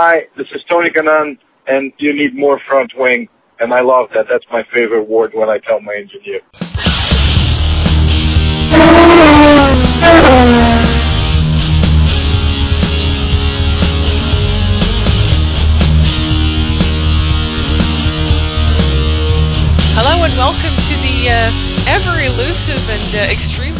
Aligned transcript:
Hi, 0.00 0.28
this 0.36 0.46
is 0.54 0.62
Tony 0.70 0.90
Kanaan, 0.90 1.38
and 1.66 1.92
you 1.98 2.14
need 2.14 2.36
more 2.36 2.60
front 2.68 2.92
wing, 2.96 3.28
and 3.58 3.74
I 3.74 3.80
love 3.82 4.10
that. 4.14 4.26
That's 4.30 4.44
my 4.52 4.62
favorite 4.72 5.08
word 5.08 5.32
when 5.34 5.48
I 5.48 5.58
tell 5.58 5.80
my 5.80 5.92
engineer. 5.96 6.38
Hello 19.98 20.22
and 20.22 20.38
welcome 20.38 20.76
to 20.76 20.94
the 21.02 21.28
uh, 21.28 21.84
ever 21.88 22.20
elusive 22.20 22.88
and 22.88 23.12
uh, 23.12 23.18
extremely 23.18 23.77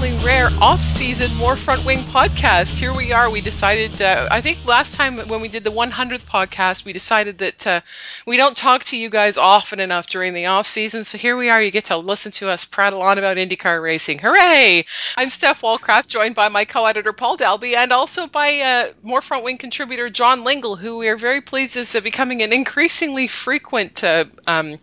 off-season 0.61 1.35
More 1.35 1.57
Front 1.57 1.85
Wing 1.85 2.05
podcast. 2.05 2.79
Here 2.79 2.95
we 2.95 3.13
are. 3.13 3.29
We 3.31 3.41
decided. 3.41 4.01
Uh, 4.01 4.29
I 4.31 4.41
think 4.41 4.65
last 4.65 4.95
time 4.95 5.19
when 5.29 5.41
we 5.41 5.49
did 5.49 5.65
the 5.65 5.71
100th 5.71 6.25
podcast, 6.25 6.85
we 6.85 6.93
decided 6.93 7.39
that 7.39 7.67
uh, 7.67 7.81
we 8.27 8.37
don't 8.37 8.57
talk 8.57 8.85
to 8.85 8.97
you 8.97 9.11
guys 9.11 9.37
often 9.37 9.81
enough 9.81 10.07
during 10.07 10.35
the 10.35 10.47
off-season. 10.47 11.05
So 11.05 11.19
here 11.19 11.37
we 11.37 11.51
are. 11.51 11.61
You 11.61 11.71
get 11.71 11.87
to 11.87 11.97
listen 11.97 12.33
to 12.33 12.49
us 12.49 12.65
prattle 12.65 13.03
on 13.03 13.19
about 13.19 13.37
IndyCar 13.37 13.83
racing. 13.83 14.19
Hooray! 14.21 14.85
I'm 15.17 15.31
Steph 15.31 15.63
Wallcraft, 15.63 16.07
joined 16.07 16.35
by 16.35 16.49
my 16.49 16.65
co-editor 16.65 17.13
Paul 17.13 17.37
Dalbey, 17.37 17.75
and 17.75 17.93
also 17.93 18.27
by 18.27 18.61
uh, 18.61 18.93
More 19.03 19.21
Front 19.21 19.45
Wing 19.45 19.59
contributor 19.59 20.09
John 20.11 20.45
Lingle, 20.45 20.77
who 20.77 20.99
we 20.99 21.09
are 21.09 21.17
very 21.17 21.41
pleased 21.41 21.77
is 21.77 21.95
uh, 21.95 22.01
becoming 22.01 22.43
an 22.43 22.53
increasingly 22.53 23.27
frequent 23.27 24.03
uh, 24.05 24.25
um, 24.47 24.79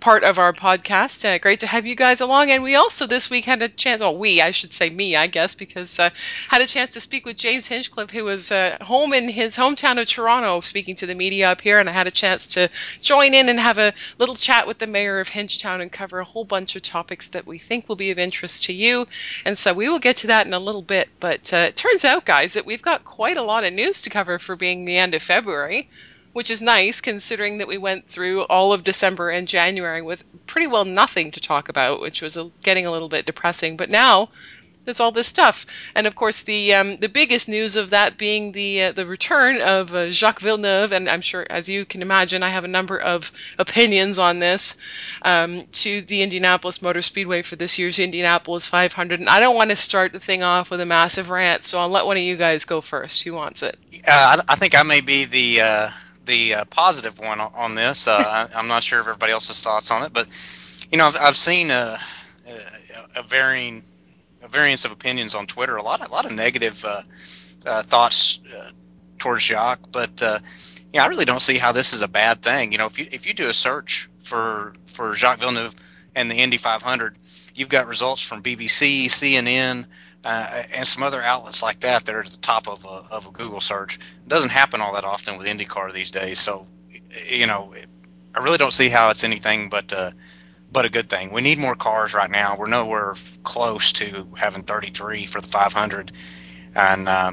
part 0.00 0.24
of 0.24 0.38
our 0.38 0.52
podcast. 0.52 1.24
Uh, 1.24 1.38
great 1.38 1.60
to 1.60 1.66
have 1.66 1.86
you 1.86 1.94
guys 1.94 2.20
along. 2.20 2.50
And 2.50 2.62
we 2.62 2.76
also 2.76 3.06
this 3.06 3.30
week 3.30 3.44
had 3.44 3.62
a 3.62 3.68
chance, 3.68 4.00
well, 4.00 4.16
we, 4.16 4.40
I 4.40 4.50
should 4.50 4.72
say 4.72 4.90
me, 4.90 5.01
I 5.02 5.26
guess, 5.26 5.54
because 5.54 5.98
uh, 5.98 6.10
had 6.48 6.60
a 6.60 6.66
chance 6.66 6.90
to 6.90 7.00
speak 7.00 7.26
with 7.26 7.36
James 7.36 7.66
Hinchcliffe, 7.66 8.10
who 8.10 8.24
was 8.24 8.52
uh, 8.52 8.78
home 8.80 9.12
in 9.12 9.28
his 9.28 9.56
hometown 9.56 10.00
of 10.00 10.06
Toronto 10.06 10.60
speaking 10.60 10.96
to 10.96 11.06
the 11.06 11.14
media 11.14 11.50
up 11.50 11.60
here. 11.60 11.78
And 11.78 11.88
I 11.88 11.92
had 11.92 12.06
a 12.06 12.12
chance 12.12 12.48
to 12.48 12.70
join 13.00 13.34
in 13.34 13.48
and 13.48 13.58
have 13.58 13.78
a 13.78 13.92
little 14.18 14.36
chat 14.36 14.66
with 14.66 14.78
the 14.78 14.86
mayor 14.86 15.20
of 15.20 15.28
Hinchtown 15.28 15.80
and 15.80 15.90
cover 15.90 16.20
a 16.20 16.24
whole 16.24 16.44
bunch 16.44 16.76
of 16.76 16.82
topics 16.82 17.28
that 17.30 17.46
we 17.46 17.58
think 17.58 17.88
will 17.88 17.96
be 17.96 18.10
of 18.10 18.18
interest 18.18 18.64
to 18.64 18.72
you. 18.72 19.06
And 19.44 19.58
so 19.58 19.72
we 19.74 19.88
will 19.88 19.98
get 19.98 20.18
to 20.18 20.28
that 20.28 20.46
in 20.46 20.54
a 20.54 20.58
little 20.58 20.82
bit. 20.82 21.08
But 21.20 21.52
uh, 21.52 21.68
it 21.68 21.76
turns 21.76 22.04
out, 22.04 22.24
guys, 22.24 22.54
that 22.54 22.66
we've 22.66 22.82
got 22.82 23.04
quite 23.04 23.36
a 23.36 23.42
lot 23.42 23.64
of 23.64 23.72
news 23.72 24.02
to 24.02 24.10
cover 24.10 24.38
for 24.38 24.56
being 24.56 24.84
the 24.84 24.96
end 24.96 25.14
of 25.14 25.22
February 25.22 25.88
which 26.32 26.50
is 26.50 26.62
nice 26.62 27.00
considering 27.00 27.58
that 27.58 27.68
we 27.68 27.78
went 27.78 28.08
through 28.08 28.42
all 28.44 28.72
of 28.72 28.84
December 28.84 29.30
and 29.30 29.46
January 29.46 30.02
with 30.02 30.24
pretty 30.46 30.66
well 30.66 30.84
nothing 30.84 31.30
to 31.30 31.40
talk 31.40 31.68
about, 31.68 32.00
which 32.00 32.22
was 32.22 32.38
getting 32.62 32.86
a 32.86 32.90
little 32.90 33.08
bit 33.08 33.26
depressing. 33.26 33.76
But 33.76 33.90
now 33.90 34.30
there's 34.84 35.00
all 35.00 35.12
this 35.12 35.26
stuff, 35.26 35.66
and 35.94 36.06
of 36.06 36.14
course 36.14 36.42
the 36.42 36.74
um, 36.74 36.96
the 36.98 37.08
biggest 37.08 37.48
news 37.48 37.76
of 37.76 37.90
that 37.90 38.18
being 38.18 38.52
the 38.52 38.84
uh, 38.84 38.92
the 38.92 39.06
return 39.06 39.60
of 39.60 39.94
uh, 39.94 40.10
Jacques 40.10 40.40
Villeneuve, 40.40 40.92
and 40.92 41.08
I'm 41.08 41.20
sure 41.20 41.46
as 41.48 41.68
you 41.68 41.84
can 41.84 42.02
imagine, 42.02 42.42
I 42.42 42.48
have 42.48 42.64
a 42.64 42.68
number 42.68 42.98
of 42.98 43.32
opinions 43.58 44.18
on 44.18 44.38
this 44.38 44.76
um, 45.22 45.66
to 45.72 46.02
the 46.02 46.22
Indianapolis 46.22 46.82
Motor 46.82 47.02
Speedway 47.02 47.42
for 47.42 47.56
this 47.56 47.78
year's 47.78 47.98
Indianapolis 47.98 48.66
500. 48.66 49.20
And 49.20 49.28
I 49.28 49.40
don't 49.40 49.56
want 49.56 49.70
to 49.70 49.76
start 49.76 50.12
the 50.12 50.20
thing 50.20 50.42
off 50.42 50.70
with 50.70 50.80
a 50.80 50.86
massive 50.86 51.30
rant, 51.30 51.64
so 51.64 51.78
I'll 51.78 51.88
let 51.88 52.06
one 52.06 52.16
of 52.16 52.22
you 52.22 52.36
guys 52.36 52.64
go 52.64 52.80
first. 52.80 53.22
Who 53.22 53.34
wants 53.34 53.62
it? 53.62 53.76
Uh, 54.06 54.42
I, 54.48 54.52
I 54.52 54.54
think 54.56 54.74
I 54.74 54.82
may 54.82 55.00
be 55.00 55.24
the 55.24 55.60
uh, 55.60 55.90
the 56.26 56.54
uh, 56.54 56.64
positive 56.66 57.18
one 57.18 57.40
on, 57.40 57.52
on 57.54 57.74
this. 57.74 58.06
Uh, 58.06 58.48
I, 58.54 58.58
am 58.58 58.68
not 58.68 58.82
sure 58.82 59.00
of 59.00 59.06
everybody 59.06 59.32
else's 59.32 59.62
thoughts 59.62 59.90
on 59.90 60.02
it, 60.02 60.12
but 60.12 60.28
you 60.90 60.98
know, 60.98 61.06
I've, 61.06 61.16
I've 61.16 61.36
seen 61.36 61.70
a, 61.70 61.98
a, 62.48 63.20
a, 63.20 63.22
varying 63.22 63.82
variance 64.48 64.84
of 64.84 64.92
opinions 64.92 65.34
on 65.34 65.46
Twitter. 65.46 65.76
A 65.76 65.82
lot, 65.82 66.06
a 66.06 66.10
lot 66.10 66.26
of 66.26 66.32
negative 66.32 66.84
uh, 66.84 67.02
uh, 67.64 67.82
thoughts 67.82 68.40
uh, 68.56 68.70
towards 69.18 69.44
Jacques, 69.44 69.90
but 69.90 70.22
uh, 70.22 70.38
you 70.92 70.98
know, 70.98 71.04
I 71.04 71.08
really 71.08 71.24
don't 71.24 71.40
see 71.40 71.58
how 71.58 71.72
this 71.72 71.92
is 71.92 72.02
a 72.02 72.08
bad 72.08 72.42
thing. 72.42 72.72
You 72.72 72.78
know, 72.78 72.86
if 72.86 72.98
you 72.98 73.06
if 73.10 73.26
you 73.26 73.34
do 73.34 73.48
a 73.48 73.54
search 73.54 74.08
for 74.24 74.74
for 74.86 75.14
Jacques 75.14 75.40
Villeneuve 75.40 75.74
and 76.14 76.30
the 76.30 76.36
Indy 76.36 76.58
500, 76.58 77.16
you've 77.54 77.68
got 77.68 77.86
results 77.86 78.22
from 78.22 78.42
BBC, 78.42 79.06
CNN 79.06 79.86
uh, 80.24 80.62
and 80.72 80.86
some 80.86 81.02
other 81.02 81.22
outlets 81.22 81.62
like 81.62 81.80
that 81.80 82.04
that 82.04 82.14
are 82.14 82.20
at 82.20 82.26
the 82.26 82.36
top 82.38 82.68
of 82.68 82.84
a, 82.84 83.14
of 83.14 83.26
a 83.26 83.30
Google 83.30 83.60
search. 83.60 83.96
It 83.96 84.28
doesn't 84.28 84.50
happen 84.50 84.80
all 84.80 84.94
that 84.94 85.04
often 85.04 85.38
with 85.38 85.46
IndyCar 85.46 85.92
these 85.92 86.10
days. 86.10 86.38
So, 86.38 86.66
you 87.26 87.46
know, 87.46 87.74
I 88.34 88.42
really 88.42 88.58
don't 88.58 88.72
see 88.72 88.88
how 88.88 89.10
it's 89.10 89.24
anything 89.24 89.68
but 89.68 89.92
uh, 89.92 90.12
but 90.72 90.84
a 90.84 90.88
good 90.88 91.08
thing. 91.08 91.32
We 91.32 91.42
need 91.42 91.58
more 91.58 91.74
cars 91.74 92.14
right 92.14 92.30
now. 92.30 92.56
We're 92.56 92.66
nowhere 92.66 93.14
close 93.42 93.92
to 93.94 94.26
having 94.36 94.62
33 94.62 95.26
for 95.26 95.40
the 95.40 95.46
500. 95.46 96.12
And 96.74 97.08
uh, 97.08 97.32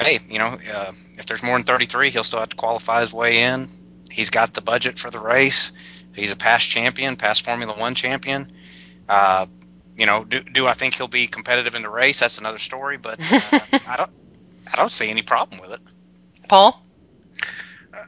hey, 0.00 0.20
you 0.28 0.38
know, 0.38 0.58
uh, 0.72 0.92
if 1.18 1.26
there's 1.26 1.42
more 1.42 1.56
than 1.56 1.64
33, 1.64 2.10
he'll 2.10 2.24
still 2.24 2.40
have 2.40 2.50
to 2.50 2.56
qualify 2.56 3.00
his 3.00 3.12
way 3.12 3.42
in. 3.42 3.68
He's 4.10 4.30
got 4.30 4.54
the 4.54 4.60
budget 4.60 4.98
for 4.98 5.10
the 5.10 5.18
race. 5.18 5.72
He's 6.14 6.30
a 6.30 6.36
past 6.36 6.68
champion, 6.68 7.16
past 7.16 7.42
Formula 7.42 7.74
One 7.76 7.94
champion. 7.94 8.52
Uh, 9.08 9.46
you 9.96 10.06
know, 10.06 10.24
do, 10.24 10.42
do 10.42 10.66
I 10.66 10.74
think 10.74 10.94
he'll 10.94 11.08
be 11.08 11.26
competitive 11.26 11.74
in 11.74 11.82
the 11.82 11.88
race? 11.88 12.20
That's 12.20 12.38
another 12.38 12.58
story, 12.58 12.98
but 12.98 13.20
uh, 13.32 13.58
I 13.88 13.96
don't 13.96 14.10
I 14.72 14.76
don't 14.76 14.90
see 14.90 15.10
any 15.10 15.22
problem 15.22 15.60
with 15.60 15.72
it. 15.72 15.80
Paul, 16.48 16.83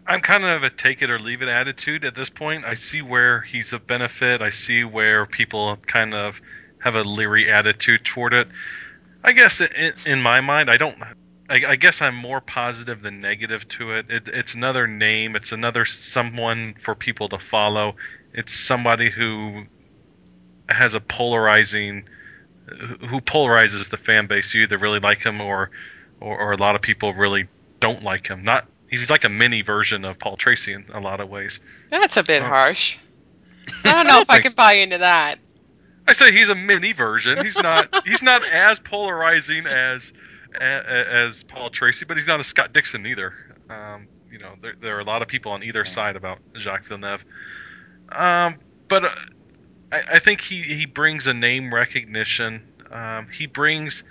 I'm 0.07 0.21
kind 0.21 0.45
of 0.45 0.63
a 0.63 0.71
take 0.71 1.03
it 1.03 1.11
or 1.11 1.19
leave 1.19 1.43
it 1.43 1.49
attitude 1.49 2.05
at 2.05 2.15
this 2.15 2.31
point. 2.31 2.65
I 2.65 2.75
see 2.75 3.03
where 3.03 3.41
he's 3.41 3.73
a 3.73 3.79
benefit. 3.79 4.41
I 4.41 4.51
see 4.51 4.85
where 4.85 5.27
people 5.27 5.77
kind 5.87 6.15
of 6.15 6.41
have 6.79 6.95
a 6.95 7.03
leery 7.03 7.51
attitude 7.51 8.05
toward 8.05 8.33
it. 8.33 8.49
I 9.25 9.33
guess 9.33 9.61
in, 9.61 10.23
my 10.23 10.41
mind, 10.41 10.71
I 10.71 10.77
don't. 10.77 10.97
I, 11.49 11.63
I, 11.67 11.77
guess 11.77 12.03
I'm 12.03 12.15
more 12.15 12.41
positive 12.41 13.03
than 13.03 13.21
negative 13.21 13.67
to 13.69 13.93
it. 13.93 14.07
it. 14.09 14.29
It's 14.29 14.55
another 14.55 14.87
name. 14.87 15.35
It's 15.35 15.53
another 15.53 15.85
someone 15.85 16.75
for 16.79 16.95
people 16.95 17.29
to 17.31 17.39
follow. 17.39 17.97
It's 18.33 18.53
somebody 18.53 19.11
who 19.11 19.65
has 20.69 20.95
a 20.95 21.01
polarizing 21.01 22.09
who 22.67 23.21
polarizes 23.21 23.91
the 23.91 23.97
fan 23.97 24.27
base. 24.27 24.55
You 24.55 24.63
either 24.63 24.79
really 24.79 25.01
like 25.01 25.25
him 25.25 25.41
or, 25.41 25.71
or, 26.21 26.39
or 26.39 26.53
a 26.53 26.57
lot 26.57 26.75
of 26.75 26.83
people 26.83 27.15
really 27.15 27.49
don't 27.81 28.03
like 28.03 28.27
him. 28.29 28.43
Not 28.43 28.67
he's 28.91 29.11
like 29.11 29.25
a 29.25 29.29
mini 29.29 29.63
version 29.63 30.05
of 30.05 30.19
Paul 30.19 30.37
Tracy 30.37 30.73
in 30.73 30.85
a 30.93 31.01
lot 31.01 31.21
of 31.21 31.29
ways. 31.29 31.61
That's 31.91 32.17
a 32.17 32.23
bit 32.23 32.43
uh, 32.43 32.49
harsh. 32.49 32.99
I 33.85 33.93
don't 33.93 34.07
know 34.07 34.19
I 34.19 34.21
if 34.23 34.31
I 34.31 34.41
can 34.41 34.51
so. 34.51 34.57
buy 34.57 34.75
into 34.75 34.99
that. 34.99 35.39
I 36.09 36.13
say 36.13 36.33
he's 36.33 36.49
a 36.49 36.55
mini 36.55 36.93
version. 36.93 37.43
He's 37.43 37.61
not 37.61 38.07
he's 38.07 38.23
not 38.23 38.43
as 38.53 38.79
polarizing 38.79 39.67
as 39.67 40.13
as, 40.61 40.85
as 40.87 41.43
Paul 41.43 41.71
Tracy, 41.71 42.05
but 42.05 42.17
he's 42.17 42.29
not 42.29 42.41
a 42.41 42.45
Scott 42.45 42.73
Dixon 42.73 43.07
either. 43.07 43.35
Um, 43.69 44.07
you 44.31 44.39
know, 44.39 44.55
there, 44.61 44.75
there, 44.81 44.97
are 44.97 45.01
a 45.01 45.05
lot 45.05 45.23
of 45.23 45.29
people 45.29 45.53
on 45.53 45.63
either 45.63 45.85
side 45.85 46.17
about 46.17 46.39
Jacques 46.57 46.85
Villeneuve. 46.85 47.25
Um, 48.11 48.57
but 48.89 49.05
uh, 49.05 49.15
I, 49.91 50.03
I, 50.15 50.19
think 50.19 50.41
he, 50.41 50.63
he 50.63 50.87
brings 50.87 51.27
a 51.27 51.35
name 51.35 51.75
recognition. 51.75 52.63
Um, 52.91 53.29
he 53.29 53.47
brings 53.47 54.05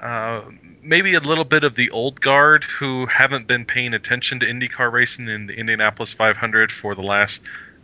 uh, 0.00 0.42
maybe 0.82 1.14
a 1.14 1.20
little 1.20 1.44
bit 1.44 1.62
of 1.62 1.74
the 1.74 1.90
old 1.90 2.20
guard 2.20 2.64
who 2.64 3.06
haven't 3.06 3.46
been 3.46 3.64
paying 3.64 3.94
attention 3.94 4.40
to 4.40 4.46
IndyCar 4.46 4.90
racing 4.90 5.28
in 5.28 5.46
the 5.46 5.54
Indianapolis 5.54 6.12
500 6.12 6.72
for 6.72 6.94
the 6.94 7.02
last, 7.02 7.42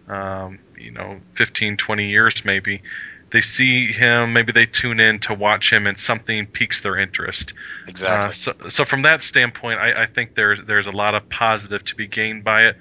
um, 0.08 0.58
you 0.78 0.90
know, 0.90 1.20
15, 1.34 1.76
20 1.76 2.08
years 2.08 2.44
maybe. 2.44 2.82
They 3.30 3.40
see 3.40 3.92
him, 3.92 4.32
maybe 4.32 4.52
they 4.52 4.66
tune 4.66 5.00
in 5.00 5.18
to 5.20 5.34
watch 5.34 5.72
him, 5.72 5.86
and 5.86 5.98
something 5.98 6.46
piques 6.46 6.80
their 6.80 6.96
interest. 6.96 7.52
Exactly. 7.88 8.28
Uh, 8.28 8.32
so, 8.32 8.68
so 8.68 8.84
from 8.84 9.02
that 9.02 9.22
standpoint, 9.22 9.80
I, 9.80 10.04
I 10.04 10.06
think 10.06 10.34
there's 10.36 10.62
there's 10.62 10.86
a 10.86 10.92
lot 10.92 11.14
of 11.16 11.28
positive 11.28 11.84
to 11.86 11.96
be 11.96 12.06
gained 12.06 12.44
by 12.44 12.66
it 12.66 12.76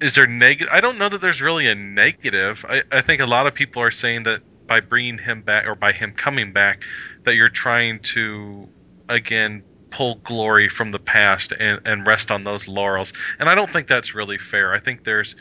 is 0.00 0.14
there 0.14 0.26
negative? 0.26 0.72
I 0.72 0.80
don't 0.80 0.98
know 0.98 1.08
that 1.08 1.20
there's 1.20 1.40
really 1.40 1.68
a 1.68 1.74
negative. 1.74 2.64
I, 2.68 2.82
I 2.92 3.00
think 3.00 3.20
a 3.20 3.26
lot 3.26 3.46
of 3.46 3.54
people 3.54 3.82
are 3.82 3.90
saying 3.90 4.24
that 4.24 4.42
by 4.66 4.80
bringing 4.80 5.18
him 5.18 5.42
back 5.42 5.66
or 5.66 5.74
by 5.74 5.92
him 5.92 6.12
coming 6.12 6.52
back, 6.52 6.82
that 7.26 7.34
you're 7.34 7.48
trying 7.48 8.00
to 8.00 8.66
again 9.08 9.62
pull 9.90 10.16
glory 10.16 10.68
from 10.68 10.90
the 10.90 10.98
past 10.98 11.52
and, 11.58 11.80
and 11.84 12.06
rest 12.06 12.30
on 12.30 12.44
those 12.44 12.66
laurels. 12.66 13.12
And 13.38 13.48
I 13.48 13.54
don't 13.54 13.70
think 13.70 13.86
that's 13.86 14.14
really 14.14 14.38
fair. 14.38 14.72
I 14.72 14.80
think 14.80 15.04
there's, 15.04 15.36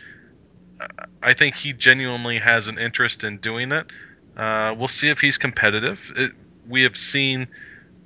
I 1.22 1.34
think 1.34 1.56
he 1.56 1.74
genuinely 1.74 2.40
has 2.40 2.68
an 2.68 2.78
interest 2.78 3.24
in 3.24 3.38
doing 3.38 3.72
it. 3.72 3.88
Uh, 4.36 4.74
we'll 4.78 4.88
see 4.88 5.10
if 5.10 5.20
he's 5.20 5.38
competitive. 5.38 6.12
It, 6.16 6.32
we 6.68 6.84
have 6.84 6.98
seen 6.98 7.48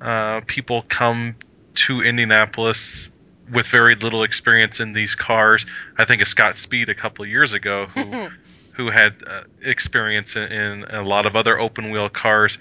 uh, 0.02 0.42
people 0.46 0.84
come 0.84 1.36
to 1.76 2.02
Indianapolis 2.02 3.10
with 3.52 3.68
very 3.68 3.96
little 3.96 4.24
experience 4.24 4.80
in 4.80 4.94
these 4.94 5.16
cars. 5.16 5.66
I 5.98 6.06
think 6.06 6.22
of 6.22 6.28
Scott 6.28 6.58
Speed 6.58 6.90
a 6.90 6.96
couple 6.96 7.24
of 7.24 7.30
years 7.30 7.54
ago, 7.54 7.86
who 7.86 8.28
who 8.80 8.90
had 8.90 9.22
uh, 9.28 9.42
experience 9.62 10.38
in, 10.38 10.44
in, 10.44 10.84
a 10.86 11.04
lot 11.04 11.26
of 11.26 11.36
other 11.36 11.60
open 11.60 11.92
wheel 11.92 12.08
cars, 12.08 12.58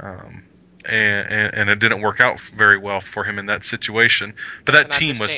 um, 0.00 0.44
and, 0.84 1.28
and, 1.32 1.54
and 1.54 1.70
it 1.70 1.78
didn't 1.78 2.00
work 2.00 2.20
out 2.20 2.40
very 2.40 2.78
well 2.78 3.00
for 3.00 3.24
him 3.24 3.38
in 3.38 3.46
that 3.46 3.64
situation. 3.64 4.34
But 4.64 4.72
that 4.72 4.92
team 4.92 5.16
was. 5.18 5.36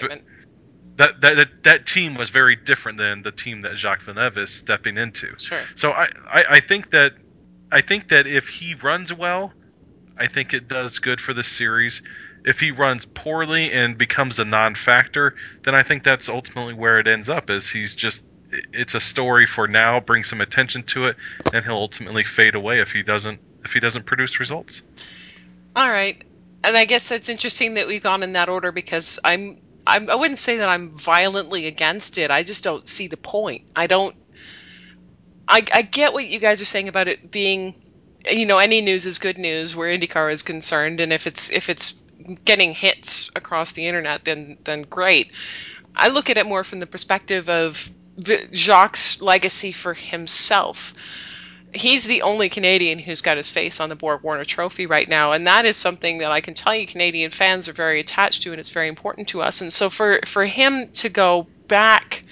That, 0.96 1.20
that, 1.20 1.36
that 1.36 1.48
that 1.64 1.84
team 1.84 2.14
was 2.14 2.30
very 2.30 2.56
different 2.56 2.96
than 2.96 3.20
the 3.20 3.30
team 3.30 3.60
that 3.60 3.76
Jacques 3.76 4.00
Villeneuve 4.00 4.38
is 4.38 4.48
stepping 4.48 4.96
into. 4.96 5.38
Sure. 5.38 5.60
So 5.74 5.92
I, 5.92 6.08
I, 6.26 6.44
I 6.52 6.60
think 6.60 6.90
that 6.92 7.12
I 7.70 7.82
think 7.82 8.08
that 8.08 8.26
if 8.26 8.48
he 8.48 8.74
runs 8.76 9.12
well, 9.12 9.52
I 10.16 10.26
think 10.26 10.54
it 10.54 10.68
does 10.68 10.98
good 10.98 11.20
for 11.20 11.34
the 11.34 11.44
series 11.44 12.00
If 12.46 12.60
he 12.60 12.70
runs 12.70 13.04
poorly 13.04 13.72
and 13.72 13.98
becomes 13.98 14.38
a 14.38 14.44
non-factor, 14.44 15.34
then 15.62 15.74
I 15.74 15.82
think 15.82 16.04
that's 16.04 16.28
ultimately 16.28 16.74
where 16.74 17.00
it 17.00 17.08
ends 17.08 17.28
up. 17.28 17.50
Is 17.50 17.68
he's 17.68 17.96
just 17.96 18.24
it's 18.72 18.94
a 18.94 19.00
story 19.00 19.46
for 19.46 19.66
now, 19.66 19.98
bring 19.98 20.22
some 20.22 20.40
attention 20.40 20.84
to 20.84 21.06
it, 21.06 21.16
and 21.52 21.64
he'll 21.64 21.74
ultimately 21.74 22.22
fade 22.22 22.54
away 22.54 22.80
if 22.80 22.92
he 22.92 23.02
doesn't 23.02 23.40
if 23.66 23.72
he 23.72 23.80
doesn't 23.80 24.06
produce 24.06 24.40
results. 24.40 24.80
All 25.74 25.88
right, 25.88 26.24
and 26.64 26.76
I 26.76 26.86
guess 26.86 27.08
that's 27.08 27.28
interesting 27.28 27.74
that 27.74 27.86
we've 27.86 28.02
gone 28.02 28.22
in 28.22 28.32
that 28.32 28.48
order 28.48 28.72
because 28.72 29.18
I'm, 29.22 29.60
I'm 29.86 30.08
I 30.08 30.14
wouldn't 30.14 30.38
say 30.38 30.58
that 30.58 30.68
I'm 30.68 30.92
violently 30.92 31.66
against 31.66 32.16
it. 32.16 32.30
I 32.30 32.42
just 32.44 32.64
don't 32.64 32.86
see 32.88 33.08
the 33.08 33.16
point. 33.16 33.64
I 33.74 33.86
don't. 33.86 34.16
I, 35.48 35.64
I 35.72 35.82
get 35.82 36.12
what 36.12 36.26
you 36.26 36.38
guys 36.38 36.60
are 36.60 36.66
saying 36.66 36.88
about 36.88 37.08
it 37.08 37.30
being, 37.30 37.80
you 38.28 38.46
know, 38.46 38.58
any 38.58 38.80
news 38.80 39.06
is 39.06 39.18
good 39.18 39.38
news 39.38 39.76
where 39.76 39.96
IndyCar 39.96 40.32
is 40.32 40.42
concerned, 40.42 41.00
and 41.00 41.12
if 41.12 41.26
it's 41.26 41.50
if 41.50 41.68
it's 41.68 41.94
getting 42.44 42.72
hits 42.72 43.30
across 43.36 43.72
the 43.72 43.86
internet, 43.86 44.24
then 44.24 44.58
then 44.64 44.82
great. 44.82 45.32
I 45.94 46.08
look 46.08 46.30
at 46.30 46.38
it 46.38 46.46
more 46.46 46.64
from 46.64 46.80
the 46.80 46.86
perspective 46.86 47.48
of 47.48 47.90
Jacques' 48.52 49.20
legacy 49.20 49.72
for 49.72 49.94
himself. 49.94 50.94
He's 51.76 52.04
the 52.04 52.22
only 52.22 52.48
Canadian 52.48 52.98
who's 52.98 53.20
got 53.20 53.36
his 53.36 53.50
face 53.50 53.80
on 53.80 53.88
the 53.88 53.96
Borg 53.96 54.22
Warner 54.22 54.44
Trophy 54.44 54.86
right 54.86 55.08
now, 55.08 55.32
and 55.32 55.46
that 55.46 55.64
is 55.64 55.76
something 55.76 56.18
that 56.18 56.32
I 56.32 56.40
can 56.40 56.54
tell 56.54 56.74
you 56.74 56.86
Canadian 56.86 57.30
fans 57.30 57.68
are 57.68 57.72
very 57.72 58.00
attached 58.00 58.42
to, 58.42 58.50
and 58.50 58.58
it's 58.58 58.70
very 58.70 58.88
important 58.88 59.28
to 59.28 59.42
us. 59.42 59.60
And 59.60 59.72
so 59.72 59.90
for 59.90 60.20
for 60.24 60.44
him 60.44 60.90
to 60.94 61.08
go 61.08 61.46
back 61.68 62.24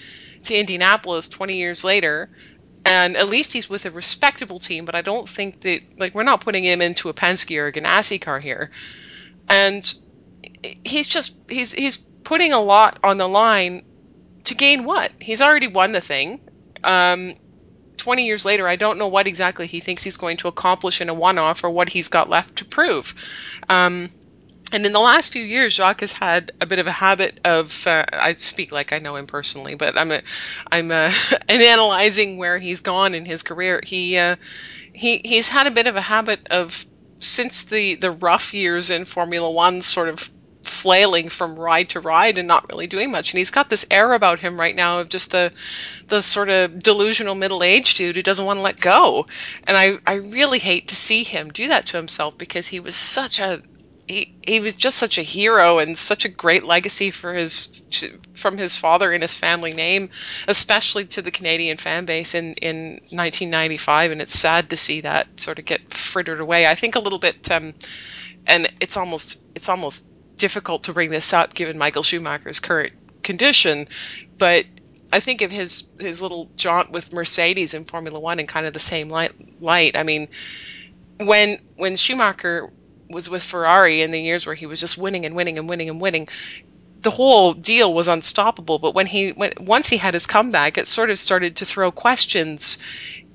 to 0.44 0.56
Indianapolis 0.56 1.28
20 1.28 1.56
years 1.56 1.84
later 1.84 2.30
and 2.84 3.16
at 3.16 3.28
least 3.28 3.52
he's 3.52 3.68
with 3.68 3.86
a 3.86 3.90
respectable 3.90 4.58
team. 4.58 4.84
But 4.84 4.94
I 4.94 5.02
don't 5.02 5.28
think 5.28 5.60
that 5.60 5.80
like 5.98 6.14
we're 6.14 6.22
not 6.22 6.40
putting 6.40 6.64
him 6.64 6.82
into 6.82 7.08
a 7.08 7.14
Penske 7.14 7.58
or 7.58 7.68
a 7.68 7.72
Ganassi 7.72 8.20
car 8.20 8.38
here, 8.38 8.70
and 9.48 9.94
he's 10.84 11.06
just 11.06 11.34
he's 11.48 11.72
he's 11.72 11.96
putting 11.96 12.52
a 12.52 12.60
lot 12.60 12.98
on 13.02 13.18
the 13.18 13.28
line 13.28 13.84
to 14.44 14.54
gain 14.54 14.84
what 14.84 15.10
he's 15.20 15.40
already 15.40 15.68
won 15.68 15.92
the 15.92 16.00
thing. 16.00 16.40
Um, 16.82 17.34
20 18.04 18.26
years 18.26 18.44
later, 18.44 18.68
I 18.68 18.76
don't 18.76 18.98
know 18.98 19.08
what 19.08 19.26
exactly 19.26 19.66
he 19.66 19.80
thinks 19.80 20.02
he's 20.02 20.18
going 20.18 20.36
to 20.38 20.48
accomplish 20.48 21.00
in 21.00 21.08
a 21.08 21.14
one 21.14 21.38
off 21.38 21.64
or 21.64 21.70
what 21.70 21.88
he's 21.88 22.08
got 22.08 22.28
left 22.28 22.56
to 22.56 22.66
prove. 22.66 23.14
Um, 23.70 24.10
and 24.74 24.84
in 24.84 24.92
the 24.92 25.00
last 25.00 25.32
few 25.32 25.42
years, 25.42 25.74
Jacques 25.74 26.02
has 26.02 26.12
had 26.12 26.52
a 26.60 26.66
bit 26.66 26.78
of 26.78 26.86
a 26.86 26.92
habit 26.92 27.40
of. 27.46 27.86
Uh, 27.86 28.04
I 28.12 28.34
speak 28.34 28.72
like 28.72 28.92
I 28.92 28.98
know 28.98 29.16
him 29.16 29.26
personally, 29.26 29.74
but 29.74 29.96
I'm 29.96 30.12
a, 30.12 30.20
I'm 30.70 30.90
a, 30.90 31.10
in 31.48 31.62
analyzing 31.62 32.36
where 32.36 32.58
he's 32.58 32.82
gone 32.82 33.14
in 33.14 33.24
his 33.24 33.42
career. 33.42 33.80
He 33.82 34.18
uh, 34.18 34.36
he 34.92 35.22
he's 35.24 35.48
had 35.48 35.66
a 35.66 35.70
bit 35.70 35.86
of 35.86 35.96
a 35.96 36.02
habit 36.02 36.48
of 36.50 36.84
since 37.20 37.64
the 37.64 37.94
the 37.94 38.10
rough 38.10 38.52
years 38.52 38.90
in 38.90 39.06
Formula 39.06 39.50
One, 39.50 39.80
sort 39.80 40.10
of 40.10 40.28
flailing 40.68 41.28
from 41.28 41.58
ride 41.58 41.90
to 41.90 42.00
ride 42.00 42.38
and 42.38 42.48
not 42.48 42.68
really 42.68 42.86
doing 42.86 43.10
much. 43.10 43.32
And 43.32 43.38
he's 43.38 43.50
got 43.50 43.70
this 43.70 43.86
air 43.90 44.12
about 44.12 44.40
him 44.40 44.58
right 44.58 44.74
now 44.74 45.00
of 45.00 45.08
just 45.08 45.30
the 45.30 45.52
the 46.08 46.20
sort 46.20 46.48
of 46.48 46.78
delusional 46.78 47.34
middle 47.34 47.62
aged 47.62 47.96
dude 47.96 48.16
who 48.16 48.22
doesn't 48.22 48.44
want 48.46 48.58
to 48.58 48.62
let 48.62 48.80
go. 48.80 49.26
And 49.66 49.76
I, 49.76 49.98
I 50.06 50.14
really 50.14 50.58
hate 50.58 50.88
to 50.88 50.96
see 50.96 51.22
him 51.22 51.50
do 51.50 51.68
that 51.68 51.86
to 51.86 51.96
himself 51.96 52.36
because 52.38 52.68
he 52.68 52.80
was 52.80 52.94
such 52.96 53.40
a 53.40 53.62
he, 54.06 54.34
he 54.46 54.60
was 54.60 54.74
just 54.74 54.98
such 54.98 55.18
a 55.18 55.22
hero 55.22 55.78
and 55.78 55.96
such 55.96 56.24
a 56.24 56.28
great 56.28 56.64
legacy 56.64 57.10
for 57.10 57.32
his 57.32 57.82
from 58.34 58.58
his 58.58 58.76
father 58.76 59.12
and 59.12 59.22
his 59.22 59.34
family 59.34 59.72
name, 59.72 60.10
especially 60.46 61.06
to 61.06 61.22
the 61.22 61.30
Canadian 61.30 61.76
fan 61.76 62.04
base 62.04 62.34
in, 62.34 62.54
in 62.54 63.00
1995. 63.10 64.12
And 64.12 64.20
it's 64.20 64.38
sad 64.38 64.70
to 64.70 64.76
see 64.76 65.00
that 65.00 65.40
sort 65.40 65.58
of 65.58 65.64
get 65.64 65.92
frittered 65.92 66.40
away. 66.40 66.66
I 66.66 66.74
think 66.74 66.96
a 66.96 67.00
little 67.00 67.18
bit, 67.18 67.50
um, 67.50 67.74
and 68.46 68.70
it's 68.80 68.96
almost 68.96 69.42
it's 69.54 69.68
almost 69.68 70.06
difficult 70.36 70.84
to 70.84 70.92
bring 70.92 71.10
this 71.10 71.32
up 71.32 71.54
given 71.54 71.78
Michael 71.78 72.02
Schumacher's 72.02 72.60
current 72.60 72.92
condition, 73.22 73.88
but 74.38 74.66
I 75.12 75.20
think 75.20 75.42
of 75.42 75.52
his 75.52 75.88
his 75.98 76.20
little 76.20 76.50
jaunt 76.56 76.90
with 76.90 77.12
Mercedes 77.12 77.74
in 77.74 77.84
Formula 77.84 78.18
One 78.18 78.40
in 78.40 78.46
kind 78.46 78.66
of 78.66 78.72
the 78.72 78.80
same 78.80 79.10
light. 79.10 79.32
light. 79.62 79.96
I 79.96 80.02
mean, 80.02 80.28
when 81.18 81.58
when 81.76 81.96
Schumacher 81.96 82.72
was 83.08 83.30
with 83.30 83.42
Ferrari 83.42 84.02
in 84.02 84.10
the 84.10 84.20
years 84.20 84.46
where 84.46 84.54
he 84.54 84.66
was 84.66 84.80
just 84.80 84.98
winning 84.98 85.24
and 85.24 85.36
winning 85.36 85.58
and 85.58 85.68
winning 85.68 85.88
and 85.88 86.00
winning, 86.00 86.28
the 87.00 87.10
whole 87.10 87.54
deal 87.54 87.94
was 87.94 88.08
unstoppable. 88.08 88.78
But 88.78 88.94
when 88.94 89.06
he 89.06 89.30
when, 89.30 89.52
once 89.60 89.88
he 89.88 89.96
had 89.96 90.14
his 90.14 90.26
comeback, 90.26 90.78
it 90.78 90.88
sort 90.88 91.10
of 91.10 91.18
started 91.18 91.56
to 91.56 91.66
throw 91.66 91.92
questions 91.92 92.78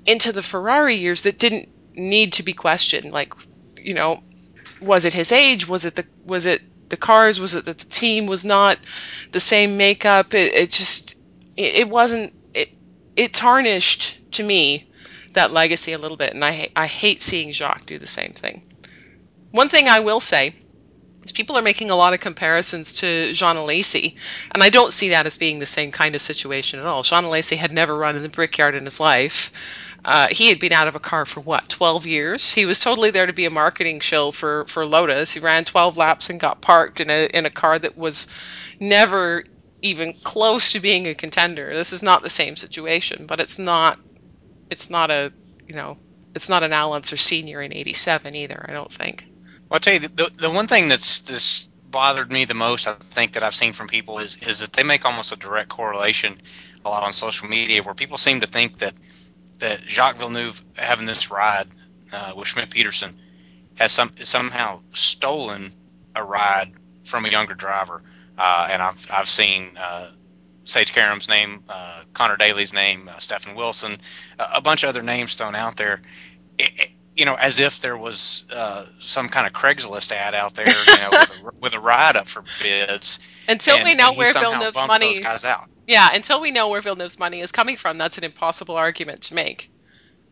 into 0.05 0.31
the 0.31 0.43
Ferrari 0.43 0.95
years 0.95 1.23
that 1.23 1.39
didn't 1.39 1.69
need 1.93 2.33
to 2.33 2.43
be 2.43 2.53
questioned. 2.53 3.11
Like, 3.11 3.33
you 3.81 3.93
know, 3.93 4.21
was 4.81 5.05
it 5.05 5.13
his 5.13 5.31
age? 5.31 5.67
Was 5.67 5.85
it 5.85 5.95
the 5.95 6.05
was 6.25 6.45
it 6.45 6.61
the 6.89 6.97
cars? 6.97 7.39
Was 7.39 7.55
it 7.55 7.65
that 7.65 7.77
the 7.77 7.85
team 7.85 8.25
was 8.25 8.45
not 8.45 8.79
the 9.31 9.39
same 9.39 9.77
makeup? 9.77 10.33
It, 10.33 10.53
it 10.53 10.71
just 10.71 11.15
it, 11.55 11.75
it 11.75 11.89
wasn't 11.89 12.33
it 12.53 12.69
it 13.15 13.33
tarnished 13.33 14.17
to 14.33 14.43
me 14.43 14.87
that 15.33 15.51
legacy 15.51 15.93
a 15.93 15.97
little 15.97 16.17
bit, 16.17 16.33
and 16.33 16.43
I 16.43 16.69
I 16.75 16.87
hate 16.87 17.21
seeing 17.21 17.51
Jacques 17.51 17.85
do 17.85 17.97
the 17.97 18.07
same 18.07 18.33
thing. 18.33 18.63
One 19.51 19.69
thing 19.69 19.87
I 19.87 19.99
will 19.99 20.19
say 20.19 20.53
is 21.23 21.31
people 21.31 21.57
are 21.57 21.61
making 21.61 21.91
a 21.91 21.95
lot 21.95 22.13
of 22.13 22.19
comparisons 22.19 22.93
to 22.93 23.33
Jean 23.33 23.55
Alesi, 23.55 24.15
and 24.53 24.63
I 24.63 24.69
don't 24.69 24.93
see 24.93 25.09
that 25.09 25.25
as 25.25 25.37
being 25.37 25.59
the 25.59 25.65
same 25.65 25.91
kind 25.91 26.15
of 26.15 26.21
situation 26.21 26.79
at 26.79 26.85
all. 26.85 27.03
Jean 27.03 27.23
Alesi 27.23 27.57
had 27.57 27.71
never 27.71 27.95
run 27.95 28.15
in 28.15 28.23
the 28.23 28.29
brickyard 28.29 28.75
in 28.75 28.85
his 28.85 28.99
life. 28.99 29.51
Uh, 30.03 30.27
he 30.31 30.47
had 30.47 30.59
been 30.59 30.73
out 30.73 30.87
of 30.87 30.95
a 30.95 30.99
car 30.99 31.25
for 31.25 31.41
what 31.41 31.67
12 31.69 32.05
years? 32.05 32.53
He 32.53 32.65
was 32.65 32.79
totally 32.79 33.11
there 33.11 33.25
to 33.25 33.33
be 33.33 33.45
a 33.45 33.51
marketing 33.51 33.99
show 33.99 34.31
for 34.31 34.65
for 34.65 34.85
lotus. 34.85 35.33
He 35.33 35.39
ran 35.39 35.65
12 35.65 35.97
laps 35.97 36.29
and 36.29 36.39
got 36.39 36.61
parked 36.61 36.99
in 36.99 37.09
a 37.09 37.25
in 37.25 37.45
a 37.45 37.49
car 37.49 37.77
that 37.77 37.97
was 37.97 38.27
never 38.79 39.43
even 39.81 40.13
close 40.23 40.71
to 40.71 40.79
being 40.79 41.07
a 41.07 41.15
contender. 41.15 41.73
This 41.73 41.93
is 41.93 42.03
not 42.03 42.23
the 42.23 42.29
same 42.29 42.55
situation 42.55 43.25
but 43.27 43.39
it's 43.39 43.59
not 43.59 43.99
it's 44.69 44.89
not 44.89 45.11
a 45.11 45.31
you 45.67 45.75
know 45.75 45.97
it's 46.35 46.49
not 46.49 46.63
an 46.63 46.73
Al 46.73 46.93
Unser 46.93 47.17
senior 47.17 47.61
in 47.61 47.73
87 47.73 48.35
either 48.35 48.65
i 48.69 48.71
don't 48.71 48.91
think. 48.91 49.25
Well, 49.69 49.75
I'll 49.75 49.79
tell 49.79 49.93
you, 49.93 49.99
the, 49.99 50.31
the 50.35 50.49
one 50.49 50.67
thing 50.67 50.87
that's 50.87 51.21
this 51.21 51.69
bothered 51.89 52.31
me 52.31 52.45
the 52.45 52.53
most, 52.53 52.87
I 52.87 52.93
think, 52.93 53.33
that 53.33 53.43
I've 53.43 53.55
seen 53.55 53.73
from 53.73 53.87
people 53.87 54.19
is, 54.19 54.37
is 54.47 54.59
that 54.59 54.73
they 54.73 54.83
make 54.83 55.05
almost 55.05 55.31
a 55.31 55.35
direct 55.35 55.69
correlation 55.69 56.39
a 56.85 56.89
lot 56.89 57.03
on 57.03 57.13
social 57.13 57.47
media 57.47 57.83
where 57.83 57.93
people 57.93 58.17
seem 58.17 58.41
to 58.41 58.47
think 58.47 58.79
that, 58.79 58.93
that 59.59 59.81
Jacques 59.87 60.17
Villeneuve 60.17 60.63
having 60.75 61.05
this 61.05 61.31
ride 61.31 61.67
uh, 62.13 62.33
with 62.35 62.47
Schmidt 62.47 62.69
Peterson 62.69 63.17
has 63.75 63.91
some 63.91 64.11
somehow 64.17 64.81
stolen 64.93 65.71
a 66.15 66.23
ride 66.23 66.71
from 67.03 67.25
a 67.25 67.29
younger 67.29 67.53
driver. 67.53 68.01
Uh, 68.37 68.67
and 68.71 68.81
I've, 68.81 69.05
I've 69.11 69.27
seen 69.27 69.77
uh, 69.77 70.11
Sage 70.63 70.93
Karam's 70.93 71.27
name, 71.27 71.63
uh, 71.67 72.03
Conor 72.13 72.37
Daly's 72.37 72.73
name, 72.73 73.09
uh, 73.09 73.17
Stefan 73.17 73.55
Wilson, 73.55 73.99
a, 74.39 74.47
a 74.55 74.61
bunch 74.61 74.83
of 74.83 74.89
other 74.89 75.03
names 75.03 75.35
thrown 75.35 75.55
out 75.55 75.75
there. 75.75 76.01
It, 76.57 76.71
it, 76.79 76.89
you 77.19 77.25
know, 77.25 77.35
as 77.35 77.59
if 77.59 77.81
there 77.81 77.97
was 77.97 78.45
uh, 78.55 78.85
some 78.99 79.27
kind 79.27 79.45
of 79.45 79.51
Craigslist 79.51 80.13
ad 80.13 80.33
out 80.33 80.55
there, 80.55 80.65
you 80.65 80.73
know, 80.73 81.09
with, 81.11 81.43
a, 81.43 81.51
with 81.61 81.73
a 81.73 81.79
ride 81.79 82.15
up 82.15 82.27
for 82.27 82.43
bids. 82.63 83.19
Until 83.49 83.75
and, 83.75 83.83
we 83.83 83.93
know 83.93 84.09
and 84.09 84.17
where 84.17 84.31
somehow 84.31 84.51
Villeneuve's 84.51 84.87
money, 84.87 85.13
those 85.15 85.23
guys 85.23 85.43
out. 85.45 85.65
yeah, 85.85 86.09
until 86.13 86.39
we 86.39 86.51
know 86.51 86.69
where 86.69 86.79
Villeneuve's 86.79 87.19
money 87.19 87.41
is 87.41 87.51
coming 87.51 87.75
from, 87.75 87.97
that's 87.97 88.17
an 88.17 88.23
impossible 88.23 88.75
argument 88.75 89.21
to 89.23 89.35
make. 89.35 89.69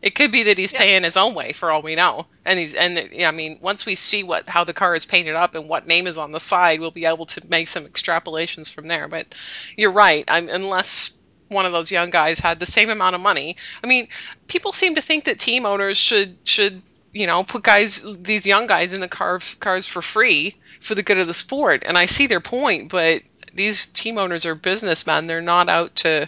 It 0.02 0.14
could 0.14 0.32
be 0.32 0.44
that 0.44 0.58
he's 0.60 0.72
Yeah. 0.72 0.80
paying 0.80 1.04
his 1.04 1.18
own 1.18 1.34
way 1.34 1.54
for 1.54 1.72
all 1.72 1.82
we 1.82 1.96
know, 1.96 2.28
and 2.46 2.60
he's 2.60 2.76
and 2.76 3.00
I 3.00 3.32
mean, 3.32 3.60
once 3.62 3.86
we 3.86 3.96
see 3.96 4.24
what 4.24 4.48
how 4.48 4.64
the 4.64 4.74
car 4.74 4.96
is 4.96 5.06
painted 5.06 5.36
up 5.36 5.56
and 5.56 5.68
what 5.68 5.88
name 5.88 6.06
is 6.06 6.20
on 6.20 6.32
the 6.32 6.40
side, 6.40 6.80
we'll 6.80 6.92
be 6.92 7.06
able 7.06 7.26
to 7.26 7.42
make 7.50 7.68
some 7.68 7.86
extrapolations 7.86 8.72
from 8.72 8.88
there. 8.88 9.08
But 9.08 9.34
you're 9.76 9.92
right, 9.92 10.24
I'm, 10.28 10.50
unless 10.50 11.17
one 11.50 11.66
of 11.66 11.72
those 11.72 11.92
young 11.92 12.10
guys 12.10 12.40
had 12.40 12.60
the 12.60 12.66
same 12.66 12.90
amount 12.90 13.16
of 13.16 13.22
money. 13.22 13.58
I 13.84 13.88
mean, 13.88 14.08
people 14.48 14.72
seem 14.72 14.96
to 14.96 15.02
think 15.02 15.26
that 15.26 15.40
team 15.40 15.66
owners 15.66 15.98
should 15.98 16.38
should 16.44 16.82
you 17.14 17.28
know 17.28 17.44
put 17.44 17.64
guys 17.64 18.06
these 18.22 18.46
young 18.46 18.68
guys 18.68 18.94
in 18.94 19.02
the 19.02 19.08
car 19.08 19.40
cars 19.60 19.88
for 19.88 20.02
free 20.02 20.56
for 20.80 20.96
the 20.96 21.04
good 21.04 21.20
of 21.20 21.28
the 21.28 21.34
sport, 21.34 21.84
and 21.86 21.98
I 21.98 22.06
see 22.06 22.28
their 22.28 22.42
point, 22.42 22.92
but 22.92 23.24
these 23.54 23.86
team 23.88 24.18
owners 24.18 24.46
are 24.46 24.56
businessmen. 24.56 25.26
They're 25.26 25.42
not 25.42 25.70
out 25.70 25.96
to 25.98 26.28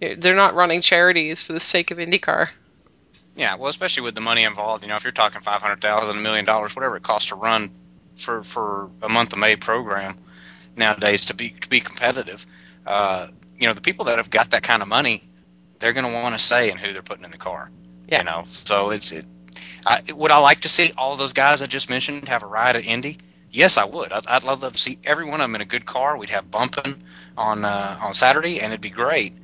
they're 0.00 0.34
not 0.34 0.54
running 0.54 0.80
charities 0.80 1.42
for 1.42 1.52
the 1.52 1.60
sake 1.60 1.90
of 1.90 1.98
IndyCar. 1.98 2.48
Yeah, 3.36 3.56
well, 3.56 3.68
especially 3.68 4.04
with 4.04 4.14
the 4.14 4.20
money 4.20 4.44
involved. 4.44 4.84
You 4.84 4.90
know, 4.90 4.96
if 4.96 5.04
you're 5.04 5.12
talking 5.12 5.40
five 5.40 5.60
hundred 5.60 5.80
thousand, 5.80 6.16
a 6.16 6.20
million 6.20 6.44
dollars, 6.44 6.74
whatever 6.76 6.96
it 6.96 7.02
costs 7.02 7.28
to 7.28 7.34
run 7.34 7.70
for 8.16 8.44
for 8.44 8.90
a 9.02 9.08
month 9.08 9.32
of 9.32 9.38
May 9.38 9.56
program 9.56 10.18
nowadays 10.76 11.26
to 11.26 11.34
be 11.34 11.50
to 11.50 11.68
be 11.68 11.80
competitive, 11.80 12.46
uh, 12.86 13.28
you 13.58 13.66
know, 13.66 13.74
the 13.74 13.80
people 13.80 14.04
that 14.06 14.16
have 14.18 14.30
got 14.30 14.50
that 14.50 14.62
kind 14.62 14.82
of 14.82 14.88
money, 14.88 15.22
they're 15.78 15.92
going 15.92 16.06
to 16.06 16.12
want 16.12 16.36
to 16.36 16.44
say 16.44 16.70
in 16.70 16.76
who 16.76 16.92
they're 16.92 17.02
putting 17.02 17.24
in 17.24 17.30
the 17.30 17.38
car. 17.38 17.70
Yeah. 18.08 18.18
You 18.18 18.24
know, 18.24 18.44
so 18.50 18.90
it's 18.90 19.12
it. 19.12 19.26
I, 19.86 20.00
would 20.14 20.30
I 20.30 20.38
like 20.38 20.60
to 20.60 20.68
see 20.68 20.92
all 20.96 21.16
those 21.16 21.32
guys 21.32 21.62
I 21.62 21.66
just 21.66 21.90
mentioned 21.90 22.28
have 22.28 22.42
a 22.42 22.46
ride 22.46 22.76
at 22.76 22.84
Indy? 22.84 23.18
Yes, 23.50 23.78
I 23.78 23.84
would. 23.84 24.12
I'd, 24.12 24.26
I'd 24.26 24.42
love 24.44 24.60
to 24.60 24.76
see 24.78 24.98
every 25.04 25.24
one 25.24 25.40
of 25.40 25.44
them 25.44 25.54
in 25.54 25.60
a 25.60 25.66
good 25.66 25.86
car. 25.86 26.16
We'd 26.16 26.30
have 26.30 26.50
bumping 26.50 27.02
on 27.36 27.64
uh, 27.64 27.98
on 28.00 28.12
Saturday, 28.12 28.60
and 28.60 28.72
it'd 28.72 28.80
be 28.80 28.90
great. 28.90 29.34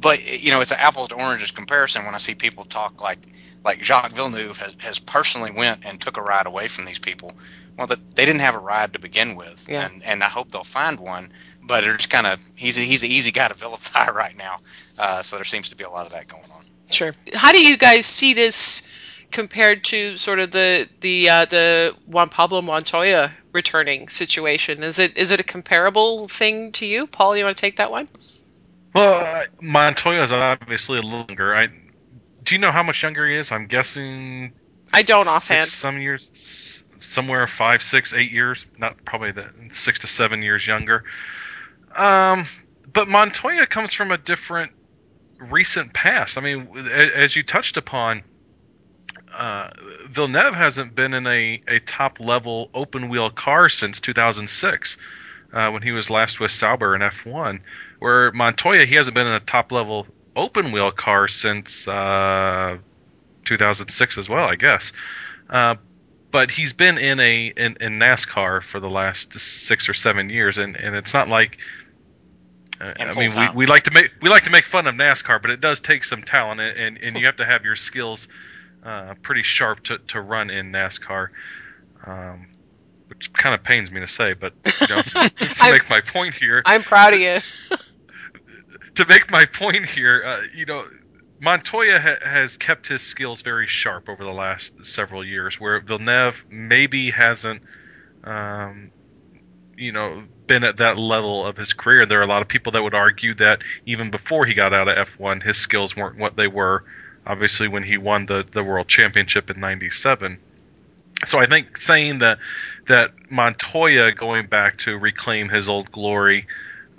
But 0.00 0.42
you 0.42 0.50
know, 0.50 0.60
it's 0.60 0.70
an 0.70 0.78
apples 0.80 1.08
to 1.08 1.16
oranges 1.16 1.50
comparison 1.50 2.04
when 2.04 2.14
I 2.14 2.18
see 2.18 2.34
people 2.34 2.64
talk 2.64 3.02
like 3.02 3.18
like 3.64 3.82
Jacques 3.82 4.12
Villeneuve 4.12 4.56
has, 4.58 4.74
has 4.78 4.98
personally 4.98 5.50
went 5.50 5.84
and 5.84 6.00
took 6.00 6.16
a 6.16 6.22
ride 6.22 6.46
away 6.46 6.68
from 6.68 6.84
these 6.84 6.98
people. 6.98 7.32
Well, 7.76 7.88
that 7.88 8.14
they 8.16 8.24
didn't 8.24 8.40
have 8.40 8.54
a 8.54 8.60
ride 8.60 8.92
to 8.94 8.98
begin 8.98 9.34
with, 9.36 9.66
Yeah. 9.68 9.86
and 9.86 10.02
and 10.04 10.24
I 10.24 10.28
hope 10.28 10.52
they'll 10.52 10.64
find 10.64 10.98
one. 10.98 11.30
But 11.68 11.84
it's 11.84 12.06
kind 12.06 12.26
of 12.26 12.40
he's 12.56 12.76
a, 12.78 12.80
he's 12.80 13.04
an 13.04 13.10
easy 13.10 13.30
guy 13.30 13.46
to 13.46 13.54
vilify 13.54 14.10
right 14.14 14.36
now, 14.36 14.58
uh, 14.98 15.22
so 15.22 15.36
there 15.36 15.44
seems 15.44 15.68
to 15.68 15.76
be 15.76 15.84
a 15.84 15.90
lot 15.90 16.06
of 16.06 16.12
that 16.12 16.26
going 16.26 16.50
on. 16.50 16.64
Sure. 16.90 17.14
How 17.34 17.52
do 17.52 17.64
you 17.64 17.76
guys 17.76 18.06
see 18.06 18.34
this 18.34 18.82
compared 19.30 19.84
to 19.84 20.16
sort 20.16 20.38
of 20.38 20.50
the 20.50 20.88
the 21.00 21.28
uh, 21.30 21.44
the 21.44 21.94
Juan 22.06 22.28
Pablo 22.28 22.62
Montoya 22.62 23.30
returning 23.52 24.08
situation? 24.08 24.82
Is 24.82 24.98
it 24.98 25.16
is 25.16 25.30
it 25.30 25.40
a 25.40 25.44
comparable 25.44 26.28
thing 26.28 26.72
to 26.72 26.86
you, 26.86 27.06
Paul? 27.06 27.36
You 27.36 27.44
want 27.44 27.56
to 27.56 27.60
take 27.60 27.76
that 27.76 27.90
one? 27.90 28.08
Well, 28.94 29.44
Montoya 29.60 30.22
is 30.22 30.32
obviously 30.32 30.98
a 30.98 31.02
little 31.02 31.26
younger. 31.28 31.54
I 31.54 31.68
do 32.42 32.54
you 32.54 32.58
know 32.58 32.72
how 32.72 32.82
much 32.82 33.02
younger 33.02 33.28
he 33.28 33.36
is? 33.36 33.52
I'm 33.52 33.66
guessing 33.66 34.52
I 34.92 35.02
don't 35.02 35.28
offhand. 35.28 35.66
six, 35.66 35.76
some 35.76 36.00
years, 36.00 36.84
somewhere 36.98 37.46
five, 37.46 37.82
six, 37.82 38.14
eight 38.14 38.32
years. 38.32 38.66
Not 38.78 39.04
probably 39.04 39.32
the 39.32 39.50
six 39.70 39.98
to 40.00 40.06
seven 40.06 40.42
years 40.42 40.66
younger. 40.66 41.04
Um, 41.98 42.46
but 42.92 43.08
Montoya 43.08 43.66
comes 43.66 43.92
from 43.92 44.12
a 44.12 44.18
different 44.18 44.72
recent 45.38 45.92
past. 45.92 46.38
I 46.38 46.40
mean, 46.40 46.68
as 46.76 47.36
you 47.36 47.42
touched 47.42 47.76
upon, 47.76 48.22
uh, 49.36 49.70
Villeneuve 50.08 50.54
hasn't 50.54 50.94
been 50.94 51.12
in 51.12 51.26
a, 51.26 51.60
a 51.68 51.80
top 51.80 52.20
level 52.20 52.70
open 52.72 53.08
wheel 53.08 53.30
car 53.30 53.68
since 53.68 54.00
2006 54.00 54.96
uh, 55.52 55.70
when 55.70 55.82
he 55.82 55.92
was 55.92 56.08
last 56.08 56.40
with 56.40 56.50
Sauber 56.50 56.94
in 56.94 57.02
F1. 57.02 57.60
Where 57.98 58.32
Montoya, 58.32 58.86
he 58.86 58.94
hasn't 58.94 59.14
been 59.14 59.26
in 59.26 59.34
a 59.34 59.40
top 59.40 59.72
level 59.72 60.06
open 60.36 60.72
wheel 60.72 60.92
car 60.92 61.28
since 61.28 61.86
uh, 61.88 62.78
2006 63.44 64.18
as 64.18 64.28
well, 64.28 64.46
I 64.46 64.54
guess. 64.54 64.92
Uh, 65.50 65.74
but 66.30 66.50
he's 66.50 66.72
been 66.72 66.98
in 66.98 67.20
a 67.20 67.46
in, 67.46 67.76
in 67.80 67.98
NASCAR 67.98 68.62
for 68.62 68.80
the 68.80 68.90
last 68.90 69.32
six 69.38 69.88
or 69.88 69.94
seven 69.94 70.30
years, 70.30 70.58
and, 70.58 70.76
and 70.76 70.94
it's 70.94 71.14
not 71.14 71.28
like 71.28 71.58
I 72.80 73.14
mean 73.14 73.34
we, 73.36 73.48
we 73.54 73.66
like 73.66 73.84
to 73.84 73.90
make 73.90 74.12
we 74.22 74.28
like 74.28 74.44
to 74.44 74.50
make 74.50 74.64
fun 74.64 74.86
of 74.86 74.94
NASCAR, 74.94 75.42
but 75.42 75.50
it 75.50 75.60
does 75.60 75.80
take 75.80 76.04
some 76.04 76.22
talent, 76.22 76.60
and, 76.60 76.98
and, 76.98 77.18
you 77.18 77.26
have 77.26 77.36
to 77.36 77.44
have 77.44 77.64
your 77.64 77.74
skills 77.74 78.28
uh, 78.84 79.14
pretty 79.22 79.42
sharp 79.42 79.82
to, 79.84 79.98
to 79.98 80.20
run 80.20 80.50
in 80.50 80.70
NASCAR. 80.70 81.28
Um, 82.04 82.46
which 83.08 83.32
kind 83.32 83.54
of 83.54 83.62
pains 83.62 83.90
me 83.90 84.00
to 84.00 84.06
say, 84.06 84.34
but 84.34 84.52
you 84.80 84.94
know, 84.94 85.02
to 85.28 85.70
make 85.72 85.88
my 85.90 86.00
point 86.00 86.34
here, 86.34 86.62
I'm 86.64 86.82
proud 86.82 87.14
of 87.14 87.20
you. 87.20 87.38
to 88.94 89.06
make 89.06 89.30
my 89.30 89.46
point 89.46 89.86
here, 89.86 90.22
uh, 90.24 90.42
you 90.54 90.66
know, 90.66 90.84
Montoya 91.40 92.00
ha- 92.00 92.18
has 92.22 92.56
kept 92.56 92.86
his 92.88 93.02
skills 93.02 93.42
very 93.42 93.66
sharp 93.66 94.08
over 94.08 94.24
the 94.24 94.32
last 94.32 94.84
several 94.84 95.24
years, 95.24 95.58
where 95.58 95.80
Villeneuve 95.80 96.44
maybe 96.50 97.10
hasn't, 97.10 97.62
um, 98.24 98.90
you 99.76 99.92
know, 99.92 100.22
been 100.48 100.64
at 100.64 100.78
that 100.78 100.98
level 100.98 101.46
of 101.46 101.56
his 101.56 101.72
career. 101.72 102.04
There 102.04 102.18
are 102.18 102.24
a 102.24 102.26
lot 102.26 102.42
of 102.42 102.48
people 102.48 102.72
that 102.72 102.82
would 102.82 102.94
argue 102.94 103.34
that 103.34 103.62
even 103.86 104.10
before 104.10 104.44
he 104.46 104.54
got 104.54 104.74
out 104.74 104.88
of 104.88 105.08
F1, 105.08 105.44
his 105.44 105.58
skills 105.58 105.94
weren't 105.94 106.18
what 106.18 106.34
they 106.34 106.48
were. 106.48 106.82
Obviously, 107.24 107.68
when 107.68 107.84
he 107.84 107.98
won 107.98 108.26
the, 108.26 108.44
the 108.50 108.64
world 108.64 108.88
championship 108.88 109.50
in 109.50 109.60
'97. 109.60 110.38
So 111.24 111.38
I 111.38 111.46
think 111.46 111.76
saying 111.76 112.18
that 112.18 112.38
that 112.86 113.12
Montoya 113.30 114.12
going 114.12 114.46
back 114.46 114.78
to 114.78 114.96
reclaim 114.96 115.48
his 115.48 115.68
old 115.68 115.92
glory 115.92 116.46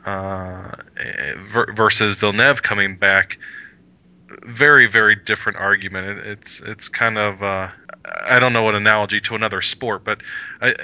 uh, 0.05 0.75
versus 1.73 2.15
Villeneuve 2.15 2.61
coming 2.61 2.95
back, 2.97 3.39
very 4.43 4.87
very 4.87 5.15
different 5.15 5.57
argument. 5.57 6.19
It, 6.19 6.27
it's 6.27 6.59
it's 6.59 6.87
kind 6.89 7.17
of 7.17 7.41
uh, 7.41 7.69
I 8.05 8.39
don't 8.39 8.53
know 8.53 8.63
what 8.63 8.75
analogy 8.75 9.21
to 9.21 9.35
another 9.35 9.61
sport, 9.61 10.03
but 10.03 10.21
I, 10.61 10.75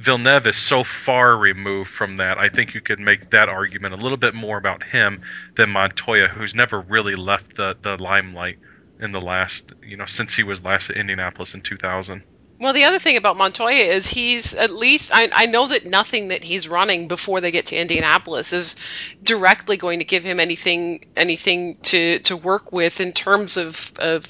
Villeneuve 0.00 0.46
is 0.46 0.56
so 0.56 0.82
far 0.82 1.36
removed 1.36 1.90
from 1.90 2.16
that. 2.16 2.38
I 2.38 2.48
think 2.48 2.72
you 2.72 2.80
could 2.80 2.98
make 2.98 3.30
that 3.30 3.50
argument 3.50 3.92
a 3.92 3.98
little 3.98 4.16
bit 4.16 4.34
more 4.34 4.56
about 4.56 4.82
him 4.82 5.20
than 5.56 5.68
Montoya, 5.68 6.28
who's 6.28 6.54
never 6.54 6.80
really 6.80 7.16
left 7.16 7.56
the 7.56 7.76
the 7.82 8.02
limelight 8.02 8.58
in 8.98 9.12
the 9.12 9.20
last 9.20 9.72
you 9.82 9.98
know 9.98 10.06
since 10.06 10.34
he 10.34 10.42
was 10.42 10.64
last 10.64 10.88
at 10.88 10.96
Indianapolis 10.96 11.54
in 11.54 11.60
2000. 11.60 12.22
Well, 12.60 12.72
the 12.74 12.84
other 12.84 12.98
thing 12.98 13.16
about 13.16 13.38
Montoya 13.38 13.72
is 13.72 14.06
he's 14.06 14.54
at 14.54 14.70
least 14.70 15.10
I, 15.14 15.28
I 15.32 15.46
know 15.46 15.66
that 15.68 15.84
nothing 15.84 16.28
that 16.28 16.44
he's 16.44 16.66
running 16.66 17.06
before 17.06 17.42
they 17.42 17.50
get 17.50 17.66
to 17.66 17.76
Indianapolis 17.76 18.54
is 18.54 18.76
directly 19.22 19.76
going 19.76 19.98
to 19.98 20.04
give 20.06 20.24
him 20.24 20.40
anything 20.40 21.06
anything 21.14 21.76
to 21.82 22.20
to 22.20 22.36
work 22.38 22.72
with 22.72 23.00
in 23.00 23.12
terms 23.12 23.58
of 23.58 23.92
of 23.98 24.24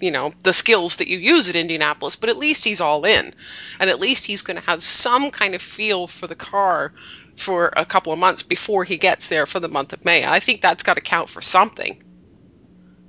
you 0.00 0.10
know 0.10 0.32
the 0.42 0.52
skills 0.52 0.96
that 0.96 1.08
you 1.08 1.18
use 1.18 1.48
at 1.48 1.56
Indianapolis. 1.56 2.16
But 2.16 2.30
at 2.30 2.36
least 2.36 2.64
he's 2.64 2.80
all 2.80 3.04
in, 3.04 3.34
and 3.78 3.90
at 3.90 4.00
least 4.00 4.26
he's 4.26 4.42
going 4.42 4.58
to 4.60 4.66
have 4.66 4.82
some 4.82 5.30
kind 5.30 5.54
of 5.54 5.62
feel 5.62 6.06
for 6.06 6.26
the 6.26 6.34
car 6.34 6.92
for 7.36 7.72
a 7.76 7.84
couple 7.84 8.12
of 8.12 8.18
months 8.18 8.42
before 8.42 8.84
he 8.84 8.96
gets 8.96 9.28
there 9.28 9.46
for 9.46 9.60
the 9.60 9.68
month 9.68 9.92
of 9.92 10.04
May. 10.04 10.24
I 10.24 10.40
think 10.40 10.60
that's 10.60 10.82
got 10.82 10.94
to 10.94 11.00
count 11.00 11.28
for 11.28 11.40
something. 11.40 12.00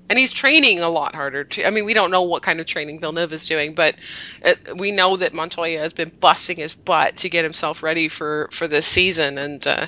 And 0.08 0.20
he's 0.20 0.32
training 0.32 0.82
a 0.82 0.89
lot 0.89 1.15
harder. 1.15 1.44
Too. 1.44 1.63
I 1.63 1.72
mean, 1.72 1.86
we 1.86 1.96
don't 1.96 2.12
know 2.12 2.24
what 2.24 2.44
kind 2.44 2.60
of 2.60 2.68
training 2.68 3.00
Villeneuve 3.00 3.34
is 3.34 3.48
doing, 3.48 3.74
but 3.74 3.96
it, 4.44 4.77
we 4.77 4.92
know 4.92 5.18
that 5.18 5.34
Montoya 5.34 5.80
has 5.80 5.94
been 5.94 6.12
busting 6.20 6.58
his 6.58 6.75
butt 6.75 7.18
to 7.18 7.30
get 7.30 7.44
himself 7.44 7.82
ready 7.82 8.08
for 8.08 8.50
for 8.51 8.68
this 8.68 8.86
season, 8.86 9.39
and 9.39 9.65
uh, 9.65 9.88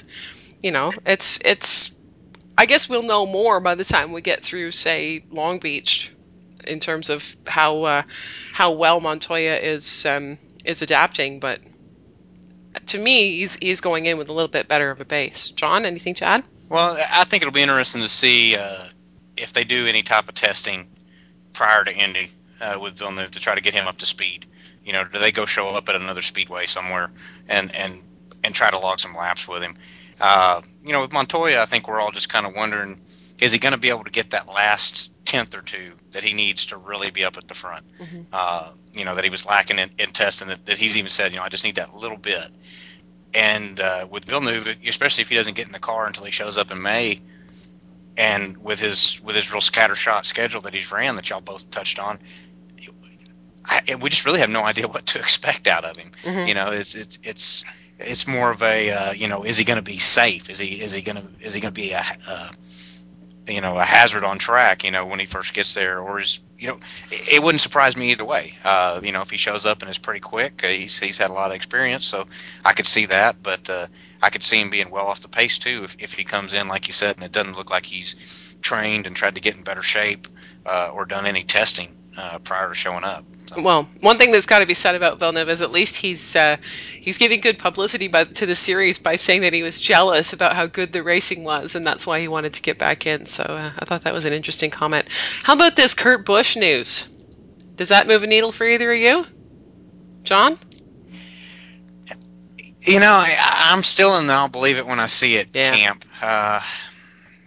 you 0.62 0.72
know, 0.72 0.92
it's 1.06 1.40
it's. 1.46 1.96
I 2.58 2.66
guess 2.66 2.90
we'll 2.90 3.04
know 3.04 3.28
more 3.28 3.60
by 3.60 3.76
the 3.76 3.84
time 3.84 4.12
we 4.12 4.22
get 4.22 4.44
through, 4.44 4.72
say, 4.72 5.24
Long 5.30 5.60
Beach, 5.60 6.12
in 6.68 6.80
terms 6.80 7.10
of 7.10 7.36
how 7.48 7.84
uh, 7.84 8.04
how 8.54 8.72
well 8.72 9.00
Montoya 9.00 9.56
is 9.56 10.06
um, 10.06 10.38
is 10.66 10.82
adapting. 10.82 11.40
But 11.40 11.60
to 12.88 12.98
me, 12.98 13.38
he's 13.38 13.56
he's 13.56 13.82
going 13.82 14.06
in 14.06 14.18
with 14.18 14.30
a 14.30 14.34
little 14.34 14.48
bit 14.48 14.68
better 14.68 14.92
of 14.92 15.02
a 15.02 15.06
base. 15.06 15.50
John, 15.50 15.86
anything 15.86 16.16
to 16.16 16.26
add? 16.26 16.44
Well, 16.70 16.98
I 17.12 17.24
think 17.24 17.44
it'll 17.44 17.54
be 17.54 17.62
interesting 17.62 18.02
to 18.02 18.10
see 18.10 18.56
uh, 18.56 18.88
if 19.38 19.54
they 19.54 19.64
do 19.64 19.88
any 19.88 20.04
type 20.04 20.28
of 20.28 20.36
testing 20.36 20.90
prior 21.54 21.84
to 21.84 21.96
Indy 21.96 22.32
uh, 22.60 22.78
with 22.82 22.98
Villeneuve 22.98 23.32
to 23.32 23.40
try 23.40 23.56
to 23.56 23.62
get 23.62 23.74
him 23.74 23.88
up 23.88 23.98
to 24.00 24.06
speed. 24.06 24.46
You 24.84 24.94
know, 24.94 25.04
do 25.04 25.20
they 25.20 25.32
go 25.32 25.46
show 25.46 25.70
up 25.70 25.90
at 25.90 25.96
another 25.96 26.22
speedway 26.22 26.66
somewhere 26.66 27.12
and 27.48 27.74
and 27.76 28.04
and 28.44 28.54
try 28.54 28.70
to 28.70 28.80
log 28.80 29.00
some 29.00 29.16
laps 29.16 29.48
with 29.48 29.62
him? 29.62 29.76
Uh, 30.20 30.62
you 30.84 30.92
know, 30.92 31.02
with 31.02 31.14
Montoya, 31.14 31.62
I 31.62 31.66
think 31.66 31.88
we're 31.88 32.00
all 32.00 32.12
just 32.12 32.30
kind 32.30 32.46
of 32.46 32.56
wondering, 32.56 33.00
is 33.40 33.52
he 33.52 33.60
going 33.60 33.74
to 33.74 33.80
be 33.80 33.90
able 33.90 34.04
to 34.04 34.10
get 34.10 34.32
that 34.32 34.48
last 34.48 35.12
tenth 35.28 35.54
or 35.54 35.62
two 35.62 35.92
that 36.12 36.24
he 36.24 36.34
needs 36.34 36.66
to 36.68 36.78
really 36.78 37.12
be 37.12 37.24
up 37.24 37.38
at 37.38 37.48
the 37.48 37.54
front? 37.54 37.86
Mhm. 38.00 38.26
Uh, 38.34 38.72
you 38.94 39.06
know, 39.06 39.14
that 39.14 39.24
he 39.24 39.30
was 39.30 39.46
lacking 39.46 39.78
in, 39.78 39.92
in 40.00 40.12
testing. 40.12 40.48
That, 40.48 40.66
that 40.66 40.78
he's 40.80 40.98
even 40.98 41.10
said, 41.10 41.32
you 41.32 41.38
know, 41.38 41.44
I 41.44 41.50
just 41.50 41.64
need 41.64 41.76
that 41.76 41.96
little 41.96 42.18
bit. 42.18 42.48
And 43.34 43.80
uh, 43.80 44.08
with 44.10 44.26
Villeneuve, 44.26 44.78
especially 44.88 45.22
if 45.22 45.30
he 45.30 45.36
doesn't 45.36 45.56
get 45.56 45.68
in 45.68 45.74
the 45.74 45.80
car 45.80 46.08
until 46.08 46.24
he 46.24 46.32
shows 46.32 46.58
up 46.58 46.72
in 46.72 46.82
May, 46.82 47.22
and 48.16 48.58
with 48.58 48.80
his 48.80 49.22
with 49.22 49.36
his 49.36 49.52
real 49.52 49.62
scattershot 49.62 50.26
schedule 50.26 50.62
that 50.62 50.74
he's 50.74 50.92
ran 50.92 51.16
that 51.16 51.30
y'all 51.30 51.42
both 51.42 51.70
touched 51.70 52.00
on, 52.00 52.18
I, 53.66 53.96
we 54.02 54.10
just 54.10 54.26
really 54.26 54.40
have 54.40 54.50
no 54.50 54.64
idea 54.64 54.88
what 54.88 55.06
to 55.08 55.20
expect 55.26 55.68
out 55.68 55.84
of 55.86 55.98
him. 55.98 56.12
Mhm. 56.24 56.48
You 56.48 56.54
know, 56.54 56.72
it's 56.72 56.96
it's 56.96 57.20
it's 57.24 57.66
it's 58.00 58.28
more 58.28 58.52
of 58.52 58.62
a 58.64 58.92
uh, 58.92 59.12
you 59.12 59.28
know, 59.28 59.44
is 59.44 59.58
he 59.58 59.64
going 59.66 59.78
to 59.78 59.84
be 59.84 59.98
safe? 59.98 60.50
Is 60.50 60.58
he 60.60 60.68
is 60.82 60.94
he 60.94 61.02
going 61.02 61.18
to 61.18 61.46
is 61.46 61.54
he 61.54 61.60
going 61.60 61.74
to 61.74 61.80
be 61.82 61.92
a 61.92 62.04
uh, 62.28 62.50
you 63.48 63.62
know 63.62 63.78
a 63.78 63.84
hazard 63.84 64.24
on 64.24 64.38
track? 64.38 64.84
You 64.84 64.92
know, 64.92 65.06
when 65.06 65.20
he 65.20 65.26
first 65.26 65.54
gets 65.54 65.74
there, 65.74 66.00
or 66.00 66.20
is 66.20 66.40
you 66.60 66.68
know, 66.68 66.80
it, 67.12 67.36
it 67.36 67.44
wouldn't 67.44 67.62
surprise 67.62 67.96
me 67.96 68.12
either 68.12 68.26
way. 68.26 68.54
Uh, 68.64 69.00
you 69.04 69.12
know, 69.12 69.22
if 69.22 69.30
he 69.30 69.38
shows 69.38 69.66
up 69.66 69.82
and 69.82 69.90
is 69.90 69.98
pretty 69.98 70.20
quick, 70.20 70.64
uh, 70.64 70.68
he's 70.68 71.00
he's 71.00 71.18
had 71.18 71.30
a 71.30 71.34
lot 71.34 71.52
of 71.52 71.56
experience, 71.56 72.06
so 72.06 72.28
I 72.66 72.74
could 72.74 72.86
see 72.86 73.06
that. 73.08 73.42
But 73.42 73.70
uh, 73.70 73.88
I 74.22 74.30
could 74.30 74.44
see 74.44 74.62
him 74.62 74.70
being 74.70 74.90
well 74.90 75.08
off 75.08 75.22
the 75.22 75.28
pace 75.28 75.58
too 75.58 75.84
if 75.84 75.96
if 76.00 76.14
he 76.14 76.24
comes 76.24 76.54
in 76.54 76.68
like 76.68 76.88
you 76.88 76.94
said, 76.94 77.16
and 77.16 77.26
it 77.26 77.32
doesn't 77.32 77.58
look 77.58 77.70
like 77.70 77.86
he's 77.86 78.16
trained 78.62 79.08
and 79.08 79.16
tried 79.16 79.36
to 79.36 79.42
get 79.42 79.56
in 79.56 79.64
better 79.64 79.84
shape 79.84 80.28
uh, 80.66 80.90
or 80.94 81.06
done 81.06 81.26
any 81.26 81.44
testing 81.44 81.97
uh, 82.18 82.40
prior 82.40 82.70
to 82.70 82.76
showing 82.76 83.04
up. 83.04 83.24
So. 83.48 83.62
Well, 83.62 83.88
one 84.02 84.18
thing 84.18 84.32
that's 84.32 84.46
got 84.46 84.60
to 84.60 84.66
be 84.66 84.74
said 84.74 84.96
about 84.96 85.20
Villeneuve 85.20 85.50
is 85.50 85.62
at 85.62 85.72
least 85.72 85.96
he's 85.96 86.36
uh, 86.36 86.58
he's 87.00 87.18
giving 87.18 87.40
good 87.40 87.58
publicity 87.58 88.08
by, 88.10 88.26
to 88.26 88.46
the 88.46 88.56
series 88.56 89.00
by 89.00 89.16
saying 89.16 89.42
that 89.42 89.54
he 89.54 89.64
was 89.64 89.80
jealous 89.80 90.34
about 90.34 90.54
how 90.54 90.66
good 90.66 90.92
the 90.92 91.04
racing 91.04 91.44
was, 91.44 91.76
and 91.76 91.88
that's 91.88 92.06
why 92.06 92.20
he 92.20 92.28
wanted 92.28 92.54
to 92.54 92.62
get 92.62 92.78
back 92.78 93.08
in. 93.08 93.26
So 93.26 93.44
uh, 93.44 93.72
I 93.80 93.86
thought 93.86 94.02
that 94.04 94.14
was 94.14 94.26
an 94.26 94.34
interesting 94.34 94.70
comment. 94.70 95.08
How 95.44 95.54
about 95.54 95.76
this 95.78 95.94
Kurt 95.94 96.26
Busch 96.26 96.58
news? 96.58 97.08
Does 97.78 97.90
that 97.90 98.08
move 98.08 98.24
a 98.24 98.28
needle 98.28 98.52
for 98.52 98.66
either 98.66 98.92
of 98.92 98.98
you, 99.00 99.26
John? 100.24 100.58
You 102.82 103.00
know, 103.00 103.14
I, 103.14 103.70
I'm 103.72 103.84
still 103.84 104.18
in 104.18 104.28
the 104.28 104.34
I'll 104.34 104.48
believe 104.48 104.78
it 104.78 104.86
when 104.86 105.00
I 105.00 105.08
see 105.08 105.36
it 105.36 105.48
Yeah. 105.54 105.76
camp. 105.76 106.06
Uh, 106.22 106.62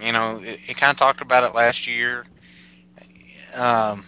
you 0.00 0.12
know, 0.12 0.38
it, 0.44 0.60
it 0.70 0.76
kind 0.76 0.90
of 0.90 0.96
talked 0.96 1.20
about 1.20 1.44
it 1.44 1.54
last 1.54 1.86
year. 1.86 2.24
Um, 3.56 4.04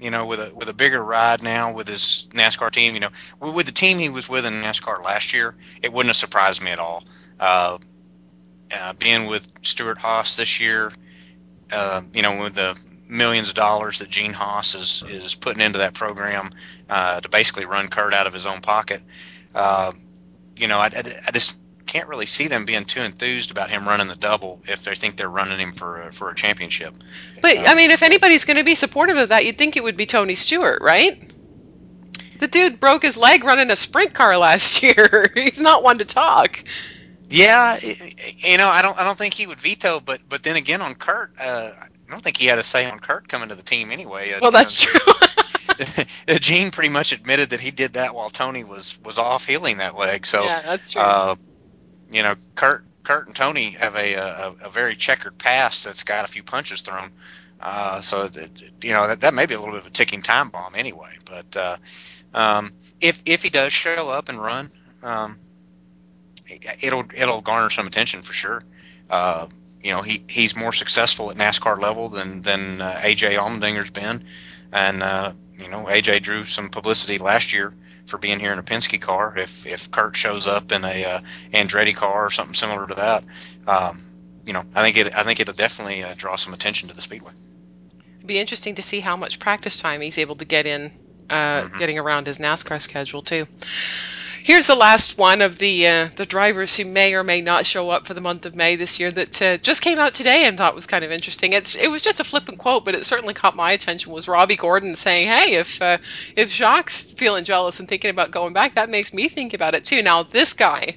you 0.00 0.10
know, 0.10 0.26
with 0.26 0.40
a 0.40 0.54
with 0.54 0.68
a 0.68 0.74
bigger 0.74 1.02
ride 1.02 1.42
now 1.42 1.72
with 1.72 1.88
his 1.88 2.28
NASCAR 2.32 2.70
team. 2.70 2.94
You 2.94 3.00
know, 3.00 3.10
with, 3.40 3.66
the 3.66 3.72
team 3.72 3.98
he 3.98 4.08
was 4.08 4.28
with 4.28 4.44
in 4.44 4.54
NASCAR 4.54 5.02
last 5.02 5.32
year, 5.32 5.54
it 5.82 5.92
wouldn't 5.92 6.10
have 6.10 6.16
surprised 6.16 6.62
me 6.62 6.70
at 6.70 6.78
all. 6.78 7.04
Uh, 7.40 7.78
uh, 8.74 8.92
being 8.94 9.26
with 9.26 9.46
Stewart-Haas 9.62 10.36
this 10.36 10.58
year, 10.58 10.92
uh, 11.70 12.02
you 12.12 12.22
know, 12.22 12.42
with 12.42 12.54
the 12.54 12.76
millions 13.08 13.48
of 13.48 13.54
dollars 13.54 13.98
that 14.00 14.10
Gene 14.10 14.32
Haas 14.32 14.74
is 14.74 15.02
is 15.08 15.34
putting 15.34 15.62
into 15.62 15.78
that 15.78 15.94
program 15.94 16.50
uh, 16.90 17.20
to 17.20 17.28
basically 17.28 17.64
run 17.64 17.88
Kurt 17.88 18.14
out 18.14 18.26
of 18.26 18.32
his 18.32 18.46
own 18.46 18.60
pocket. 18.60 19.02
Uh, 19.54 19.92
you 20.56 20.66
know, 20.66 20.78
I, 20.78 20.86
I, 20.86 21.02
I, 21.26 21.30
just 21.30 21.60
can't 21.86 22.08
really 22.08 22.26
see 22.26 22.48
them 22.48 22.64
being 22.64 22.84
too 22.84 23.00
enthused 23.00 23.50
about 23.50 23.70
him 23.70 23.88
running 23.88 24.08
the 24.08 24.16
double 24.16 24.60
if 24.66 24.84
they 24.84 24.94
think 24.94 25.16
they're 25.16 25.28
running 25.28 25.58
him 25.58 25.72
for 25.72 26.02
a, 26.02 26.12
for 26.12 26.30
a 26.30 26.34
championship. 26.34 26.94
But 27.40 27.58
I 27.58 27.74
mean, 27.74 27.90
if 27.90 28.02
anybody's 28.02 28.44
going 28.44 28.58
to 28.58 28.64
be 28.64 28.74
supportive 28.74 29.16
of 29.16 29.28
that, 29.30 29.44
you'd 29.44 29.58
think 29.58 29.76
it 29.76 29.82
would 29.82 29.96
be 29.96 30.06
Tony 30.06 30.34
Stewart, 30.34 30.82
right? 30.82 31.32
The 32.38 32.48
dude 32.48 32.80
broke 32.80 33.02
his 33.02 33.16
leg 33.16 33.44
running 33.44 33.70
a 33.70 33.76
sprint 33.76 34.14
car 34.14 34.36
last 34.36 34.82
year. 34.82 35.30
He's 35.34 35.60
not 35.60 35.82
one 35.82 35.98
to 35.98 36.04
talk. 36.04 36.62
Yeah, 37.28 37.78
you 37.80 38.56
know, 38.56 38.68
I 38.68 38.82
don't, 38.82 38.96
I 38.98 39.04
don't 39.04 39.18
think 39.18 39.34
he 39.34 39.46
would 39.46 39.60
veto, 39.60 39.98
but, 39.98 40.20
but 40.28 40.44
then 40.44 40.54
again, 40.54 40.80
on 40.80 40.94
Kurt, 40.94 41.32
uh, 41.40 41.72
I 41.80 42.10
don't 42.10 42.22
think 42.22 42.36
he 42.36 42.46
had 42.46 42.58
a 42.58 42.62
say 42.62 42.88
on 42.88 43.00
Kurt 43.00 43.26
coming 43.26 43.48
to 43.48 43.56
the 43.56 43.64
team 43.64 43.90
anyway. 43.90 44.32
Well, 44.40 44.52
that's 44.52 44.82
true. 44.82 45.12
Gene 46.40 46.70
pretty 46.70 46.88
much 46.88 47.12
admitted 47.12 47.50
that 47.50 47.60
he 47.60 47.70
did 47.70 47.94
that 47.94 48.14
while 48.14 48.30
Tony 48.30 48.64
was 48.64 48.98
was 49.04 49.18
off 49.18 49.46
healing 49.46 49.78
that 49.78 49.96
leg. 49.96 50.26
So 50.26 50.44
yeah, 50.44 50.60
that's 50.60 50.92
true. 50.92 51.02
Uh, 51.02 51.36
you 52.10 52.22
know, 52.22 52.34
Kurt, 52.54 52.84
Kurt 53.02 53.26
and 53.26 53.36
Tony 53.36 53.70
have 53.70 53.96
a, 53.96 54.14
a, 54.14 54.54
a 54.64 54.68
very 54.68 54.96
checkered 54.96 55.38
past 55.38 55.84
that's 55.84 56.02
got 56.02 56.24
a 56.24 56.28
few 56.28 56.42
punches 56.42 56.82
thrown. 56.82 57.10
Uh, 57.60 58.00
so 58.00 58.26
that, 58.26 58.50
you 58.82 58.92
know 58.92 59.08
that, 59.08 59.20
that 59.20 59.32
may 59.32 59.46
be 59.46 59.54
a 59.54 59.58
little 59.58 59.72
bit 59.72 59.80
of 59.80 59.86
a 59.86 59.90
ticking 59.90 60.20
time 60.20 60.50
bomb 60.50 60.74
anyway. 60.74 61.16
But 61.24 61.56
uh, 61.56 61.76
um, 62.34 62.72
if 63.00 63.22
if 63.24 63.42
he 63.42 63.48
does 63.48 63.72
show 63.72 64.08
up 64.10 64.28
and 64.28 64.38
run, 64.38 64.70
um, 65.02 65.38
it'll 66.82 67.04
it'll 67.14 67.40
garner 67.40 67.70
some 67.70 67.86
attention 67.86 68.22
for 68.22 68.34
sure. 68.34 68.62
Uh, 69.08 69.46
you 69.82 69.90
know, 69.90 70.02
he, 70.02 70.24
he's 70.28 70.56
more 70.56 70.72
successful 70.72 71.30
at 71.30 71.36
NASCAR 71.36 71.80
level 71.80 72.08
than 72.08 72.42
than 72.42 72.80
uh, 72.80 73.00
AJ 73.02 73.38
Allmendinger's 73.38 73.90
been, 73.90 74.24
and 74.72 75.02
uh, 75.02 75.32
you 75.56 75.68
know 75.68 75.84
AJ 75.84 76.22
drew 76.22 76.44
some 76.44 76.68
publicity 76.68 77.18
last 77.18 77.52
year 77.52 77.72
for 78.06 78.18
being 78.18 78.38
here 78.38 78.52
in 78.52 78.58
a 78.58 78.62
Penske 78.62 79.00
car. 79.00 79.36
If 79.36 79.66
if 79.66 79.90
Kurt 79.90 80.16
shows 80.16 80.46
up 80.46 80.72
in 80.72 80.84
a 80.84 81.04
uh, 81.04 81.20
Andretti 81.52 81.94
car 81.94 82.26
or 82.26 82.30
something 82.30 82.54
similar 82.54 82.86
to 82.86 82.94
that, 82.94 83.24
um, 83.66 84.04
you 84.44 84.52
know, 84.52 84.64
I 84.74 84.82
think 84.82 84.96
it 84.96 85.14
I 85.14 85.22
think 85.22 85.40
it'll 85.40 85.54
definitely 85.54 86.02
uh, 86.02 86.14
draw 86.16 86.36
some 86.36 86.54
attention 86.54 86.88
to 86.88 86.94
the 86.94 87.02
speedway. 87.02 87.32
It'd 88.18 88.26
be 88.26 88.38
interesting 88.38 88.76
to 88.76 88.82
see 88.82 89.00
how 89.00 89.16
much 89.16 89.38
practice 89.38 89.76
time 89.76 90.00
he's 90.00 90.18
able 90.18 90.36
to 90.36 90.44
get 90.44 90.66
in, 90.66 90.90
uh, 91.30 91.62
mm-hmm. 91.62 91.78
getting 91.78 91.98
around 91.98 92.26
his 92.26 92.38
NASCAR 92.38 92.80
schedule 92.80 93.22
too. 93.22 93.46
Here's 94.46 94.68
the 94.68 94.76
last 94.76 95.18
one 95.18 95.42
of 95.42 95.58
the 95.58 95.88
uh, 95.88 96.08
the 96.14 96.24
drivers 96.24 96.76
who 96.76 96.84
may 96.84 97.14
or 97.14 97.24
may 97.24 97.40
not 97.40 97.66
show 97.66 97.90
up 97.90 98.06
for 98.06 98.14
the 98.14 98.20
month 98.20 98.46
of 98.46 98.54
May 98.54 98.76
this 98.76 99.00
year 99.00 99.10
that 99.10 99.42
uh, 99.42 99.56
just 99.56 99.82
came 99.82 99.98
out 99.98 100.14
today 100.14 100.44
and 100.44 100.56
thought 100.56 100.76
was 100.76 100.86
kind 100.86 101.04
of 101.04 101.10
interesting. 101.10 101.52
It's 101.52 101.74
it 101.74 101.90
was 101.90 102.00
just 102.00 102.20
a 102.20 102.24
flippant 102.24 102.58
quote, 102.58 102.84
but 102.84 102.94
it 102.94 103.04
certainly 103.04 103.34
caught 103.34 103.56
my 103.56 103.72
attention. 103.72 104.12
Was 104.12 104.28
Robby 104.28 104.54
Gordon 104.54 104.94
saying, 104.94 105.26
"Hey, 105.26 105.54
if 105.54 105.82
uh, 105.82 105.98
if 106.36 106.52
Jacques 106.52 106.90
feeling 106.90 107.42
jealous 107.42 107.80
and 107.80 107.88
thinking 107.88 108.08
about 108.08 108.30
going 108.30 108.52
back, 108.52 108.76
that 108.76 108.88
makes 108.88 109.12
me 109.12 109.28
think 109.28 109.52
about 109.52 109.74
it 109.74 109.82
too." 109.82 110.00
Now 110.00 110.22
this 110.22 110.52
guy 110.52 110.94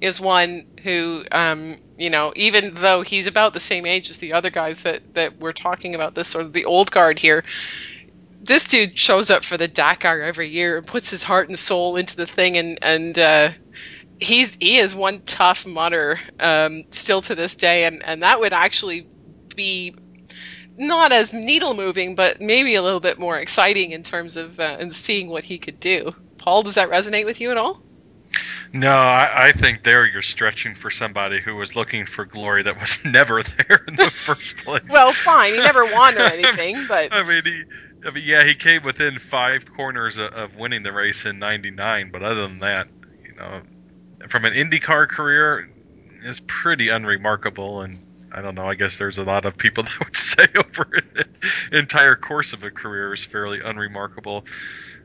is 0.00 0.20
one 0.20 0.64
who, 0.84 1.24
um, 1.32 1.78
you 1.96 2.10
know, 2.10 2.32
even 2.36 2.74
though 2.74 3.02
he's 3.02 3.26
about 3.26 3.52
the 3.52 3.58
same 3.58 3.84
age 3.84 4.10
as 4.10 4.18
the 4.18 4.32
other 4.32 4.50
guys 4.50 4.84
that 4.84 5.14
that 5.14 5.40
we're 5.40 5.52
talking 5.52 5.96
about, 5.96 6.14
this 6.14 6.28
sort 6.28 6.44
of 6.46 6.52
the 6.52 6.66
old 6.66 6.92
guard 6.92 7.18
here 7.18 7.42
this 8.46 8.68
dude 8.68 8.98
shows 8.98 9.30
up 9.30 9.44
for 9.44 9.56
the 9.56 9.68
Dakar 9.68 10.20
every 10.20 10.48
year 10.48 10.78
and 10.78 10.86
puts 10.86 11.10
his 11.10 11.22
heart 11.22 11.48
and 11.48 11.58
soul 11.58 11.96
into 11.96 12.16
the 12.16 12.26
thing, 12.26 12.56
and 12.56 12.78
and 12.82 13.18
uh, 13.18 13.50
he's 14.20 14.56
he 14.60 14.78
is 14.78 14.94
one 14.94 15.22
tough 15.22 15.66
mutter 15.66 16.18
um, 16.40 16.84
still 16.90 17.20
to 17.22 17.34
this 17.34 17.56
day, 17.56 17.84
and 17.84 18.02
and 18.04 18.22
that 18.22 18.40
would 18.40 18.52
actually 18.52 19.06
be 19.54 19.94
not 20.78 21.12
as 21.12 21.32
needle 21.32 21.74
moving, 21.74 22.14
but 22.14 22.40
maybe 22.40 22.74
a 22.74 22.82
little 22.82 23.00
bit 23.00 23.18
more 23.18 23.38
exciting 23.38 23.92
in 23.92 24.02
terms 24.02 24.36
of 24.36 24.60
uh, 24.60 24.76
and 24.78 24.94
seeing 24.94 25.28
what 25.28 25.44
he 25.44 25.58
could 25.58 25.80
do. 25.80 26.12
Paul, 26.38 26.62
does 26.62 26.74
that 26.74 26.90
resonate 26.90 27.24
with 27.24 27.40
you 27.40 27.50
at 27.50 27.56
all? 27.56 27.82
No, 28.72 28.90
I, 28.90 29.48
I, 29.48 29.52
think 29.52 29.84
there 29.84 30.04
you're 30.04 30.20
stretching 30.20 30.74
for 30.74 30.90
somebody 30.90 31.40
who 31.40 31.56
was 31.56 31.76
looking 31.76 32.04
for 32.04 32.26
glory 32.26 32.64
that 32.64 32.78
was 32.78 32.98
never 33.04 33.42
there 33.42 33.84
in 33.88 33.96
the 33.96 34.04
first 34.10 34.58
place. 34.58 34.82
well, 34.90 35.12
fine, 35.12 35.54
he 35.54 35.58
never 35.58 35.84
won 35.84 36.16
or 36.18 36.20
anything, 36.22 36.84
but 36.86 37.12
I 37.12 37.22
mean, 37.22 37.42
he 37.44 37.62
I 38.04 38.10
mean, 38.10 38.24
yeah, 38.24 38.44
he 38.44 38.54
came 38.54 38.82
within 38.82 39.18
five 39.18 39.64
corners 39.66 40.18
of, 40.18 40.32
of 40.32 40.56
winning 40.56 40.82
the 40.82 40.92
race 40.92 41.24
in 41.24 41.38
'99, 41.38 42.10
but 42.10 42.22
other 42.22 42.42
than 42.42 42.58
that, 42.60 42.88
you 43.24 43.34
know, 43.34 43.62
from 44.28 44.44
an 44.44 44.52
IndyCar 44.52 45.08
career, 45.08 45.68
is 46.22 46.40
pretty 46.40 46.88
unremarkable. 46.88 47.82
And 47.82 47.98
I 48.32 48.42
don't 48.42 48.54
know. 48.54 48.68
I 48.68 48.74
guess 48.74 48.98
there's 48.98 49.18
a 49.18 49.24
lot 49.24 49.44
of 49.44 49.56
people 49.56 49.84
that 49.84 49.98
would 49.98 50.16
say 50.16 50.46
over 50.56 50.88
an 51.16 51.24
entire 51.72 52.16
course 52.16 52.52
of 52.52 52.62
a 52.62 52.70
career 52.70 53.12
is 53.12 53.24
fairly 53.24 53.60
unremarkable. 53.60 54.44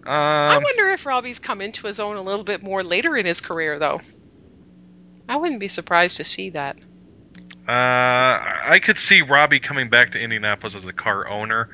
Um, 0.03 0.13
I 0.13 0.57
wonder 0.57 0.89
if 0.89 1.05
Robby's 1.05 1.39
come 1.39 1.61
into 1.61 1.85
his 1.85 1.99
own 1.99 2.17
a 2.17 2.21
little 2.21 2.43
bit 2.43 2.63
more 2.63 2.83
later 2.83 3.15
in 3.15 3.25
his 3.25 3.39
career, 3.39 3.77
though. 3.77 4.01
I 5.29 5.37
wouldn't 5.37 5.59
be 5.59 5.67
surprised 5.67 6.17
to 6.17 6.23
see 6.23 6.49
that. 6.51 6.77
Uh, 7.67 7.71
I 7.71 8.81
could 8.83 8.97
see 8.97 9.21
Robbie 9.21 9.59
coming 9.59 9.89
back 9.89 10.11
to 10.11 10.19
Indianapolis 10.19 10.75
as 10.75 10.85
a 10.85 10.93
car 10.93 11.29
owner 11.29 11.69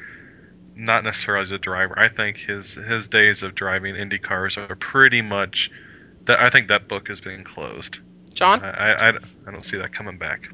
not 0.78 1.04
necessarily 1.04 1.42
as 1.42 1.52
a 1.52 1.58
driver. 1.58 1.98
I 1.98 2.08
think 2.08 2.38
his 2.38 2.76
his 2.76 3.08
days 3.08 3.44
of 3.44 3.56
driving 3.56 3.96
Indy 3.96 4.20
cars 4.20 4.58
are 4.58 4.76
pretty 4.76 5.22
much 5.22 5.72
that. 6.26 6.40
I 6.40 6.50
think 6.50 6.68
that 6.68 6.88
book 6.88 7.08
has 7.08 7.20
been 7.20 7.44
closed. 7.44 8.00
John, 8.34 8.64
I 8.64 8.94
I, 8.94 9.10
I 9.10 9.52
don't 9.52 9.66
see 9.66 9.78
that 9.78 9.94
coming 9.94 10.18
back. 10.18 10.50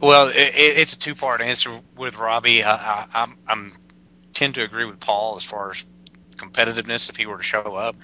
Well, 0.00 0.28
it, 0.28 0.52
it's 0.54 0.94
a 0.94 0.98
two 0.98 1.14
part 1.14 1.40
answer 1.40 1.80
with 1.96 2.18
Robby. 2.18 2.64
I, 2.64 2.74
I, 2.74 3.06
I'm 3.14 3.36
I'm 3.46 3.72
tend 4.34 4.54
to 4.56 4.62
agree 4.62 4.84
with 4.84 5.00
Paul 5.00 5.36
as 5.36 5.44
far 5.44 5.70
as 5.70 5.84
competitiveness 6.36 7.10
if 7.10 7.16
he 7.16 7.26
were 7.26 7.36
to 7.36 7.42
show 7.42 7.76
up. 7.76 7.96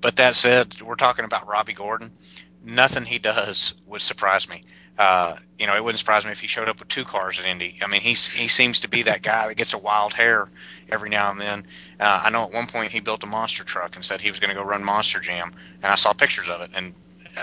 But 0.00 0.16
that 0.16 0.36
said, 0.36 0.80
we're 0.80 0.94
talking 0.94 1.24
about 1.24 1.48
Robby 1.48 1.72
Gordon. 1.72 2.12
Nothing 2.62 3.04
he 3.04 3.18
does 3.18 3.74
would 3.86 4.00
surprise 4.00 4.48
me. 4.48 4.64
Uh, 4.98 5.36
you 5.60 5.66
know, 5.66 5.76
it 5.76 5.84
wouldn't 5.84 6.00
surprise 6.00 6.24
me 6.24 6.32
if 6.32 6.40
he 6.40 6.48
showed 6.48 6.68
up 6.68 6.80
with 6.80 6.88
two 6.88 7.04
cars 7.04 7.38
at 7.38 7.46
Indy. 7.46 7.78
I 7.80 7.86
mean, 7.86 8.00
he's 8.00 8.26
he 8.26 8.48
seems 8.48 8.80
to 8.80 8.88
be 8.88 9.02
that 9.02 9.22
guy 9.22 9.46
that 9.46 9.56
gets 9.56 9.72
a 9.72 9.78
wild 9.78 10.12
hair 10.12 10.48
every 10.90 11.08
now 11.08 11.30
and 11.30 11.40
then. 11.40 11.66
Uh, 12.00 12.22
I 12.24 12.30
know 12.30 12.42
at 12.42 12.52
one 12.52 12.66
point 12.66 12.90
he 12.90 12.98
built 12.98 13.22
a 13.22 13.26
monster 13.26 13.62
truck 13.62 13.94
and 13.94 14.04
said 14.04 14.20
he 14.20 14.30
was 14.30 14.40
going 14.40 14.48
to 14.48 14.56
go 14.56 14.62
run 14.62 14.82
Monster 14.82 15.20
Jam, 15.20 15.54
and 15.82 15.92
I 15.92 15.94
saw 15.94 16.12
pictures 16.12 16.48
of 16.48 16.62
it, 16.62 16.70
and 16.74 16.94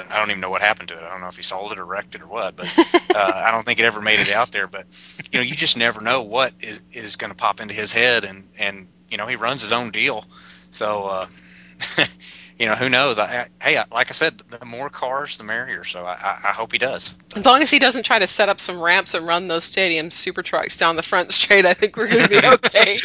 I 0.10 0.18
don't 0.18 0.30
even 0.32 0.42
know 0.42 0.50
what 0.50 0.62
happened 0.62 0.90
to 0.90 0.96
it. 0.96 1.04
I 1.04 1.10
don't 1.10 1.22
know 1.22 1.30
if 1.30 1.38
he 1.38 1.44
sold 1.44 1.72
it 1.72 1.80
or 1.80 1.86
wrecked 1.86 2.14
it 2.16 2.22
or 2.22 2.28
what, 2.28 2.58
but 2.58 2.78
uh, 3.16 3.32
I 3.34 3.52
don't 3.52 3.66
think 3.66 3.80
it 3.80 3.86
ever 3.86 4.02
made 4.02 4.20
it 4.20 4.32
out 4.32 4.52
there. 4.52 4.68
But 4.68 4.86
you 5.32 5.40
know, 5.40 5.44
you 5.44 5.56
just 5.56 5.78
never 5.78 6.02
know 6.02 6.24
what 6.24 6.54
is, 6.60 6.82
is 6.92 7.16
going 7.16 7.32
to 7.32 7.38
pop 7.38 7.62
into 7.62 7.74
his 7.74 7.94
head, 7.94 8.26
and 8.26 8.50
and 8.60 8.88
you 9.10 9.18
know, 9.18 9.28
he 9.28 9.38
runs 9.38 9.62
his 9.62 9.72
own 9.72 9.92
deal, 9.92 10.26
so. 10.72 11.06
Uh, 11.06 11.28
you 12.60 12.68
know, 12.68 12.76
who 12.76 12.90
knows? 12.90 13.20
I, 13.20 13.48
I, 13.62 13.66
hey, 13.66 13.84
like 13.92 14.10
I 14.10 14.14
said, 14.14 14.38
the 14.38 14.66
more 14.66 14.90
cars, 14.90 15.38
the 15.38 15.44
merrier. 15.44 15.84
So 15.84 16.06
I, 16.06 16.40
I, 16.44 16.52
hope 16.52 16.72
he 16.72 16.78
does. 16.78 17.14
As 17.36 17.46
long 17.46 17.62
as 17.62 17.70
he 17.70 17.80
doesn't 17.80 18.04
try 18.04 18.20
to 18.20 18.28
set 18.28 18.48
up 18.48 18.60
some 18.60 18.80
ramps 18.80 19.14
and 19.14 19.26
run 19.26 19.48
those 19.48 19.66
stadium 19.66 20.10
super 20.10 20.42
trucks 20.42 20.78
down 20.78 20.96
the 20.96 21.04
front 21.04 21.32
straight, 21.34 21.66
I 21.66 21.74
think 21.74 21.98
we're 21.98 22.08
going 22.08 22.24
to 22.24 22.30
be 22.30 22.38
okay. 22.48 23.00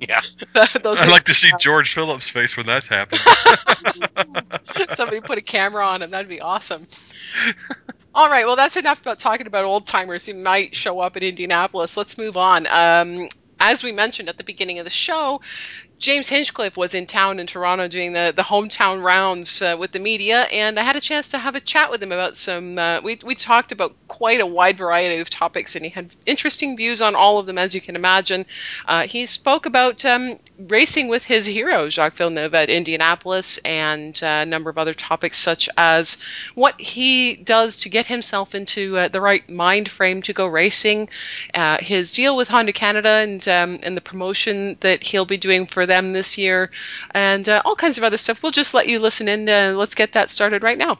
yeah. 0.00 0.20
I'd 0.54 0.84
like 0.84 1.24
to 1.24 1.34
see 1.34 1.50
George 1.58 1.94
Phillips' 1.94 2.28
face 2.28 2.56
when 2.56 2.66
that's 2.66 2.86
happened. 2.86 3.20
Somebody 4.90 5.20
put 5.20 5.38
a 5.38 5.42
camera 5.42 5.86
on 5.86 6.02
him. 6.02 6.10
That'd 6.10 6.28
be 6.28 6.42
awesome. 6.42 6.86
All 8.14 8.28
right, 8.28 8.44
well, 8.44 8.56
that's 8.56 8.76
enough 8.76 9.00
about 9.00 9.18
talking 9.18 9.46
about 9.46 9.64
old 9.64 9.86
timers 9.86 10.26
who 10.26 10.34
might 10.34 10.74
show 10.74 11.00
up 11.00 11.16
at 11.16 11.22
Indianapolis. 11.22 11.96
Let's 11.96 12.18
move 12.18 12.36
on. 12.36 12.66
Um, 12.66 13.28
as 13.60 13.84
we 13.84 13.92
mentioned 13.92 14.28
at 14.28 14.36
the 14.36 14.44
beginning 14.44 14.78
of 14.78 14.84
the 14.84 14.90
show, 14.90 15.40
James 16.00 16.30
Hinchcliffe 16.30 16.78
was 16.78 16.94
in 16.94 17.06
town 17.06 17.38
in 17.40 17.46
Toronto 17.46 17.86
doing 17.86 18.14
the, 18.14 18.32
the 18.34 18.42
hometown 18.42 19.02
rounds 19.02 19.60
uh, 19.60 19.76
with 19.78 19.92
the 19.92 19.98
media, 19.98 20.44
and 20.44 20.80
I 20.80 20.82
had 20.82 20.96
a 20.96 21.00
chance 21.00 21.32
to 21.32 21.38
have 21.38 21.56
a 21.56 21.60
chat 21.60 21.90
with 21.90 22.02
him 22.02 22.10
about 22.10 22.36
some. 22.36 22.78
Uh, 22.78 23.02
we, 23.02 23.18
we 23.22 23.34
talked 23.34 23.70
about 23.70 23.94
quite 24.08 24.40
a 24.40 24.46
wide 24.46 24.78
variety 24.78 25.20
of 25.20 25.28
topics, 25.28 25.76
and 25.76 25.84
he 25.84 25.90
had 25.90 26.16
interesting 26.24 26.74
views 26.74 27.02
on 27.02 27.14
all 27.14 27.38
of 27.38 27.44
them, 27.44 27.58
as 27.58 27.74
you 27.74 27.82
can 27.82 27.96
imagine. 27.96 28.46
Uh, 28.88 29.06
he 29.06 29.26
spoke 29.26 29.66
about 29.66 30.02
um, 30.06 30.38
racing 30.68 31.08
with 31.08 31.22
his 31.22 31.44
hero, 31.44 31.90
Jacques 31.90 32.14
Villeneuve, 32.14 32.54
at 32.54 32.70
Indianapolis, 32.70 33.58
and 33.58 34.18
uh, 34.22 34.40
a 34.40 34.46
number 34.46 34.70
of 34.70 34.78
other 34.78 34.94
topics, 34.94 35.36
such 35.36 35.68
as 35.76 36.16
what 36.54 36.80
he 36.80 37.36
does 37.36 37.76
to 37.76 37.90
get 37.90 38.06
himself 38.06 38.54
into 38.54 38.96
uh, 38.96 39.08
the 39.08 39.20
right 39.20 39.46
mind 39.50 39.86
frame 39.90 40.22
to 40.22 40.32
go 40.32 40.46
racing, 40.46 41.10
uh, 41.52 41.76
his 41.78 42.14
deal 42.14 42.34
with 42.36 42.48
Honda 42.48 42.72
Canada, 42.72 43.20
and, 43.22 43.46
um, 43.48 43.78
and 43.82 43.98
the 43.98 44.00
promotion 44.00 44.78
that 44.80 45.02
he'll 45.02 45.26
be 45.26 45.36
doing 45.36 45.66
for 45.66 45.89
them 45.90 46.14
this 46.14 46.38
year, 46.38 46.70
and 47.10 47.46
uh, 47.48 47.60
all 47.66 47.76
kinds 47.76 47.98
of 47.98 48.04
other 48.04 48.16
stuff. 48.16 48.42
We'll 48.42 48.52
just 48.52 48.72
let 48.72 48.88
you 48.88 48.98
listen 48.98 49.28
in. 49.28 49.48
Uh, 49.48 49.74
let's 49.76 49.94
get 49.94 50.12
that 50.12 50.30
started 50.30 50.62
right 50.62 50.78
now. 50.78 50.98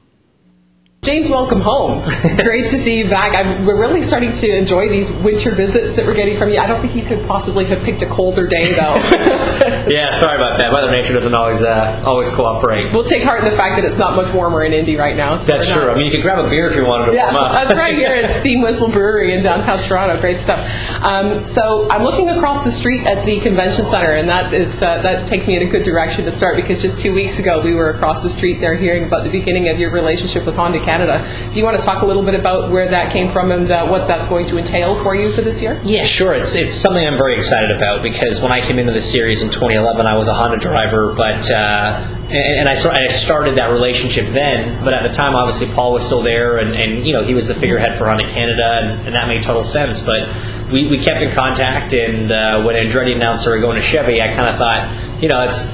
James, 1.03 1.31
welcome 1.31 1.63
home. 1.63 2.07
Great 2.45 2.71
to 2.73 2.79
see 2.79 2.97
you 2.97 3.09
back. 3.09 3.35
I'm, 3.35 3.65
we're 3.65 3.81
really 3.81 4.03
starting 4.03 4.31
to 4.31 4.55
enjoy 4.55 4.91
these 4.91 5.11
winter 5.11 5.55
visits 5.55 5.95
that 5.97 6.05
we're 6.05 6.13
getting 6.13 6.37
from 6.37 6.51
you. 6.51 6.59
I 6.61 6.67
don't 6.67 6.83
think 6.83 6.95
you 6.95 7.07
could 7.07 7.27
possibly 7.27 7.65
have 7.65 7.83
picked 7.85 8.03
a 8.03 8.07
colder 8.07 8.47
day, 8.47 8.75
though. 8.75 8.97
yeah, 9.89 10.11
sorry 10.11 10.37
about 10.37 10.59
that. 10.59 10.71
Mother 10.73 10.91
Nature 10.91 11.15
doesn't 11.15 11.33
always 11.33 11.63
uh, 11.63 12.05
always 12.05 12.29
cooperate. 12.29 12.93
We'll 12.93 13.05
take 13.05 13.23
heart 13.23 13.43
in 13.43 13.51
the 13.51 13.57
fact 13.57 13.77
that 13.81 13.87
it's 13.87 13.97
not 13.97 14.15
much 14.15 14.31
warmer 14.35 14.63
in 14.63 14.75
Indy 14.75 14.97
right 14.97 15.17
now. 15.17 15.37
So 15.37 15.53
that's 15.53 15.73
true. 15.73 15.91
I 15.91 15.95
mean, 15.95 16.05
you 16.05 16.11
could 16.11 16.21
grab 16.21 16.45
a 16.45 16.51
beer 16.51 16.69
if 16.69 16.77
you 16.77 16.85
wanted 16.85 17.13
to 17.13 17.15
yeah, 17.15 17.33
warm 17.33 17.47
up. 17.47 17.53
that's 17.53 17.75
right 17.79 17.97
here 17.97 18.13
at 18.13 18.31
Steam 18.43 18.61
Whistle 18.61 18.91
Brewery 18.91 19.35
in 19.35 19.43
downtown 19.43 19.79
Toronto. 19.79 20.21
Great 20.21 20.43
stuff. 20.43 20.61
Um, 21.01 21.47
so 21.47 21.91
I'm 21.91 22.03
looking 22.03 22.29
across 22.29 22.63
the 22.63 22.73
street 22.73 23.07
at 23.07 23.25
the 23.25 23.41
convention 23.41 23.87
center, 23.87 24.17
and 24.17 24.29
that 24.29 24.53
is 24.53 24.83
uh, 24.83 25.01
that 25.01 25.29
takes 25.29 25.47
me 25.47 25.57
in 25.57 25.67
a 25.67 25.71
good 25.71 25.83
direction 25.83 26.27
to 26.27 26.31
start 26.31 26.57
because 26.57 26.83
just 26.83 27.01
two 27.01 27.15
weeks 27.15 27.39
ago 27.39 27.63
we 27.63 27.73
were 27.73 27.89
across 27.89 28.23
the 28.23 28.29
street 28.29 28.61
there 28.61 28.77
hearing 28.77 29.05
about 29.05 29.25
the 29.25 29.31
beginning 29.31 29.71
of 29.71 29.79
your 29.79 29.93
relationship 29.93 30.45
with 30.45 30.57
Honda 30.57 30.90
Canada. 30.91 31.25
Do 31.53 31.59
you 31.59 31.65
want 31.65 31.79
to 31.79 31.87
talk 31.87 32.03
a 32.03 32.07
little 32.07 32.25
bit 32.25 32.35
about 32.35 32.71
where 32.71 32.89
that 32.91 33.13
came 33.13 33.31
from 33.31 33.53
and 33.53 33.71
uh, 33.71 33.87
what 33.87 34.09
that's 34.09 34.27
going 34.27 34.45
to 34.47 34.59
entail 34.59 35.01
for 35.03 35.15
you 35.15 35.31
for 35.31 35.43
this 35.43 35.63
year? 35.63 35.81
Yeah, 35.85 36.05
sure. 36.05 36.35
It's, 36.35 36.55
it's 36.55 36.75
something 36.75 37.07
I'm 37.07 37.17
very 37.17 37.37
excited 37.37 37.71
about 37.71 38.03
because 38.03 38.41
when 38.41 38.51
I 38.51 38.61
came 38.67 38.79
into 38.79 38.93
the 38.93 39.01
series 39.01 39.43
in 39.43 39.51
2011, 39.51 40.07
I 40.07 40.17
was 40.17 40.27
a 40.27 40.35
Honda 40.35 40.59
driver, 40.59 41.15
but 41.15 41.49
uh, 41.51 42.17
and, 42.31 42.61
and 42.61 42.69
I, 42.69 43.05
I 43.05 43.07
started 43.07 43.57
that 43.59 43.71
relationship 43.71 44.27
then. 44.33 44.85
But 44.85 44.95
at 44.95 45.03
the 45.03 45.15
time, 45.15 45.35
obviously, 45.35 45.73
Paul 45.75 45.93
was 45.93 46.05
still 46.05 46.23
there, 46.23 46.59
and, 46.59 46.75
and 46.75 47.07
you 47.07 47.13
know 47.13 47.23
he 47.23 47.35
was 47.35 47.47
the 47.47 47.55
figurehead 47.55 47.97
for 47.97 48.07
Honda 48.07 48.25
Canada, 48.25 48.81
and, 48.83 49.07
and 49.07 49.15
that 49.15 49.29
made 49.29 49.43
total 49.43 49.65
sense. 49.65 50.01
But 50.01 50.29
we, 50.73 50.89
we 50.89 50.99
kept 50.99 51.21
in 51.21 51.33
contact, 51.33 51.93
and 51.93 52.31
uh, 52.33 52.63
when 52.63 52.75
Andretti 52.75 53.15
announced 53.15 53.45
they 53.45 53.51
were 53.51 53.61
going 53.61 53.77
to 53.77 53.83
Chevy, 53.83 54.21
I 54.21 54.29
kind 54.29 54.49
of 54.49 54.57
thought, 54.57 55.23
you 55.23 55.29
know, 55.29 55.47
it's 55.47 55.71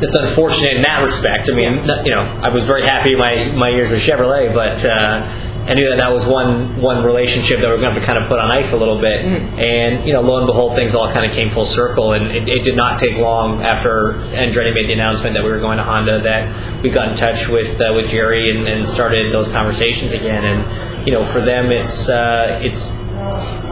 that's 0.00 0.14
unfortunate 0.14 0.76
in 0.76 0.82
that 0.82 1.00
respect. 1.00 1.50
I 1.50 1.54
mean, 1.54 1.74
you 2.04 2.14
know, 2.14 2.22
I 2.42 2.50
was 2.50 2.64
very 2.64 2.84
happy 2.84 3.16
my 3.16 3.46
my 3.56 3.70
years 3.70 3.90
with 3.90 4.00
Chevrolet, 4.00 4.52
but 4.54 4.84
uh, 4.84 5.44
I 5.68 5.74
knew 5.74 5.90
that 5.90 5.98
that 5.98 6.12
was 6.12 6.24
one 6.24 6.80
one 6.80 7.04
relationship 7.04 7.60
that 7.60 7.68
we 7.68 7.74
are 7.74 7.78
going 7.78 7.94
to 7.94 8.04
kind 8.04 8.16
of 8.16 8.28
put 8.28 8.38
on 8.38 8.50
ice 8.50 8.72
a 8.72 8.76
little 8.76 8.98
bit. 8.98 9.20
Mm-hmm. 9.20 9.58
And 9.58 10.06
you 10.06 10.14
know, 10.14 10.22
lo 10.22 10.38
and 10.38 10.46
behold, 10.46 10.74
things 10.74 10.94
all 10.94 11.12
kind 11.12 11.26
of 11.26 11.32
came 11.32 11.50
full 11.50 11.66
circle, 11.66 12.14
and 12.14 12.28
it, 12.28 12.48
it 12.48 12.62
did 12.62 12.76
not 12.76 13.00
take 13.00 13.16
long 13.18 13.62
after 13.62 14.12
Andretti 14.32 14.72
made 14.72 14.88
the 14.88 14.94
announcement 14.94 15.34
that 15.34 15.44
we 15.44 15.50
were 15.50 15.60
going 15.60 15.76
to 15.76 15.84
Honda 15.84 16.22
that 16.22 16.82
we 16.82 16.90
got 16.90 17.08
in 17.08 17.16
touch 17.16 17.48
with 17.48 17.80
uh, 17.80 17.92
with 17.94 18.06
Jerry 18.06 18.48
and, 18.48 18.66
and 18.66 18.88
started 18.88 19.32
those 19.32 19.48
conversations 19.48 20.12
again. 20.12 20.44
And 20.44 21.06
you 21.06 21.12
know, 21.12 21.30
for 21.32 21.42
them, 21.42 21.70
it's 21.70 22.08
uh, 22.08 22.60
it's 22.62 22.90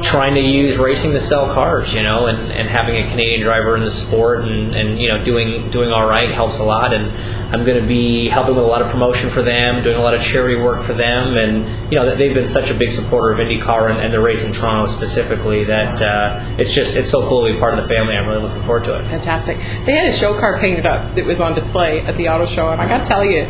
trying 0.03 0.35
to 0.35 0.41
use 0.41 0.77
racing 0.77 1.13
to 1.13 1.21
sell 1.21 1.53
cars, 1.53 1.93
you 1.95 2.03
know, 2.03 2.27
and, 2.27 2.53
and 2.53 2.69
having 2.69 2.97
a 2.97 3.09
Canadian 3.11 3.41
driver 3.41 3.77
in 3.77 3.83
the 3.83 3.91
sport 3.91 4.41
and, 4.41 4.75
and 4.75 5.01
you 5.01 5.09
know 5.09 5.23
doing 5.23 5.71
doing 5.71 5.91
all 5.91 6.09
right 6.09 6.31
helps 6.31 6.59
a 6.59 6.65
lot. 6.65 6.95
And 6.95 7.07
I'm 7.53 7.65
going 7.65 7.81
to 7.81 7.87
be 7.87 8.29
helping 8.29 8.57
with 8.57 8.65
a 8.65 8.69
lot 8.69 8.83
of 8.83 8.91
promotion 8.91 9.31
for 9.31 9.43
them, 9.43 9.83
doing 9.83 9.97
a 9.97 10.03
lot 10.03 10.15
of 10.15 10.23
charity 10.23 10.61
work 10.61 10.85
for 10.85 10.95
them, 10.95 11.37
and 11.37 11.91
you 11.93 11.99
know 11.99 12.15
they've 12.15 12.35
been 12.35 12.47
such 12.47 12.71
a 12.71 12.75
big 12.75 12.91
supporter 12.91 13.33
of 13.33 13.39
IndyCar 13.39 13.91
and, 13.91 14.01
and 14.01 14.13
the 14.13 14.21
race 14.21 14.43
in 14.43 14.53
Toronto 14.53 14.87
specifically 14.93 15.65
that 15.65 16.01
uh, 16.01 16.57
it's 16.59 16.73
just 16.73 16.97
it's 16.97 17.11
so 17.11 17.29
cool 17.29 17.47
to 17.47 17.53
be 17.53 17.59
part 17.59 17.79
of 17.79 17.83
the 17.83 17.89
family. 17.89 18.15
I'm 18.15 18.29
really 18.29 18.43
looking 18.43 18.63
forward 18.63 18.85
to 18.85 18.99
it. 18.99 19.05
Fantastic. 19.05 19.59
They 19.87 19.93
had 19.93 20.07
a 20.07 20.13
show 20.13 20.39
car 20.39 20.59
painted 20.59 20.87
up 20.87 21.15
that 21.15 21.25
was 21.25 21.41
on 21.41 21.55
display 21.55 22.01
at 22.01 22.17
the 22.17 22.29
auto 22.29 22.47
show, 22.47 22.69
and 22.69 22.81
I 22.81 22.89
got 22.89 23.05
to 23.05 23.11
tell 23.11 23.25
you 23.25 23.47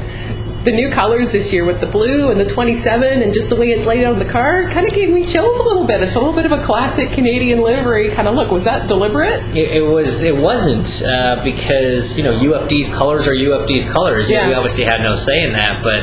the 0.66 0.72
new 0.72 0.90
colors 0.90 1.30
this 1.30 1.52
year 1.52 1.64
with 1.64 1.80
the 1.80 1.86
blue 1.86 2.28
and 2.28 2.40
the 2.40 2.44
27 2.44 3.22
and 3.22 3.32
just 3.32 3.48
the 3.48 3.54
way 3.54 3.68
it's 3.68 3.86
laid 3.86 4.04
out 4.04 4.14
on 4.14 4.18
the 4.18 4.30
car 4.30 4.64
kind 4.64 4.84
of 4.84 4.92
gave 4.92 5.08
me 5.10 5.24
chills 5.24 5.56
a 5.60 5.62
little 5.62 5.86
bit. 5.86 6.02
It's 6.02 6.16
a 6.16 6.18
little 6.18 6.34
bit 6.34 6.44
of 6.44 6.50
a 6.50 6.66
classic 6.66 7.12
Canadian 7.12 7.60
livery 7.60 8.10
kind 8.10 8.26
of 8.26 8.34
look. 8.34 8.50
Was 8.50 8.64
that 8.64 8.88
deliberate? 8.88 9.40
It, 9.56 9.76
it 9.76 9.82
was. 9.82 10.22
It 10.22 10.36
wasn't 10.36 11.02
uh, 11.02 11.44
because 11.44 12.18
you 12.18 12.24
know 12.24 12.32
UFD's 12.32 12.88
colors 12.88 13.28
are 13.28 13.32
UFD's 13.32 13.84
colors. 13.86 14.28
Yeah. 14.28 14.48
We 14.48 14.54
obviously 14.54 14.84
had 14.84 15.00
no 15.02 15.12
say 15.12 15.40
in 15.40 15.52
that, 15.52 15.84
but 15.84 16.02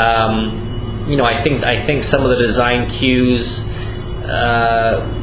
um, 0.00 1.06
you 1.06 1.18
know 1.18 1.24
I 1.24 1.42
think 1.42 1.62
I 1.62 1.84
think 1.84 2.02
some 2.02 2.22
of 2.22 2.30
the 2.30 2.42
design 2.42 2.88
cues. 2.88 3.62
Uh, 4.24 5.17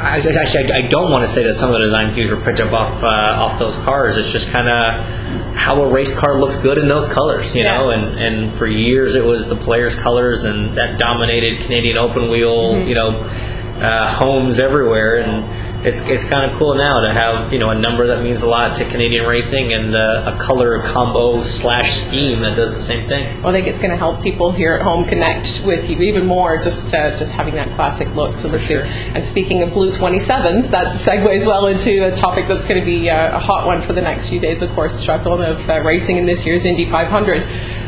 I, 0.00 0.16
actually, 0.16 0.72
I 0.72 0.88
don't 0.88 1.10
want 1.10 1.24
to 1.24 1.30
say 1.30 1.44
that 1.44 1.54
some 1.54 1.74
of 1.74 1.80
the 1.80 1.86
design 1.86 2.14
cues 2.14 2.30
were 2.30 2.40
picked 2.40 2.60
up 2.60 2.72
off 2.72 3.02
uh, 3.02 3.06
off 3.06 3.58
those 3.58 3.76
cars. 3.78 4.16
It's 4.16 4.32
just 4.32 4.48
kind 4.48 4.68
of 4.68 5.54
how 5.54 5.82
a 5.82 5.92
race 5.92 6.14
car 6.14 6.40
looks 6.40 6.56
good 6.56 6.78
in 6.78 6.88
those 6.88 7.06
colors, 7.06 7.54
you 7.54 7.62
yeah. 7.62 7.76
know. 7.76 7.90
And 7.90 8.18
and 8.18 8.52
for 8.52 8.66
years 8.66 9.14
it 9.14 9.24
was 9.24 9.48
the 9.48 9.56
players' 9.56 9.94
colors, 9.94 10.44
and 10.44 10.76
that 10.78 10.98
dominated 10.98 11.60
Canadian 11.60 11.98
open 11.98 12.30
wheel, 12.30 12.74
mm-hmm. 12.74 12.88
you 12.88 12.94
know, 12.94 13.10
uh, 13.10 14.14
homes 14.14 14.58
everywhere. 14.58 15.18
And 15.18 15.44
it's 15.84 16.00
it's 16.00 16.24
kind 16.24 16.50
of 16.50 16.58
cool 16.58 16.74
now 16.74 16.96
to 16.96 17.12
have 17.12 17.52
you 17.52 17.58
know 17.58 17.70
a 17.70 17.74
number 17.74 18.06
that 18.08 18.22
means 18.22 18.42
a 18.42 18.48
lot 18.48 18.74
to 18.76 18.88
Canadian 18.88 19.26
racing 19.26 19.72
and 19.72 19.94
uh, 19.94 20.34
a 20.34 20.38
color 20.38 20.82
combo 20.82 21.42
slash 21.42 22.04
scheme 22.04 22.40
that 22.40 22.56
does 22.56 22.74
the 22.74 22.82
same 22.82 23.08
thing. 23.08 23.24
Well, 23.42 23.48
I 23.48 23.52
think 23.52 23.66
it's 23.66 23.78
going 23.78 23.90
to 23.90 23.96
help 23.96 24.22
people 24.22 24.52
here 24.52 24.74
at 24.74 24.82
home 24.82 25.04
connect 25.04 25.62
with 25.64 25.88
you 25.88 25.98
even 26.02 26.26
more 26.26 26.58
just 26.58 26.94
uh, 26.94 27.16
just 27.16 27.32
having 27.32 27.54
that 27.54 27.68
classic 27.76 28.08
look 28.14 28.36
to 28.38 28.48
the 28.48 28.58
sure. 28.58 28.82
And 28.82 29.24
speaking 29.24 29.62
of 29.62 29.72
blue 29.72 29.90
27s, 29.90 30.70
that 30.70 30.96
segues 31.00 31.46
well 31.46 31.66
into 31.66 32.04
a 32.04 32.14
topic 32.14 32.46
that's 32.48 32.66
going 32.66 32.80
to 32.80 32.86
be 32.86 33.08
uh, 33.08 33.36
a 33.36 33.40
hot 33.40 33.66
one 33.66 33.82
for 33.82 33.92
the 33.92 34.02
next 34.02 34.28
few 34.28 34.40
days. 34.40 34.62
Of 34.62 34.70
course, 34.70 35.02
Jacques 35.02 35.26
of 35.26 35.68
uh, 35.68 35.80
racing 35.82 36.18
in 36.18 36.26
this 36.26 36.44
year's 36.44 36.64
Indy 36.64 36.90
500 36.90 37.79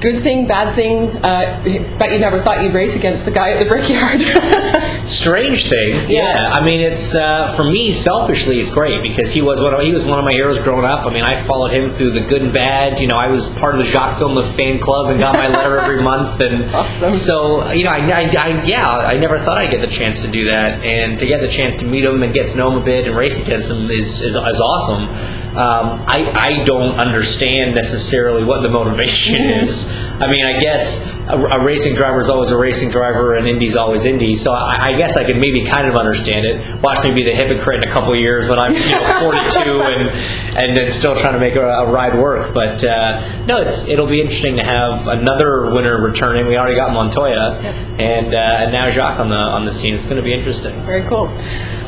good 0.00 0.22
thing, 0.22 0.46
bad 0.46 0.74
thing. 0.74 1.08
Uh, 1.08 1.62
bet 1.98 2.12
you 2.12 2.18
never 2.18 2.40
thought 2.42 2.62
you'd 2.62 2.74
race 2.74 2.96
against 2.96 3.24
the 3.24 3.30
guy 3.30 3.52
at 3.52 3.60
the 3.62 3.68
Brickyard. 3.68 4.20
Strange 5.08 5.68
thing, 5.68 6.10
yeah. 6.10 6.34
yeah. 6.34 6.50
I 6.50 6.64
mean, 6.64 6.80
it's 6.80 7.14
uh, 7.14 7.54
for 7.56 7.64
me 7.64 7.92
selfishly, 7.92 8.58
it's 8.58 8.70
great 8.70 9.02
because 9.02 9.32
he 9.32 9.42
was 9.42 9.60
one 9.60 9.74
of 9.74 9.80
he 9.80 9.92
was 9.92 10.04
one 10.04 10.18
of 10.18 10.24
my 10.24 10.32
heroes 10.32 10.60
growing 10.60 10.84
up. 10.84 11.06
I 11.06 11.12
mean, 11.12 11.22
I 11.22 11.42
followed 11.44 11.72
him 11.72 11.88
through 11.88 12.10
the 12.10 12.20
good 12.20 12.42
and 12.42 12.52
bad. 12.52 13.00
You 13.00 13.06
know, 13.06 13.16
I 13.16 13.28
was 13.28 13.48
part 13.50 13.74
of 13.74 13.78
the 13.78 13.90
Jacques 13.90 14.18
Villeneuve 14.18 14.54
fan 14.56 14.80
club 14.80 15.10
and 15.10 15.20
got 15.20 15.34
my 15.34 15.48
letter 15.48 15.78
every 15.80 16.02
month. 16.02 16.40
And 16.40 16.74
awesome. 16.74 17.14
so, 17.14 17.70
you 17.72 17.84
know, 17.84 17.90
I, 17.90 17.98
I, 17.98 18.30
I, 18.36 18.64
yeah, 18.66 18.86
I 18.86 19.16
never 19.16 19.38
thought 19.38 19.58
I'd 19.58 19.70
get 19.70 19.80
the 19.80 19.86
chance 19.86 20.22
to 20.22 20.28
do 20.28 20.50
that, 20.50 20.84
and 20.84 21.18
to 21.18 21.26
get 21.26 21.40
the 21.40 21.48
chance 21.48 21.76
to 21.76 21.84
meet 21.84 22.04
him 22.04 22.22
and 22.22 22.34
get 22.34 22.48
to 22.48 22.56
know 22.56 22.70
him 22.70 22.82
a 22.82 22.84
bit 22.84 23.06
and 23.06 23.16
race 23.16 23.38
against 23.38 23.70
him 23.70 23.90
is 23.90 24.22
is, 24.22 24.36
is 24.36 24.60
awesome. 24.60 25.35
Um, 25.56 26.04
I, 26.06 26.30
I 26.34 26.64
don't 26.64 26.96
understand 26.96 27.74
necessarily 27.74 28.44
what 28.44 28.60
the 28.60 28.68
motivation 28.68 29.40
mm-hmm. 29.40 29.64
is. 29.64 29.90
I 29.90 30.28
mean, 30.28 30.44
I 30.44 30.60
guess 30.60 31.00
a, 31.00 31.38
a, 31.38 31.64
racing 31.64 31.94
driver 31.94 32.18
is 32.18 32.28
always 32.28 32.50
a 32.50 32.58
racing 32.58 32.90
driver, 32.90 33.34
and 33.34 33.48
Indy's 33.48 33.74
always 33.74 34.04
Indy. 34.04 34.34
So 34.34 34.52
I, 34.52 34.88
I, 34.88 34.98
guess 34.98 35.16
I 35.16 35.24
can 35.24 35.40
maybe 35.40 35.64
kind 35.64 35.88
of 35.88 35.96
understand 35.96 36.44
it. 36.44 36.82
Watch 36.82 37.02
me 37.02 37.14
be 37.14 37.24
the 37.24 37.34
hypocrite 37.34 37.82
in 37.82 37.88
a 37.88 37.92
couple 37.92 38.12
of 38.12 38.18
years 38.18 38.50
when 38.50 38.58
I'm 38.58 38.74
you 38.74 38.90
know 38.90 39.20
42 39.22 39.60
and 39.80 40.08
and 40.56 40.76
then 40.76 40.90
still 40.90 41.14
trying 41.14 41.32
to 41.32 41.40
make 41.40 41.56
a, 41.56 41.66
a 41.66 41.90
ride 41.90 42.20
work. 42.20 42.52
But 42.52 42.84
uh, 42.84 43.46
no, 43.46 43.62
it's 43.62 43.88
it'll 43.88 44.08
be 44.08 44.20
interesting 44.20 44.56
to 44.56 44.62
have 44.62 45.08
another 45.08 45.72
winner 45.72 46.02
returning. 46.02 46.48
We 46.48 46.58
already 46.58 46.76
got 46.76 46.92
Montoya, 46.92 47.62
yep. 47.62 47.74
and 47.98 48.34
uh, 48.34 48.38
and 48.38 48.72
now 48.72 48.90
Jacques 48.90 49.20
on 49.20 49.30
the 49.30 49.36
on 49.36 49.64
the 49.64 49.72
scene. 49.72 49.94
It's 49.94 50.04
going 50.04 50.18
to 50.18 50.22
be 50.22 50.34
interesting. 50.34 50.74
Very 50.82 51.08
cool. 51.08 51.28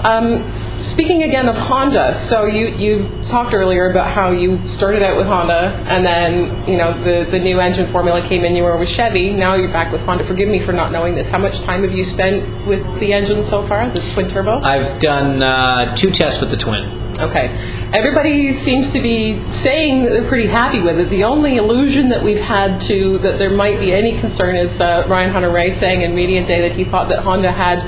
Um, 0.04 0.42
speaking 0.82 1.22
again 1.22 1.48
of 1.48 1.56
Honda, 1.56 2.14
so 2.14 2.46
you, 2.46 2.68
you 2.68 3.22
talked 3.24 3.52
earlier 3.52 3.90
about 3.90 4.10
how 4.10 4.30
you 4.30 4.66
started 4.68 5.02
out 5.02 5.16
with 5.16 5.26
Honda 5.26 5.70
and 5.88 6.04
then, 6.04 6.68
you 6.68 6.76
know, 6.76 6.92
the, 7.02 7.28
the 7.30 7.38
new 7.38 7.60
engine 7.60 7.86
formula 7.86 8.26
came 8.26 8.44
in, 8.44 8.56
you 8.56 8.62
were 8.62 8.76
with 8.76 8.88
Chevy, 8.88 9.32
now 9.32 9.54
you're 9.54 9.72
back 9.72 9.92
with 9.92 10.00
Honda. 10.02 10.24
Forgive 10.24 10.48
me 10.48 10.58
for 10.58 10.72
not 10.72 10.92
knowing 10.92 11.14
this. 11.14 11.28
How 11.28 11.38
much 11.38 11.60
time 11.60 11.82
have 11.82 11.92
you 11.92 12.04
spent 12.04 12.66
with 12.66 12.82
the 13.00 13.12
engine 13.12 13.42
so 13.42 13.66
far, 13.66 13.90
the 13.90 14.00
twin 14.14 14.28
turbo? 14.28 14.60
I've 14.60 14.98
done 14.98 15.42
uh, 15.42 15.94
two 15.96 16.10
tests 16.10 16.40
with 16.40 16.50
the 16.50 16.56
twin. 16.56 17.07
Okay. 17.18 17.48
Everybody 17.92 18.52
seems 18.52 18.92
to 18.92 19.02
be 19.02 19.42
saying 19.50 20.04
that 20.04 20.10
they're 20.10 20.28
pretty 20.28 20.46
happy 20.46 20.80
with 20.80 21.00
it. 21.00 21.08
The 21.08 21.24
only 21.24 21.56
illusion 21.56 22.10
that 22.10 22.22
we've 22.22 22.40
had 22.40 22.80
to 22.82 23.18
that 23.18 23.38
there 23.38 23.50
might 23.50 23.80
be 23.80 23.92
any 23.92 24.20
concern 24.20 24.54
is 24.54 24.80
uh, 24.80 25.04
Ryan 25.08 25.30
Hunter-Reay 25.30 25.74
saying 25.74 26.02
in 26.02 26.14
Media 26.14 26.46
Day 26.46 26.68
that 26.68 26.72
he 26.72 26.84
thought 26.84 27.08
that 27.08 27.18
Honda 27.20 27.50
had 27.50 27.80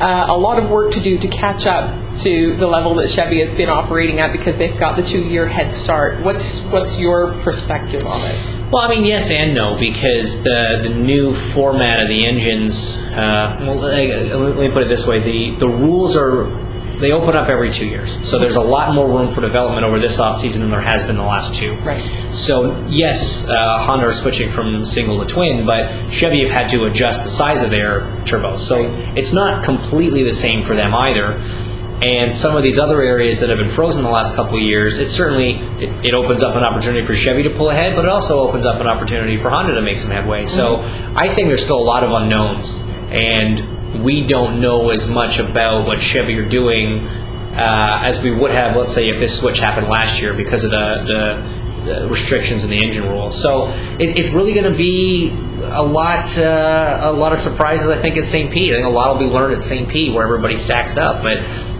uh, 0.00 0.32
a 0.34 0.38
lot 0.38 0.58
of 0.58 0.70
work 0.70 0.92
to 0.92 1.00
do 1.00 1.18
to 1.18 1.28
catch 1.28 1.66
up 1.66 2.18
to 2.20 2.56
the 2.56 2.66
level 2.66 2.94
that 2.94 3.10
Chevy 3.10 3.40
has 3.44 3.54
been 3.54 3.68
operating 3.68 4.20
at 4.20 4.32
because 4.32 4.56
they've 4.56 4.78
got 4.78 4.96
the 4.96 5.02
two-year 5.02 5.46
head 5.46 5.74
start. 5.74 6.24
What's 6.24 6.62
what's 6.62 6.98
your 6.98 7.32
perspective 7.42 8.04
on 8.06 8.20
it? 8.30 8.72
Well, 8.72 8.82
I 8.82 8.88
mean, 8.88 9.04
yes 9.04 9.30
and 9.30 9.54
no, 9.54 9.78
because 9.78 10.42
the 10.42 10.78
the 10.80 10.90
new 10.90 11.34
format 11.34 12.02
of 12.02 12.08
the 12.08 12.26
engines. 12.26 12.96
Uh, 12.96 13.58
well, 13.60 13.76
let 13.76 14.56
me 14.56 14.70
put 14.70 14.82
it 14.82 14.88
this 14.88 15.06
way: 15.06 15.20
the 15.20 15.56
the 15.56 15.68
rules 15.68 16.16
are 16.16 16.67
they 17.00 17.12
open 17.12 17.36
up 17.36 17.48
every 17.48 17.70
two 17.70 17.86
years. 17.86 18.18
So 18.28 18.38
there's 18.38 18.56
a 18.56 18.60
lot 18.60 18.94
more 18.94 19.06
room 19.06 19.34
for 19.34 19.40
development 19.40 19.84
over 19.84 19.98
this 19.98 20.18
off 20.18 20.36
season 20.36 20.62
than 20.62 20.70
there 20.70 20.80
has 20.80 21.06
been 21.06 21.16
the 21.16 21.22
last 21.22 21.54
two. 21.54 21.74
Right. 21.76 22.04
So 22.30 22.86
yes, 22.88 23.46
uh, 23.46 23.78
Honda 23.78 24.06
are 24.06 24.12
switching 24.12 24.50
from 24.50 24.84
single 24.84 25.24
to 25.24 25.32
twin, 25.32 25.64
but 25.66 26.10
Chevy 26.10 26.40
have 26.40 26.50
had 26.50 26.68
to 26.70 26.84
adjust 26.84 27.22
the 27.22 27.30
size 27.30 27.62
of 27.62 27.70
their 27.70 28.02
turbos. 28.24 28.58
So 28.58 28.78
it's 29.16 29.32
not 29.32 29.64
completely 29.64 30.24
the 30.24 30.32
same 30.32 30.64
for 30.64 30.74
them 30.74 30.94
either. 30.94 31.38
And 32.00 32.32
some 32.32 32.56
of 32.56 32.62
these 32.62 32.78
other 32.78 33.02
areas 33.02 33.40
that 33.40 33.48
have 33.48 33.58
been 33.58 33.72
frozen 33.72 34.04
the 34.04 34.10
last 34.10 34.36
couple 34.36 34.56
of 34.56 34.62
years, 34.62 34.98
it 34.98 35.08
certainly 35.08 35.56
it, 35.82 36.04
it, 36.04 36.14
opens 36.14 36.42
up 36.42 36.54
an 36.54 36.62
opportunity 36.62 37.04
for 37.04 37.12
Chevy 37.12 37.42
to 37.42 37.50
pull 37.50 37.70
ahead, 37.70 37.96
but 37.96 38.04
it 38.04 38.10
also 38.10 38.38
opens 38.38 38.64
up 38.64 38.80
an 38.80 38.86
opportunity 38.86 39.36
for 39.36 39.50
Honda 39.50 39.74
to 39.74 39.82
make 39.82 39.98
some 39.98 40.12
headway. 40.12 40.46
So 40.46 40.76
mm-hmm. 40.76 41.18
I 41.18 41.34
think 41.34 41.48
there's 41.48 41.64
still 41.64 41.80
a 41.80 41.82
lot 41.82 42.04
of 42.04 42.12
unknowns, 42.12 42.78
and 42.78 43.77
we 44.02 44.26
don't 44.26 44.60
know 44.60 44.90
as 44.90 45.06
much 45.06 45.38
about 45.38 45.86
what 45.86 46.02
Chevy 46.02 46.38
are 46.38 46.48
doing 46.48 47.06
uh, 47.58 48.02
as 48.04 48.22
we 48.22 48.30
would 48.30 48.52
have, 48.52 48.76
let's 48.76 48.92
say, 48.92 49.08
if 49.08 49.18
this 49.18 49.38
switch 49.38 49.58
happened 49.58 49.88
last 49.88 50.22
year 50.22 50.32
because 50.32 50.62
of 50.64 50.70
the, 50.70 51.04
the 51.86 52.04
uh, 52.04 52.08
restrictions 52.08 52.62
in 52.62 52.70
the 52.70 52.80
engine 52.80 53.08
rule. 53.08 53.32
So 53.32 53.68
it, 53.98 54.16
it's 54.16 54.30
really 54.30 54.52
going 54.52 54.70
to 54.70 54.76
be 54.76 55.30
a 55.62 55.82
lot, 55.82 56.38
uh, 56.38 57.00
a 57.04 57.12
lot 57.12 57.32
of 57.32 57.38
surprises. 57.38 57.88
I 57.88 58.00
think 58.00 58.16
at 58.16 58.24
St. 58.24 58.52
Pete. 58.52 58.72
I 58.72 58.76
think 58.76 58.86
a 58.86 58.90
lot 58.90 59.12
will 59.12 59.28
be 59.28 59.32
learned 59.32 59.56
at 59.56 59.64
St. 59.64 59.88
Pete 59.88 60.12
where 60.12 60.24
everybody 60.24 60.56
stacks 60.56 60.96
up, 60.96 61.22
but. 61.22 61.38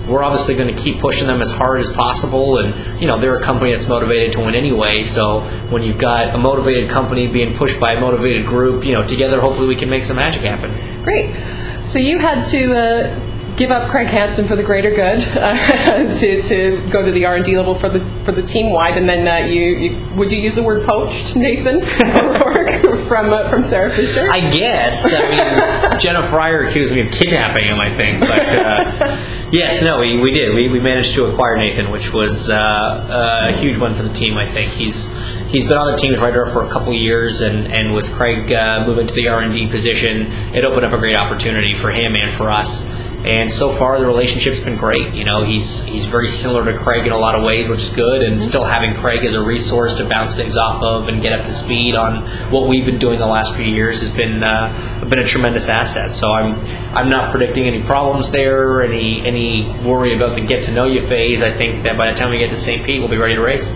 We're 0.09 0.25
obviously 0.25 0.55
going 0.55 0.75
to 0.75 0.83
keep 0.83 1.01
pushing 1.01 1.27
them 1.27 1.43
as 1.43 1.51
hard 1.51 1.83
as 1.83 1.93
possible, 1.93 2.61
and 2.61 2.99
you 2.99 3.07
know 3.07 3.21
they're 3.21 3.37
a 3.37 3.45
company 3.45 3.73
that's 3.73 3.87
motivated 3.89 4.33
to 4.33 4.39
win 4.41 4.55
anyway. 4.55 5.03
So 5.03 5.41
when 5.69 5.83
you've 5.83 5.99
got 5.99 6.35
a 6.35 6.39
motivated 6.39 6.89
company 6.89 7.27
being 7.27 7.55
pushed 7.55 7.79
by 7.79 7.91
a 7.91 8.01
motivated 8.01 8.47
group, 8.47 8.87
you 8.87 8.95
know 8.95 9.07
together 9.07 9.39
hopefully 9.39 9.69
we 9.69 9.77
can 9.77 9.91
make 9.91 10.03
some 10.03 10.17
magic 10.17 10.45
happen. 10.45 11.05
Great. 11.05 11.35
So 11.83 11.99
you 11.99 12.19
had 12.19 12.45
to 12.47 12.73
uh, 12.75 13.29
give 13.59 13.73
up 13.73 13.91
Craig 13.91 14.07
Hampson 14.07 14.47
for 14.47 14.55
the 14.55 14.63
greater 14.63 14.91
good 14.91 15.19
uh, 15.37 16.15
to, 16.15 16.43
to 16.43 16.91
go 16.91 17.05
to 17.05 17.11
the 17.11 17.27
R&D 17.27 17.57
level 17.57 17.75
for 17.75 17.89
the 17.89 18.01
for 18.25 18.33
the 18.33 18.43
team 18.43 18.71
wide, 18.73 18.97
and 18.97 19.09
then 19.09 19.27
uh, 19.27 19.47
you, 19.47 19.63
you, 19.63 20.15
would 20.17 20.31
you 20.31 20.41
use 20.41 20.55
the 20.55 20.63
word 20.63 20.87
poached, 20.87 21.35
Nathan 21.37 21.77
or 22.43 23.05
from 23.07 23.33
uh, 23.33 23.51
from 23.51 23.65
Sarah 23.69 23.91
Fisher? 23.91 24.29
I 24.31 24.49
guess. 24.49 25.05
I 25.05 25.11
mean, 25.11 25.99
Jenna 26.01 26.27
Fryer 26.29 26.61
accused 26.61 26.95
me 26.95 27.01
of 27.01 27.11
kidnapping 27.11 27.67
him, 27.67 27.81
I 27.81 27.95
think, 27.95 28.21
but 28.21 28.49
uh, 28.49 29.49
yes, 29.51 29.83
no, 29.83 29.99
we, 29.99 30.21
we 30.21 30.31
did. 30.31 30.55
We, 30.55 30.69
we 30.69 30.81
managed 30.81 31.15
to 31.15 31.27
acquire 31.27 31.57
Nathan, 31.59 31.91
which 31.91 32.13
was 32.13 32.49
uh, 32.49 33.49
a 33.49 33.53
huge 33.53 33.77
one 33.77 33.95
for 33.95 34.05
the 34.05 34.13
team. 34.13 34.39
I 34.39 34.47
think 34.47 34.71
he's 34.71 35.09
he's 35.49 35.65
been 35.65 35.77
on 35.79 35.91
the 35.91 35.97
team 35.97 36.13
as 36.13 36.21
writer 36.21 36.47
for 36.47 36.65
a 36.65 36.71
couple 36.71 36.93
of 36.93 36.99
years, 36.99 37.41
and, 37.41 37.67
and 37.67 37.95
with 37.95 38.13
Craig 38.13 38.53
uh, 38.53 38.85
moving 38.87 39.07
to 39.07 39.15
the 39.15 39.29
R&D 39.29 39.69
position, 39.69 40.31
it 40.55 40.65
opened 40.65 40.85
up 40.85 40.93
a 40.93 40.99
great 40.99 41.17
opportunity 41.17 41.77
for 41.77 41.91
him 41.91 42.15
and 42.15 42.37
for 42.37 42.51
us. 42.51 42.83
And 43.25 43.51
so 43.51 43.75
far, 43.75 43.99
the 43.99 44.07
relationship's 44.07 44.61
been 44.61 44.77
great. 44.77 45.13
You 45.13 45.25
know, 45.25 45.43
he's 45.43 45.83
he's 45.83 46.05
very 46.05 46.29
similar 46.29 46.65
to 46.71 46.79
Craig 46.79 47.05
in 47.05 47.13
a 47.13 47.19
lot 47.19 47.35
of 47.35 47.43
ways, 47.43 47.69
which 47.69 47.81
is 47.81 47.89
good. 47.89 48.23
And 48.23 48.41
still 48.41 48.63
having 48.63 48.95
Craig 48.95 49.25
as 49.25 49.33
a 49.33 49.43
resource 49.43 49.97
to 49.97 50.09
bounce 50.09 50.37
things 50.37 50.57
off 50.57 50.85
of 50.85 51.09
and 51.09 51.21
get 51.21 51.33
up 51.33 51.45
to 51.45 51.53
speed 51.53 51.97
on 51.97 52.53
what 52.53 52.69
we've 52.69 52.87
been 52.87 52.99
doing 52.99 53.19
the 53.19 53.27
last 53.27 53.57
few 53.57 53.67
years 53.67 54.01
has 54.03 54.13
been 54.13 54.45
uh, 54.45 55.05
been 55.09 55.19
a 55.19 55.25
tremendous 55.25 55.69
asset. 55.69 56.13
So 56.13 56.29
I'm 56.29 56.65
I'm 56.95 57.09
not 57.09 57.33
predicting 57.33 57.67
any 57.67 57.83
problems 57.83 58.31
there, 58.31 58.83
any 58.83 59.27
any 59.27 59.67
worry 59.85 60.15
about 60.15 60.37
the 60.37 60.41
get 60.41 60.63
to 60.65 60.71
know 60.71 60.85
you 60.85 61.05
phase. 61.09 61.43
I 61.43 61.53
think 61.53 61.83
that 61.83 61.99
by 61.99 62.11
the 62.11 62.17
time 62.17 62.31
we 62.31 62.39
get 62.39 62.51
to 62.51 62.57
St. 62.57 62.87
Pete, 62.87 63.01
we'll 63.01 63.11
be 63.11 63.17
ready 63.17 63.35
to 63.35 63.43
race. 63.43 63.69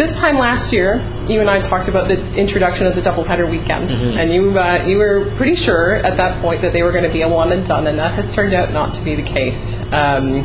This 0.00 0.18
time 0.18 0.38
last 0.38 0.72
year, 0.72 0.96
you 1.28 1.42
and 1.42 1.50
I 1.50 1.60
talked 1.60 1.88
about 1.88 2.08
the 2.08 2.34
introduction 2.34 2.86
of 2.86 2.94
the 2.94 3.02
doubleheader 3.02 3.50
weekends, 3.50 4.02
mm-hmm. 4.02 4.18
and 4.18 4.32
you 4.32 4.58
uh, 4.58 4.86
you 4.86 4.96
were 4.96 5.30
pretty 5.36 5.54
sure 5.54 5.96
at 5.96 6.16
that 6.16 6.40
point 6.40 6.62
that 6.62 6.72
they 6.72 6.82
were 6.82 6.90
going 6.90 7.04
to 7.04 7.12
be 7.12 7.20
a 7.20 7.28
one 7.28 7.52
and 7.52 7.66
done, 7.66 7.86
and 7.86 7.98
that 7.98 8.14
has 8.14 8.34
turned 8.34 8.54
out 8.54 8.72
not 8.72 8.94
to 8.94 9.02
be 9.02 9.14
the 9.14 9.22
case. 9.22 9.78
Um, 9.92 10.40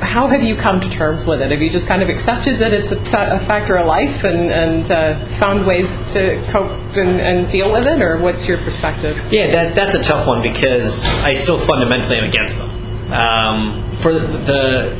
how 0.00 0.28
have 0.28 0.42
you 0.42 0.56
come 0.56 0.80
to 0.80 0.88
terms 0.88 1.26
with 1.26 1.42
it? 1.42 1.50
Have 1.50 1.60
you 1.60 1.68
just 1.68 1.86
kind 1.86 2.02
of 2.02 2.08
accepted 2.08 2.58
that 2.60 2.72
it's 2.72 2.90
a, 2.90 3.04
fa- 3.04 3.32
a 3.32 3.38
factor 3.40 3.76
of 3.76 3.86
life 3.86 4.24
and, 4.24 4.50
and 4.50 4.90
uh, 4.90 5.26
found 5.36 5.66
ways 5.66 6.14
to 6.14 6.42
cope 6.50 6.70
and, 6.96 7.20
and, 7.20 7.52
deal 7.52 7.70
with 7.70 7.84
it, 7.84 8.00
or 8.00 8.16
what's 8.16 8.48
your 8.48 8.56
perspective? 8.56 9.14
Yeah, 9.30 9.50
that, 9.50 9.74
that's 9.74 9.94
a 9.94 10.02
tough 10.02 10.26
one 10.26 10.40
because 10.40 11.04
I 11.04 11.34
still 11.34 11.58
fundamentally 11.58 12.16
am 12.16 12.24
against 12.24 12.56
them. 12.56 13.12
Um, 13.12 13.98
for 14.00 14.14
the, 14.14 14.96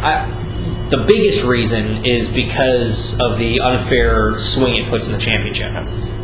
I, 0.00 0.43
the 0.90 1.04
biggest 1.06 1.44
reason 1.44 2.04
is 2.04 2.28
because 2.28 3.18
of 3.20 3.38
the 3.38 3.60
unfair 3.60 4.38
swing 4.38 4.76
it 4.76 4.90
puts 4.90 5.06
in 5.06 5.12
the 5.12 5.18
championship. 5.18 5.72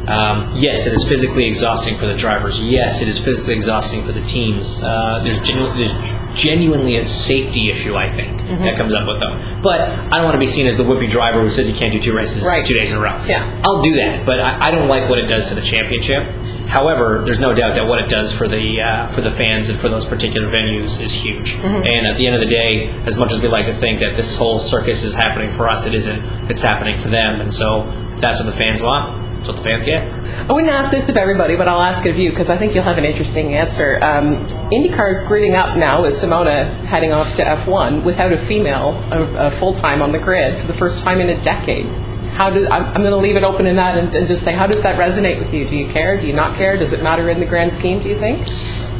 Um, 0.08 0.52
yes, 0.56 0.86
it 0.86 0.92
is 0.92 1.06
physically 1.06 1.46
exhausting 1.46 1.96
for 1.96 2.06
the 2.06 2.14
drivers. 2.14 2.62
Yes, 2.62 3.00
it 3.00 3.08
is 3.08 3.18
physically 3.18 3.54
exhausting 3.54 4.04
for 4.04 4.12
the 4.12 4.22
teams. 4.22 4.80
Uh, 4.82 5.20
there's, 5.22 5.40
genu- 5.40 5.72
there's 5.74 5.94
genuinely 6.34 6.96
a 6.96 7.04
safety 7.04 7.70
issue, 7.70 7.96
I 7.96 8.10
think, 8.10 8.40
mm-hmm. 8.40 8.64
that 8.64 8.76
comes 8.76 8.92
up 8.92 9.06
with 9.06 9.20
them. 9.20 9.62
But 9.62 9.82
I 9.82 10.16
don't 10.16 10.24
want 10.24 10.34
to 10.34 10.40
be 10.40 10.46
seen 10.46 10.66
as 10.66 10.76
the 10.76 10.82
whippy 10.84 11.08
driver 11.08 11.40
who 11.40 11.48
says 11.48 11.68
you 11.68 11.76
can't 11.76 11.92
do 11.92 12.00
two 12.00 12.14
races 12.14 12.44
right. 12.44 12.64
two 12.64 12.74
days 12.74 12.90
in 12.90 12.98
a 12.98 13.00
row. 13.00 13.24
Yeah. 13.26 13.60
I'll 13.62 13.82
do 13.82 13.96
that, 13.96 14.26
but 14.26 14.40
I, 14.40 14.68
I 14.68 14.70
don't 14.70 14.88
like 14.88 15.08
what 15.08 15.18
it 15.18 15.26
does 15.26 15.48
to 15.50 15.54
the 15.54 15.62
championship. 15.62 16.26
However, 16.70 17.22
there's 17.24 17.40
no 17.40 17.52
doubt 17.52 17.74
that 17.74 17.86
what 17.86 17.98
it 17.98 18.08
does 18.08 18.32
for 18.32 18.46
the 18.46 18.80
uh, 18.80 19.08
for 19.08 19.22
the 19.22 19.32
fans 19.32 19.70
and 19.70 19.80
for 19.80 19.88
those 19.88 20.06
particular 20.06 20.48
venues 20.48 21.02
is 21.02 21.12
huge. 21.12 21.54
Mm-hmm. 21.54 21.82
And 21.84 22.06
at 22.06 22.14
the 22.14 22.26
end 22.26 22.36
of 22.36 22.40
the 22.40 22.46
day, 22.46 22.86
as 23.06 23.16
much 23.16 23.32
as 23.32 23.42
we 23.42 23.48
like 23.48 23.66
to 23.66 23.74
think 23.74 23.98
that 24.00 24.16
this 24.16 24.36
whole 24.36 24.60
circus 24.60 25.02
is 25.02 25.12
happening 25.12 25.50
for 25.52 25.68
us, 25.68 25.86
it 25.86 25.94
isn't. 25.94 26.22
It's 26.48 26.62
happening 26.62 27.00
for 27.00 27.08
them, 27.08 27.40
and 27.40 27.52
so 27.52 27.82
that's 28.20 28.38
what 28.38 28.46
the 28.46 28.52
fans 28.52 28.82
want. 28.82 29.30
That's 29.38 29.48
what 29.48 29.56
the 29.56 29.64
fans 29.64 29.82
get. 29.82 30.06
I 30.48 30.52
wouldn't 30.52 30.72
ask 30.72 30.92
this 30.92 31.08
of 31.08 31.16
everybody, 31.16 31.56
but 31.56 31.66
I'll 31.66 31.82
ask 31.82 32.06
it 32.06 32.10
of 32.10 32.18
you 32.18 32.30
because 32.30 32.50
I 32.50 32.56
think 32.56 32.74
you'll 32.74 32.84
have 32.84 32.98
an 32.98 33.04
interesting 33.04 33.56
answer. 33.56 33.98
Um, 34.02 34.44
is 34.70 35.22
gridding 35.24 35.58
up 35.58 35.76
now 35.76 36.02
with 36.02 36.14
Simona 36.14 36.70
heading 36.84 37.12
off 37.12 37.34
to 37.34 37.42
F1 37.42 38.04
without 38.04 38.32
a 38.32 38.38
female 38.38 38.92
a, 39.10 39.46
a 39.46 39.50
full 39.50 39.74
time 39.74 40.02
on 40.02 40.12
the 40.12 40.18
grid 40.18 40.60
for 40.60 40.68
the 40.68 40.78
first 40.78 41.02
time 41.02 41.20
in 41.20 41.30
a 41.30 41.42
decade. 41.42 41.86
How 42.32 42.50
do 42.50 42.66
I'm, 42.68 42.84
I'm 42.84 43.02
going 43.02 43.10
to 43.10 43.16
leave 43.16 43.36
it 43.36 43.44
open 43.44 43.66
in 43.66 43.76
that 43.76 43.98
and, 43.98 44.14
and 44.14 44.26
just 44.26 44.42
say, 44.42 44.54
how 44.54 44.66
does 44.66 44.80
that 44.82 44.98
resonate 44.98 45.38
with 45.38 45.52
you? 45.52 45.68
Do 45.68 45.76
you 45.76 45.92
care? 45.92 46.20
Do 46.20 46.26
you 46.26 46.32
not 46.32 46.56
care? 46.56 46.76
Does 46.76 46.92
it 46.92 47.02
matter 47.02 47.28
in 47.30 47.40
the 47.40 47.46
grand 47.46 47.72
scheme? 47.72 48.00
Do 48.02 48.08
you 48.08 48.16
think? 48.16 48.48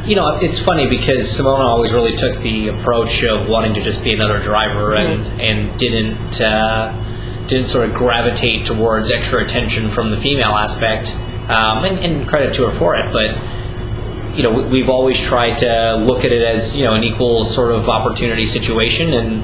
you 0.04 0.16
know, 0.16 0.38
it's 0.40 0.58
funny 0.58 0.88
because 0.88 1.28
Simona 1.28 1.64
always 1.64 1.92
really 1.92 2.16
took 2.16 2.36
the 2.38 2.68
approach 2.68 3.22
of 3.22 3.48
wanting 3.48 3.74
to 3.74 3.80
just 3.80 4.02
be 4.02 4.12
another 4.12 4.38
driver 4.42 4.94
and 4.94 5.24
mm-hmm. 5.24 5.40
and 5.40 5.78
didn't 5.78 6.40
uh, 6.40 7.46
did 7.46 7.68
sort 7.68 7.88
of 7.88 7.94
gravitate 7.94 8.64
towards 8.64 9.10
extra 9.10 9.42
attention 9.44 9.90
from 9.90 10.10
the 10.10 10.16
female 10.16 10.50
aspect, 10.50 11.14
um, 11.50 11.84
and, 11.84 11.98
and, 11.98 12.28
credit 12.28 12.54
to 12.54 12.66
her 12.66 12.78
for 12.78 12.96
it. 12.96 13.12
But 13.12 14.36
you 14.36 14.42
know, 14.42 14.68
we've 14.68 14.88
always 14.88 15.20
tried 15.20 15.58
to 15.58 15.96
look 15.96 16.24
at 16.24 16.32
it 16.32 16.42
as 16.42 16.76
you 16.76 16.84
know 16.84 16.94
an 16.94 17.04
equal 17.04 17.44
sort 17.44 17.72
of 17.72 17.88
opportunity 17.88 18.46
situation, 18.46 19.12
and 19.12 19.42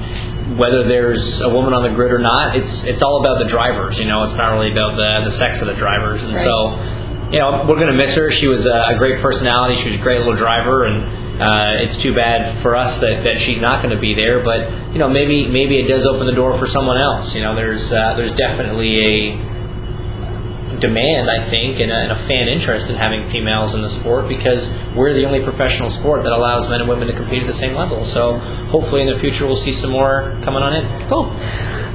whether 0.54 0.84
there's 0.84 1.40
a 1.40 1.48
woman 1.48 1.74
on 1.74 1.82
the 1.82 1.94
grid 1.94 2.12
or 2.12 2.18
not, 2.18 2.56
it's 2.56 2.84
it's 2.84 3.02
all 3.02 3.20
about 3.20 3.38
the 3.38 3.48
drivers. 3.48 3.98
You 3.98 4.06
know, 4.06 4.22
it's 4.22 4.34
not 4.34 4.52
really 4.52 4.70
about 4.70 4.96
the 4.96 5.22
the 5.24 5.30
sex 5.30 5.60
of 5.60 5.66
the 5.66 5.74
drivers, 5.74 6.24
and 6.24 6.34
right. 6.34 6.42
so 6.42 6.78
you 7.32 7.40
know, 7.40 7.64
we're 7.68 7.74
going 7.76 7.88
to 7.88 7.96
miss 7.96 8.14
her. 8.14 8.30
She 8.30 8.46
was 8.46 8.66
a, 8.66 8.94
great 8.96 9.20
personality. 9.20 9.76
She 9.76 9.90
was 9.90 9.98
a 9.98 10.02
great 10.02 10.18
little 10.18 10.36
driver, 10.36 10.84
and 10.84 11.42
uh, 11.42 11.82
it's 11.82 11.96
too 11.96 12.14
bad 12.14 12.62
for 12.62 12.76
us 12.76 13.00
that, 13.00 13.24
that 13.24 13.40
she's 13.40 13.60
not 13.60 13.82
going 13.82 13.94
to 13.94 14.00
be 14.00 14.14
there. 14.14 14.42
But 14.42 14.70
you 14.92 14.98
know, 14.98 15.08
maybe 15.08 15.48
maybe 15.48 15.78
it 15.78 15.88
does 15.88 16.06
open 16.06 16.26
the 16.26 16.32
door 16.32 16.56
for 16.56 16.66
someone 16.66 16.98
else. 16.98 17.34
You 17.34 17.42
know, 17.42 17.54
there's 17.54 17.92
uh, 17.92 18.14
there's 18.16 18.30
definitely 18.30 19.00
a 19.00 19.55
demand, 20.80 21.30
I 21.30 21.42
think, 21.42 21.80
and 21.80 21.90
a, 21.90 21.94
and 21.94 22.12
a, 22.12 22.16
fan 22.16 22.48
interest 22.48 22.90
in 22.90 22.96
having 22.96 23.28
females 23.30 23.74
in 23.74 23.82
the 23.82 23.88
sport 23.88 24.28
because 24.28 24.74
we're 24.94 25.12
the 25.12 25.24
only 25.24 25.42
professional 25.42 25.90
sport 25.90 26.24
that 26.24 26.32
allows 26.32 26.68
men 26.68 26.80
and 26.80 26.88
women 26.88 27.08
to 27.08 27.14
compete 27.14 27.42
at 27.42 27.46
the 27.46 27.52
same 27.52 27.74
level. 27.74 28.04
So 28.04 28.38
hopefully 28.38 29.02
in 29.02 29.08
the 29.08 29.18
future 29.18 29.46
we'll 29.46 29.56
see 29.56 29.72
some 29.72 29.90
more 29.90 30.36
coming 30.42 30.62
on 30.62 30.74
in. 30.76 31.08
Cool. 31.08 31.32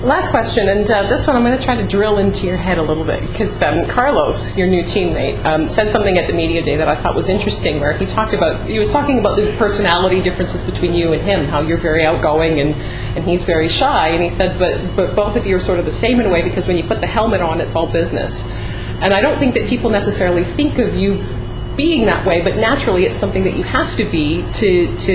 Last 0.02 0.32
question, 0.32 0.67
and 0.67 0.89
uh, 0.89 1.08
this 1.10 1.28
one 1.28 1.36
I'm 1.36 1.44
going 1.44 1.56
to 1.56 1.63
try 1.63 1.76
to 1.76 1.88
drill 1.88 2.17
into 2.17 2.48
your 2.48 2.58
head 2.58 2.80
a 2.80 2.82
little 2.82 3.04
bit 3.04 3.22
because 3.22 3.62
um, 3.62 3.86
Carlos, 3.86 4.58
your 4.58 4.65
new 4.65 4.82
teammate, 4.82 5.46
um, 5.46 5.70
said 5.70 5.91
something 5.91 6.17
at 6.17 6.26
the 6.26 6.34
media 6.34 6.63
day 6.63 6.76
that 6.76 6.88
I 6.88 7.00
thought 7.00 7.13
was 7.13 7.30
interesting, 7.30 7.80
where 7.80 7.96
he 7.96 8.08
talked 8.08 8.34
about 8.34 8.67
he 8.67 8.80
was 8.80 8.91
talking 8.91 9.20
about 9.20 9.36
the 9.36 9.56
personality 9.60 10.20
differences 10.20 10.63
between 10.63 10.96
you 10.96 11.13
and 11.13 11.22
him, 11.22 11.46
how 11.46 11.62
you're 11.62 11.78
very 11.78 12.04
outgoing 12.04 12.60
and 12.60 12.74
and 13.15 13.26
he's 13.26 13.44
very 13.44 13.67
shy, 13.67 14.08
and 14.08 14.24
he 14.24 14.30
said, 14.30 14.58
but 14.58 14.96
but 14.96 15.15
both 15.15 15.36
of 15.36 15.46
you 15.46 15.56
are 15.58 15.60
sort 15.60 15.78
of 15.78 15.86
the 15.86 15.91
same 15.91 16.20
in 16.20 16.26
a 16.26 16.32
way 16.32 16.41
because 16.41 16.67
when 16.67 16.78
you 16.78 16.84
put 16.84 17.00
the 17.00 17.06
helmet 17.06 17.41
on, 17.41 17.62
it's 17.62 17.76
all 17.76 17.86
business, 17.86 18.41
and 19.02 19.14
I 19.14 19.22
don't 19.22 19.40
think 19.40 19.56
that 19.56 19.68
people 19.68 19.90
necessarily 19.90 20.44
think 20.44 20.78
of 20.78 20.96
you 20.96 21.24
being 21.76 22.06
that 22.06 22.26
way, 22.26 22.42
but 22.42 22.58
naturally 22.58 23.06
it's 23.06 23.18
something 23.18 23.44
that 23.46 23.56
you 23.56 23.64
have 23.64 23.96
to 23.98 24.10
be 24.10 24.46
to 24.54 24.98
to 24.98 25.14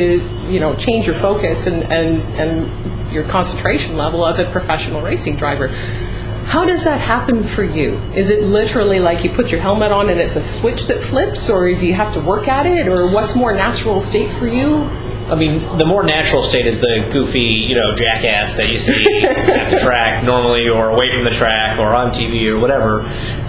you 0.48 0.60
know 0.60 0.74
change 0.74 1.06
your 1.06 1.16
focus 1.16 1.66
and 1.66 1.82
and 1.84 2.20
and 2.40 3.12
your 3.12 3.24
concentration 3.24 3.96
level 3.96 4.26
as 4.26 4.38
a 4.38 4.50
professional 4.50 5.02
racing 5.02 5.36
driver. 5.36 5.68
How 5.68 6.64
does 6.64 6.84
that 6.84 7.00
happen 7.00 7.46
for 7.46 7.64
you? 7.64 7.96
Is 8.14 8.30
it 8.30 8.42
literally 8.42 9.00
like 9.00 9.24
you 9.24 9.30
put 9.30 9.50
your 9.50 9.60
helmet 9.60 9.90
on 9.90 10.10
and 10.10 10.20
it's 10.20 10.36
a 10.36 10.40
switch 10.40 10.86
that 10.86 11.02
flips, 11.02 11.50
or 11.50 11.68
do 11.68 11.84
you 11.84 11.94
have 11.94 12.14
to 12.14 12.20
work 12.20 12.46
at 12.46 12.66
it, 12.66 12.86
or 12.86 13.08
what's 13.08 13.34
more 13.34 13.52
natural 13.52 14.00
state 14.00 14.30
for 14.32 14.46
you? 14.46 14.88
I 15.28 15.34
mean, 15.34 15.76
the 15.76 15.84
more 15.84 16.04
natural 16.04 16.42
state 16.42 16.66
is 16.66 16.78
the 16.78 17.08
goofy, 17.10 17.40
you 17.40 17.74
know, 17.74 17.94
jackass 17.94 18.54
that 18.54 18.68
you 18.68 18.78
see 18.78 19.26
at 19.26 19.70
the 19.70 19.80
track 19.80 20.24
normally, 20.24 20.68
or 20.68 20.90
away 20.90 21.12
from 21.12 21.24
the 21.24 21.30
track, 21.30 21.78
or 21.78 21.94
on 21.94 22.10
TV, 22.10 22.46
or 22.46 22.60
whatever. 22.60 23.00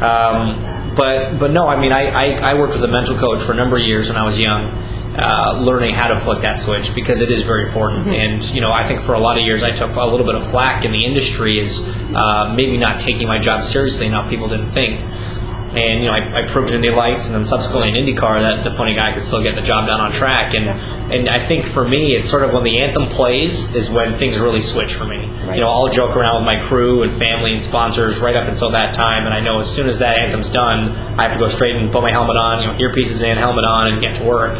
Um, 0.03 0.93
but 0.95 1.37
but 1.37 1.51
no, 1.51 1.67
I 1.67 1.79
mean, 1.79 1.93
I, 1.93 2.09
I, 2.09 2.51
I, 2.51 2.53
worked 2.55 2.73
with 2.73 2.83
a 2.83 2.87
mental 2.87 3.15
coach 3.15 3.41
for 3.41 3.51
a 3.51 3.55
number 3.55 3.77
of 3.77 3.83
years 3.83 4.09
when 4.09 4.17
I 4.17 4.25
was 4.25 4.39
young, 4.39 4.65
uh, 5.15 5.59
learning 5.61 5.93
how 5.93 6.07
to 6.07 6.19
flick 6.19 6.41
that 6.41 6.57
switch 6.57 6.95
because 6.95 7.21
it 7.21 7.29
is 7.29 7.41
very 7.41 7.67
important. 7.67 8.07
Mm-hmm. 8.07 8.13
And 8.13 8.43
you 8.51 8.61
know, 8.61 8.71
I 8.71 8.87
think 8.87 9.01
for 9.01 9.13
a 9.13 9.19
lot 9.19 9.37
of 9.37 9.45
years 9.45 9.61
I 9.61 9.69
took 9.69 9.95
a 9.95 10.05
little 10.05 10.25
bit 10.25 10.35
of 10.35 10.47
flack 10.47 10.83
in 10.83 10.91
the 10.91 11.05
industry 11.05 11.59
is 11.59 11.79
uh, 11.83 12.53
maybe 12.55 12.77
not 12.77 12.99
taking 12.99 13.27
my 13.27 13.37
job 13.37 13.61
seriously 13.61 14.07
enough. 14.07 14.29
People 14.29 14.49
didn't 14.49 14.71
think. 14.71 14.99
And 15.75 16.01
you 16.01 16.07
know, 16.07 16.13
I, 16.13 16.43
I 16.43 16.47
proved 16.47 16.69
in 16.69 16.75
Indy 16.75 16.89
Lights 16.89 17.25
and 17.25 17.35
then 17.35 17.45
subsequently 17.45 17.89
in 17.89 17.95
IndyCar 17.95 18.39
that 18.39 18.63
the 18.63 18.71
funny 18.71 18.95
guy 18.95 19.13
could 19.13 19.23
still 19.23 19.43
get 19.43 19.55
the 19.55 19.61
job 19.61 19.87
done 19.87 19.99
on 19.99 20.11
track. 20.11 20.53
And 20.53 20.67
and 20.67 21.29
I 21.29 21.45
think 21.45 21.65
for 21.65 21.87
me, 21.87 22.15
it's 22.15 22.29
sort 22.29 22.43
of 22.43 22.53
when 22.53 22.63
the 22.63 22.81
anthem 22.81 23.09
plays 23.09 23.73
is 23.73 23.89
when 23.89 24.15
things 24.15 24.39
really 24.39 24.61
switch 24.61 24.93
for 24.93 25.05
me. 25.05 25.17
Right. 25.17 25.55
You 25.55 25.63
know, 25.63 25.69
I'll 25.69 25.89
joke 25.89 26.15
around 26.15 26.43
with 26.45 26.53
my 26.53 26.67
crew 26.67 27.03
and 27.03 27.11
family 27.11 27.51
and 27.51 27.61
sponsors 27.61 28.19
right 28.19 28.35
up 28.35 28.47
until 28.47 28.71
that 28.71 28.93
time, 28.93 29.25
and 29.25 29.33
I 29.33 29.41
know 29.41 29.59
as 29.59 29.73
soon 29.73 29.89
as 29.89 29.99
that 29.99 30.19
anthem's 30.19 30.49
done, 30.49 30.89
I 31.19 31.27
have 31.27 31.37
to 31.37 31.41
go 31.41 31.49
straight 31.49 31.75
and 31.75 31.91
put 31.91 32.01
my 32.01 32.11
helmet 32.11 32.37
on, 32.37 32.61
you 32.61 32.67
know, 32.67 32.77
earpieces 32.77 33.23
in, 33.23 33.37
helmet 33.37 33.65
on, 33.65 33.87
and 33.87 34.01
get 34.01 34.15
to 34.15 34.23
work 34.23 34.57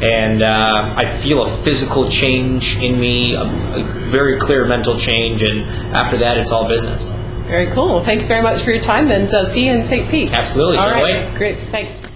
and 0.00 0.44
uh, 0.44 0.94
I 0.96 1.16
feel 1.16 1.42
a 1.42 1.48
physical 1.48 2.08
change 2.08 2.78
in 2.78 3.00
me, 3.00 3.34
a, 3.34 3.42
a, 3.42 3.82
very 3.82 4.38
clear 4.38 4.64
mental 4.64 4.96
change, 4.96 5.42
and 5.42 5.62
after 5.92 6.18
that, 6.18 6.36
it's 6.38 6.52
all 6.52 6.68
business. 6.68 7.10
Very 7.48 7.70
cool. 7.72 8.04
Thanks 8.04 8.26
very 8.26 8.42
much 8.42 8.62
for 8.62 8.70
your 8.72 8.80
time, 8.80 9.10
and 9.10 9.32
uh, 9.32 9.48
see 9.48 9.66
you 9.66 9.72
in 9.72 9.82
St. 9.82 10.08
Pete. 10.10 10.32
Absolutely. 10.32 10.76
All 10.76 10.90
right. 10.90 11.34
Great. 11.36 11.58
Thanks. 11.70 12.07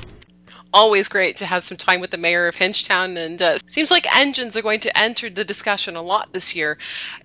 Always 0.75 1.09
great 1.09 1.37
to 1.39 1.47
have 1.47 1.65
some 1.65 1.77
time 1.77 2.01
with 2.01 2.11
the 2.11 2.17
mayor 2.17 2.49
of 2.49 2.57
Hinchtown, 2.57 3.19
and 3.19 3.43
uh, 3.43 3.59
seems 3.67 3.91
like 3.91 4.17
engines 4.17 4.57
are 4.57 4.63
going 4.63 4.81
to 4.81 4.99
enter 4.99 5.29
the 5.29 5.45
discussion 5.45 5.97
a 5.97 6.03
lot 6.03 6.33
this 6.33 6.57
year. 6.57 6.79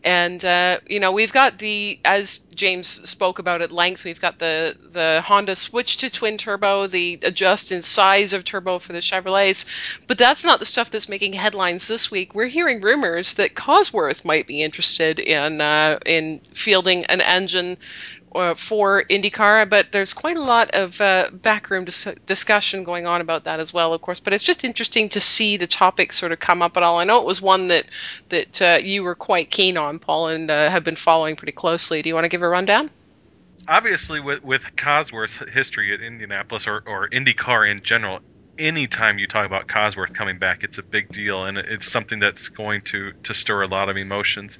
And 0.04 0.44
uh, 0.44 0.80
you 0.86 1.00
know, 1.00 1.14
we've 1.14 1.32
got 1.32 1.58
the 1.58 2.00
as 2.04 2.40
James 2.54 2.88
spoke 3.10 3.40
about 3.40 3.62
at 3.62 3.72
length, 3.72 4.04
we've 4.04 4.20
got 4.20 4.40
the 4.40 4.76
the 4.92 5.22
Honda 5.24 5.56
switch 5.56 5.98
to 5.98 6.10
twin 6.10 6.38
turbo, 6.38 6.88
the 6.88 7.20
adjust 7.24 7.72
in 7.72 7.82
size 7.82 8.34
of 8.34 8.44
turbo 8.44 8.80
for 8.80 8.92
the 8.92 9.00
Chevrolets, 9.00 9.66
but 10.08 10.18
that's 10.18 10.44
not 10.44 10.60
the 10.60 10.66
stuff 10.66 10.92
that's 10.92 11.08
making 11.08 11.34
headlines 11.34 11.88
this 11.88 12.12
week. 12.12 12.36
We're 12.36 12.48
hearing 12.48 12.82
rumors 12.82 13.36
that 13.36 13.56
Cosworth 13.56 14.26
might 14.26 14.48
be 14.48 14.62
interested 14.62 15.20
in 15.20 15.62
uh, 15.62 16.00
in 16.06 16.42
fielding 16.54 17.06
an 17.06 17.22
engine 17.22 17.78
uh, 18.38 18.56
for 18.56 19.04
IndyCar, 19.04 19.69
but 19.69 19.91
there's 19.91 20.13
quite 20.13 20.38
a 20.38 20.41
lot 20.41 20.71
of 20.71 21.00
uh, 21.02 21.30
backroom 21.34 21.86
dis- 21.86 22.08
discussion 22.26 22.84
going 22.84 23.06
on 23.06 23.21
about 23.21 23.45
that 23.45 23.60
as 23.60 23.73
well, 23.73 23.93
of 23.93 24.02
course. 24.02 24.19
But 24.19 24.34
it's 24.34 24.43
just 24.43 24.63
interesting 24.63 25.10
to 25.10 25.19
see 25.19 25.58
the 25.58 25.67
topic 25.67 26.13
sort 26.13 26.32
of 26.32 26.39
come 26.39 26.62
up 26.62 26.78
at 26.78 26.84
all. 26.84 27.00
I 27.00 27.04
know 27.04 27.19
it 27.19 27.26
was 27.26 27.41
one 27.41 27.67
that 27.67 27.86
that 28.30 28.62
uh, 28.62 28.80
you 28.82 29.04
were 29.04 29.15
quite 29.15 29.52
keen 29.52 29.78
on, 29.78 30.00
Paul, 30.00 30.30
and 30.30 30.50
uh, 30.50 30.69
have 30.69 30.84
been 30.84 30.95
following 30.95 31.36
pretty 31.36 31.52
closely. 31.52 32.02
Do 32.02 32.10
you 32.10 32.15
want 32.15 32.26
to 32.26 32.30
give 32.30 32.41
a 32.41 32.50
rundown? 32.50 32.89
Obviously, 33.67 34.19
with 34.19 34.43
with 34.43 34.63
Cosworth's 34.76 35.52
history 35.52 35.93
at 35.93 36.02
Indianapolis 36.02 36.67
or 36.67 36.84
or 36.86 37.10
IndyCar 37.10 37.69
in 37.69 37.82
general, 37.82 38.19
anytime 38.58 39.19
you 39.19 39.28
talk 39.28 39.45
about 39.45 39.67
Cosworth 39.67 40.13
coming 40.13 40.38
back, 40.38 40.63
it's 40.63 40.78
a 40.78 40.84
big 40.84 41.10
deal, 41.10 41.45
and 41.45 41.58
it's 41.58 41.91
something 41.91 42.19
that's 42.19 42.47
going 42.50 42.82
to 42.84 43.13
to 43.23 43.34
stir 43.34 43.63
a 43.63 43.67
lot 43.67 43.89
of 43.89 43.97
emotions. 43.97 44.60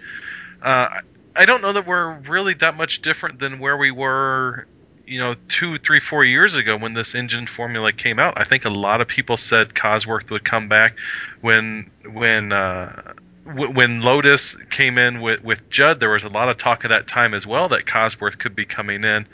Uh, 0.61 0.89
I 1.38 1.45
don't 1.45 1.62
know 1.62 1.73
that 1.73 1.86
we're 1.86 2.13
really 2.19 2.54
that 2.56 2.76
much 2.76 3.02
different 3.02 3.39
than 3.39 3.60
where 3.60 3.78
we 3.78 3.91
were, 3.91 4.67
you 5.06 5.19
know, 5.19 5.36
two, 5.47 5.78
three, 5.78 6.00
four 6.00 6.26
years 6.26 6.56
ago 6.56 6.76
when 6.76 6.93
this 6.93 7.13
engine 7.13 7.45
formula 7.45 7.93
came 7.93 8.19
out. 8.19 8.34
I 8.38 8.43
think 8.43 8.65
a 8.65 8.69
lot 8.69 9.02
of 9.02 9.08
people 9.08 9.38
said 9.38 9.76
Cosworth 9.76 10.30
would 10.32 10.43
come 10.43 10.67
back 10.67 10.97
when 11.41 11.89
when 12.12 12.52
uh, 12.52 13.13
when 13.45 14.02
Lotus 14.02 14.56
came 14.69 14.97
in 14.97 15.21
with 15.21 15.43
with 15.43 15.69
Judd. 15.69 16.00
There 16.00 16.10
was 16.10 16.23
a 16.23 16.30
lot 16.30 16.50
of 16.50 16.58
talk 16.58 16.84
at 16.84 16.89
that 16.89 17.08
time 17.08 17.34
as 17.34 17.45
well 17.45 17.69
that 17.69 17.86
Cosworth 17.86 18.39
could 18.39 18.56
be 18.56 18.65
coming 18.65 19.04
in. 19.04 19.28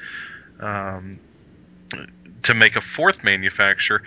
Um, 0.59 1.19
to 2.43 2.53
make 2.53 2.75
a 2.75 2.81
fourth 2.81 3.23
manufacturer, 3.23 4.03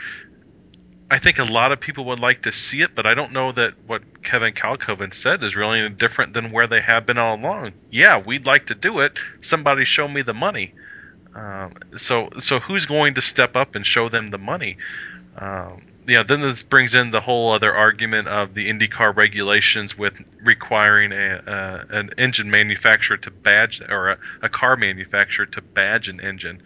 I 1.08 1.18
think 1.18 1.38
a 1.38 1.44
lot 1.44 1.70
of 1.70 1.78
people 1.78 2.04
would 2.06 2.18
like 2.18 2.42
to 2.42 2.52
see 2.52 2.82
it, 2.82 2.94
but 2.94 3.06
I 3.06 3.14
don't 3.14 3.32
know 3.32 3.52
that 3.52 3.74
what 3.86 4.24
Kevin 4.24 4.52
Kalkhoven 4.52 5.14
said 5.14 5.44
is 5.44 5.54
really 5.54 5.78
any 5.78 5.88
different 5.90 6.32
than 6.32 6.50
where 6.50 6.66
they 6.66 6.80
have 6.80 7.06
been 7.06 7.18
all 7.18 7.36
along. 7.36 7.72
Yeah, 7.90 8.18
we'd 8.18 8.44
like 8.44 8.66
to 8.66 8.74
do 8.74 9.00
it. 9.00 9.18
Somebody 9.40 9.84
show 9.84 10.08
me 10.08 10.22
the 10.22 10.34
money. 10.34 10.74
Um, 11.34 11.74
so, 11.96 12.30
so 12.38 12.58
who's 12.58 12.86
going 12.86 13.14
to 13.14 13.20
step 13.20 13.54
up 13.54 13.76
and 13.76 13.86
show 13.86 14.08
them 14.08 14.28
the 14.28 14.38
money? 14.38 14.78
Um, 15.36 15.82
yeah, 16.08 16.22
then 16.22 16.40
this 16.40 16.62
brings 16.62 16.94
in 16.94 17.10
the 17.10 17.20
whole 17.20 17.52
other 17.52 17.72
argument 17.72 18.26
of 18.28 18.54
the 18.54 18.70
IndyCar 18.70 19.14
regulations 19.14 19.98
with 19.98 20.20
requiring 20.40 21.12
a, 21.12 21.42
uh, 21.46 21.84
an 21.90 22.10
engine 22.16 22.50
manufacturer 22.50 23.16
to 23.18 23.30
badge 23.30 23.80
or 23.80 24.10
a, 24.10 24.18
a 24.42 24.48
car 24.48 24.76
manufacturer 24.76 25.46
to 25.46 25.60
badge 25.60 26.08
an 26.08 26.20
engine. 26.20 26.62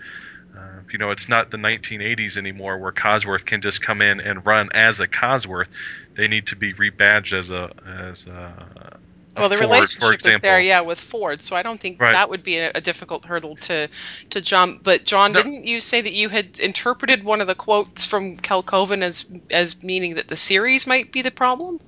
Uh, 0.61 0.81
you 0.93 0.99
know, 0.99 1.11
it's 1.11 1.29
not 1.29 1.51
the 1.51 1.57
1980s 1.57 2.37
anymore 2.37 2.79
where 2.79 2.93
Cosworth 2.93 3.45
can 3.47 3.63
just 3.63 3.81
come 3.81 4.03
in 4.03 4.21
and 4.21 4.45
run 4.45 4.69
as 4.75 5.01
a 5.01 5.09
Cosworth. 5.09 5.69
They 6.17 6.29
need 6.29 6.49
to 6.49 6.57
be 6.57 6.75
rebadged 6.75 7.33
as 7.33 7.51
a 7.51 7.71
as 7.87 8.27
a, 8.27 8.99
a 9.37 9.41
well, 9.41 9.49
the 9.49 9.57
Ford, 9.57 9.71
relationship 9.71 10.01
for 10.01 10.13
is 10.29 10.39
there, 10.41 10.61
example. 10.61 10.61
yeah, 10.61 10.81
with 10.81 11.01
Ford. 11.01 11.41
So 11.43 11.57
I 11.57 11.63
don't 11.63 11.81
think 11.81 12.01
Right. 12.01 12.13
that 12.13 12.29
would 12.29 12.43
be 12.43 12.59
a, 12.59 12.73
a 12.75 12.81
difficult 12.81 13.25
hurdle 13.25 13.57
to 13.57 13.89
to 14.31 14.41
jump. 14.41 14.83
But 14.85 15.05
John, 15.05 15.33
No. 15.33 15.43
didn't 15.43 15.65
you 15.65 15.81
say 15.81 16.01
that 16.03 16.13
you 16.13 16.29
had 16.29 16.59
interpreted 16.61 17.25
one 17.25 17.41
of 17.41 17.47
the 17.47 17.55
quotes 17.55 18.05
from 18.07 18.37
Kalkhoven 18.37 19.03
as 19.03 19.25
as 19.51 19.83
meaning 19.83 20.17
that 20.17 20.29
the 20.29 20.37
series 20.37 20.87
might 20.87 21.13
be 21.13 21.23
the 21.23 21.31
problem? 21.31 21.79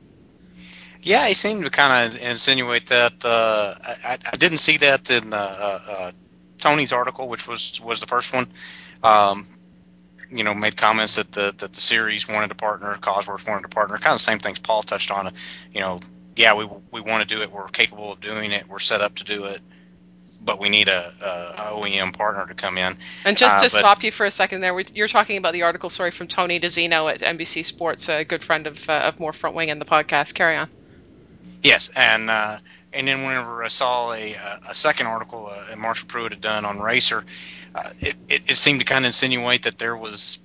Yeah, 1.03 1.27
he 1.27 1.35
seemed 1.35 1.65
to 1.65 1.71
kind 1.71 2.15
of 2.15 2.21
insinuate 2.23 2.87
that. 2.87 3.13
Uh, 3.25 3.75
I, 4.05 4.19
I 4.33 4.37
didn't 4.37 4.59
see 4.59 4.77
that 4.79 5.11
in 5.11 5.35
uh, 5.35 5.37
uh, 5.89 6.13
Tony's 6.62 6.92
article, 6.92 7.29
which 7.29 7.46
was 7.46 7.81
was 7.81 8.01
the 8.01 8.07
first 8.07 8.33
one. 8.33 8.46
Um, 9.03 9.46
you 10.31 10.44
know, 10.44 10.55
made 10.55 10.77
comments 10.77 11.16
that 11.16 11.31
the 11.33 11.55
that 11.59 11.72
the 11.72 11.81
series 11.81 12.27
wanted 12.29 12.48
to 12.48 12.55
partner, 12.55 12.96
Cosworth 13.01 13.46
wanted 13.46 13.62
to 13.62 13.68
partner. 13.68 13.96
Kind 13.98 14.14
of 14.14 14.20
the 14.20 14.25
same 14.25 14.38
things 14.38 14.59
Paul 14.59 14.83
touched 14.83 15.11
on. 15.11 15.33
You 15.75 15.81
know, 15.81 16.01
yeah, 16.37 16.55
we 16.55 16.66
we 16.90 17.01
want 17.01 17.29
to 17.29 17.35
do 17.35 17.42
it. 17.42 17.51
We're 17.51 17.68
capable 17.68 18.12
of 18.12 18.20
doing 18.20 18.53
it. 18.53 18.68
We're 18.68 18.79
set 18.79 19.01
up 19.03 19.16
to 19.16 19.25
do 19.25 19.44
it. 19.44 19.61
But 20.44 20.59
we 20.59 20.68
need 20.70 20.88
a, 20.88 21.12
a 21.20 21.62
OEM 21.75 22.16
partner 22.16 22.44
to 22.46 22.55
come 22.55 22.77
in. 22.77 22.96
And 23.25 23.37
just 23.37 23.59
Uh, 23.59 23.68
to 23.68 23.72
but- 23.72 23.79
stop 23.79 24.03
you 24.03 24.11
for 24.11 24.27
a 24.27 24.31
second 24.31 24.61
there, 24.61 24.75
we, 24.75 24.85
you're 24.92 25.07
talking 25.07 25.37
about 25.37 25.53
the 25.53 25.62
article, 25.62 25.88
sorry, 25.88 26.11
from 26.11 26.27
Tony 26.27 26.59
DiZinno 26.59 27.12
at 27.12 27.20
NBC 27.20 27.64
Sports, 27.64 28.09
a 28.09 28.25
good 28.25 28.42
friend 28.42 28.66
of 28.66 28.88
uh, 28.90 28.92
of 28.92 29.20
More 29.20 29.33
Front 29.33 29.55
Wing 29.55 29.70
and 29.70 29.81
the 29.81 29.85
podcast. 29.85 30.35
Carry 30.35 30.57
on. 30.57 30.68
Yes, 31.62 31.90
and 31.94 32.29
uh, 32.29 32.59
and 32.93 33.09
then 33.09 33.25
whenever 33.25 33.65
I 33.65 33.69
saw 33.69 34.13
a, 34.13 34.37
a 34.69 34.75
second 34.75 35.07
article 35.07 35.47
uh, 35.47 35.69
that 35.69 35.79
Marshall 35.79 36.09
Pruett 36.09 36.31
had 36.31 36.41
done 36.41 36.65
on 36.65 36.81
Racer, 36.81 37.25
uh, 37.75 37.91
it, 38.01 38.17
it, 38.29 38.43
it 38.51 38.57
seemed 38.57 38.81
to 38.81 38.85
kind 38.85 39.05
of 39.05 39.09
insinuate 39.09 39.63
that 39.63 39.79
there 39.79 39.97
was 39.97 40.39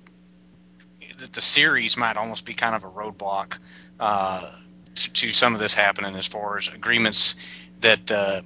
that 1.18 1.32
the 1.32 1.40
series 1.40 1.96
might 1.96 2.16
almost 2.16 2.44
be 2.44 2.54
kind 2.54 2.74
of 2.74 2.84
a 2.84 2.90
roadblock 2.90 3.58
uh, 4.00 4.50
to, 4.94 5.12
to 5.12 5.30
some 5.30 5.52
of 5.54 5.60
this 5.60 5.74
happening 5.74 6.14
as 6.16 6.26
far 6.26 6.58
as 6.58 6.68
agreements 6.68 7.34
that 7.80 8.10
uh, 8.10 8.40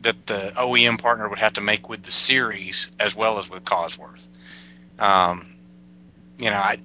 that 0.00 0.26
the 0.26 0.52
OEM 0.56 0.98
partner 0.98 1.28
would 1.28 1.38
have 1.38 1.52
to 1.54 1.60
make 1.60 1.88
with 1.88 2.02
the 2.02 2.12
series 2.12 2.90
as 2.98 3.14
well 3.14 3.38
as 3.38 3.48
with 3.48 3.64
Cosworth. 3.64 4.26
Um, 4.98 5.46
you 6.38 6.50
know, 6.50 6.56
I 6.56 6.78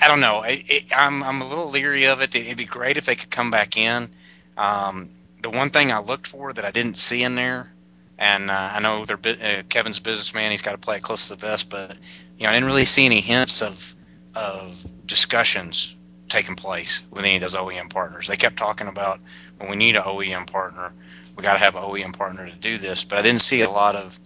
I 0.00 0.08
don't 0.08 0.20
know. 0.20 0.36
I, 0.36 0.62
it, 0.66 0.84
I'm 0.96 1.22
I'm 1.22 1.42
a 1.42 1.48
little 1.48 1.70
leery 1.70 2.06
of 2.06 2.20
it. 2.20 2.34
It'd 2.34 2.56
be 2.56 2.64
great 2.64 2.96
if 2.96 3.06
they 3.06 3.16
could 3.16 3.30
come 3.30 3.50
back 3.50 3.76
in. 3.76 4.10
Um, 4.56 5.10
the 5.42 5.50
one 5.50 5.70
thing 5.70 5.92
I 5.92 6.00
looked 6.00 6.26
for 6.26 6.52
that 6.52 6.64
I 6.64 6.70
didn't 6.70 6.98
see 6.98 7.22
in 7.22 7.34
there, 7.34 7.72
and 8.18 8.50
uh, 8.50 8.70
I 8.74 8.80
know 8.80 9.04
they're 9.04 9.18
uh, 9.24 9.62
Kevin's 9.68 9.98
a 9.98 10.02
businessman; 10.02 10.50
he's 10.50 10.62
got 10.62 10.72
to 10.72 10.78
play 10.78 10.96
it 10.96 11.02
close 11.02 11.28
to 11.28 11.36
the 11.36 11.46
vest. 11.46 11.68
But 11.70 11.96
you 12.38 12.44
know, 12.44 12.50
I 12.50 12.54
didn't 12.54 12.66
really 12.66 12.84
see 12.84 13.06
any 13.06 13.20
hints 13.20 13.62
of 13.62 13.94
of 14.34 14.84
discussions 15.06 15.94
taking 16.28 16.56
place 16.56 17.02
with 17.10 17.24
any 17.24 17.36
of 17.36 17.42
those 17.42 17.54
OEM 17.54 17.90
partners. 17.90 18.26
They 18.26 18.36
kept 18.36 18.56
talking 18.56 18.86
about 18.86 19.20
when 19.58 19.70
we 19.70 19.76
need 19.76 19.96
an 19.96 20.02
OEM 20.02 20.46
partner, 20.46 20.92
we 21.36 21.42
got 21.42 21.54
to 21.54 21.58
have 21.60 21.76
an 21.76 21.82
OEM 21.82 22.16
partner 22.16 22.46
to 22.48 22.54
do 22.56 22.78
this. 22.78 23.04
But 23.04 23.18
I 23.18 23.22
didn't 23.22 23.40
see 23.40 23.62
a 23.62 23.70
lot 23.70 23.96
of, 23.96 24.18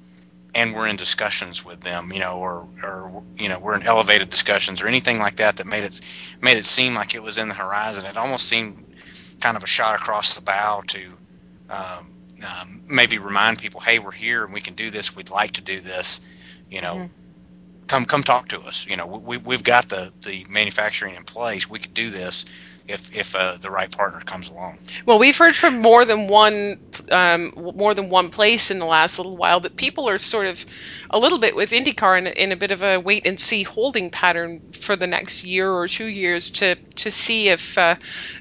and 0.54 0.74
we're 0.74 0.88
in 0.88 0.96
discussions 0.96 1.64
with 1.64 1.80
them, 1.80 2.10
you 2.12 2.20
know, 2.20 2.38
or 2.38 2.66
or 2.82 3.22
you 3.38 3.48
know, 3.48 3.58
we're 3.58 3.76
in 3.76 3.82
elevated 3.82 4.30
discussions 4.30 4.80
or 4.80 4.88
anything 4.88 5.18
like 5.18 5.36
that 5.36 5.56
that 5.56 5.66
made 5.66 5.84
it 5.84 6.00
made 6.40 6.56
it 6.56 6.66
seem 6.66 6.94
like 6.94 7.14
it 7.14 7.22
was 7.22 7.38
in 7.38 7.48
the 7.48 7.54
horizon. 7.54 8.06
It 8.06 8.16
almost 8.16 8.48
seemed 8.48 8.91
kind 9.42 9.58
of 9.58 9.64
a 9.64 9.68
shot 9.68 9.96
across 9.96 10.34
the 10.34 10.42
bow 10.42 10.84
to 10.88 11.18
um, 11.70 12.16
um, 12.44 12.82
maybe 12.88 13.18
remind 13.18 13.58
people, 13.60 13.80
hey, 13.80 14.00
we're 14.00 14.12
here 14.12 14.44
and 14.44 14.54
we 14.54 14.62
can 14.62 14.74
do 14.74 14.90
this. 14.90 15.16
We'd 15.16 15.30
like 15.30 15.52
to 15.52 15.62
do 15.62 15.80
this. 15.80 16.22
You 16.70 16.82
know, 16.82 16.94
Mhm. 16.96 17.10
come 17.88 18.06
come 18.06 18.24
talk 18.24 18.48
to 18.50 18.60
us. 18.62 18.86
You 18.88 18.96
know, 18.96 19.06
we 19.06 19.38
we've 19.38 19.64
got 19.64 19.90
the 19.90 20.12
the 20.24 20.46
manufacturing 20.50 21.16
in 21.16 21.24
place. 21.24 21.70
We 21.70 21.80
could 21.80 21.94
do 21.94 22.10
this 22.10 22.46
if 22.88 23.14
if 23.14 23.34
uh, 23.34 23.56
the 23.60 23.70
right 23.70 23.90
partner 23.90 24.20
comes 24.20 24.50
along. 24.50 24.78
Well, 25.06 25.18
we've 25.18 25.36
heard 25.36 25.54
from 25.54 25.80
more 25.80 26.04
than 26.04 26.28
one, 26.28 26.78
um, 27.10 27.52
more 27.56 27.94
than 27.94 28.10
one 28.10 28.30
place 28.30 28.70
in 28.70 28.78
the 28.78 28.86
last 28.86 29.18
little 29.18 29.36
while 29.36 29.60
that 29.60 29.76
people 29.76 30.08
are 30.08 30.18
sort 30.18 30.46
of 30.46 30.64
a 31.10 31.18
little 31.18 31.38
bit 31.38 31.54
with 31.54 31.70
IndyCar 31.70 32.18
in, 32.18 32.26
in 32.26 32.52
a 32.52 32.56
bit 32.56 32.70
of 32.70 32.82
a 32.82 32.98
wait 32.98 33.26
and 33.26 33.38
see 33.38 33.62
holding 33.62 34.10
pattern 34.10 34.60
for 34.72 34.96
the 34.96 35.06
next 35.06 35.44
year 35.44 35.70
or 35.70 35.86
two 35.88 36.06
years 36.06 36.50
to 36.50 36.76
to 36.96 37.10
see 37.10 37.48
if 37.48 37.78
uh, 37.78 37.94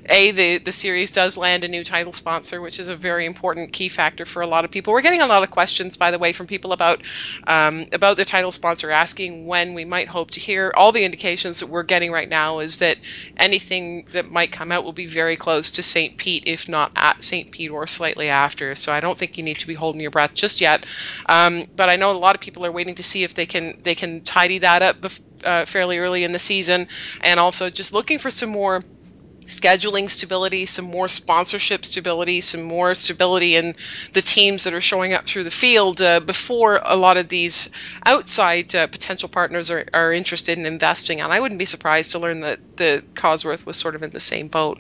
a 0.10 0.32
the 0.32 0.58
the 0.58 0.72
series 0.72 1.12
does 1.12 1.38
land 1.38 1.64
a 1.64 1.68
new 1.68 1.84
title 1.84 2.14
sponsor, 2.14 2.62
which 2.62 2.80
is 2.80 2.88
a 2.88 2.96
very 2.96 3.26
important 3.26 3.72
key 3.72 3.90
factor 3.90 4.26
for 4.26 4.42
a 4.42 4.48
lot 4.48 4.66
of 4.66 4.72
people. 4.72 4.94
We're 4.94 5.02
getting 5.02 5.22
a 5.22 5.28
lot 5.28 5.44
of 5.44 5.52
questions, 5.52 5.98
by 5.98 6.12
the 6.12 6.20
way, 6.20 6.34
from 6.34 6.48
people 6.48 6.74
about 6.74 7.02
um, 7.48 7.86
about 7.94 8.18
the 8.18 8.26
title 8.26 8.52
sponsor, 8.52 8.92
asking 8.92 9.48
when 9.48 9.74
we 9.74 9.86
might 9.86 10.08
hope 10.08 10.32
to 10.32 10.40
hear. 10.40 10.74
All 10.76 10.92
the 10.92 11.06
indications 11.06 11.60
that 11.60 11.68
we're 11.68 11.84
getting 11.84 12.12
right 12.12 12.30
now 12.30 12.60
is 12.60 12.78
that 12.78 12.98
anything 13.38 14.06
that 14.12 14.31
might 14.32 14.52
come 14.52 14.72
out 14.72 14.84
will 14.84 14.94
be 14.94 15.08
very 15.08 15.38
close 15.38 15.72
to 15.72 15.84
St. 15.84 16.18
Pete, 16.18 16.44
if 16.48 16.70
not 16.70 16.92
at 16.96 17.24
St. 17.24 17.52
Pete 17.52 17.72
or 17.72 17.88
slightly 17.88 18.30
after. 18.30 18.76
So 18.76 18.94
I 18.94 19.00
don't 19.00 19.18
think 19.18 19.38
you 19.38 19.44
need 19.44 19.60
to 19.60 19.68
be 19.68 19.74
holding 19.74 20.02
your 20.02 20.12
breath 20.12 20.34
just 20.34 20.62
yet. 20.62 20.86
Um, 21.28 21.66
but 21.76 21.90
I 21.90 21.96
know 21.96 22.12
a 22.12 22.14
lot 22.14 22.36
of 22.36 22.42
people 22.42 22.66
are 22.66 22.72
waiting 22.72 22.96
to 22.96 23.04
see 23.04 23.24
if 23.24 23.34
they 23.34 23.46
can 23.46 23.74
they 23.84 23.96
can 23.96 24.22
tidy 24.22 24.60
that 24.60 24.82
up 24.82 25.02
bef- 25.02 25.22
uh, 25.44 25.66
fairly 25.66 25.98
early 26.00 26.24
in 26.24 26.32
the 26.32 26.40
season, 26.40 26.88
and 27.22 27.40
also 27.40 27.70
just 27.70 27.94
looking 27.94 28.20
for 28.20 28.30
some 28.30 28.50
more 28.50 28.84
scheduling 29.52 30.10
stability, 30.10 30.66
some 30.66 30.86
more 30.86 31.08
sponsorship 31.08 31.86
stability, 31.86 32.42
some 32.42 32.64
more 32.64 32.94
stability 32.96 33.56
in 33.56 33.76
the 34.14 34.22
teams 34.22 34.64
that 34.64 34.74
are 34.74 34.82
showing 34.82 35.14
up 35.14 35.26
through 35.26 35.44
the 35.44 35.52
field 35.52 36.02
uh, 36.02 36.20
before 36.20 36.80
a 36.84 36.96
lot 36.96 37.18
of 37.18 37.30
these 37.30 37.70
outside 38.06 38.74
uh, 38.74 38.88
potential 38.88 39.30
partners 39.30 39.70
are, 39.70 39.86
are 39.94 40.14
interested 40.14 40.58
in 40.58 40.66
investing. 40.66 41.22
And 41.22 41.32
I 41.32 41.40
wouldn't 41.40 41.60
be 41.60 41.66
surprised 41.66 42.12
to 42.12 42.20
learn 42.20 42.42
that 42.42 42.60
the 42.78 43.04
Cosworth 43.16 43.66
was 43.66 43.78
sort 43.78 43.96
of 43.96 44.04
in 44.04 44.10
the 44.12 44.20
same 44.20 44.48
boat. 44.48 44.80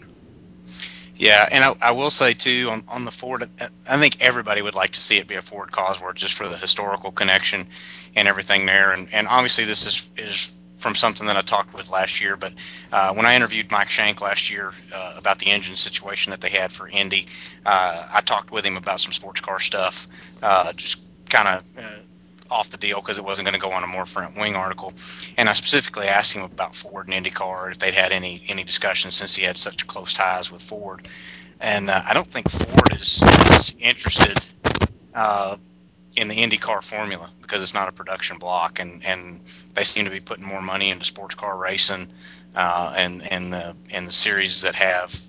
Yeah, 1.17 1.47
and 1.51 1.63
I, 1.63 1.89
I 1.89 1.91
will 1.91 2.09
say 2.09 2.33
too 2.33 2.69
on, 2.71 2.83
on 2.87 3.05
the 3.05 3.11
Ford, 3.11 3.47
I 3.87 3.99
think 3.99 4.21
everybody 4.21 4.63
would 4.63 4.73
like 4.73 4.93
to 4.93 4.99
see 4.99 5.17
it 5.17 5.27
be 5.27 5.35
a 5.35 5.41
Ford 5.41 5.71
Cosworth 5.71 6.15
just 6.15 6.33
for 6.33 6.47
the 6.47 6.57
historical 6.57 7.11
connection 7.11 7.67
and 8.15 8.27
everything 8.27 8.65
there. 8.65 8.91
And, 8.91 9.07
and 9.13 9.27
obviously 9.27 9.65
this 9.65 9.85
is 9.85 10.09
is 10.17 10.51
from 10.81 10.95
something 10.95 11.27
that 11.27 11.37
I 11.37 11.41
talked 11.41 11.73
with 11.73 11.89
last 11.89 12.21
year. 12.21 12.35
But 12.35 12.53
uh, 12.91 13.13
when 13.13 13.25
I 13.25 13.35
interviewed 13.35 13.71
Mike 13.71 13.89
Shank 13.89 14.19
last 14.19 14.49
year 14.49 14.73
uh, 14.93 15.15
about 15.17 15.39
the 15.39 15.47
engine 15.47 15.75
situation 15.75 16.31
that 16.31 16.41
they 16.41 16.49
had 16.49 16.71
for 16.71 16.87
Indy, 16.87 17.27
uh, 17.65 18.07
I 18.13 18.21
talked 18.21 18.51
with 18.51 18.65
him 18.65 18.77
about 18.77 18.99
some 18.99 19.13
sports 19.13 19.41
car 19.41 19.59
stuff, 19.59 20.07
uh, 20.41 20.73
just 20.73 20.99
kind 21.29 21.47
of 21.47 21.77
uh, 21.77 22.53
off 22.53 22.69
the 22.71 22.77
deal 22.77 22.99
because 22.99 23.17
it 23.17 23.23
wasn't 23.23 23.45
going 23.47 23.59
to 23.59 23.65
go 23.65 23.71
on 23.71 23.83
a 23.83 23.87
more 23.87 24.05
front 24.05 24.35
wing 24.35 24.55
article. 24.55 24.93
And 25.37 25.47
I 25.47 25.53
specifically 25.53 26.07
asked 26.07 26.33
him 26.33 26.43
about 26.43 26.75
Ford 26.75 27.07
and 27.07 27.25
IndyCar 27.25 27.71
if 27.71 27.79
they'd 27.79 27.93
had 27.93 28.11
any 28.11 28.43
any 28.47 28.63
discussions 28.63 29.15
since 29.15 29.35
he 29.35 29.43
had 29.43 29.57
such 29.57 29.87
close 29.87 30.13
ties 30.13 30.51
with 30.51 30.61
Ford. 30.61 31.07
And 31.59 31.91
uh, 31.91 32.01
I 32.07 32.13
don't 32.15 32.29
think 32.29 32.49
Ford 32.49 32.95
is, 32.95 33.21
is 33.21 33.75
interested 33.79 34.39
in 36.15 36.27
the 36.27 36.35
IndyCar 36.35 36.83
formula 36.83 37.29
because 37.41 37.63
it's 37.63 37.73
not 37.73 37.87
a 37.87 37.91
production 37.91 38.37
block, 38.37 38.79
and, 38.79 39.03
and 39.05 39.39
they 39.73 39.83
seem 39.83 40.05
to 40.05 40.11
be 40.11 40.19
putting 40.19 40.45
more 40.45 40.61
money 40.61 40.89
into 40.89 41.05
sports 41.05 41.35
car 41.35 41.57
racing 41.57 42.09
uh, 42.55 42.93
and 42.97 43.29
and 43.31 43.53
the 43.53 43.75
and 43.91 44.07
the 44.07 44.11
series 44.11 44.61
that 44.61 44.75
have 44.75 45.19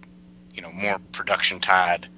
you 0.55 0.62
know 0.62 0.72
more 0.72 0.99
production 1.12 1.61
tied 1.61 2.09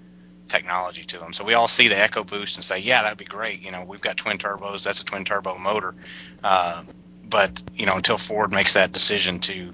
technology 0.48 1.04
to 1.04 1.18
them. 1.18 1.32
So 1.32 1.44
we 1.44 1.54
all 1.54 1.68
see 1.68 1.88
the 1.88 1.94
EcoBoost 1.94 2.56
and 2.56 2.64
say, 2.64 2.78
yeah, 2.78 3.02
that'd 3.02 3.18
be 3.18 3.24
great. 3.24 3.64
You 3.64 3.70
know, 3.70 3.84
we've 3.84 4.00
got 4.00 4.16
twin 4.16 4.38
turbos. 4.38 4.84
That's 4.84 5.00
a 5.00 5.04
twin 5.04 5.24
turbo 5.24 5.56
motor. 5.56 5.94
Uh, 6.42 6.84
but 7.28 7.62
you 7.74 7.86
know, 7.86 7.96
until 7.96 8.18
Ford 8.18 8.52
makes 8.52 8.74
that 8.74 8.92
decision 8.92 9.40
to 9.40 9.72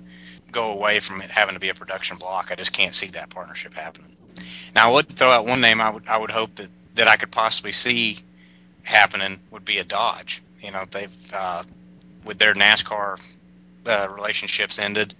go 0.51 0.72
away 0.72 1.01
from 1.01 1.22
it 1.22 1.30
having 1.30 1.55
to 1.55 1.61
be 1.61 1.68
a 1.68 1.74
production 1.74 2.16
block, 2.16 2.51
I 2.51 2.55
just 2.55 2.72
can't 2.72 2.95
see 2.95 3.09
that 3.09 3.30
partnership 3.30 3.74
happening. 3.74 4.16
Now, 4.74 4.91
I 4.91 4.93
would 4.93 5.09
throw 5.09 5.30
out 5.30 5.47
one 5.47 5.61
name 5.61 5.80
I 5.80 5.91
would 5.91 6.09
I 6.09 6.16
would 6.16 6.30
hope 6.30 6.55
that 6.57 6.70
that 6.95 7.09
I 7.09 7.16
could 7.16 7.30
possibly 7.30 7.72
see 7.72 8.18
happening 8.85 9.41
would 9.51 9.64
be 9.64 9.78
a 9.78 9.85
Dodge. 9.85 10.43
You 10.61 10.70
know, 10.70 10.85
they've 10.91 11.16
uh, 11.33 11.64
with 12.24 12.39
their 12.39 12.55
NASCAR 12.55 13.20
uh, 13.87 14.09
relationships 14.14 14.78
ended. 14.78 15.14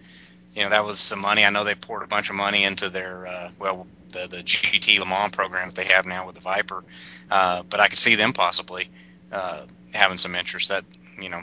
You 0.55 0.65
know, 0.65 0.71
that 0.71 0.85
was 0.85 0.99
some 0.99 1.21
money. 1.21 1.45
I 1.45 1.51
know 1.51 1.65
they 1.65 1.75
poured 1.75 2.03
a 2.03 2.07
bunch 2.07 2.29
of 2.29 2.37
money 2.37 2.65
into 2.65 2.89
their 2.89 3.27
uh, 3.27 3.51
well, 3.59 3.87
the 4.11 4.27
the 4.27 4.39
GT 4.39 4.99
Le 4.99 5.07
Mans 5.07 5.33
program 5.33 5.69
that 5.69 5.77
they 5.77 5.85
have 5.87 6.07
now 6.07 6.27
with 6.27 6.35
the 6.35 6.41
Viper. 6.41 6.85
Uh, 7.31 7.63
but 7.69 7.81
I 7.81 7.89
could 7.89 7.99
see 7.99 8.17
them 8.17 8.33
possibly 8.33 8.89
uh, 9.33 9.65
having 9.95 10.19
some 10.19 10.35
interest. 10.35 10.69
That 10.69 10.85
you 11.21 11.29
know, 11.29 11.41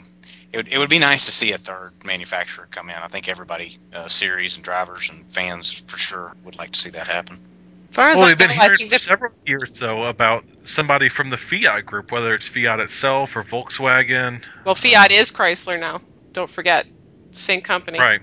it 0.52 0.56
would, 0.56 0.68
it 0.68 0.78
would 0.78 0.90
be 0.90 0.98
nice 0.98 1.26
to 1.26 1.32
see 1.32 1.52
a 1.52 1.58
third 1.58 1.92
manufacturer 2.04 2.68
come 2.70 2.90
in. 2.90 2.96
I 2.96 3.08
think 3.08 3.28
everybody, 3.28 3.78
uh, 3.94 4.08
series 4.08 4.56
and 4.56 4.64
drivers 4.64 5.10
and 5.10 5.30
fans 5.32 5.82
for 5.86 5.98
sure 5.98 6.34
would 6.44 6.56
like 6.56 6.72
to 6.72 6.80
see 6.80 6.90
that 6.90 7.06
happen. 7.06 7.40
Far 7.90 8.10
as 8.10 8.16
Well, 8.16 8.26
I 8.26 8.30
we've 8.30 8.38
been 8.38 8.48
know, 8.48 8.62
hearing 8.62 8.76
for 8.78 8.88
that 8.88 9.00
several 9.00 9.32
years 9.46 9.78
though 9.78 10.04
about 10.04 10.44
somebody 10.62 11.08
from 11.08 11.30
the 11.30 11.36
Fiat 11.36 11.86
group, 11.86 12.12
whether 12.12 12.34
it's 12.34 12.46
Fiat 12.46 12.80
itself 12.80 13.34
or 13.36 13.42
Volkswagen. 13.42 14.44
well, 14.64 14.74
Fiat 14.74 15.10
is 15.10 15.30
Chrysler 15.30 15.80
now. 15.80 16.00
Don't 16.32 16.50
forget, 16.50 16.86
same 17.30 17.60
company. 17.62 17.98
Right. 17.98 18.20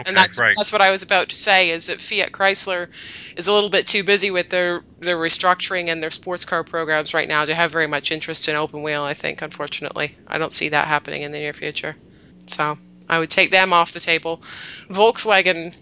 Okay. 0.00 0.08
and 0.08 0.16
that's 0.16 0.38
right. 0.38 0.54
that's 0.56 0.72
what 0.72 0.80
I 0.80 0.90
was 0.90 1.02
about 1.02 1.28
to 1.28 1.36
say 1.36 1.70
is 1.70 1.86
that 1.86 2.00
Fiat 2.00 2.32
Chrysler 2.32 2.88
is 3.36 3.48
a 3.48 3.52
little 3.52 3.68
bit 3.68 3.86
too 3.86 4.02
busy 4.02 4.30
with 4.30 4.48
their 4.48 4.82
their 4.98 5.18
restructuring 5.18 5.88
and 5.88 6.02
their 6.02 6.10
sports 6.10 6.46
car 6.46 6.64
programs 6.64 7.12
right 7.12 7.28
now 7.28 7.44
to 7.44 7.54
have 7.54 7.70
very 7.70 7.86
much 7.86 8.10
interest 8.10 8.48
in 8.48 8.56
open 8.56 8.82
wheel. 8.82 9.02
I 9.02 9.12
think, 9.12 9.42
unfortunately, 9.42 10.16
I 10.26 10.38
don't 10.38 10.54
see 10.54 10.70
that 10.70 10.86
happening 10.86 11.20
in 11.22 11.32
the 11.32 11.38
near 11.38 11.52
future. 11.52 11.96
So 12.46 12.78
I 13.10 13.18
would 13.18 13.28
take 13.28 13.50
them 13.50 13.74
off 13.74 13.92
the 13.92 14.00
table. 14.00 14.42
Volkswagen. 14.88 15.76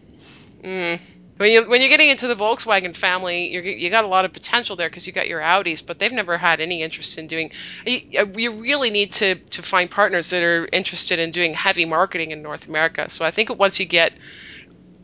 Mm, 0.65 1.01
when 1.39 1.53
you 1.53 1.69
when 1.69 1.81
you're 1.81 1.89
getting 1.89 2.11
into 2.11 2.27
the 2.27 2.35
Volkswagen 2.35 2.95
family, 2.95 3.53
you 3.53 3.61
you 3.63 3.91
got 3.91 4.05
a 4.05 4.09
lot 4.09 4.25
of 4.25 4.33
potential 4.33 4.77
there 4.77 4.89
because 4.89 5.07
you 5.07 5.13
got 5.13 5.29
your 5.29 5.41
Audis, 5.41 5.85
but 5.85 5.99
they've 5.99 6.13
never 6.13 6.37
had 6.37 6.61
any 6.61 6.83
interest 6.83 7.17
in 7.17 7.29
doing. 7.29 7.53
You, 7.87 8.33
you 8.37 8.61
really 8.61 8.91
need 8.91 9.13
to 9.13 9.37
to 9.37 9.63
find 9.63 9.91
partners 9.91 10.31
that 10.31 10.43
are 10.43 10.69
interested 10.73 11.19
in 11.19 11.31
doing 11.31 11.55
heavy 11.55 11.85
marketing 11.85 12.33
in 12.33 12.43
North 12.43 12.69
America. 12.69 13.09
So 13.09 13.25
I 13.25 13.31
think 13.31 13.57
once 13.57 13.79
you 13.79 13.87
get, 13.87 14.15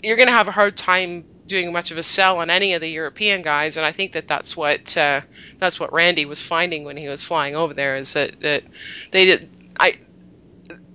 you're 0.02 0.16
going 0.16 0.28
to 0.28 0.34
have 0.34 0.48
a 0.48 0.52
hard 0.52 0.76
time 0.76 1.24
doing 1.46 1.72
much 1.72 1.90
of 1.90 1.98
a 1.98 2.02
sell 2.02 2.38
on 2.38 2.50
any 2.50 2.74
of 2.74 2.80
the 2.80 2.88
European 2.88 3.42
guys, 3.42 3.76
and 3.76 3.86
I 3.86 3.92
think 3.92 4.12
that 4.12 4.26
that's 4.26 4.56
what 4.56 4.96
uh, 4.96 5.20
that's 5.58 5.78
what 5.78 5.92
Randy 5.92 6.24
was 6.24 6.42
finding 6.42 6.84
when 6.84 6.96
he 6.96 7.08
was 7.08 7.22
flying 7.22 7.54
over 7.54 7.74
there 7.74 7.96
is 7.96 8.12
that 8.14 8.40
that 8.40 8.64
they 9.12 9.24
did. 9.24 9.50
I 9.78 9.98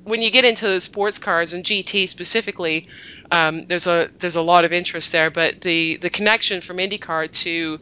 when 0.09 0.21
you 0.21 0.31
get 0.31 0.45
into 0.45 0.67
the 0.67 0.81
sports 0.81 1.19
cars 1.19 1.53
and 1.53 1.63
GT 1.65 2.07
specifically, 2.07 2.85
um, 3.31 3.63
there's 3.67 3.87
a 3.87 4.09
there's 4.19 4.35
a 4.37 4.41
lot 4.41 4.65
of 4.65 4.73
interest 4.73 5.11
there, 5.11 5.31
but 5.31 5.61
the 5.61 5.97
the 6.01 6.09
connection 6.09 6.61
from 6.61 6.77
IndyCar 6.77 7.31
to 7.43 7.79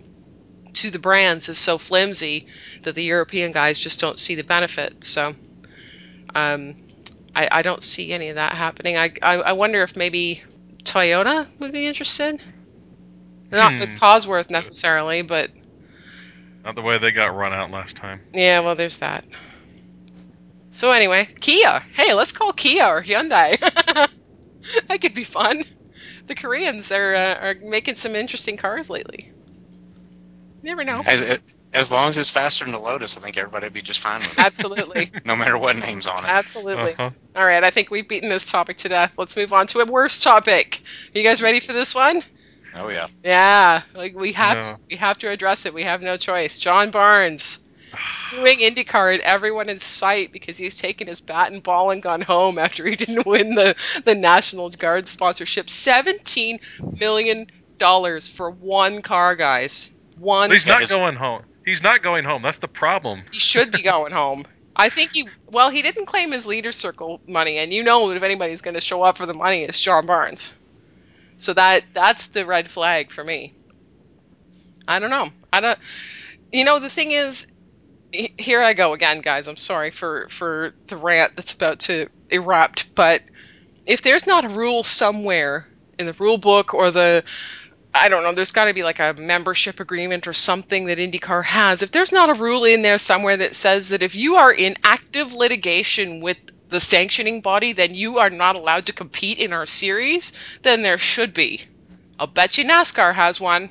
to 0.75 0.91
the 0.91 0.99
brands 0.99 1.49
is 1.49 1.59
so 1.59 1.77
flimsy 1.77 2.45
that 2.83 2.95
the 2.95 3.03
European 3.03 3.51
guys 3.51 3.79
just 3.79 3.99
don't 3.99 4.19
see 4.19 4.35
the 4.35 4.43
benefit. 4.43 4.95
So, 5.03 5.33
um, 6.35 6.75
I, 7.35 7.47
I 7.51 7.61
don't 7.63 7.83
see 7.83 8.11
any 8.13 8.29
of 8.29 8.35
that 8.35 8.53
happening. 8.53 8.97
I, 8.97 9.11
I 9.21 9.35
I 9.35 9.51
wonder 9.53 9.83
if 9.83 9.95
maybe 9.95 10.41
Toyota 10.85 11.47
would 11.59 11.71
be 11.73 11.87
interested. 11.87 12.41
Not 13.51 13.73
Hmm. 13.73 13.77
with 13.77 13.99
Cosworth 13.99 14.49
necessarily, 14.49 15.21
but 15.21 15.51
Not 16.63 16.75
the 16.75 16.83
way 16.83 16.99
they 16.99 17.11
got 17.11 17.33
run 17.35 17.51
out 17.53 17.71
last 17.71 17.95
time. 17.95 18.21
yeah, 18.33 18.59
well, 18.59 18.75
there's 18.75 18.97
that. 18.99 19.25
So 20.77 20.91
anyway, 20.91 21.27
Kia. 21.41 21.79
Hey, 21.95 22.13
let's 22.13 22.31
call 22.31 22.53
Kia 22.53 22.85
or 22.85 23.01
Hyundai. 23.01 23.57
that 24.87 25.01
could 25.01 25.15
be 25.15 25.23
fun. 25.23 25.63
The 26.27 26.35
Koreans 26.35 26.91
are 26.91 27.15
uh, 27.15 27.33
are 27.41 27.55
making 27.63 27.95
some 27.95 28.15
interesting 28.15 28.57
cars 28.57 28.87
lately. 28.87 29.31
You 30.61 30.69
never 30.69 30.83
know. 30.83 31.01
As, 31.03 31.41
as 31.73 31.91
long 31.91 32.09
as 32.09 32.19
it's 32.19 32.29
faster 32.29 32.63
than 32.63 32.75
the 32.75 32.79
Lotus, 32.79 33.17
I 33.17 33.21
think 33.21 33.39
everybody 33.39 33.65
would 33.65 33.73
be 33.73 33.81
just 33.81 34.01
fine 34.01 34.19
with 34.19 34.33
it, 34.33 34.37
Absolutely. 34.37 35.11
no 35.25 35.35
matter 35.35 35.57
what 35.57 35.77
name's 35.77 36.05
on 36.05 36.23
it. 36.23 36.29
Absolutely. 36.29 36.91
Uh-huh. 36.91 37.09
All 37.35 37.45
right, 37.45 37.63
I 37.63 37.71
think 37.71 37.89
we've 37.89 38.07
beaten 38.07 38.29
this 38.29 38.51
topic 38.51 38.77
to 38.77 38.89
death. 38.89 39.17
Let's 39.17 39.35
move 39.35 39.53
on 39.53 39.65
to 39.67 39.79
a 39.79 39.85
worse 39.85 40.19
topic. 40.19 40.83
Are 41.15 41.17
you 41.17 41.23
guys 41.27 41.41
ready 41.41 41.59
for 41.59 41.73
this 41.73 41.95
one? 41.95 42.21
Oh 42.75 42.89
yeah. 42.89 43.07
Yeah, 43.23 43.81
like 43.95 44.13
we 44.15 44.31
have 44.33 44.63
No. 44.63 44.73
to 44.73 44.79
we 44.91 44.97
have 44.97 45.17
to 45.17 45.31
address 45.31 45.65
it. 45.65 45.73
We 45.73 45.81
have 45.85 46.03
no 46.03 46.17
choice. 46.17 46.59
John 46.59 46.91
Barnes 46.91 47.61
suing 48.09 48.59
IndyCar 48.59 49.13
and 49.13 49.21
everyone 49.21 49.69
in 49.69 49.79
sight 49.79 50.31
because 50.31 50.57
he's 50.57 50.75
taken 50.75 51.07
his 51.07 51.21
bat 51.21 51.51
and 51.51 51.63
ball 51.63 51.91
and 51.91 52.01
gone 52.01 52.21
home 52.21 52.57
after 52.57 52.85
he 52.85 52.95
didn't 53.03 53.25
win 53.25 53.55
the 53.55 53.75
the 54.03 54.15
National 54.15 54.69
Guard 54.69 55.07
sponsorship. 55.07 55.69
Seventeen 55.69 56.59
million 56.99 57.47
dollars 57.77 58.27
for 58.27 58.49
one 58.49 59.01
car, 59.01 59.35
guys. 59.35 59.89
One. 60.17 60.51
He's 60.51 60.65
not 60.65 60.87
going 60.89 61.15
home. 61.15 61.43
He's 61.65 61.83
not 61.83 62.01
going 62.01 62.25
home. 62.25 62.41
That's 62.41 62.59
the 62.59 62.67
problem. 62.67 63.23
He 63.31 63.39
should 63.39 63.71
be 63.71 63.81
going 63.81 64.13
home. 64.13 64.45
I 64.75 64.89
think 64.89 65.11
he. 65.13 65.27
Well, 65.51 65.69
he 65.69 65.81
didn't 65.81 66.05
claim 66.05 66.31
his 66.31 66.45
leader 66.45 66.71
circle 66.71 67.19
money, 67.27 67.57
and 67.57 67.73
you 67.73 67.83
know 67.83 68.09
that 68.09 68.17
if 68.17 68.23
anybody's 68.23 68.61
going 68.61 68.75
to 68.75 68.81
show 68.81 69.01
up 69.01 69.17
for 69.17 69.25
the 69.25 69.33
money, 69.33 69.63
it's 69.63 69.81
John 69.81 70.05
Barnes. 70.05 70.53
So 71.37 71.53
that 71.53 71.83
that's 71.93 72.27
the 72.27 72.45
red 72.45 72.69
flag 72.69 73.11
for 73.11 73.23
me. 73.23 73.53
I 74.87 74.99
don't 74.99 75.09
know. 75.09 75.27
I 75.51 75.61
don't. 75.61 75.79
You 76.51 76.63
know, 76.63 76.79
the 76.79 76.89
thing 76.89 77.11
is, 77.11 77.47
here 78.11 78.61
I 78.61 78.73
go 78.73 78.93
again, 78.93 79.21
guys. 79.21 79.47
I'm 79.47 79.57
sorry 79.57 79.91
for 79.91 80.27
for 80.29 80.73
the 80.87 80.97
rant 80.97 81.35
that's 81.35 81.53
about 81.53 81.79
to 81.81 82.07
erupt, 82.29 82.93
but 82.95 83.21
if 83.85 84.01
there's 84.01 84.27
not 84.27 84.45
a 84.45 84.49
rule 84.49 84.83
somewhere 84.83 85.67
in 85.97 86.05
the 86.05 86.13
rule 86.13 86.37
book 86.37 86.73
or 86.73 86.91
the 86.91 87.23
I 87.93 88.09
don't 88.09 88.23
know, 88.23 88.33
there's 88.33 88.51
got 88.51 88.65
to 88.65 88.73
be 88.73 88.83
like 88.83 88.99
a 88.99 89.15
membership 89.17 89.79
agreement 89.79 90.27
or 90.27 90.33
something 90.33 90.85
that 90.85 90.99
IndyCar 90.99 91.43
has. 91.43 91.81
If 91.81 91.91
there's 91.91 92.11
not 92.11 92.29
a 92.29 92.35
rule 92.35 92.63
in 92.63 92.81
there 92.83 92.97
somewhere 92.97 93.37
that 93.37 93.55
says 93.55 93.89
that 93.89 94.03
if 94.03 94.15
you 94.15 94.35
are 94.35 94.53
in 94.53 94.77
active 94.83 95.33
litigation 95.33 96.21
with 96.21 96.37
the 96.69 96.79
sanctioning 96.79 97.41
body, 97.41 97.73
then 97.73 97.95
you 97.95 98.19
are 98.19 98.29
not 98.29 98.57
allowed 98.57 98.85
to 98.87 98.93
compete 98.93 99.39
in 99.39 99.53
our 99.53 99.65
series, 99.65 100.33
then 100.61 100.81
there 100.81 100.97
should 100.97 101.33
be. 101.33 101.61
I'll 102.19 102.27
bet 102.27 102.57
you 102.57 102.65
NASCAR 102.65 103.13
has 103.13 103.39
one. 103.39 103.69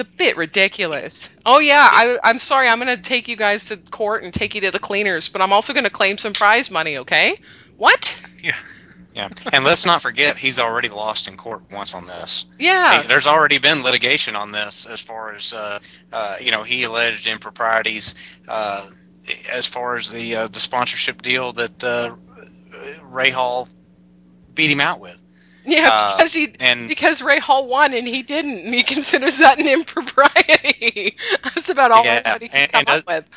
It's 0.00 0.08
a 0.08 0.12
bit 0.16 0.38
ridiculous. 0.38 1.28
Oh 1.44 1.58
yeah, 1.58 1.86
I, 1.90 2.18
I'm 2.24 2.38
sorry. 2.38 2.68
I'm 2.68 2.78
gonna 2.78 2.96
take 2.96 3.28
you 3.28 3.36
guys 3.36 3.66
to 3.68 3.76
court 3.76 4.22
and 4.22 4.32
take 4.32 4.54
you 4.54 4.62
to 4.62 4.70
the 4.70 4.78
cleaners, 4.78 5.28
but 5.28 5.42
I'm 5.42 5.52
also 5.52 5.74
gonna 5.74 5.90
claim 5.90 6.16
some 6.16 6.32
prize 6.32 6.70
money. 6.70 6.96
Okay? 6.96 7.38
What? 7.76 8.18
Yeah. 8.42 8.56
Yeah, 9.14 9.28
and 9.52 9.62
let's 9.62 9.84
not 9.84 10.00
forget 10.00 10.38
he's 10.38 10.58
already 10.58 10.88
lost 10.88 11.28
in 11.28 11.36
court 11.36 11.64
once 11.70 11.92
on 11.94 12.06
this. 12.06 12.46
Yeah. 12.58 13.02
He- 13.02 13.08
there's 13.08 13.26
already 13.26 13.58
been 13.58 13.82
litigation 13.82 14.36
on 14.36 14.52
this 14.52 14.86
as 14.86 15.00
far 15.00 15.34
as 15.34 15.52
uh, 15.52 15.80
uh, 16.12 16.36
you 16.40 16.50
know 16.50 16.62
he 16.62 16.84
alleged 16.84 17.26
improprieties 17.26 18.14
uh, 18.48 18.86
as 19.52 19.66
far 19.66 19.96
as 19.96 20.10
the 20.10 20.34
uh, 20.34 20.48
the 20.48 20.60
sponsorship 20.60 21.20
deal 21.20 21.52
that 21.52 21.84
uh, 21.84 22.14
Rahal 23.12 23.68
beat 24.54 24.70
him 24.70 24.80
out 24.80 24.98
with. 24.98 25.18
Yeah, 25.64 25.88
Uh, 25.92 26.16
because 26.16 26.32
he 26.32 26.54
and 26.60 26.88
because 26.88 27.20
Rahal 27.20 27.66
won 27.66 27.92
and 27.94 28.06
he 28.08 28.22
didn't, 28.22 28.64
and 28.64 28.74
he 28.74 28.82
considers 28.94 29.38
that 29.38 29.58
an 29.58 29.68
impropriety. 29.68 31.16
That's 31.54 31.68
about 31.68 31.90
all 31.90 32.04
Yeah, 32.04 32.22
anybody 32.24 32.48
can 32.48 32.62
and- 32.62 32.72
come 32.72 32.78
and 32.80 32.88
up 32.88 32.94
does- 32.96 33.06
with. 33.06 33.30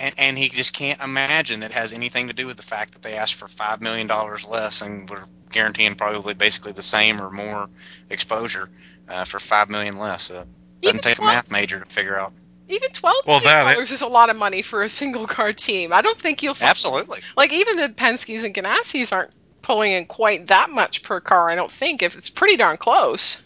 and, 0.00 0.14
and 0.18 0.38
he 0.38 0.48
just 0.48 0.72
can't 0.72 1.00
imagine 1.02 1.60
that 1.60 1.72
has 1.72 1.92
anything 1.92 2.28
to 2.28 2.32
do 2.32 2.46
with 2.46 2.56
the 2.56 2.62
fact 2.62 2.92
that 2.94 3.02
they 3.02 3.14
asked 3.14 3.34
for 3.34 3.48
five 3.48 3.80
million 3.80 4.06
dollars 4.06 4.44
less 4.46 4.80
and 4.82 5.08
were 5.10 5.24
guaranteeing 5.50 5.94
probably 5.94 6.34
basically 6.34 6.72
the 6.72 6.82
same 6.82 7.20
or 7.20 7.30
more 7.30 7.68
exposure 8.10 8.68
uh, 9.08 9.24
for 9.24 9.38
five 9.38 9.68
million 9.68 9.98
less. 9.98 10.30
Uh, 10.30 10.44
doesn't 10.82 10.98
Even 10.98 11.00
take 11.00 11.18
a 11.18 11.22
math 11.22 11.50
major 11.50 11.78
to 11.80 11.84
figure 11.86 12.18
out. 12.18 12.32
Even 12.68 12.90
twelve 12.90 13.26
Well, 13.26 13.40
million 13.40 13.58
that- 13.64 13.74
dollars 13.74 13.92
is 13.92 14.02
a 14.02 14.06
lot 14.08 14.30
of 14.30 14.36
money 14.36 14.62
for 14.62 14.82
a 14.82 14.88
single 14.88 15.26
car 15.26 15.52
team. 15.52 15.92
I 15.92 16.00
don't 16.02 16.18
think 16.18 16.42
you'll 16.42 16.54
find 16.54 16.70
Absolutely. 16.70 17.20
like 17.36 17.52
even 17.52 17.76
the 17.76 17.88
Penske's 17.88 18.42
and 18.42 18.54
Ganassi's 18.54 19.12
aren't 19.12 19.30
pulling 19.66 19.90
in 19.90 20.06
quite 20.06 20.46
that 20.46 20.70
much 20.70 21.02
per 21.02 21.20
car. 21.20 21.50
I 21.50 21.56
don't 21.56 21.70
think 21.72 22.02
if 22.02 22.16
it's 22.16 22.30
pretty 22.30 22.56
darn 22.56 22.76
close. 22.76 23.42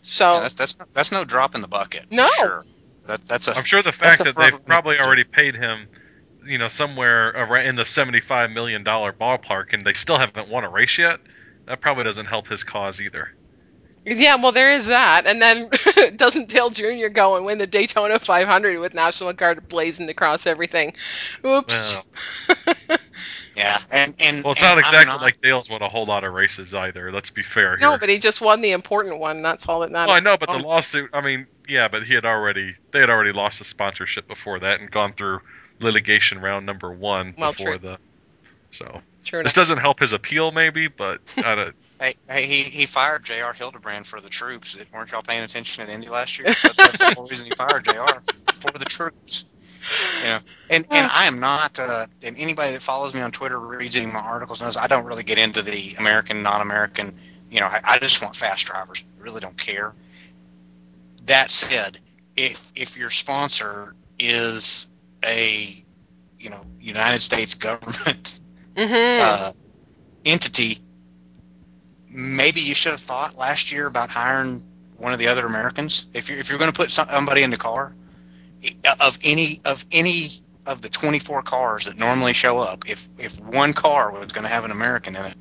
So 0.00 0.34
Yeah, 0.34 0.40
that's 0.40 0.54
that's 0.54 0.76
that's 0.94 1.12
no 1.12 1.24
drop 1.24 1.54
in 1.54 1.60
the 1.60 1.68
bucket. 1.68 2.08
for 2.08 2.14
No. 2.14 2.28
sure. 2.38 2.64
That, 3.06 3.24
that's 3.26 3.48
a. 3.48 3.54
I'm 3.54 3.64
sure 3.64 3.82
the 3.82 3.92
fact 3.92 4.24
that 4.24 4.34
they've 4.34 4.64
probably 4.64 4.98
already 4.98 5.24
paid 5.24 5.54
him, 5.56 5.86
you 6.46 6.56
know, 6.56 6.68
somewhere 6.68 7.28
around 7.28 7.66
in 7.66 7.74
the 7.74 7.84
seventy-five 7.84 8.50
million 8.50 8.82
dollar 8.82 9.12
ballpark, 9.12 9.74
and 9.74 9.84
they 9.84 9.92
still 9.92 10.16
haven't 10.16 10.48
won 10.48 10.64
a 10.64 10.70
race 10.70 10.96
yet. 10.96 11.20
That 11.66 11.82
probably 11.82 12.04
doesn't 12.04 12.26
help 12.26 12.48
his 12.48 12.64
cause 12.64 13.00
either. 13.02 13.28
Yeah, 14.04 14.36
well 14.36 14.52
there 14.52 14.72
is 14.72 14.86
that, 14.86 15.26
and 15.26 15.40
then 15.40 15.68
doesn't 16.16 16.48
Dale 16.48 16.70
Jr. 16.70 17.08
go 17.12 17.36
and 17.36 17.44
win 17.46 17.58
the 17.58 17.66
Daytona 17.66 18.18
500 18.18 18.78
with 18.80 18.94
National 18.94 19.32
Guard 19.32 19.68
blazing 19.68 20.08
across 20.08 20.46
everything? 20.46 20.94
Oops. 21.44 21.94
Well, 21.94 22.98
Yeah, 23.56 23.80
and 23.92 24.14
and 24.18 24.42
well, 24.42 24.50
it's 24.52 24.62
and 24.62 24.70
not 24.70 24.78
exactly 24.78 25.12
not- 25.12 25.20
like 25.22 25.38
Dale's 25.38 25.70
won 25.70 25.80
a 25.80 25.88
whole 25.88 26.06
lot 26.06 26.24
of 26.24 26.32
races 26.32 26.74
either. 26.74 27.12
Let's 27.12 27.30
be 27.30 27.44
fair 27.44 27.76
here. 27.76 27.88
no, 27.88 27.96
but 27.96 28.08
he 28.08 28.18
just 28.18 28.40
won 28.40 28.60
the 28.62 28.72
important 28.72 29.20
one. 29.20 29.42
That's 29.42 29.68
all 29.68 29.78
that 29.80 29.92
matters. 29.92 30.08
well, 30.08 30.16
I 30.16 30.20
know, 30.20 30.36
but 30.36 30.50
the 30.50 30.58
lawsuit. 30.58 31.10
I 31.14 31.20
mean, 31.20 31.46
yeah, 31.68 31.86
but 31.86 32.02
he 32.02 32.14
had 32.14 32.24
already 32.26 32.74
they 32.90 32.98
had 32.98 33.10
already 33.10 33.30
lost 33.30 33.60
the 33.60 33.64
sponsorship 33.64 34.26
before 34.26 34.58
that 34.58 34.80
and 34.80 34.90
gone 34.90 35.12
through 35.12 35.38
litigation 35.78 36.40
round 36.40 36.66
number 36.66 36.90
one 36.90 37.32
Well, 37.38 37.52
before 37.52 37.78
true. 37.78 37.78
the. 37.78 37.98
So 38.74 39.00
True 39.22 39.42
this 39.42 39.52
enough. 39.52 39.54
doesn't 39.54 39.78
help 39.78 40.00
his 40.00 40.12
appeal, 40.12 40.50
maybe, 40.50 40.88
but 40.88 41.20
I 41.44 41.54
don't, 41.54 41.74
Hey, 42.00 42.16
hey, 42.28 42.46
he, 42.46 42.62
he 42.64 42.86
fired 42.86 43.24
J.R. 43.24 43.52
Hildebrand 43.52 44.06
for 44.06 44.20
the 44.20 44.28
troops. 44.28 44.76
Weren't 44.92 45.12
y'all 45.12 45.22
paying 45.22 45.44
attention 45.44 45.82
at 45.84 45.88
Indy 45.88 46.08
last 46.08 46.38
year? 46.38 46.46
That's 46.46 46.98
the 46.98 47.14
whole 47.16 47.26
reason 47.26 47.46
he 47.46 47.52
fired 47.52 47.84
J.R. 47.84 48.22
for 48.54 48.72
the 48.72 48.84
troops. 48.84 49.44
You 50.22 50.28
know, 50.28 50.38
and 50.70 50.86
and 50.90 51.10
I 51.12 51.26
am 51.26 51.40
not. 51.40 51.78
Uh, 51.78 52.06
and 52.22 52.36
anybody 52.36 52.72
that 52.72 52.82
follows 52.82 53.14
me 53.14 53.20
on 53.20 53.30
Twitter, 53.30 53.60
reads 53.60 53.94
any 53.96 54.06
of 54.06 54.12
my 54.12 54.20
articles, 54.20 54.60
knows 54.60 54.76
I 54.76 54.86
don't 54.86 55.04
really 55.04 55.22
get 55.22 55.38
into 55.38 55.62
the 55.62 55.94
American, 55.98 56.42
non-American. 56.42 57.14
You 57.50 57.60
know, 57.60 57.66
I, 57.66 57.80
I 57.84 57.98
just 57.98 58.22
want 58.22 58.34
fast 58.34 58.66
drivers. 58.66 59.04
I 59.20 59.22
really 59.22 59.40
don't 59.40 59.58
care. 59.58 59.92
That 61.26 61.50
said, 61.50 61.98
if 62.34 62.72
if 62.74 62.96
your 62.96 63.10
sponsor 63.10 63.94
is 64.18 64.88
a 65.24 65.84
you 66.38 66.50
know 66.50 66.64
United 66.80 67.20
States 67.20 67.54
government 67.54 68.40
Mhm. 68.76 69.20
uh, 69.20 69.52
entity, 70.24 70.78
maybe 72.08 72.60
you 72.60 72.74
should 72.74 72.92
have 72.92 73.00
thought 73.00 73.36
last 73.36 73.72
year 73.72 73.86
about 73.86 74.10
hiring 74.10 74.62
one 74.96 75.12
of 75.12 75.18
the 75.18 75.28
other 75.28 75.46
Americans. 75.46 76.06
If 76.14 76.28
you're 76.28 76.38
if 76.38 76.48
you're 76.48 76.58
going 76.58 76.72
to 76.72 76.76
put 76.76 76.90
somebody 76.90 77.42
in 77.42 77.50
the 77.50 77.56
car, 77.56 77.94
of 79.00 79.18
any 79.22 79.60
of 79.64 79.84
any 79.92 80.30
of 80.66 80.80
the 80.80 80.88
24 80.88 81.42
cars 81.42 81.84
that 81.84 81.98
normally 81.98 82.32
show 82.32 82.58
up, 82.58 82.88
if 82.88 83.08
if 83.18 83.38
one 83.40 83.72
car 83.72 84.10
was 84.10 84.32
going 84.32 84.44
to 84.44 84.48
have 84.48 84.64
an 84.64 84.70
American 84.70 85.16
in 85.16 85.24
it, 85.26 85.36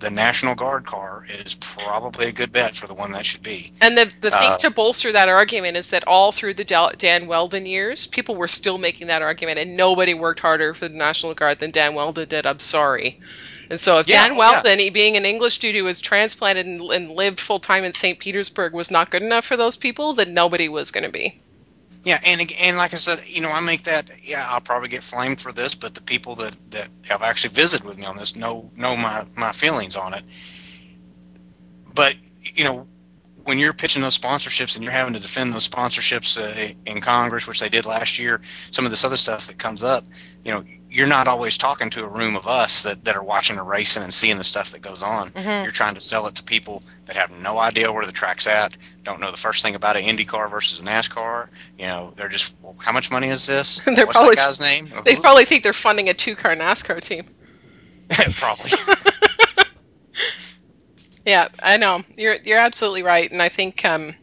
the 0.00 0.10
National 0.10 0.54
Guard 0.54 0.86
car 0.86 1.26
is 1.28 1.54
probably 1.54 2.26
a 2.26 2.32
good 2.32 2.52
bet 2.52 2.74
for 2.74 2.86
the 2.86 2.94
one 2.94 3.12
that 3.12 3.26
should 3.26 3.42
be. 3.42 3.72
And 3.80 3.96
the, 3.96 4.10
the 4.20 4.30
thing 4.30 4.50
Uh, 4.52 4.58
to 4.58 4.70
bolster 4.70 5.12
that 5.12 5.28
argument 5.28 5.76
is 5.76 5.90
that 5.90 6.04
all 6.06 6.32
through 6.32 6.54
the 6.54 6.94
Dan 6.98 7.26
Wheldon 7.26 7.66
years, 7.66 8.06
people 8.06 8.34
were 8.34 8.48
still 8.48 8.78
making 8.78 9.06
that 9.08 9.22
argument, 9.22 9.58
and 9.58 9.76
nobody 9.76 10.14
worked 10.14 10.40
harder 10.40 10.74
for 10.74 10.88
the 10.88 10.96
National 10.96 11.34
Guard 11.34 11.58
than 11.58 11.70
Dan 11.70 11.94
Wheldon 11.94 12.28
did. 12.28 12.46
I'm 12.46 12.58
sorry. 12.58 13.18
And 13.68 13.78
so, 13.78 13.98
if 13.98 14.08
Yeah, 14.08 14.26
Dan 14.26 14.36
Wheldon, 14.36 14.78
he 14.78 14.90
being 14.90 15.16
an 15.16 15.24
English 15.24 15.58
dude 15.58 15.76
who 15.76 15.84
was 15.84 16.00
transplanted 16.00 16.66
and, 16.66 16.80
and 16.80 17.12
lived 17.12 17.38
full 17.38 17.60
time 17.60 17.84
in 17.84 17.92
St. 17.92 18.18
Petersburg, 18.18 18.72
was 18.72 18.90
not 18.90 19.10
good 19.10 19.22
enough 19.22 19.44
for 19.44 19.56
those 19.56 19.76
people, 19.76 20.14
then 20.14 20.34
nobody 20.34 20.68
was 20.68 20.90
going 20.90 21.04
to 21.04 21.12
be. 21.12 21.40
Yeah, 22.02 22.18
and 22.24 22.50
and 22.58 22.76
like 22.78 22.94
I 22.94 22.96
said, 22.96 23.20
you 23.26 23.42
know, 23.42 23.50
I 23.50 23.60
make 23.60 23.84
that. 23.84 24.10
Yeah, 24.22 24.46
I'll 24.48 24.60
probably 24.60 24.88
get 24.88 25.02
flamed 25.02 25.40
for 25.40 25.52
this, 25.52 25.74
but 25.74 25.94
the 25.94 26.00
people 26.00 26.34
that 26.36 26.54
that 26.70 26.88
have 27.08 27.22
actually 27.22 27.52
visited 27.54 27.86
with 27.86 27.98
me 27.98 28.06
on 28.06 28.16
this 28.16 28.36
know 28.36 28.70
know 28.74 28.96
my 28.96 29.26
my 29.36 29.52
feelings 29.52 29.96
on 29.96 30.14
it. 30.14 30.24
But 31.94 32.16
you 32.40 32.64
know, 32.64 32.86
when 33.44 33.58
you're 33.58 33.74
pitching 33.74 34.00
those 34.00 34.16
sponsorships 34.16 34.76
and 34.76 34.82
you're 34.82 34.92
having 34.92 35.12
to 35.12 35.20
defend 35.20 35.52
those 35.52 35.68
sponsorships 35.68 36.38
uh, 36.38 36.72
in 36.86 37.00
Congress, 37.02 37.46
which 37.46 37.60
they 37.60 37.68
did 37.68 37.84
last 37.84 38.18
year, 38.18 38.40
some 38.70 38.86
of 38.86 38.90
this 38.90 39.04
other 39.04 39.18
stuff 39.18 39.46
that 39.48 39.58
comes 39.58 39.82
up, 39.82 40.04
you 40.44 40.52
know, 40.52 40.64
you're 40.90 41.06
not 41.06 41.28
always 41.28 41.56
talking 41.56 41.88
to 41.90 42.02
a 42.04 42.08
room 42.08 42.34
of 42.36 42.46
us 42.48 42.82
that, 42.82 43.04
that 43.04 43.14
are 43.16 43.22
watching 43.22 43.54
the 43.56 43.62
racing 43.62 44.02
and 44.02 44.12
seeing 44.12 44.36
the 44.36 44.44
stuff 44.44 44.72
that 44.72 44.82
goes 44.82 45.02
on. 45.02 45.30
Mhm. 45.30 45.62
You're 45.62 45.72
trying 45.72 45.94
to 45.94 46.00
sell 46.00 46.26
it 46.26 46.34
to 46.34 46.42
people 46.42 46.82
that 47.06 47.14
have 47.16 47.30
no 47.30 47.58
idea 47.58 47.92
where 47.92 48.04
the 48.04 48.12
track's 48.12 48.46
at, 48.46 48.76
don't 49.04 49.20
know 49.20 49.30
the 49.30 49.36
first 49.36 49.62
thing 49.62 49.74
about 49.76 49.96
an 49.96 50.02
Indy 50.04 50.24
car 50.24 50.48
versus 50.48 50.80
a 50.80 50.82
NASCAR. 50.82 51.48
You 51.78 51.86
know, 51.86 52.12
they're 52.16 52.28
just, 52.28 52.54
well, 52.60 52.74
how 52.78 52.90
much 52.92 53.10
money 53.10 53.28
is 53.28 53.46
this? 53.46 53.80
They're 53.86 54.04
What's 54.06 54.18
probably- 54.18 54.34
that 54.36 54.46
guy's 54.46 54.60
name? 54.60 54.86
They 55.04 55.14
Who? 55.14 55.20
probably 55.20 55.44
think 55.44 55.62
they're 55.62 55.72
funding 55.72 56.08
a 56.08 56.14
two 56.14 56.34
car 56.34 56.54
NASCAR 56.56 57.00
team. 57.00 57.24
probably. 58.34 58.70
Yeah, 61.26 61.48
I 61.62 61.76
know. 61.76 62.00
You're 62.16 62.36
you're 62.36 62.58
absolutely 62.58 63.02
right, 63.02 63.30
and 63.30 63.42
I 63.42 63.48
think 63.50 63.84
um, 63.84 64.14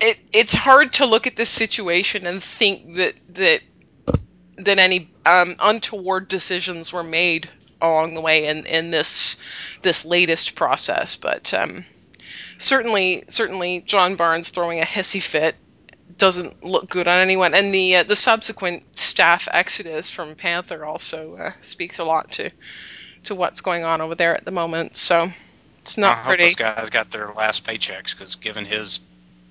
it 0.00 0.20
it's 0.32 0.54
hard 0.54 0.92
to 0.94 1.06
look 1.06 1.26
at 1.26 1.34
this 1.36 1.48
situation 1.48 2.26
and 2.26 2.42
think 2.42 2.94
that 2.96 3.14
that 3.34 3.62
that 4.66 4.78
any 4.78 5.10
um, 5.24 5.56
untoward 5.58 6.28
decisions 6.28 6.92
were 6.92 7.02
made 7.02 7.48
along 7.80 8.14
the 8.14 8.20
way 8.20 8.46
in, 8.46 8.66
in 8.66 8.90
this 8.90 9.36
this 9.82 10.04
latest 10.04 10.54
process. 10.54 11.16
But 11.16 11.52
um, 11.54 11.84
certainly 12.58 13.24
certainly 13.28 13.80
John 13.80 14.16
Barnes 14.16 14.50
throwing 14.50 14.80
a 14.80 14.84
hissy 14.84 15.22
fit 15.22 15.56
doesn't 16.18 16.64
look 16.64 16.88
good 16.88 17.08
on 17.08 17.18
anyone, 17.18 17.54
and 17.54 17.74
the 17.74 17.96
uh, 17.96 18.02
the 18.04 18.16
subsequent 18.16 18.96
staff 18.96 19.48
exodus 19.50 20.10
from 20.10 20.34
Panther 20.34 20.84
also 20.84 21.36
uh, 21.36 21.52
speaks 21.60 21.98
a 21.98 22.04
lot 22.04 22.30
to 22.32 22.50
to 23.24 23.34
what's 23.34 23.60
going 23.60 23.84
on 23.84 24.00
over 24.00 24.14
there 24.14 24.36
at 24.36 24.44
the 24.44 24.50
moment. 24.50 24.96
So 24.96 25.28
it's 25.80 25.98
not 25.98 26.06
I 26.06 26.10
not 26.10 26.18
hope 26.18 26.28
pretty. 26.28 26.44
those 26.44 26.54
guys 26.54 26.90
got 26.90 27.10
their 27.10 27.32
last 27.32 27.66
paychecks 27.66 28.16
because 28.16 28.36
given 28.36 28.64
his 28.64 29.00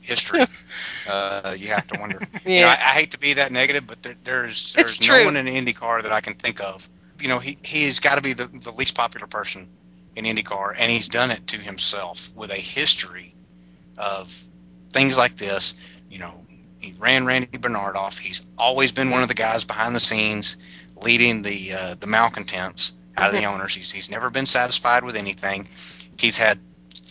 history, 0.06 0.42
uh, 1.10 1.56
you 1.58 1.68
have 1.70 1.88
to 1.88 2.00
wonder. 2.00 2.20
You 2.46 2.62
know, 2.62 2.68
I, 2.68 2.72
Yeah. 2.72 2.78
I 2.80 2.94
hate 3.00 3.12
to 3.12 3.18
be 3.20 3.34
that 3.34 3.52
negative, 3.52 3.88
but 3.88 4.02
there, 4.04 4.16
there's 4.24 4.74
there's 4.74 4.98
It's 4.98 5.08
no 5.08 5.16
true. 5.16 5.26
one 5.26 5.36
in 5.38 5.46
IndyCar 5.48 6.04
that 6.04 6.12
I 6.12 6.22
can 6.22 6.36
think 6.36 6.62
of. 6.62 6.88
You 7.20 7.28
know, 7.28 7.40
he 7.40 7.58
he's 7.64 8.00
got 8.00 8.16
to 8.16 8.22
be 8.22 8.34
the, 8.34 8.46
the 8.48 8.72
least 8.72 8.96
popular 8.96 9.28
person 9.28 9.68
in 10.16 10.26
IndyCar, 10.26 10.76
and 10.78 10.92
he's 10.92 11.10
done 11.10 11.32
it 11.32 11.46
to 11.48 11.58
himself 11.58 12.32
with 12.36 12.52
a 12.52 12.56
history 12.56 13.34
of 13.98 14.44
things 14.92 15.18
like 15.18 15.38
this. 15.38 15.74
You 16.10 16.20
know, 16.20 16.46
he 16.80 16.94
ran 17.00 17.26
Randy 17.26 17.58
Bernard 17.58 17.96
off. 17.96 18.18
He's 18.18 18.42
always 18.58 18.92
been 18.92 19.10
one 19.10 19.22
of 19.22 19.28
the 19.28 19.34
guys 19.34 19.64
behind 19.64 19.96
the 19.96 20.00
scenes, 20.00 20.58
leading 21.02 21.42
the 21.42 21.74
uh, 21.74 21.96
the 22.00 22.08
malcontents 22.08 22.94
out 23.18 23.28
of 23.28 23.34
the 23.34 23.46
owners. 23.46 23.74
He's 23.74 23.92
he's 23.92 24.10
never 24.12 24.30
been 24.30 24.46
satisfied 24.46 25.04
with 25.04 25.16
anything. 25.16 25.68
He's 26.18 26.38
had 26.38 26.60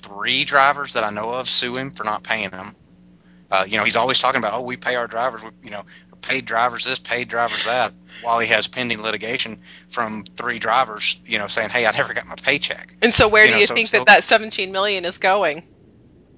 three 0.03 0.45
drivers 0.45 0.93
that 0.93 1.05
I 1.05 1.11
know 1.11 1.31
of 1.33 1.49
sue 1.49 1.77
him 1.77 1.91
for 1.91 2.05
not 2.05 2.23
paying 2.23 2.51
him. 2.51 2.77
Uh, 3.51 3.65
you 3.67 3.77
know, 3.79 3.85
he's 3.85 3.97
always 3.97 4.19
talking 4.19 4.39
about, 4.39 4.55
oh, 4.55 4.63
we 4.63 4.77
pay 4.77 4.95
our 4.97 5.07
drivers, 5.07 5.43
we, 5.43 5.51
you 5.63 5.71
know, 5.71 5.85
paid 6.23 6.45
drivers 6.47 6.85
this, 6.85 6.99
paid 6.99 7.29
drivers 7.29 7.65
that, 7.67 7.93
while 8.23 8.39
he 8.39 8.49
has 8.49 8.67
pending 8.67 9.03
litigation 9.03 9.61
from 9.91 10.25
three 10.37 10.59
drivers, 10.59 11.21
you 11.27 11.39
know, 11.39 11.47
saying, 11.47 11.69
hey, 11.69 11.87
I 11.87 11.93
never 11.93 12.15
got 12.15 12.27
my 12.27 12.35
paycheck. 12.37 12.97
And 13.03 13.13
so, 13.13 13.29
where 13.29 13.45
you 13.45 13.51
do 13.51 13.55
know, 13.55 13.61
you 13.61 13.67
so- 13.67 13.75
think 13.75 13.89
so- 13.89 13.99
that 13.99 14.07
that 14.07 14.25
17 14.25 14.73
million 14.73 15.05
is 15.05 15.19
going? 15.19 15.63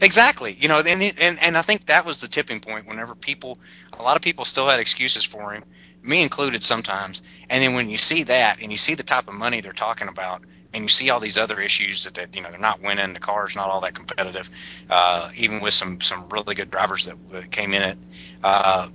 Exactly. 0.01 0.53
You 0.61 0.69
know, 0.69 0.81
and, 0.81 1.03
and 1.03 1.39
and 1.41 1.57
I 1.57 1.63
think 1.63 1.87
that 1.87 2.05
was 2.05 2.21
the 2.21 2.29
tipping 2.29 2.61
point. 2.61 2.87
Whenever 2.87 3.15
people, 3.15 3.59
a 3.99 4.03
lot 4.03 4.15
of 4.15 4.21
people 4.21 4.45
still 4.45 4.69
had 4.69 4.79
excuses 4.79 5.25
for 5.25 5.53
him, 5.53 5.65
me 6.03 6.23
included 6.23 6.63
sometimes. 6.63 7.23
And 7.49 7.63
then 7.65 7.73
when 7.75 7.89
you 7.89 7.97
see 7.97 8.23
that, 8.25 8.61
and 8.61 8.71
you 8.71 8.77
see 8.77 8.95
the 8.95 9.03
type 9.03 9.27
of 9.27 9.33
money 9.35 9.63
they're 9.63 9.73
talking 9.73 10.09
about, 10.09 10.43
and 10.77 10.85
you 10.85 10.89
see 10.89 11.11
all 11.11 11.19
these 11.21 11.39
other 11.39 11.59
issues 11.61 12.05
that, 12.05 12.15
that 12.15 12.37
you 12.37 12.43
know 12.43 12.51
they're 12.51 12.61
not 12.61 12.83
winning, 12.83 13.15
the 13.15 13.21
car's 13.21 13.57
not 13.57 13.69
all 13.71 13.81
that 13.81 13.95
competitive, 13.95 14.51
uh, 14.91 15.31
even 15.37 15.61
with 15.61 15.75
some 15.75 16.01
some 16.01 16.29
really 16.29 16.55
good 16.55 16.71
drivers 16.71 17.07
that, 17.07 17.17
that 17.33 17.51
came 17.51 17.75
in 17.75 17.83
it. 17.83 17.99
Uh, 18.45 18.89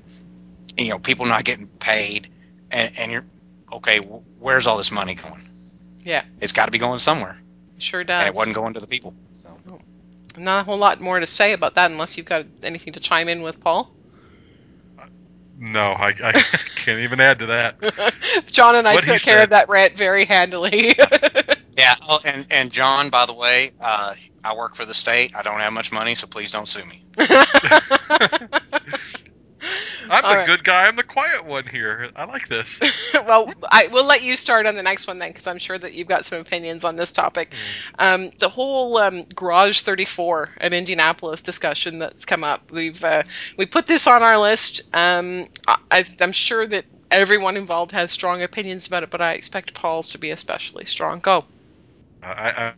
you 0.78 0.90
know, 0.90 1.00
people 1.00 1.26
not 1.26 1.44
getting 1.44 1.68
paid, 1.80 2.30
and, 2.72 2.92
and 2.98 3.12
you're 3.12 3.26
okay. 3.74 4.00
Where's 4.40 4.68
all 4.68 4.78
this 4.78 4.92
money 4.92 5.16
going? 5.16 5.42
Yeah. 6.04 6.24
It's 6.40 6.54
got 6.54 6.66
to 6.66 6.72
be 6.72 6.78
going 6.80 7.00
somewhere, 7.00 7.38
Sure 7.78 8.04
does. 8.04 8.20
and 8.22 8.30
it 8.30 8.36
wasn't 8.38 8.56
going 8.56 8.74
to 8.74 8.80
the 8.80 8.88
people. 8.88 9.14
Not 10.38 10.62
a 10.62 10.64
whole 10.64 10.78
lot 10.78 11.02
more 11.02 11.20
to 11.20 11.26
say 11.28 11.52
about 11.54 11.76
that, 11.76 11.92
unless 11.92 12.16
you've 12.18 12.26
got 12.26 12.46
anything 12.64 12.94
to 12.94 13.00
chime 13.02 13.28
in 13.28 13.42
with, 13.42 13.60
Paul. 13.60 13.92
no, 15.60 15.92
I, 15.92 16.14
I 16.24 16.32
can't 16.76 17.00
even 17.00 17.20
add 17.20 17.40
to 17.40 17.46
that. 17.48 17.76
John 18.48 18.76
and 18.76 18.88
I 18.88 18.94
What 18.94 19.04
took 19.04 19.20
care 19.22 19.38
said. 19.38 19.44
of 19.44 19.50
that 19.50 19.68
rant 19.70 19.98
very 19.98 20.26
handily. 20.26 20.96
Yeah. 21.78 21.96
Oh, 22.08 22.20
and 22.26 22.46
and 22.50 22.72
John, 22.72 23.10
by 23.10 23.26
the 23.26 23.34
way, 23.34 23.72
uh, 23.80 24.14
I 24.44 24.56
work 24.56 24.76
for 24.76 24.86
the 24.86 24.94
state. 24.94 25.32
I 25.36 25.42
don't 25.42 25.60
have 25.60 25.74
much 25.74 25.92
money, 25.92 26.16
so 26.16 26.28
please 26.28 26.52
don't 26.52 26.68
sue 26.68 26.84
me. 26.86 27.04
I'm 30.10 30.24
All 30.24 30.30
the 30.30 30.38
right. 30.38 30.46
good 30.46 30.64
guy. 30.64 30.88
I'm 30.88 30.96
the 30.96 31.04
quiet 31.04 31.46
one 31.46 31.68
here. 31.68 32.12
I 32.16 32.26
like 32.26 32.48
this. 32.48 32.80
well, 33.26 33.54
I 33.72 33.88
will 33.88 34.06
let 34.06 34.24
you 34.24 34.36
start 34.36 34.66
on 34.66 34.76
the 34.76 34.84
next 34.84 35.08
one 35.08 35.20
then, 35.20 35.30
because 35.30 35.48
I'm 35.48 35.60
sure 35.60 35.78
that 35.78 35.94
you've 35.94 36.08
got 36.08 36.26
some 36.26 36.40
opinions 36.40 36.84
on 36.84 36.96
this 36.96 37.12
topic. 37.12 37.54
Um, 38.00 38.32
the 38.40 38.50
whole 38.50 38.98
um, 38.98 39.24
Garage 39.36 39.82
34 39.82 40.50
at 40.60 40.74
Indianapolis 40.74 41.42
discussion 41.42 42.00
that's 42.00 42.26
come 42.26 42.44
up. 42.44 42.72
We've 42.72 43.04
uh, 43.04 43.24
we 43.58 43.66
put 43.66 43.86
this 43.86 44.08
on 44.08 44.24
our 44.24 44.38
list. 44.38 44.82
Um, 44.94 45.48
I, 45.92 46.06
I'm 46.20 46.32
sure 46.32 46.66
that 46.68 46.86
everyone 47.12 47.58
involved 47.58 47.92
has 47.92 48.12
strong 48.12 48.42
opinions 48.42 48.88
about 48.88 49.04
it, 49.04 49.12
but 49.12 49.22
I 49.22 49.34
expect 49.34 49.74
Paul's 49.74 50.12
to 50.12 50.18
be 50.18 50.32
especially 50.32 50.86
strong. 50.86 51.20
Go. 51.20 51.46
I, 52.24 52.28
I, 52.28 52.74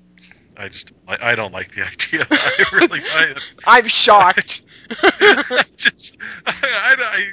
I 0.55 0.69
just, 0.69 0.91
I, 1.07 1.31
I 1.31 1.35
don't 1.35 1.51
like 1.51 1.73
the 1.73 1.83
idea. 1.87 2.27
I 2.29 2.65
really, 2.73 3.01
I, 3.03 3.35
I'm 3.65 3.87
shocked. 3.87 4.63
I 5.01 5.63
just, 5.75 6.17
I, 6.45 6.53
I, 6.99 7.27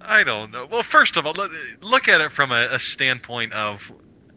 I, 0.00 0.24
don't 0.24 0.50
know. 0.50 0.66
Well, 0.66 0.82
first 0.82 1.16
of 1.16 1.26
all, 1.26 1.32
look, 1.34 1.52
look 1.82 2.08
at 2.08 2.20
it 2.20 2.32
from 2.32 2.52
a, 2.52 2.68
a 2.72 2.78
standpoint 2.78 3.52
of, 3.52 3.90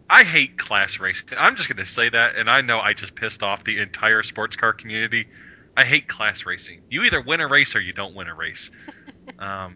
I 0.09 0.23
hate 0.23 0.57
class 0.57 0.99
racing. 0.99 1.29
I'm 1.37 1.55
just 1.55 1.67
going 1.67 1.77
to 1.77 1.85
say 1.85 2.09
that, 2.09 2.37
and 2.37 2.49
I 2.49 2.61
know 2.61 2.79
I 2.79 2.93
just 2.93 3.15
pissed 3.15 3.43
off 3.43 3.63
the 3.63 3.79
entire 3.79 4.23
sports 4.23 4.55
car 4.55 4.73
community. 4.73 5.27
I 5.75 5.83
hate 5.83 6.07
class 6.07 6.45
racing. 6.45 6.81
You 6.89 7.03
either 7.03 7.21
win 7.21 7.41
a 7.41 7.47
race 7.47 7.75
or 7.75 7.81
you 7.81 7.93
don't 7.93 8.15
win 8.15 8.27
a 8.27 8.33
race. 8.33 8.71
um, 9.37 9.75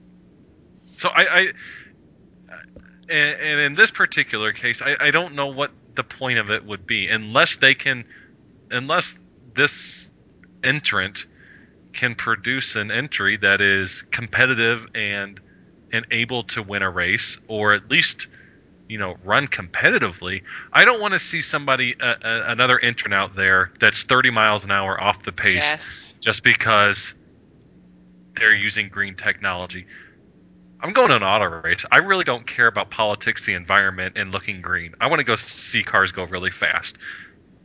so 0.75 1.09
I, 1.09 1.27
I 1.27 1.51
and, 3.09 3.41
and 3.41 3.59
in 3.59 3.75
this 3.75 3.91
particular 3.91 4.53
case, 4.53 4.81
I, 4.81 4.95
I 4.99 5.11
don't 5.11 5.35
know 5.35 5.47
what 5.47 5.71
the 5.95 6.03
point 6.03 6.39
of 6.39 6.49
it 6.49 6.65
would 6.65 6.85
be 6.87 7.07
unless 7.07 7.57
they 7.57 7.75
can, 7.75 8.05
unless 8.69 9.15
this 9.53 10.11
entrant 10.63 11.25
can 11.93 12.15
produce 12.15 12.75
an 12.75 12.91
entry 12.91 13.37
that 13.37 13.61
is 13.61 14.03
competitive 14.11 14.85
and 14.95 15.39
and 15.91 16.05
able 16.11 16.43
to 16.43 16.63
win 16.63 16.81
a 16.81 16.89
race 16.89 17.37
or 17.47 17.73
at 17.73 17.89
least 17.91 18.27
you 18.87 18.97
know 18.97 19.15
run 19.23 19.47
competitively 19.47 20.41
i 20.71 20.85
don't 20.85 21.01
want 21.01 21.13
to 21.13 21.19
see 21.19 21.41
somebody 21.41 21.99
uh, 21.99 22.15
uh, 22.23 22.43
another 22.47 22.79
entrant 22.79 23.13
out 23.13 23.35
there 23.35 23.71
that's 23.79 24.03
30 24.03 24.29
miles 24.29 24.63
an 24.63 24.71
hour 24.71 25.01
off 25.01 25.23
the 25.23 25.31
pace 25.33 25.69
Yes. 25.69 26.13
just 26.21 26.43
because 26.43 27.13
they're 28.37 28.53
using 28.55 28.87
green 28.87 29.15
technology 29.15 29.85
i'm 30.81 30.93
going 30.93 31.09
to 31.09 31.15
an 31.15 31.23
auto 31.23 31.61
race 31.61 31.85
i 31.91 31.97
really 31.97 32.23
don't 32.23 32.47
care 32.47 32.67
about 32.67 32.89
politics 32.89 33.45
the 33.45 33.53
environment 33.53 34.17
and 34.17 34.31
looking 34.31 34.61
green 34.61 34.93
i 34.99 35.07
want 35.07 35.19
to 35.19 35.25
go 35.25 35.35
see 35.35 35.83
cars 35.83 36.11
go 36.11 36.23
really 36.25 36.51
fast 36.51 36.97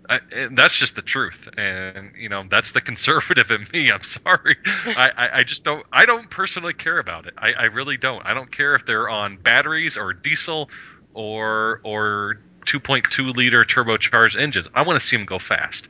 I, 0.09 0.21
and 0.33 0.57
that's 0.57 0.79
just 0.79 0.95
the 0.95 1.03
truth, 1.03 1.49
and 1.57 2.13
you 2.17 2.29
know 2.29 2.45
that's 2.49 2.73
the 2.73 2.81
conservative 2.93 3.51
in 3.51 3.67
me. 3.73 3.91
I'm 3.91 4.03
sorry, 4.03 4.57
I, 4.67 5.11
I, 5.17 5.39
I 5.39 5.43
just 5.43 5.65
don't. 5.65 5.85
I 5.93 6.07
don't 6.07 6.31
personally 6.31 6.75
care 6.75 6.99
about 6.99 7.27
it. 7.27 7.35
I, 7.39 7.53
I 7.55 7.65
really 7.65 7.97
don't. 7.97 8.25
I 8.25 8.35
don't 8.35 8.51
care 8.51 8.75
if 8.75 8.87
they're 8.87 9.09
on 9.09 9.37
batteries 9.37 9.97
or 9.97 10.13
diesel 10.13 10.71
or 11.15 11.81
or 11.83 12.41
2.2 12.67 13.35
liter 13.35 13.65
turbocharged 13.65 14.39
engines. 14.39 14.69
I 14.75 14.83
want 14.83 15.01
to 15.01 15.07
see 15.07 15.17
them 15.17 15.27
go 15.27 15.39
fast. 15.39 15.89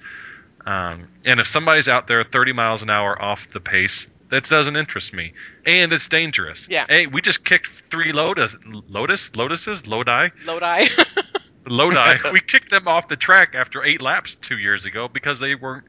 Um, 0.65 1.09
and 1.25 1.39
if 1.41 1.47
somebody's 1.47 1.89
out 1.89 2.07
there 2.07 2.23
30 2.25 2.53
miles 2.53 2.83
an 2.83 2.91
hour 2.91 3.21
off 3.21 3.49
the 3.49 3.61
pace, 3.61 4.09
that 4.29 4.45
doesn't 4.49 4.77
interest 4.77 5.13
me, 5.13 5.33
and 5.65 5.93
it's 5.93 6.09
dangerous. 6.09 6.67
Yeah. 6.71 6.87
Hey, 6.89 7.07
we 7.07 7.21
just 7.23 7.45
kicked 7.45 7.69
three 7.91 8.13
Lotus, 8.13 8.57
Lotus, 8.65 9.31
Lotuses, 9.31 9.87
Lodi. 9.87 10.31
Lodi. 10.45 10.87
Lodi, 11.69 12.17
we 12.33 12.41
kicked 12.41 12.71
them 12.71 12.87
off 12.87 13.09
the 13.09 13.17
track 13.17 13.55
after 13.55 13.83
eight 13.85 14.01
laps 14.01 14.37
two 14.37 14.57
years 14.59 14.87
ago 14.87 15.09
because 15.09 15.41
they 15.41 15.55
weren't 15.57 15.85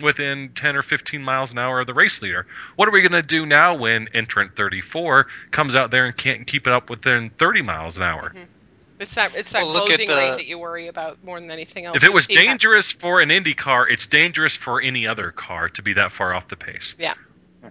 within 0.00 0.48
10 0.54 0.76
or 0.76 0.82
15 0.82 1.22
miles 1.22 1.52
an 1.52 1.58
hour 1.58 1.80
of 1.80 1.86
the 1.86 1.94
race 1.94 2.20
leader. 2.22 2.46
What 2.76 2.88
are 2.88 2.90
we 2.92 3.00
going 3.02 3.12
to 3.20 3.26
do 3.26 3.46
now 3.46 3.74
when 3.76 4.08
entrant 4.14 4.56
34 4.56 5.26
comes 5.50 5.76
out 5.76 5.90
there 5.90 6.06
and 6.06 6.16
can't 6.16 6.46
keep 6.46 6.66
it 6.66 6.72
up 6.72 6.90
within 6.90 7.30
30 7.30 7.62
miles 7.62 7.96
an 7.98 8.02
hour? 8.04 8.30
Mm-hmm. 8.30 8.44
it's 8.98 9.14
that 9.14 9.36
it's 9.36 9.52
that 9.52 9.62
Well, 9.62 9.84
closing 9.86 10.08
the- 10.08 10.16
rate 10.16 10.30
that 10.30 10.46
you 10.46 10.58
worry 10.58 10.88
about 10.88 11.22
more 11.22 11.38
than 11.38 11.50
anything 11.50 11.84
else. 11.84 11.96
If 11.96 12.02
it 12.04 12.12
was 12.12 12.24
seen 12.26 12.36
that. 12.36 12.42
dangerous 12.44 12.90
for 12.90 13.20
an 13.20 13.30
Indy 13.30 13.54
car, 13.54 13.86
it's 13.88 14.06
dangerous 14.08 14.56
for 14.56 14.80
any 14.80 15.06
other 15.06 15.30
car 15.30 15.68
to 15.70 15.82
be 15.82 15.92
that 15.94 16.10
far 16.12 16.34
off 16.34 16.48
the 16.48 16.56
pace. 16.56 16.94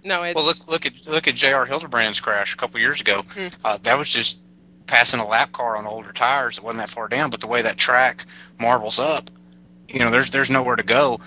No, 0.04 0.22
it's 0.22 0.34
Well, 0.34 0.44
look 0.44 0.68
look 0.68 0.86
at 0.86 1.06
look 1.06 1.28
at 1.28 1.34
J.R. 1.34 1.66
Hildebrand's 1.66 2.20
crash 2.20 2.54
a 2.54 2.56
couple 2.56 2.80
years 2.80 3.00
ago. 3.00 3.24
Hmm. 3.28 3.48
Uh, 3.64 3.78
that 3.82 3.98
was 3.98 4.08
just 4.08 4.42
passing 4.86 5.20
a 5.20 5.26
lap 5.26 5.52
car 5.52 5.76
on 5.76 5.86
older 5.86 6.12
tires. 6.12 6.58
It 6.58 6.64
wasn't 6.64 6.78
that 6.78 6.90
far 6.90 7.08
down, 7.08 7.30
but 7.30 7.40
the 7.40 7.46
way 7.46 7.62
that 7.62 7.76
track 7.76 8.26
marbles 8.58 8.98
up, 8.98 9.30
you 9.88 10.00
know, 10.00 10.10
there's 10.10 10.30
there's 10.30 10.50
nowhere 10.50 10.76
to 10.76 10.82
go. 10.82 11.20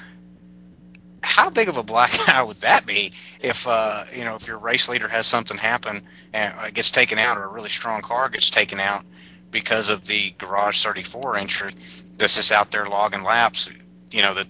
How 1.22 1.50
big 1.50 1.70
of 1.70 1.78
a 1.78 1.84
black 1.84 2.12
eye 2.30 2.44
would 2.44 2.58
that 2.58 2.86
be 2.86 3.14
if 3.42 3.68
uh, 3.68 4.04
you 4.14 4.24
know 4.24 4.36
if 4.36 4.48
your 4.48 4.58
race 4.58 4.90
leader 4.90 5.08
has 5.08 5.28
something 5.28 5.58
happen 5.58 6.04
and 6.34 6.54
it 6.68 6.74
gets 6.74 6.92
taken 6.92 7.20
out, 7.20 7.38
or 7.38 7.44
a 7.44 7.48
really 7.48 7.70
strong 7.70 8.02
car 8.02 8.30
gets 8.30 8.50
taken 8.50 8.80
out 8.80 9.06
because 9.52 9.90
of 9.90 10.04
the 10.06 10.32
Garage 10.32 10.84
34 10.84 11.38
entry 11.38 11.74
that's 12.18 12.36
just 12.36 12.52
out 12.52 12.72
there 12.72 12.88
logging 12.88 13.24
laps, 13.24 13.70
you 14.12 14.22
know 14.22 14.34
that 14.34 14.48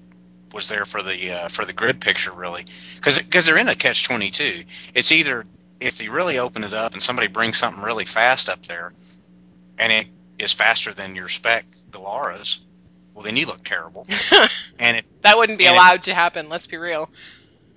was 0.53 0.69
there 0.69 0.85
for 0.85 1.01
the 1.01 1.31
uh, 1.31 1.47
for 1.49 1.65
the 1.65 1.73
grid 1.73 1.99
picture 1.99 2.31
really 2.31 2.65
because 2.95 3.17
because 3.17 3.45
they're 3.45 3.57
in 3.57 3.67
a 3.67 3.75
catch 3.75 4.03
22 4.03 4.63
it's 4.93 5.11
either 5.11 5.45
if 5.79 5.97
they 5.97 6.07
really 6.07 6.37
open 6.39 6.63
it 6.63 6.73
up 6.73 6.93
and 6.93 7.01
somebody 7.03 7.27
brings 7.27 7.57
something 7.57 7.83
really 7.83 8.05
fast 8.05 8.47
up 8.49 8.65
there 8.67 8.93
and 9.77 9.91
it 9.91 10.07
is 10.39 10.51
faster 10.51 10.93
than 10.93 11.15
your 11.15 11.27
spec 11.29 11.65
Dallaras, 11.91 12.59
well 13.13 13.23
then 13.23 13.35
you 13.35 13.45
look 13.45 13.63
terrible 13.63 14.07
and 14.79 14.97
if 14.97 15.21
that 15.21 15.37
wouldn't 15.37 15.57
be 15.57 15.65
it- 15.65 15.71
allowed 15.71 16.03
to 16.03 16.13
happen. 16.13 16.49
Let's 16.49 16.67
be 16.67 16.77
real. 16.77 17.09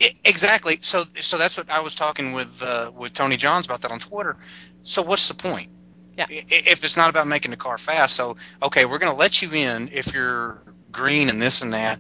I- 0.03 0.14
exactly 0.24 0.79
so 0.83 1.05
so 1.20 1.39
that's 1.39 1.57
what 1.57 1.70
I 1.70 1.81
was 1.81 1.95
talking 1.95 2.33
with 2.33 2.62
uh, 2.62 2.93
with 2.97 3.12
Tony 3.14 3.37
Johns 3.37 3.66
about 3.66 3.81
that 3.83 3.91
on 3.91 3.99
Twitter 4.01 4.37
so 4.85 5.03
what's 5.03 5.29
the 5.29 5.35
point 5.35 5.70
Yeah. 6.16 6.27
If 6.29 6.85
it's 6.85 6.97
not 6.97 7.09
about 7.11 7.27
making 7.27 7.51
the 7.51 7.57
car 7.57 7.79
fast 7.79 8.14
so 8.16 8.37
okay 8.62 8.85
we're 8.85 8.99
going 8.99 9.12
to 9.12 9.18
let 9.18 9.41
you 9.43 9.51
in 9.53 9.89
if 9.93 10.12
you're 10.12 10.59
green 10.93 11.29
and 11.29 11.41
this 11.43 11.62
and 11.62 11.72
that 11.74 11.99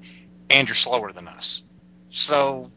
and 0.50 0.68
you're 0.68 0.74
slower 0.74 1.12
than 1.12 1.28
us 1.28 1.62
so 2.10 2.70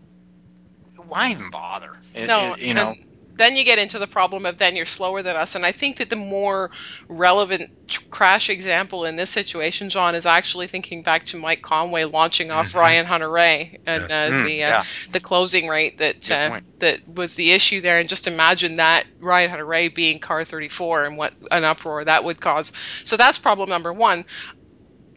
why 1.08 1.32
even 1.32 1.50
bother 1.50 1.92
It- 2.14 2.28
No, 2.28 2.54
it- 2.54 2.60
you 2.60 2.74
know 2.74 2.94
then 3.38 3.56
you 3.56 3.64
get 3.64 3.80
into 3.80 3.98
the 4.00 4.08
problem 4.08 4.46
of 4.46 4.58
then 4.58 4.76
you're 4.76 4.84
slower 4.84 5.22
than 5.24 5.38
us. 5.38 5.56
And 5.56 5.66
I 5.66 5.72
think 5.72 5.96
that 6.00 6.10
the 6.10 6.18
more 6.18 6.70
relevant 7.08 7.70
tr- 7.88 8.02
crash 8.10 8.50
example 8.50 9.06
in 9.06 9.16
this 9.16 9.30
situation, 9.30 9.90
John, 9.90 10.14
is 10.14 10.26
actually 10.26 10.68
thinking 10.68 11.04
back 11.04 11.24
to 11.28 11.38
Mike 11.38 11.62
Conway 11.62 12.04
launching 12.04 12.52
off 12.52 12.74
Mhm. 12.74 12.76
Ryan 12.76 13.06
Hunter-Reay 13.06 13.78
and 13.86 14.02
Yes. 14.10 14.12
uh, 14.12 14.34
Mm, 14.34 14.44
the 14.44 14.64
uh, 14.66 14.68
yeah. 14.68 14.84
the 15.12 15.20
closing 15.22 15.70
rate 15.70 16.00
that 16.00 16.30
uh, 16.30 16.60
that 16.80 17.08
was 17.08 17.36
the 17.36 17.52
issue 17.54 17.80
there. 17.80 18.00
And 18.00 18.10
just 18.10 18.28
imagine 18.28 18.76
that 18.76 19.06
Ryan 19.22 19.52
Hunter-Reay 19.52 19.96
being 19.96 20.20
car 20.20 20.44
34 20.44 21.06
and 21.06 21.16
what 21.18 21.34
an 21.50 21.64
uproar 21.64 22.04
that 22.04 22.26
would 22.26 22.42
cause. 22.42 22.74
So 23.06 23.16
that's 23.16 23.38
problem 23.38 23.70
number 23.70 23.94
one. 23.94 24.26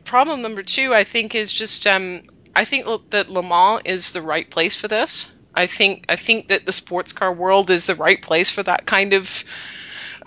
Problem 0.05 0.43
number 0.43 0.63
two, 0.63 0.95
I 0.95 1.03
think, 1.03 1.35
is 1.35 1.53
just 1.53 1.89
um, 1.89 2.23
I 2.55 2.65
think 2.65 2.87
that 3.11 3.29
Le 3.29 3.43
Mans 3.43 3.83
is 3.85 4.13
the 4.13 4.23
right 4.23 4.49
place 4.49 4.77
for 4.77 4.89
this. 4.89 5.31
I 5.55 5.67
think 5.67 6.07
I 6.09 6.17
think 6.17 6.49
that 6.49 6.67
the 6.67 6.73
sports 6.73 7.13
car 7.13 7.33
world 7.33 7.71
is 7.71 7.87
the 7.87 7.95
right 7.95 8.21
place 8.21 8.51
for 8.51 8.63
that 8.63 8.87
kind 8.87 9.13
of 9.13 9.45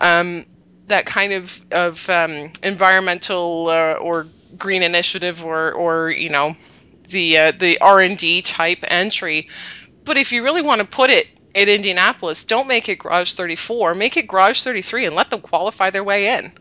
um, 0.00 0.44
that 0.88 1.06
kind 1.06 1.32
of 1.32 1.60
of 1.70 2.08
um, 2.10 2.52
environmental 2.62 3.68
uh, 3.68 3.94
or 3.94 4.26
green 4.56 4.82
initiative 4.82 5.44
or 5.44 5.72
or 5.72 6.10
you 6.10 6.30
know 6.30 6.54
the 7.08 7.38
uh, 7.38 7.52
the 7.52 7.78
R 7.80 8.00
and 8.00 8.18
D 8.18 8.42
type 8.42 8.78
entry. 8.82 9.48
But 10.04 10.16
if 10.16 10.32
you 10.32 10.44
really 10.44 10.62
want 10.62 10.80
to 10.80 10.86
put 10.86 11.10
it 11.10 11.26
at 11.54 11.68
Indianapolis, 11.68 12.44
don't 12.44 12.68
make 12.68 12.88
it 12.88 12.98
Garage 12.98 13.32
34. 13.32 13.94
Make 13.94 14.16
it 14.16 14.28
Garage 14.28 14.62
33 14.62 15.06
and 15.06 15.16
let 15.16 15.30
them 15.30 15.40
qualify 15.40 15.90
their 15.90 16.04
way 16.04 16.36
in. 16.38 16.52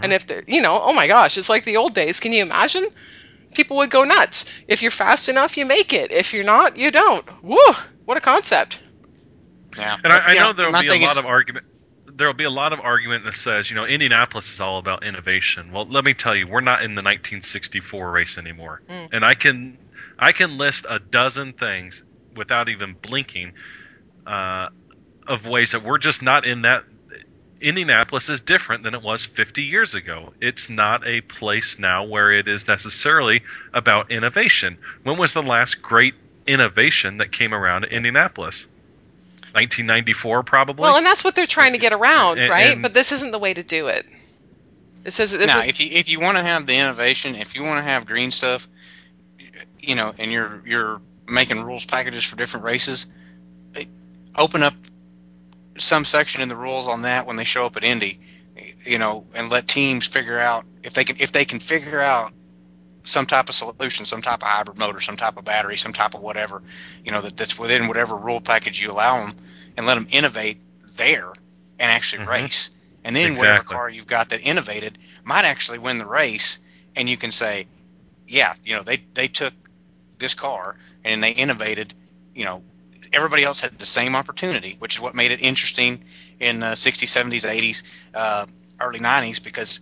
And 0.00 0.12
if 0.12 0.26
they're, 0.26 0.44
you 0.46 0.62
know, 0.62 0.80
oh 0.82 0.94
my 0.94 1.06
gosh, 1.06 1.36
it's 1.36 1.48
like 1.48 1.64
the 1.64 1.76
old 1.76 1.94
days. 1.94 2.20
Can 2.20 2.32
you 2.32 2.42
imagine? 2.42 2.86
People 3.54 3.76
would 3.78 3.90
go 3.90 4.04
nuts. 4.04 4.44
If 4.68 4.82
you're 4.82 4.90
fast 4.90 5.28
enough, 5.28 5.56
you 5.56 5.64
make 5.66 5.92
it. 5.92 6.10
If 6.12 6.32
you're 6.34 6.44
not, 6.44 6.76
you 6.76 6.90
don't. 6.90 7.24
Woo! 7.42 7.58
What 8.04 8.16
a 8.16 8.20
concept. 8.20 8.80
yeah 9.78 9.96
And 10.02 10.12
I, 10.12 10.18
I 10.30 10.32
you 10.34 10.40
know 10.40 10.52
there 10.52 10.70
will 10.70 10.80
be 10.80 10.88
a 10.88 11.00
lot 11.00 11.12
is- 11.12 11.18
of 11.18 11.26
argument. 11.26 11.64
There 12.16 12.28
will 12.28 12.34
be 12.34 12.44
a 12.44 12.50
lot 12.50 12.72
of 12.72 12.78
argument 12.78 13.24
that 13.24 13.34
says, 13.34 13.68
you 13.68 13.74
know, 13.74 13.86
Indianapolis 13.86 14.52
is 14.52 14.60
all 14.60 14.78
about 14.78 15.02
innovation. 15.02 15.72
Well, 15.72 15.84
let 15.86 16.04
me 16.04 16.14
tell 16.14 16.36
you, 16.36 16.46
we're 16.46 16.60
not 16.60 16.82
in 16.84 16.94
the 16.94 17.02
1964 17.02 18.08
race 18.12 18.38
anymore, 18.38 18.82
Mm. 18.88 19.08
and 19.12 19.24
I 19.24 19.34
can, 19.34 19.78
I 20.16 20.30
can 20.30 20.56
list 20.56 20.86
a 20.88 21.00
dozen 21.00 21.54
things 21.54 22.04
without 22.36 22.68
even 22.68 22.94
blinking, 23.02 23.54
uh, 24.28 24.68
of 25.26 25.46
ways 25.46 25.72
that 25.72 25.82
we're 25.82 25.98
just 25.98 26.22
not 26.22 26.44
in 26.46 26.62
that. 26.62 26.84
Indianapolis 27.64 28.28
is 28.28 28.40
different 28.40 28.82
than 28.82 28.94
it 28.94 29.02
was 29.02 29.24
50 29.24 29.62
years 29.62 29.94
ago. 29.94 30.34
It's 30.38 30.68
not 30.68 31.06
a 31.06 31.22
place 31.22 31.78
now 31.78 32.04
where 32.04 32.30
it 32.30 32.46
is 32.46 32.68
necessarily 32.68 33.42
about 33.72 34.10
innovation. 34.10 34.76
When 35.02 35.16
was 35.16 35.32
the 35.32 35.42
last 35.42 35.80
great 35.80 36.14
innovation 36.46 37.18
that 37.18 37.32
came 37.32 37.54
around 37.54 37.84
in 37.84 37.90
Indianapolis? 37.90 38.66
1994, 39.52 40.42
probably. 40.42 40.82
Well, 40.82 40.96
and 40.96 41.06
that's 41.06 41.24
what 41.24 41.34
they're 41.34 41.46
trying 41.46 41.72
to 41.72 41.78
get 41.78 41.94
around, 41.94 42.38
And- 42.38 42.50
right? 42.50 42.72
and- 42.72 42.82
but 42.82 42.92
this 42.92 43.12
isn't 43.12 43.30
the 43.30 43.38
way 43.38 43.54
to 43.54 43.62
do 43.62 43.86
it. 43.86 44.04
This 45.02 45.18
is 45.20 45.32
this 45.32 45.46
now, 45.46 45.60
is 45.60 45.66
if 45.66 45.80
you 45.80 45.88
if 45.90 46.08
you 46.08 46.20
want 46.20 46.36
to 46.38 46.42
have 46.42 46.66
the 46.66 46.74
innovation, 46.74 47.34
if 47.34 47.54
you 47.54 47.62
want 47.62 47.78
to 47.78 47.82
have 47.82 48.04
green 48.04 48.30
stuff, 48.30 48.68
you 49.80 49.94
know, 49.94 50.14
and 50.18 50.32
you're 50.32 50.62
you're 50.66 51.00
making 51.26 51.62
rules 51.62 51.84
packages 51.84 52.24
for 52.24 52.36
different 52.36 52.64
races, 52.64 53.06
eh, 53.76 53.84
open 54.36 54.62
up 54.62 54.74
some 55.78 56.04
section 56.04 56.40
in 56.40 56.48
the 56.48 56.56
rules 56.56 56.88
on 56.88 57.02
that 57.02 57.26
when 57.26 57.36
they 57.36 57.44
show 57.44 57.64
up 57.66 57.76
at 57.76 57.84
Indy, 57.84 58.20
you 58.84 58.98
know, 58.98 59.26
and 59.34 59.50
let 59.50 59.66
teams 59.68 60.06
figure 60.06 60.38
out 60.38 60.64
if 60.82 60.94
they 60.94 61.04
can 61.04 61.16
if 61.20 61.32
they 61.32 61.44
can 61.44 61.60
figure 61.60 62.00
out 62.00 62.32
some 63.02 63.26
type 63.26 63.48
of 63.48 63.54
solution, 63.54 64.04
some 64.04 64.22
type 64.22 64.42
of 64.42 64.48
hybrid 64.48 64.78
motor, 64.78 65.00
some 65.00 65.16
type 65.16 65.36
of 65.36 65.44
battery, 65.44 65.76
some 65.76 65.92
type 65.92 66.14
of 66.14 66.20
whatever, 66.20 66.62
you 67.04 67.12
know, 67.12 67.20
that, 67.20 67.36
that's 67.36 67.58
within 67.58 67.86
whatever 67.86 68.16
rule 68.16 68.40
package 68.40 68.80
you 68.80 68.90
allow 68.90 69.18
them, 69.24 69.36
and 69.76 69.86
let 69.86 69.94
them 69.94 70.06
innovate 70.10 70.58
there 70.96 71.32
and 71.78 71.90
actually 71.90 72.22
Mhm. 72.22 72.28
race. 72.28 72.70
And 73.04 73.14
then 73.14 73.36
whatever 73.36 73.62
car 73.62 73.88
you've 73.88 74.06
got 74.06 74.30
that 74.30 74.40
innovated 74.40 74.98
might 75.24 75.44
actually 75.44 75.78
win 75.78 75.98
the 75.98 76.06
race, 76.06 76.58
and 76.96 77.08
you 77.08 77.16
can 77.16 77.30
say, 77.30 77.66
yeah, 78.26 78.54
you 78.64 78.74
know, 78.76 78.82
they 78.82 79.04
they 79.14 79.28
took 79.28 79.54
this 80.18 80.34
car 80.34 80.76
and 81.04 81.22
they 81.22 81.32
innovated, 81.32 81.94
you 82.34 82.44
know, 82.44 82.62
everybody 83.14 83.44
else 83.44 83.60
had 83.60 83.78
the 83.78 83.86
same 83.86 84.16
opportunity, 84.16 84.76
which 84.78 84.94
is 84.96 85.00
what 85.00 85.14
made 85.14 85.30
it 85.30 85.40
interesting 85.40 86.02
in 86.40 86.60
the 86.60 86.72
60s, 86.72 87.08
70s, 87.08 87.48
80s, 87.48 87.82
uh, 88.14 88.46
early 88.80 88.98
90s, 88.98 89.42
because 89.42 89.80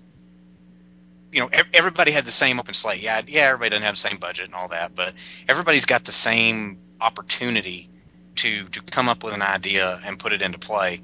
you 1.32 1.40
know 1.40 1.48
everybody 1.72 2.10
had 2.10 2.24
the 2.26 2.30
same 2.30 2.60
open 2.60 2.74
slate. 2.74 3.02
Yeah, 3.02 3.22
yeah, 3.26 3.42
everybody 3.42 3.70
doesn't 3.70 3.84
have 3.84 3.94
the 3.94 4.08
same 4.08 4.18
budget 4.18 4.46
and 4.46 4.54
all 4.54 4.68
that, 4.68 4.94
but 4.94 5.14
everybody's 5.48 5.86
got 5.86 6.04
the 6.04 6.12
same 6.12 6.78
opportunity 7.00 7.88
to 8.36 8.68
to 8.68 8.82
come 8.82 9.08
up 9.08 9.24
with 9.24 9.34
an 9.34 9.42
idea 9.42 9.98
and 10.04 10.18
put 10.18 10.32
it 10.32 10.42
into 10.42 10.58
play. 10.58 11.00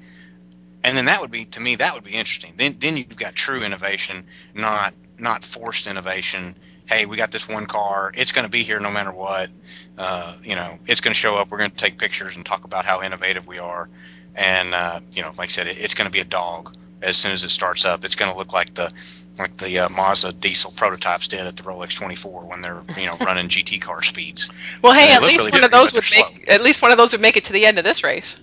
And 0.83 0.95
then 0.95 1.05
that 1.05 1.19
would 1.19 1.31
be 1.31 1.45
to 1.45 1.59
me 1.59 1.75
that 1.77 1.93
would 1.95 2.03
be 2.03 2.13
interesting. 2.13 2.53
Then 2.57 2.75
then 2.79 2.95
you've 2.95 3.17
got 3.17 3.35
true 3.35 3.61
innovation, 3.61 4.25
not 4.53 4.93
not 5.17 5.43
forced 5.43 5.87
innovation. 5.87 6.55
Hey, 6.89 7.05
we 7.05 7.17
got 7.17 7.29
this 7.29 7.47
one 7.47 7.67
car. 7.67 8.11
It's 8.15 8.31
going 8.31 8.45
to 8.45 8.51
be 8.51 8.63
here 8.63 8.79
no 8.79 8.89
matter 8.89 9.11
what. 9.11 9.51
Uh, 9.95 10.35
you 10.43 10.55
know, 10.55 10.79
it's 10.87 11.01
going 11.01 11.13
to 11.13 11.19
show 11.19 11.35
up. 11.35 11.51
We're 11.51 11.59
going 11.59 11.69
to 11.69 11.77
take 11.77 11.99
pictures 11.99 12.35
and 12.35 12.43
talk 12.43 12.63
about 12.63 12.83
how 12.83 13.03
innovative 13.03 13.45
we 13.45 13.59
are. 13.59 13.87
And 14.33 14.73
uh, 14.73 15.01
you 15.11 15.21
know, 15.21 15.31
like 15.37 15.49
I 15.49 15.51
said, 15.51 15.67
it, 15.67 15.77
it's 15.77 15.93
going 15.93 16.07
to 16.07 16.11
be 16.11 16.19
a 16.19 16.25
dog 16.25 16.75
as 17.03 17.15
soon 17.15 17.31
as 17.31 17.43
it 17.43 17.49
starts 17.49 17.85
up. 17.85 18.03
It's 18.03 18.15
going 18.15 18.31
to 18.31 18.35
look 18.35 18.53
like 18.53 18.73
the 18.73 18.91
like 19.37 19.55
the 19.57 19.77
uh, 19.77 19.89
Mazda 19.89 20.33
diesel 20.33 20.71
prototypes 20.71 21.27
did 21.27 21.41
at 21.41 21.55
the 21.57 21.63
Rolex 21.63 21.95
24 21.95 22.45
when 22.45 22.61
they're 22.61 22.81
you 22.97 23.05
know 23.05 23.15
running 23.23 23.49
GT 23.49 23.79
car 23.79 24.01
speeds. 24.01 24.49
Well, 24.81 24.93
hey, 24.93 25.13
at 25.13 25.21
least 25.21 25.45
really 25.45 25.51
one 25.51 25.65
of 25.65 25.71
those 25.71 25.93
would 25.93 26.03
they're 26.05 26.23
make 26.25 26.49
at 26.49 26.63
least 26.63 26.81
one 26.81 26.89
of 26.91 26.97
those 26.97 27.11
would 27.11 27.21
make 27.21 27.37
it 27.37 27.43
to 27.45 27.53
the 27.53 27.67
end 27.67 27.77
of 27.77 27.83
this 27.83 28.03
race. 28.03 28.39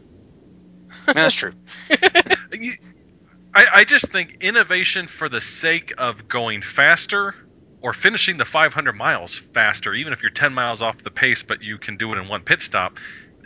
Yeah, 1.09 1.12
that's 1.14 1.34
true. 1.34 1.53
I, 3.53 3.66
I 3.74 3.84
just 3.84 4.07
think 4.12 4.36
innovation 4.40 5.09
for 5.09 5.28
the 5.28 5.40
sake 5.40 5.94
of 5.99 6.28
going 6.28 6.62
faster 6.62 7.34
or 7.87 7.93
finishing 7.93 8.37
the 8.37 8.45
500 8.45 8.95
miles 8.95 9.37
faster, 9.37 9.95
even 9.95 10.12
if 10.12 10.20
you're 10.20 10.32
10 10.32 10.53
miles 10.53 10.82
off 10.82 11.05
the 11.05 11.11
pace, 11.11 11.45
but 11.45 11.62
you 11.62 11.78
can 11.78 11.97
do 11.97 12.12
it 12.12 12.18
in 12.18 12.26
one 12.26 12.43
pit 12.43 12.61
stop. 12.61 12.99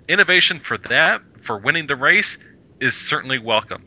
Innovation 0.09 0.59
for 0.59 0.79
that, 0.79 1.21
for 1.43 1.59
winning 1.59 1.87
the 1.87 1.95
race, 1.95 2.39
is 2.81 2.97
certainly 2.97 3.39
welcome. 3.39 3.85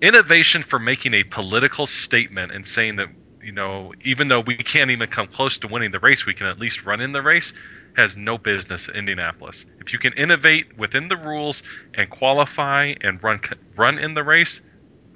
Innovation 0.00 0.62
for 0.62 0.78
making 0.78 1.12
a 1.12 1.24
political 1.24 1.88
statement 1.88 2.52
and 2.52 2.64
saying 2.64 2.94
that, 2.96 3.08
you 3.42 3.50
know, 3.50 3.94
even 4.04 4.28
though 4.28 4.38
we 4.38 4.56
can't 4.56 4.92
even 4.92 5.08
come 5.08 5.26
close 5.26 5.58
to 5.58 5.66
winning 5.66 5.90
the 5.90 5.98
race, 5.98 6.24
we 6.24 6.34
can 6.34 6.46
at 6.46 6.60
least 6.60 6.84
run 6.84 7.00
in 7.00 7.10
the 7.10 7.20
race, 7.20 7.52
has 7.96 8.16
no 8.16 8.38
business 8.38 8.88
in 8.88 8.94
Indianapolis. 8.94 9.66
If 9.80 9.92
you 9.92 9.98
can 9.98 10.12
innovate 10.12 10.78
within 10.78 11.08
the 11.08 11.16
rules 11.16 11.64
and 11.94 12.08
qualify 12.10 12.94
and 13.00 13.20
run 13.24 13.40
run 13.74 13.98
in 13.98 14.14
the 14.14 14.22
race, 14.22 14.60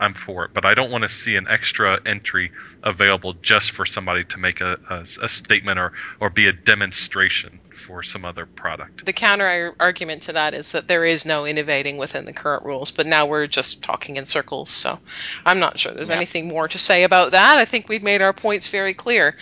I'm 0.00 0.14
for 0.14 0.44
it, 0.46 0.50
but 0.54 0.64
I 0.64 0.74
don't 0.74 0.90
want 0.90 1.02
to 1.02 1.08
see 1.08 1.36
an 1.36 1.46
extra 1.48 2.00
entry 2.06 2.50
available 2.82 3.34
just 3.42 3.72
for 3.72 3.84
somebody 3.84 4.24
to 4.24 4.38
make 4.38 4.60
a, 4.62 4.78
a, 4.88 5.06
a 5.22 5.28
statement 5.28 5.78
or, 5.78 5.92
or 6.20 6.30
be 6.30 6.48
a 6.48 6.52
demonstration 6.52 7.60
for 7.74 8.02
some 8.02 8.24
other 8.24 8.46
product. 8.56 9.04
The 9.04 9.12
counter 9.12 9.74
argument 9.78 10.22
to 10.22 10.32
that 10.32 10.54
is 10.54 10.72
that 10.72 10.88
there 10.88 11.04
is 11.04 11.26
no 11.26 11.46
innovating 11.46 11.98
within 11.98 12.24
the 12.24 12.32
current 12.32 12.64
rules, 12.64 12.90
but 12.90 13.06
now 13.06 13.26
we're 13.26 13.46
just 13.46 13.82
talking 13.82 14.16
in 14.16 14.24
circles. 14.24 14.70
So 14.70 14.98
I'm 15.44 15.60
not 15.60 15.78
sure 15.78 15.92
there's 15.92 16.10
Yeah. 16.10 16.16
anything 16.16 16.48
more 16.48 16.68
to 16.68 16.78
say 16.78 17.04
about 17.04 17.32
that. 17.32 17.58
I 17.58 17.64
think 17.66 17.88
we've 17.88 18.02
made 18.02 18.22
our 18.22 18.32
points 18.32 18.68
very 18.68 18.94
clear. 18.94 19.36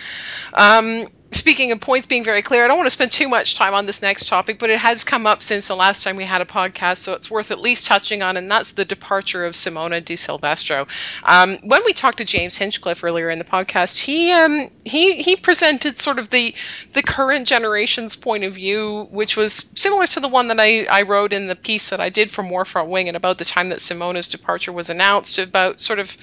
Um, 0.53 1.05
speaking 1.31 1.71
of 1.71 1.79
points 1.79 2.07
being 2.07 2.23
very 2.23 2.41
clear, 2.41 2.65
I 2.65 2.67
don't 2.67 2.77
want 2.77 2.87
to 2.87 2.91
spend 2.91 3.11
too 3.11 3.29
much 3.29 3.55
time 3.55 3.73
on 3.73 3.85
this 3.85 4.01
next 4.01 4.27
topic, 4.27 4.57
but 4.57 4.69
it 4.69 4.79
has 4.79 5.03
come 5.03 5.27
up 5.27 5.43
since 5.43 5.67
the 5.67 5.75
last 5.75 6.03
time 6.03 6.15
we 6.15 6.25
had 6.25 6.41
a 6.41 6.45
podcast, 6.45 6.97
so 6.97 7.13
it's 7.13 7.29
worth 7.29 7.51
at 7.51 7.59
least 7.59 7.85
touching 7.85 8.21
on, 8.23 8.35
and 8.35 8.49
that's 8.49 8.71
the 8.71 8.85
departure 8.85 9.45
of 9.45 9.53
Simona 9.53 10.03
Di 10.03 10.15
Silvestro. 10.15 10.87
Um, 11.23 11.57
when 11.63 11.81
we 11.85 11.93
talked 11.93 12.17
to 12.17 12.25
James 12.25 12.57
Hinchcliffe 12.57 13.03
earlier 13.03 13.29
in 13.29 13.37
the 13.37 13.45
podcast, 13.45 14.01
he 14.01 14.31
um, 14.31 14.69
he 14.85 15.21
he 15.21 15.35
presented 15.35 15.99
sort 15.99 16.17
of 16.17 16.29
the 16.29 16.55
the 16.93 17.03
current 17.03 17.47
generation's 17.47 18.15
point 18.15 18.43
of 18.43 18.55
view, 18.55 19.07
which 19.11 19.37
was 19.37 19.69
similar 19.75 20.07
to 20.07 20.19
the 20.19 20.27
one 20.27 20.47
that 20.47 20.59
I, 20.59 20.85
I 20.85 21.03
wrote 21.03 21.33
in 21.33 21.47
the 21.47 21.55
piece 21.55 21.91
that 21.91 21.99
I 21.99 22.09
did 22.09 22.31
for 22.31 22.41
More 22.41 22.65
Front 22.65 22.89
Wing, 22.89 23.07
and 23.07 23.17
about 23.17 23.37
the 23.37 23.45
time 23.45 23.69
that 23.69 23.79
Simona's 23.79 24.27
departure 24.27 24.71
was 24.71 24.89
announced, 24.89 25.37
about 25.37 25.79
sort 25.79 25.99
of, 25.99 26.17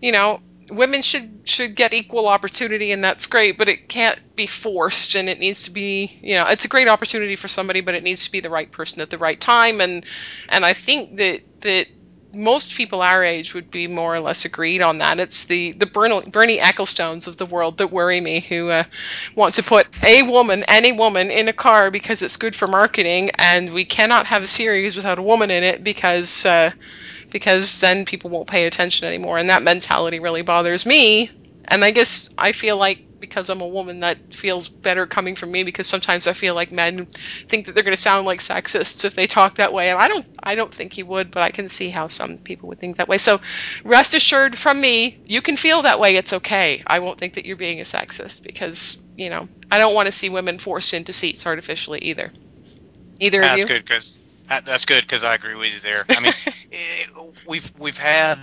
you 0.00 0.10
know, 0.10 0.40
women 0.72 1.02
should 1.02 1.42
should 1.44 1.74
get 1.74 1.92
equal 1.92 2.28
opportunity 2.28 2.92
and 2.92 3.04
that's 3.04 3.26
great 3.26 3.58
but 3.58 3.68
it 3.68 3.88
can't 3.88 4.18
be 4.36 4.46
forced 4.46 5.14
and 5.14 5.28
it 5.28 5.38
needs 5.38 5.64
to 5.64 5.70
be 5.70 6.18
you 6.22 6.34
know 6.34 6.46
it's 6.46 6.64
a 6.64 6.68
great 6.68 6.88
opportunity 6.88 7.36
for 7.36 7.48
somebody 7.48 7.80
but 7.80 7.94
it 7.94 8.02
needs 8.02 8.24
to 8.24 8.32
be 8.32 8.40
the 8.40 8.50
right 8.50 8.72
person 8.72 9.00
at 9.00 9.10
the 9.10 9.18
right 9.18 9.40
time 9.40 9.80
and 9.80 10.04
and 10.48 10.64
i 10.64 10.72
think 10.72 11.16
that 11.16 11.40
that 11.60 11.86
most 12.34 12.74
people 12.76 13.02
our 13.02 13.22
age 13.22 13.54
would 13.54 13.70
be 13.70 13.86
more 13.86 14.14
or 14.14 14.20
less 14.20 14.44
agreed 14.44 14.80
on 14.80 14.98
that. 14.98 15.20
It's 15.20 15.44
the 15.44 15.72
the 15.72 15.86
bernie, 15.86 16.22
bernie 16.30 16.60
ecclestones 16.60 17.26
of 17.26 17.36
the 17.36 17.46
world 17.46 17.78
that 17.78 17.92
worry 17.92 18.20
me 18.20 18.40
who 18.40 18.70
uh, 18.70 18.84
want 19.34 19.54
to 19.56 19.62
put 19.62 19.86
a 20.02 20.22
woman 20.22 20.64
any 20.68 20.92
woman 20.92 21.30
in 21.30 21.48
a 21.48 21.52
car 21.52 21.90
because 21.90 22.22
it's 22.22 22.36
good 22.36 22.56
for 22.56 22.66
marketing 22.66 23.30
and 23.38 23.72
we 23.72 23.84
cannot 23.84 24.26
have 24.26 24.42
a 24.42 24.46
series 24.46 24.96
without 24.96 25.18
a 25.18 25.22
woman 25.22 25.50
in 25.50 25.62
it 25.62 25.84
because 25.84 26.46
uh, 26.46 26.70
because 27.32 27.80
then 27.80 28.04
people 28.04 28.30
won't 28.30 28.46
pay 28.46 28.66
attention 28.66 29.08
anymore 29.08 29.38
and 29.38 29.50
that 29.50 29.62
mentality 29.62 30.20
really 30.20 30.42
bothers 30.42 30.86
me. 30.86 31.30
And 31.64 31.84
i 31.84 31.90
guess 31.92 32.28
i 32.36 32.52
feel 32.52 32.76
like 32.76 32.98
because 33.22 33.48
i'm 33.48 33.60
a 33.60 33.66
woman 33.66 34.00
that 34.00 34.18
feels 34.30 34.68
better 34.68 35.06
coming 35.06 35.36
from 35.36 35.52
me 35.52 35.62
because 35.62 35.86
sometimes 35.86 36.26
i 36.26 36.32
feel 36.32 36.56
like 36.56 36.72
men 36.72 37.06
think 37.46 37.64
that 37.64 37.74
they're 37.74 37.84
going 37.84 37.94
to 37.94 38.00
sound 38.00 38.26
like 38.26 38.40
sexists 38.40 39.04
if 39.04 39.14
they 39.14 39.28
talk 39.28 39.54
that 39.54 39.72
way 39.72 39.88
and 39.88 39.98
i 39.98 40.08
don't 40.08 40.26
i 40.42 40.56
don't 40.56 40.74
think 40.74 40.92
he 40.92 41.04
would 41.04 41.30
but 41.30 41.42
i 41.44 41.50
can 41.50 41.68
see 41.68 41.88
how 41.88 42.08
some 42.08 42.36
people 42.38 42.68
would 42.68 42.80
think 42.80 42.96
that 42.96 43.08
way. 43.08 43.16
So 43.16 43.40
rest 43.84 44.12
assured 44.14 44.58
from 44.58 44.80
me 44.80 45.16
you 45.26 45.40
can 45.40 45.56
feel 45.56 45.82
that 45.82 46.00
way 46.00 46.16
it's 46.16 46.32
okay. 46.32 46.82
I 46.86 46.98
won't 46.98 47.18
think 47.18 47.34
that 47.34 47.46
you're 47.46 47.56
being 47.56 47.78
a 47.78 47.84
sexist 47.84 48.42
because 48.42 49.00
you 49.16 49.30
know 49.30 49.48
i 49.70 49.78
don't 49.78 49.94
want 49.94 50.06
to 50.06 50.12
see 50.12 50.28
women 50.28 50.58
forced 50.58 50.92
into 50.92 51.12
seats 51.12 51.46
artificially 51.46 52.00
either. 52.00 52.32
Either 53.20 53.40
of 53.40 53.52
you. 53.52 53.56
That's 53.58 53.64
good 53.64 53.84
because 53.84 54.18
that's 54.48 54.84
good 54.84 55.02
because 55.02 55.24
I 55.24 55.34
agree 55.34 55.54
with 55.54 55.72
you 55.74 55.80
there. 55.80 56.04
I 56.08 56.22
mean, 56.22 56.32
eh, 56.72 57.30
we've 57.46 57.72
we've 57.78 57.98
had 57.98 58.38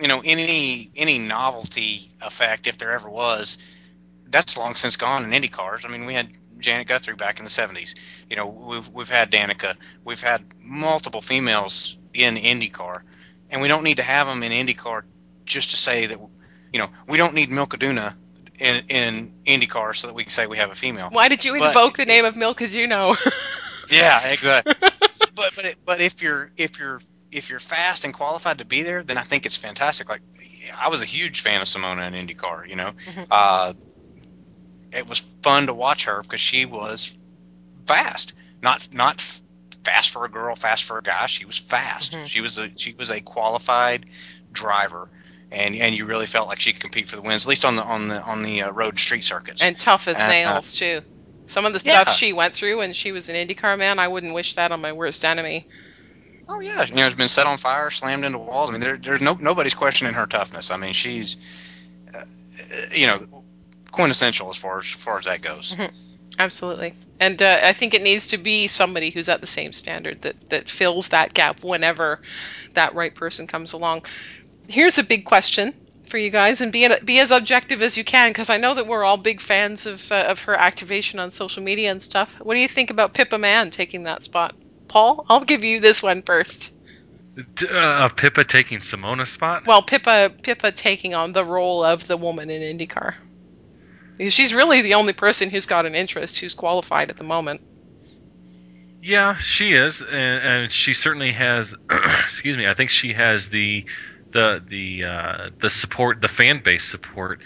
you 0.00 0.08
know 0.08 0.20
any 0.24 0.90
any 0.96 1.18
novelty 1.18 2.02
effect 2.22 2.66
if 2.66 2.78
there 2.78 2.92
ever 2.92 3.08
was. 3.08 3.58
That's 4.30 4.56
long 4.58 4.74
since 4.74 4.96
gone 4.96 5.24
in 5.24 5.32
Indy 5.32 5.48
cars. 5.48 5.84
I 5.84 5.88
mean, 5.88 6.04
we 6.04 6.14
had 6.14 6.28
Janet 6.58 6.86
Guthrie 6.86 7.14
back 7.14 7.38
in 7.38 7.44
the 7.44 7.50
'70s. 7.50 7.94
You 8.28 8.36
know, 8.36 8.46
we've 8.46 8.88
we've 8.90 9.08
had 9.08 9.30
Danica. 9.32 9.74
We've 10.04 10.20
had 10.22 10.44
multiple 10.62 11.22
females 11.22 11.96
in 12.14 12.36
IndyCar, 12.36 13.02
and 13.50 13.62
we 13.62 13.68
don't 13.68 13.84
need 13.84 13.96
to 13.96 14.02
have 14.02 14.26
them 14.26 14.42
in 14.42 14.52
IndyCar 14.52 15.02
just 15.46 15.70
to 15.70 15.76
say 15.76 16.06
that. 16.06 16.18
You 16.72 16.80
know, 16.80 16.90
we 17.08 17.16
don't 17.16 17.32
need 17.32 17.50
Milka 17.50 17.78
Duno 17.78 18.14
in 18.58 18.84
in 18.88 19.32
IndyCar 19.46 19.96
so 19.96 20.08
that 20.08 20.14
we 20.14 20.24
can 20.24 20.30
say 20.30 20.46
we 20.46 20.58
have 20.58 20.70
a 20.70 20.74
female. 20.74 21.08
why 21.10 21.28
did 21.28 21.44
you 21.44 21.56
But 21.58 21.68
invoke 21.68 21.96
the 21.96 22.04
name 22.04 22.24
of 22.26 22.36
Milka 22.36 22.64
Duno 22.64 23.16
Yeah, 23.90 24.20
exactly. 24.28 24.74
but 25.34 25.54
but 25.54 25.64
it, 25.64 25.76
but 25.84 26.00
if 26.00 26.22
you're 26.22 26.50
if 26.56 26.78
you're 26.78 27.00
if 27.30 27.50
you're 27.50 27.60
fast 27.60 28.04
and 28.04 28.14
qualified 28.14 28.58
to 28.58 28.64
be 28.64 28.82
there, 28.82 29.02
then 29.02 29.18
I 29.18 29.22
think 29.22 29.46
it's 29.46 29.56
fantastic. 29.56 30.08
Like 30.08 30.22
I 30.80 30.88
was 30.88 31.02
a 31.02 31.06
huge 31.06 31.40
fan 31.40 31.60
of 31.60 31.68
Simona 31.68 32.06
in 32.12 32.14
IndyCar. 32.26 32.68
You 32.68 32.76
know, 32.76 32.92
Mhm. 33.06 33.26
uh, 33.30 33.72
it 34.92 35.08
was 35.08 35.18
fun 35.42 35.66
to 35.66 35.74
watch 35.74 36.04
her 36.04 36.22
because 36.22 36.40
she 36.40 36.64
was 36.64 37.14
fast. 37.86 38.34
Not 38.62 38.88
not 38.92 39.20
fast 39.84 40.10
for 40.10 40.24
a 40.24 40.28
girl, 40.30 40.54
fast 40.54 40.84
for 40.84 40.98
a 40.98 41.02
guy. 41.02 41.26
She 41.26 41.44
was 41.44 41.58
fast. 41.58 42.12
Mhm. 42.12 42.26
She 42.26 42.40
was 42.40 42.58
a 42.58 42.70
she 42.76 42.92
was 42.98 43.10
a 43.10 43.20
qualified 43.20 44.06
driver. 44.52 45.08
And, 45.50 45.74
and 45.76 45.94
you 45.94 46.04
really 46.04 46.26
felt 46.26 46.46
like 46.48 46.60
she 46.60 46.74
could 46.74 46.82
compete 46.82 47.08
for 47.08 47.16
the 47.16 47.22
wins, 47.22 47.46
at 47.46 47.48
least 47.48 47.64
on 47.64 47.76
the 47.76 47.82
on 47.82 48.08
the 48.08 48.22
on 48.22 48.42
the 48.42 48.62
uh, 48.64 48.70
road 48.70 48.98
street 48.98 49.24
circuits. 49.24 49.62
and 49.62 49.78
tough 49.78 50.06
as 50.06 50.20
Uh, 50.20 50.24
uh, 50.24 50.28
nails 50.30 50.76
too. 50.76 51.00
Some 51.48 51.64
of 51.64 51.72
the 51.72 51.80
stuff 51.80 52.08
Yeah. 52.08 52.12
she 52.12 52.32
went 52.34 52.54
through 52.54 52.78
when 52.78 52.92
she 52.92 53.10
was 53.10 53.30
an 53.30 53.34
IndyCar 53.34 53.78
man, 53.78 53.98
I 53.98 54.06
wouldn't 54.06 54.34
wish 54.34 54.54
that 54.54 54.70
on 54.70 54.82
my 54.82 54.92
worst 54.92 55.24
enemy. 55.24 55.66
Oh 56.46 56.60
yeah, 56.60 56.84
you 56.84 56.94
know, 56.94 57.06
it's 57.06 57.14
been 57.14 57.28
set 57.28 57.46
on 57.46 57.56
fire, 57.56 57.90
slammed 57.90 58.24
into 58.24 58.38
walls. 58.38 58.68
I 58.68 58.72
mean, 58.72 58.80
there, 58.82 58.96
there's 58.98 59.20
no 59.22 59.34
nobody's 59.34 59.74
questioning 59.74 60.12
her 60.14 60.26
toughness. 60.26 60.70
I 60.70 60.76
mean, 60.76 60.92
she's, 60.92 61.36
uh, 62.14 62.22
you 62.94 63.06
know, 63.06 63.26
quintessential 63.90 64.48
as 64.50 64.56
far 64.56 64.78
as, 64.78 64.84
as 64.84 64.90
far 64.92 65.18
as 65.18 65.24
that 65.24 65.40
goes. 65.42 65.74
Absolutely, 66.38 66.94
and 67.18 67.40
uh, 67.42 67.60
I 67.64 67.72
think 67.72 67.94
it 67.94 68.02
needs 68.02 68.28
to 68.28 68.38
be 68.38 68.66
somebody 68.66 69.10
who's 69.10 69.28
at 69.28 69.40
the 69.40 69.46
same 69.46 69.72
standard 69.72 70.22
that 70.22 70.50
that 70.50 70.68
fills 70.68 71.08
that 71.08 71.34
gap 71.34 71.64
whenever 71.64 72.20
that 72.74 72.94
right 72.94 73.14
person 73.14 73.46
comes 73.46 73.72
along. 73.72 74.02
Here's 74.68 74.98
a 74.98 75.02
big 75.04 75.24
question 75.24 75.72
for 76.08 76.18
you 76.18 76.30
guys, 76.30 76.60
and 76.60 76.72
be 76.72 76.88
be 77.04 77.20
as 77.20 77.30
objective 77.30 77.82
as 77.82 77.96
you 77.96 78.04
can, 78.04 78.30
because 78.30 78.50
I 78.50 78.56
know 78.56 78.74
that 78.74 78.86
we're 78.86 79.04
all 79.04 79.16
big 79.16 79.40
fans 79.40 79.86
of 79.86 80.10
uh, 80.10 80.26
of 80.28 80.40
her 80.42 80.54
activation 80.54 81.20
on 81.20 81.30
social 81.30 81.62
media 81.62 81.90
and 81.90 82.02
stuff. 82.02 82.34
What 82.40 82.54
do 82.54 82.60
you 82.60 82.68
think 82.68 82.90
about 82.90 83.14
Pippa 83.14 83.38
Mann 83.38 83.70
taking 83.70 84.04
that 84.04 84.22
spot? 84.22 84.54
Paul, 84.88 85.26
I'll 85.28 85.44
give 85.44 85.64
you 85.64 85.80
this 85.80 86.02
one 86.02 86.22
first. 86.22 86.72
Uh, 87.62 88.04
of 88.04 88.16
Pippa 88.16 88.42
taking 88.42 88.80
Simona's 88.80 89.30
spot. 89.30 89.64
Well, 89.66 89.82
Pippa 89.82 90.32
Pippa 90.42 90.72
taking 90.72 91.14
on 91.14 91.32
the 91.32 91.44
role 91.44 91.84
of 91.84 92.06
the 92.06 92.16
woman 92.16 92.50
in 92.50 92.76
IndyCar. 92.76 93.14
She's 94.30 94.52
really 94.52 94.82
the 94.82 94.94
only 94.94 95.12
person 95.12 95.48
who's 95.48 95.66
got 95.66 95.86
an 95.86 95.94
interest 95.94 96.40
who's 96.40 96.54
qualified 96.54 97.10
at 97.10 97.16
the 97.16 97.24
moment. 97.24 97.60
Yeah, 99.00 99.36
she 99.36 99.74
is, 99.74 100.02
and, 100.02 100.10
and 100.42 100.72
she 100.72 100.92
certainly 100.92 101.30
has. 101.32 101.74
excuse 102.26 102.56
me. 102.56 102.66
I 102.66 102.74
think 102.74 102.90
she 102.90 103.12
has 103.12 103.48
the 103.48 103.86
the 104.30 104.62
the 104.66 105.04
uh, 105.04 105.48
the 105.58 105.70
support, 105.70 106.20
the 106.20 106.28
fan 106.28 106.60
base 106.62 106.84
support. 106.84 107.40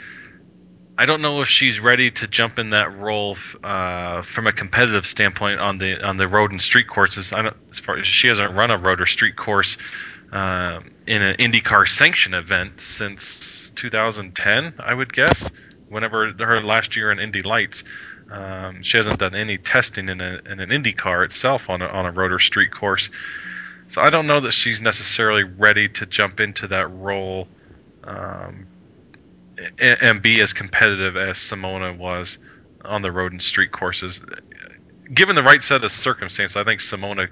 I 0.98 1.06
don't 1.06 1.22
know 1.22 1.40
if 1.40 1.48
she's 1.48 1.80
ready 1.80 2.10
to 2.10 2.28
jump 2.28 2.58
in 2.58 2.70
that 2.70 2.96
role 2.96 3.36
uh, 3.64 4.22
from 4.22 4.46
a 4.46 4.52
competitive 4.52 5.06
standpoint 5.06 5.60
on 5.60 5.78
the 5.78 6.06
on 6.06 6.16
the 6.16 6.28
road 6.28 6.52
and 6.52 6.60
street 6.60 6.86
courses. 6.86 7.32
I 7.32 7.42
don't, 7.42 7.56
as 7.70 7.78
far 7.78 7.96
as 7.96 8.06
she 8.06 8.28
hasn't 8.28 8.54
run 8.54 8.70
a 8.70 8.76
road 8.76 9.00
or 9.00 9.06
street 9.06 9.36
course 9.36 9.78
uh, 10.32 10.80
in 11.06 11.22
an 11.22 11.36
IndyCar 11.36 11.88
sanction 11.88 12.34
event 12.34 12.80
since 12.80 13.70
2010, 13.76 14.74
I 14.78 14.94
would 14.94 15.12
guess. 15.12 15.50
Whenever 15.88 16.32
her 16.32 16.62
last 16.62 16.96
year 16.96 17.12
in 17.12 17.18
Indy 17.18 17.42
Lights, 17.42 17.84
um, 18.30 18.82
she 18.82 18.96
hasn't 18.96 19.18
done 19.18 19.34
any 19.34 19.58
testing 19.58 20.08
in, 20.08 20.22
a, 20.22 20.40
in 20.46 20.58
an 20.58 20.70
IndyCar 20.70 21.24
itself 21.24 21.68
on 21.68 21.82
a, 21.82 21.86
on 21.86 22.06
a 22.06 22.10
road 22.10 22.32
or 22.32 22.38
street 22.38 22.70
course. 22.70 23.10
So 23.92 24.00
I 24.00 24.08
don't 24.08 24.26
know 24.26 24.40
that 24.40 24.52
she's 24.52 24.80
necessarily 24.80 25.42
ready 25.42 25.86
to 25.86 26.06
jump 26.06 26.40
into 26.40 26.66
that 26.68 26.86
role 26.86 27.46
um, 28.04 28.66
and, 29.78 29.98
and 30.02 30.22
be 30.22 30.40
as 30.40 30.54
competitive 30.54 31.18
as 31.18 31.36
Simona 31.36 31.94
was 31.94 32.38
on 32.86 33.02
the 33.02 33.12
road 33.12 33.32
and 33.32 33.42
street 33.42 33.70
courses. 33.70 34.18
Given 35.12 35.36
the 35.36 35.42
right 35.42 35.62
set 35.62 35.84
of 35.84 35.92
circumstances, 35.92 36.56
I 36.56 36.64
think 36.64 36.80
Simona 36.80 37.28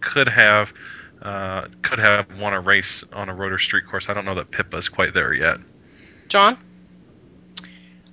could 0.00 0.28
have 0.28 0.74
uh, 1.22 1.68
could 1.80 1.98
have 1.98 2.26
won 2.38 2.52
a 2.52 2.60
race 2.60 3.02
on 3.14 3.30
a 3.30 3.34
road 3.34 3.52
or 3.52 3.58
street 3.58 3.86
course. 3.86 4.10
I 4.10 4.12
don't 4.12 4.26
know 4.26 4.34
that 4.34 4.50
Pippa's 4.50 4.90
quite 4.90 5.14
there 5.14 5.32
yet. 5.32 5.60
John? 6.28 6.58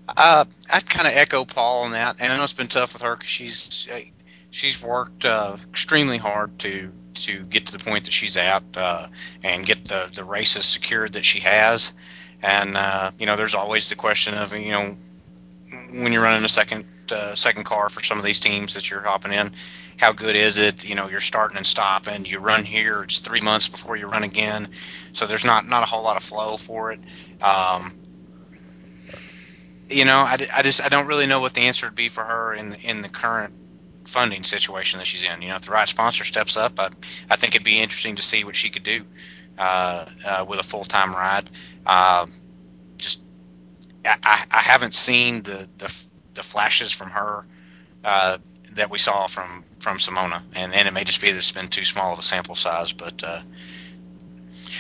Uh, 0.07 0.45
I'd 0.71 0.89
kind 0.89 1.05
of 1.05 1.13
echo 1.17 1.43
Paul 1.43 1.83
on 1.83 1.91
that, 1.91 2.15
and 2.19 2.31
I 2.31 2.37
know 2.37 2.43
it's 2.43 2.53
been 2.53 2.69
tough 2.69 2.93
with 2.93 3.01
her 3.01 3.17
because 3.17 3.29
she's 3.29 3.89
uh, 3.91 3.99
she's 4.53 4.81
worked 4.81 5.25
uh, 5.25 5.57
extremely 5.71 6.17
hard 6.17 6.57
to 6.59 6.91
to 7.15 7.43
get 7.43 7.67
to 7.67 7.77
the 7.77 7.83
point 7.83 8.05
that 8.05 8.13
she's 8.13 8.37
at 8.37 8.63
uh, 8.75 9.07
and 9.43 9.65
get 9.65 9.85
the 9.85 10.09
the 10.13 10.23
races 10.23 10.65
secured 10.65 11.13
that 11.13 11.25
she 11.25 11.39
has. 11.39 11.91
And 12.41 12.77
uh, 12.77 13.11
you 13.19 13.25
know, 13.25 13.35
there's 13.35 13.55
always 13.55 13.89
the 13.89 13.95
question 13.95 14.35
of 14.35 14.53
you 14.53 14.71
know 14.71 14.95
when 15.91 16.13
you're 16.13 16.21
running 16.21 16.45
a 16.45 16.49
second 16.49 16.85
uh, 17.11 17.35
second 17.35 17.63
car 17.63 17.89
for 17.89 18.03
some 18.03 18.19
of 18.19 18.23
these 18.23 18.39
teams 18.39 18.75
that 18.75 18.89
you're 18.89 19.01
hopping 19.01 19.33
in, 19.33 19.51
how 19.97 20.11
good 20.11 20.35
is 20.35 20.57
it? 20.57 20.87
You 20.87 20.95
know, 20.95 21.09
you're 21.09 21.19
starting 21.19 21.57
and 21.57 21.65
stopping. 21.65 22.25
You 22.25 22.39
run 22.39 22.63
here, 22.63 23.03
it's 23.03 23.19
three 23.19 23.41
months 23.41 23.67
before 23.67 23.97
you 23.97 24.07
run 24.07 24.23
again, 24.23 24.69
so 25.13 25.25
there's 25.25 25.45
not 25.45 25.67
not 25.67 25.83
a 25.83 25.87
whole 25.87 26.03
lot 26.03 26.15
of 26.15 26.23
flow 26.23 26.57
for 26.57 26.91
it. 26.91 26.99
Um, 27.41 27.97
you 29.89 30.05
know, 30.05 30.19
I, 30.19 30.37
I 30.53 30.61
just 30.61 30.81
I 30.81 30.89
don't 30.89 31.07
really 31.07 31.25
know 31.25 31.39
what 31.39 31.53
the 31.53 31.61
answer 31.61 31.87
would 31.87 31.95
be 31.95 32.09
for 32.09 32.23
her 32.23 32.53
in 32.53 32.73
in 32.75 33.01
the 33.01 33.09
current 33.09 33.53
funding 34.05 34.43
situation 34.43 34.99
that 34.99 35.05
she's 35.07 35.23
in. 35.23 35.41
You 35.41 35.49
know, 35.49 35.55
if 35.55 35.63
the 35.63 35.71
right 35.71 35.87
sponsor 35.87 36.23
steps 36.23 36.57
up, 36.57 36.79
I, 36.79 36.89
I 37.29 37.35
think 37.35 37.55
it'd 37.55 37.65
be 37.65 37.79
interesting 37.79 38.15
to 38.15 38.21
see 38.21 38.43
what 38.43 38.55
she 38.55 38.69
could 38.69 38.83
do 38.83 39.05
uh, 39.57 40.05
uh, 40.25 40.45
with 40.47 40.59
a 40.59 40.63
full 40.63 40.83
time 40.83 41.13
ride. 41.13 41.49
Uh, 41.85 42.27
just 42.97 43.21
I, 44.05 44.45
I 44.51 44.59
haven't 44.59 44.95
seen 44.95 45.43
the, 45.43 45.67
the 45.77 45.93
the 46.33 46.43
flashes 46.43 46.91
from 46.91 47.09
her 47.11 47.45
uh, 48.03 48.37
that 48.71 48.89
we 48.89 48.97
saw 48.97 49.27
from 49.27 49.63
from 49.79 49.97
Simona, 49.97 50.41
and, 50.55 50.73
and 50.73 50.87
it 50.87 50.91
may 50.91 51.03
just 51.03 51.21
be 51.21 51.31
that 51.31 51.37
it's 51.37 51.51
been 51.51 51.67
too 51.67 51.83
small 51.83 52.13
of 52.13 52.19
a 52.19 52.23
sample 52.23 52.55
size, 52.55 52.93
but 52.93 53.23
uh, 53.23 53.41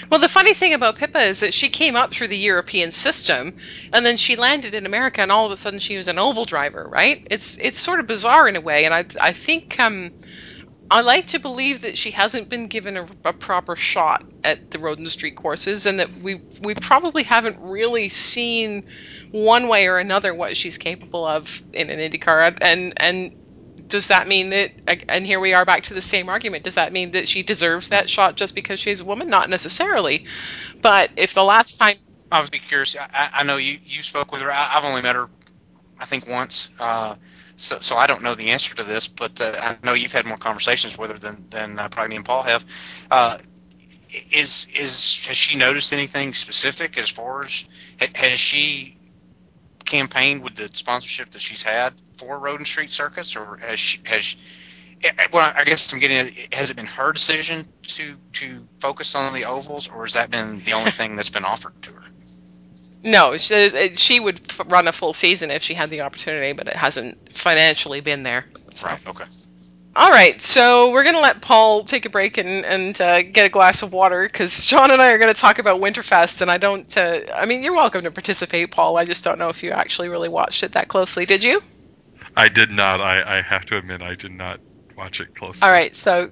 Well, 0.09 0.19
the 0.19 0.29
funny 0.29 0.53
thing 0.53 0.73
about 0.73 0.97
Pippa 0.97 1.19
is 1.21 1.39
that 1.41 1.53
she 1.53 1.69
came 1.69 1.95
up 1.95 2.13
through 2.13 2.29
the 2.29 2.37
European 2.37 2.91
system, 2.91 3.53
and 3.91 4.05
then 4.05 4.17
she 4.17 4.35
landed 4.35 4.73
in 4.73 4.85
America, 4.85 5.21
and 5.21 5.31
all 5.31 5.45
of 5.45 5.51
a 5.51 5.57
sudden 5.57 5.79
she 5.79 5.97
was 5.97 6.07
an 6.07 6.19
oval 6.19 6.45
driver, 6.45 6.87
right? 6.91 7.19
It's 7.29 7.57
it's 7.61 7.79
sort 7.81 7.99
of 7.99 8.07
bizarre 8.07 8.47
in 8.47 8.55
a 8.55 8.61
way, 8.61 8.85
and 8.85 8.93
I 8.93 9.05
I 9.21 9.33
think 9.33 9.79
um, 9.79 10.11
I 10.91 11.01
like 11.01 11.27
to 11.27 11.39
believe 11.39 11.81
that 11.81 11.97
she 11.97 12.11
hasn't 12.11 12.49
been 12.49 12.67
given 12.67 12.97
a, 12.97 13.07
a 13.25 13.33
proper 13.33 13.75
shot 13.75 14.23
at 14.43 14.59
the 14.71 14.79
road 14.79 14.99
and 14.99 15.09
street 15.11 15.35
courses, 15.35 15.85
and 15.85 15.99
that 15.99 16.11
we 16.23 16.41
we 16.61 16.75
probably 16.75 17.23
haven't 17.23 17.57
really 17.61 18.09
seen 18.09 18.83
one 19.31 19.67
way 19.69 19.87
or 19.87 19.99
another 19.99 20.33
what 20.35 20.57
she's 20.57 20.77
capable 20.77 21.25
of 21.25 21.61
in 21.73 21.89
an 21.89 21.99
IndyCar, 21.99 22.57
and 22.61 22.93
and 22.97 23.31
does 23.93 24.09
that 24.09 24.27
mean 24.27 24.49
that 24.49 24.71
and 25.07 25.25
here 25.25 25.39
we 25.39 25.53
are 25.53 25.63
back 25.65 25.83
to 25.83 25.93
the 25.93 26.01
same 26.01 26.27
argument 26.27 26.63
does 26.63 26.75
that 26.75 26.91
mean 26.91 27.11
that 27.11 27.27
she 27.27 27.43
deserves 27.43 27.89
that 27.89 28.09
shot 28.09 28.35
just 28.35 28.55
because 28.55 28.79
she's 28.79 28.99
a 28.99 29.05
woman 29.05 29.29
not 29.29 29.49
necessarily 29.49 30.25
but 30.81 31.09
if 31.15 31.33
the 31.33 31.43
last 31.43 31.77
time 31.77 31.95
I 32.33 32.39
was 32.39 32.49
be 32.49 32.57
curious. 32.57 32.95
I, 32.99 33.29
I 33.31 33.43
know 33.43 33.57
you, 33.57 33.77
you 33.85 34.01
spoke 34.01 34.31
with 34.31 34.41
her. 34.41 34.51
I, 34.51 34.71
I've 34.73 34.83
only 34.83 35.03
met 35.03 35.15
her, 35.15 35.29
I 35.99 36.05
think 36.05 36.27
once. 36.27 36.71
Uh, 36.79 37.15
so, 37.57 37.77
so 37.79 37.95
I 37.95 38.07
don't 38.07 38.23
know 38.23 38.33
the 38.33 38.49
answer 38.49 38.75
to 38.75 38.83
this, 38.83 39.07
but 39.07 39.39
uh, 39.39 39.53
I 39.61 39.85
know 39.85 39.93
you've 39.93 40.11
had 40.11 40.25
more 40.25 40.37
conversations 40.37 40.97
with 40.97 41.11
her 41.11 41.19
than 41.19 41.45
than 41.51 41.77
uh, 41.77 41.89
probably 41.89 42.09
me 42.09 42.15
and 42.15 42.25
Paul 42.25 42.41
have. 42.41 42.65
Uh, 43.11 43.37
is 44.31 44.67
is 44.75 45.23
has 45.27 45.37
she 45.37 45.55
noticed 45.55 45.93
anything 45.93 46.33
specific 46.33 46.97
as 46.97 47.09
far 47.09 47.45
as 47.45 47.65
has 48.15 48.39
she 48.39 48.97
campaigned 49.85 50.43
with 50.43 50.55
the 50.55 50.69
sponsorship 50.73 51.31
that 51.31 51.41
she's 51.41 51.61
had 51.61 51.93
for 52.17 52.37
road 52.37 52.59
and 52.59 52.67
street 52.67 52.91
circuits, 52.91 53.35
or 53.35 53.57
has 53.57 53.79
she 53.79 53.99
has 54.03 54.35
eh, 55.03 55.11
well, 55.31 55.51
I 55.55 55.63
guess 55.63 55.91
I'm 55.93 55.99
getting. 55.99 56.17
at, 56.17 56.53
Has 56.53 56.69
it 56.69 56.75
been 56.75 56.85
her 56.87 57.11
decision 57.11 57.67
to 57.83 58.15
to 58.33 58.67
focus 58.79 59.15
on 59.15 59.33
the 59.33 59.45
ovals, 59.45 59.89
or 59.89 60.03
has 60.03 60.13
that 60.13 60.31
been 60.31 60.59
the 60.59 60.73
only 60.73 60.91
thing 60.91 61.15
that's 61.15 61.29
been 61.29 61.45
offered 61.45 61.73
to 61.83 61.91
her? 61.91 62.01
no 63.03 63.35
she, 63.37 63.95
she 63.95 64.19
would 64.19 64.39
run 64.71 64.87
a 64.87 64.91
full 64.91 65.13
season 65.13 65.51
if 65.51 65.61
she 65.61 65.73
had 65.73 65.89
the 65.89 66.01
opportunity 66.01 66.53
but 66.53 66.67
it 66.67 66.75
hasn't 66.75 67.29
financially 67.29 67.99
been 67.99 68.23
there 68.23 68.45
so. 68.73 68.87
Right. 68.87 69.07
Okay. 69.07 69.25
All 69.95 70.09
right 70.09 70.41
so 70.41 70.91
we're 70.91 71.03
going 71.03 71.15
to 71.15 71.21
let 71.21 71.41
paul 71.41 71.83
take 71.83 72.05
a 72.05 72.09
break 72.09 72.37
and, 72.37 72.65
and 72.65 72.99
uh, 72.99 73.21
get 73.21 73.45
a 73.45 73.49
glass 73.49 73.83
of 73.83 73.93
water 73.93 74.23
because 74.23 74.65
john 74.65 74.91
and 74.91 75.01
i 75.01 75.11
are 75.11 75.17
going 75.17 75.33
to 75.33 75.39
talk 75.39 75.59
about 75.59 75.81
winterfest 75.81 76.41
and 76.41 76.49
i 76.49 76.57
don't 76.57 76.97
uh, 76.97 77.21
i 77.35 77.45
mean 77.45 77.61
you're 77.61 77.73
welcome 77.73 78.01
to 78.01 78.11
participate 78.11 78.71
paul 78.71 78.97
i 78.97 79.05
just 79.05 79.23
don't 79.23 79.39
know 79.39 79.49
if 79.49 79.63
you 79.63 79.71
actually 79.71 80.09
really 80.09 80.29
watched 80.29 80.63
it 80.63 80.71
that 80.71 80.87
closely 80.87 81.25
did 81.25 81.43
you 81.43 81.61
I 82.35 82.49
did 82.49 82.71
not. 82.71 83.01
I, 83.01 83.39
I 83.39 83.41
have 83.41 83.65
to 83.67 83.77
admit, 83.77 84.01
I 84.01 84.15
did 84.15 84.31
not 84.31 84.59
watch 84.97 85.19
it 85.19 85.35
closely. 85.35 85.65
All 85.65 85.71
right, 85.71 85.95
so 85.95 86.31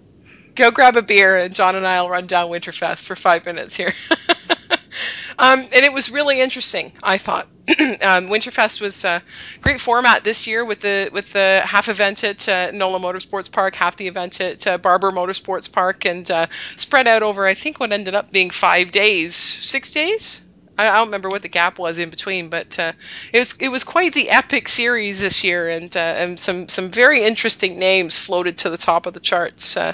go 0.55 0.71
grab 0.71 0.95
a 0.95 1.01
beer, 1.01 1.37
and 1.37 1.53
John 1.53 1.75
and 1.75 1.85
I 1.85 2.01
will 2.01 2.09
run 2.09 2.27
down 2.27 2.49
Winterfest 2.49 3.05
for 3.05 3.15
five 3.15 3.45
minutes 3.45 3.75
here. 3.75 3.93
um, 5.39 5.59
and 5.59 5.73
it 5.73 5.93
was 5.93 6.11
really 6.11 6.41
interesting, 6.41 6.91
I 7.03 7.17
thought. 7.17 7.47
um, 8.01 8.27
Winterfest 8.27 8.81
was 8.81 9.05
a 9.05 9.21
great 9.61 9.79
format 9.79 10.23
this 10.23 10.47
year 10.47 10.65
with 10.65 10.81
the 10.81 11.09
with 11.13 11.31
the 11.33 11.61
half 11.63 11.89
event 11.89 12.23
at 12.23 12.47
uh, 12.49 12.71
NOLA 12.71 12.99
Motorsports 12.99 13.51
Park, 13.51 13.75
half 13.75 13.95
the 13.95 14.07
event 14.07 14.41
at 14.41 14.67
uh, 14.67 14.77
Barber 14.77 15.11
Motorsports 15.11 15.71
Park, 15.71 16.05
and 16.05 16.29
uh, 16.29 16.47
spread 16.75 17.07
out 17.07 17.23
over 17.23 17.45
I 17.45 17.53
think 17.53 17.79
what 17.79 17.91
ended 17.91 18.15
up 18.15 18.31
being 18.31 18.49
five 18.49 18.91
days, 18.91 19.35
six 19.35 19.91
days. 19.91 20.41
I 20.77 20.85
don't 20.85 21.07
remember 21.07 21.29
what 21.29 21.41
the 21.41 21.47
gap 21.49 21.77
was 21.77 21.99
in 21.99 22.09
between, 22.09 22.49
but 22.49 22.79
uh, 22.79 22.93
it 23.31 23.37
was 23.39 23.55
it 23.59 23.69
was 23.69 23.83
quite 23.83 24.13
the 24.13 24.29
epic 24.29 24.67
series 24.67 25.21
this 25.21 25.43
year, 25.43 25.69
and 25.69 25.95
uh, 25.95 25.99
and 25.99 26.39
some 26.39 26.67
some 26.69 26.89
very 26.89 27.23
interesting 27.23 27.77
names 27.77 28.17
floated 28.17 28.57
to 28.59 28.69
the 28.69 28.77
top 28.77 29.05
of 29.05 29.13
the 29.13 29.19
charts. 29.19 29.77
Uh, 29.77 29.93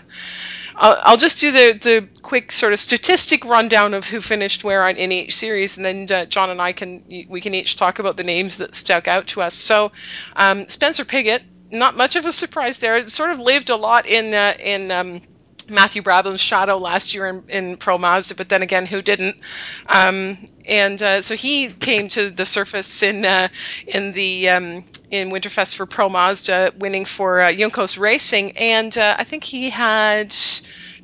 I'll, 0.75 0.97
I'll 1.03 1.17
just 1.17 1.41
do 1.41 1.51
the 1.51 1.79
the 1.81 2.07
quick 2.21 2.51
sort 2.51 2.73
of 2.73 2.79
statistic 2.79 3.43
rundown 3.45 3.93
of 3.93 4.07
who 4.07 4.21
finished 4.21 4.63
where 4.63 4.83
on 4.83 4.95
in 4.95 5.11
each 5.11 5.35
series, 5.35 5.77
and 5.77 5.85
then 5.85 6.07
uh, 6.11 6.25
John 6.25 6.49
and 6.49 6.61
I 6.61 6.71
can 6.71 7.03
we 7.27 7.41
can 7.41 7.53
each 7.53 7.75
talk 7.75 7.99
about 7.99 8.15
the 8.15 8.23
names 8.23 8.57
that 8.57 8.75
stuck 8.75 9.07
out 9.07 9.27
to 9.27 9.41
us. 9.41 9.55
So, 9.55 9.91
um, 10.35 10.67
Spencer 10.67 11.05
Pigot, 11.05 11.43
not 11.71 11.97
much 11.97 12.15
of 12.15 12.25
a 12.25 12.31
surprise 12.31 12.79
there. 12.79 12.97
It 12.97 13.11
sort 13.11 13.31
of 13.31 13.39
lived 13.39 13.69
a 13.69 13.75
lot 13.75 14.05
in 14.05 14.33
uh, 14.33 14.53
in 14.59 14.91
um, 14.91 15.21
Matthew 15.69 16.01
Brabham's 16.01 16.41
shadow 16.41 16.77
last 16.77 17.13
year 17.13 17.27
in, 17.27 17.43
in 17.49 17.77
Pro 17.77 17.97
Mazda, 17.97 18.35
but 18.35 18.49
then 18.49 18.61
again, 18.61 18.85
who 18.85 19.01
didn't? 19.01 19.35
Um, 19.87 20.37
and 20.65 21.01
uh, 21.01 21.21
so 21.21 21.35
he 21.35 21.69
came 21.69 22.07
to 22.09 22.29
the 22.29 22.45
surface 22.45 23.03
in 23.03 23.25
uh, 23.25 23.47
in 23.87 24.11
the 24.13 24.49
um, 24.49 24.83
in 25.11 25.29
Winterfest 25.29 25.75
for 25.75 25.85
Pro 25.85 26.09
Mazda, 26.09 26.73
winning 26.77 27.05
for 27.05 27.41
uh, 27.41 27.51
Juncos 27.51 27.97
Racing, 27.97 28.57
and 28.57 28.97
uh, 28.97 29.15
I 29.17 29.23
think 29.23 29.43
he 29.43 29.69
had 29.69 30.35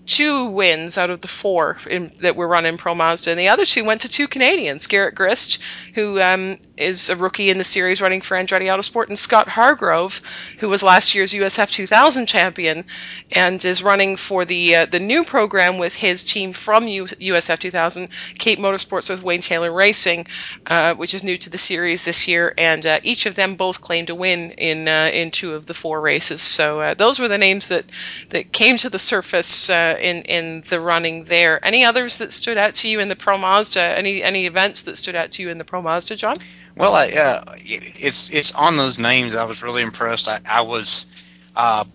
two 0.05 0.47
wins 0.47 0.97
out 0.97 1.09
of 1.09 1.21
the 1.21 1.27
four 1.27 1.77
in, 1.89 2.09
that 2.21 2.35
were 2.35 2.47
run 2.47 2.65
in 2.65 2.77
Pro 2.77 2.95
Mazda, 2.95 3.31
and 3.31 3.39
the 3.39 3.49
other 3.49 3.65
two 3.65 3.83
went 3.83 4.01
to 4.01 4.09
two 4.09 4.27
Canadians: 4.27 4.87
Garett 4.87 5.15
Grist, 5.15 5.59
who 5.95 6.19
um, 6.19 6.57
is 6.77 7.09
a 7.09 7.15
rookie 7.15 7.49
in 7.49 7.57
the 7.57 7.63
series 7.63 8.01
running 8.01 8.21
for 8.21 8.35
Andretti 8.35 8.65
Autosport, 8.65 9.07
and 9.07 9.17
Scott 9.17 9.47
Hargrove, 9.47 10.21
who 10.59 10.69
was 10.69 10.83
last 10.83 11.15
year's 11.15 11.33
USF 11.33 11.71
2000 11.71 12.25
champion 12.25 12.85
and 13.31 13.63
is 13.63 13.83
running 13.83 14.15
for 14.15 14.45
the 14.45 14.75
uh, 14.75 14.85
the 14.85 14.99
new 14.99 15.23
program 15.23 15.77
with 15.77 15.93
his 15.93 16.23
team 16.23 16.51
from 16.51 16.87
U- 16.87 17.05
USF 17.05 17.59
2000, 17.59 18.09
Cape 18.37 18.59
Motorsports 18.59 19.09
with 19.09 19.23
Wayne 19.23 19.41
Taylor 19.41 19.71
Racing, 19.71 20.27
uh, 20.67 20.95
which 20.95 21.13
is 21.13 21.23
new 21.23 21.37
to 21.37 21.49
the 21.49 21.57
series 21.57 22.03
this 22.03 22.27
year, 22.27 22.53
and 22.57 22.85
uh, 22.85 22.99
each 23.03 23.25
of 23.25 23.35
them 23.35 23.55
both 23.55 23.81
claimed 23.81 24.09
a 24.09 24.15
win 24.15 24.51
in 24.51 24.87
uh, 24.87 25.09
in 25.13 25.31
two 25.31 25.53
of 25.53 25.65
the 25.65 25.73
four 25.73 26.01
races. 26.01 26.41
So 26.41 26.79
uh, 26.79 26.93
those 26.93 27.19
were 27.19 27.27
the 27.27 27.37
names 27.37 27.69
that 27.69 27.85
that 28.29 28.51
came 28.51 28.77
to 28.77 28.89
the 28.89 28.99
surface 28.99 29.69
in 29.99 30.23
in 30.23 30.63
the 30.67 30.79
running 30.79 31.23
there. 31.25 31.63
Any 31.65 31.85
others 31.85 32.17
that 32.17 32.31
stood 32.31 32.57
out 32.57 32.75
to 32.75 32.89
you 32.89 32.99
in 32.99 33.07
the 33.07 33.15
Pro 33.15 33.37
Mazda? 33.37 33.81
Any 33.81 34.23
any 34.23 34.45
events 34.45 34.83
that 34.83 34.97
stood 34.97 35.15
out 35.15 35.31
to 35.31 35.41
you 35.41 35.49
in 35.49 35.57
the 35.57 35.65
Pro 35.65 35.81
Mazda, 35.81 36.15
John? 36.15 36.35
Well, 36.75 36.93
I, 36.95 37.09
uh, 37.09 37.43
it's 37.57 38.29
it's 38.31 38.53
on 38.53 38.77
those 38.77 38.97
names. 38.97 39.35
I 39.35 39.45
was 39.45 39.61
really 39.61 39.83
impressed. 39.83 40.27
I, 40.27 40.39
I 40.45 40.61
was 40.61 41.05
uh, 41.55 41.85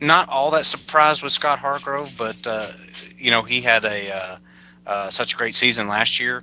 not 0.00 0.28
all 0.28 0.52
that 0.52 0.66
surprised 0.66 1.22
with 1.22 1.32
Scott 1.32 1.58
Hargrove, 1.58 2.14
but 2.16 2.36
uh, 2.46 2.66
you 3.16 3.30
know 3.30 3.42
he 3.42 3.60
had 3.60 3.84
a 3.84 4.16
uh, 4.16 4.36
uh, 4.86 5.10
such 5.10 5.34
a 5.34 5.36
great 5.36 5.54
season 5.54 5.88
last 5.88 6.20
year. 6.20 6.42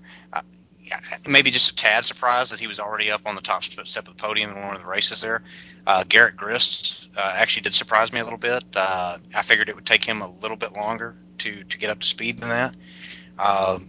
Maybe 1.27 1.51
just 1.51 1.71
a 1.71 1.75
tad 1.75 2.05
surprised 2.05 2.51
that 2.51 2.59
he 2.59 2.67
was 2.67 2.79
already 2.79 3.11
up 3.11 3.21
on 3.25 3.35
the 3.35 3.41
top 3.41 3.63
step 3.63 4.07
of 4.07 4.17
the 4.17 4.21
podium 4.21 4.51
in 4.51 4.61
one 4.61 4.75
of 4.75 4.81
the 4.81 4.87
races 4.87 5.21
there. 5.21 5.41
Uh, 5.85 6.03
Garett 6.07 6.35
Grist 6.35 7.07
uh, 7.17 7.33
actually 7.35 7.63
did 7.63 7.73
surprise 7.73 8.11
me 8.11 8.19
a 8.19 8.23
little 8.23 8.39
bit. 8.39 8.63
Uh, 8.75 9.17
I 9.35 9.41
figured 9.41 9.69
it 9.69 9.75
would 9.75 9.85
take 9.85 10.03
him 10.03 10.21
a 10.21 10.29
little 10.29 10.57
bit 10.57 10.73
longer 10.73 11.15
to, 11.39 11.63
to 11.63 11.77
get 11.77 11.89
up 11.89 11.99
to 11.99 12.07
speed 12.07 12.39
than 12.39 12.49
that. 12.49 12.75
Uh, 13.37 13.79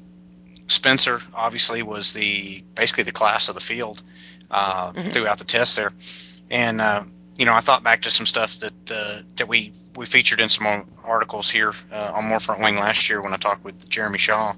Spencer 0.66 1.20
obviously 1.34 1.82
was 1.82 2.14
the 2.14 2.64
basically 2.74 3.04
the 3.04 3.12
class 3.12 3.48
of 3.48 3.54
the 3.54 3.60
field 3.60 4.02
uh, 4.50 4.92
mm-hmm. 4.92 5.10
throughout 5.10 5.38
the 5.38 5.44
test 5.44 5.76
there, 5.76 5.92
and 6.50 6.80
uh, 6.80 7.04
you 7.36 7.44
know 7.44 7.52
I 7.52 7.60
thought 7.60 7.84
back 7.84 8.02
to 8.02 8.10
some 8.10 8.24
stuff 8.24 8.60
that 8.60 8.86
that 9.36 9.46
we 9.46 9.72
we 9.94 10.06
featured 10.06 10.40
in 10.40 10.48
some 10.48 10.88
articles 11.04 11.50
here 11.50 11.74
on 11.92 12.24
More 12.24 12.40
Front 12.40 12.62
Wing 12.62 12.76
last 12.76 13.10
year 13.10 13.20
when 13.20 13.34
I 13.34 13.36
talked 13.36 13.62
with 13.62 13.88
Jeremy 13.90 14.16
Shaw. 14.16 14.54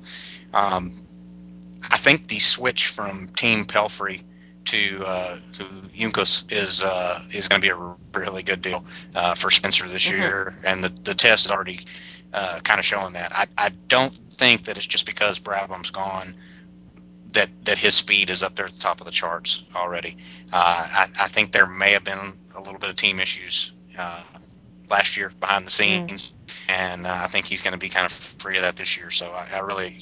Um, 0.55 1.06
I 1.91 1.97
think 1.97 2.29
the 2.29 2.39
switch 2.39 2.89
from 2.89 3.29
Team 3.37 3.65
Pelfrey 3.65 4.23
to 4.67 5.05
uh, 5.05 5.39
to 5.55 5.65
Juncos 5.95 6.51
is 6.51 6.83
uh, 6.83 7.23
is 7.33 7.49
going 7.49 7.61
to 7.61 7.65
be 7.65 7.71
a 7.71 8.19
really 8.19 8.43
good 8.43 8.63
deal 8.63 8.85
uh, 9.15 9.35
for 9.35 9.51
Spencer 9.51 9.89
this 9.89 10.05
mm-hmm. 10.05 10.21
year, 10.21 10.57
and 10.65 10.83
the 10.83 10.89
the 10.89 11.15
test 11.15 11.47
is 11.47 11.53
already 11.53 11.87
uh, 12.33 12.61
kind 12.61 12.79
of 12.79 12.85
showing 12.85 13.15
that. 13.15 13.33
I, 13.35 13.47
I 13.57 13.69
don't 13.69 14.17
think 14.37 14.65
that 14.65 14.77
it's 14.77 14.87
just 14.87 15.07
because 15.07 15.39
Brabham's 15.39 15.91
gone 15.91 16.35
that 17.33 17.51
that 17.65 17.79
his 17.79 17.95
speed 17.95 18.31
is 18.31 18.43
up 18.43 18.55
there 18.57 18.67
at 18.67 18.73
the 18.73 18.81
top 18.81 19.01
of 19.01 19.05
the 19.05 19.13
charts 19.13 19.63
already. 19.75 20.17
Uh, 20.53 20.87
I, 20.91 21.09
I 21.21 21.29
think 21.29 21.53
there 21.53 21.67
may 21.67 21.93
have 21.93 22.05
been 22.05 22.35
a 22.55 22.61
little 22.61 22.79
bit 22.79 22.91
of 22.91 22.97
team 22.97 23.21
issues 23.21 23.73
uh, 23.99 24.21
last 24.89 25.17
year 25.17 25.33
behind 25.41 25.67
the 25.67 25.71
mm. 25.71 25.73
scenes, 25.73 26.37
mm. 26.47 26.73
and 26.73 27.07
I 27.07 27.27
think 27.27 27.47
he's 27.47 27.63
going 27.63 27.73
to 27.73 27.79
be 27.79 27.89
kind 27.89 28.07
of 28.07 28.13
free 28.13 28.57
of 28.57 28.63
that 28.63 28.77
this 28.77 28.97
year. 28.97 29.11
So 29.11 29.31
I, 29.31 29.49
I 29.55 29.59
really 29.61 29.99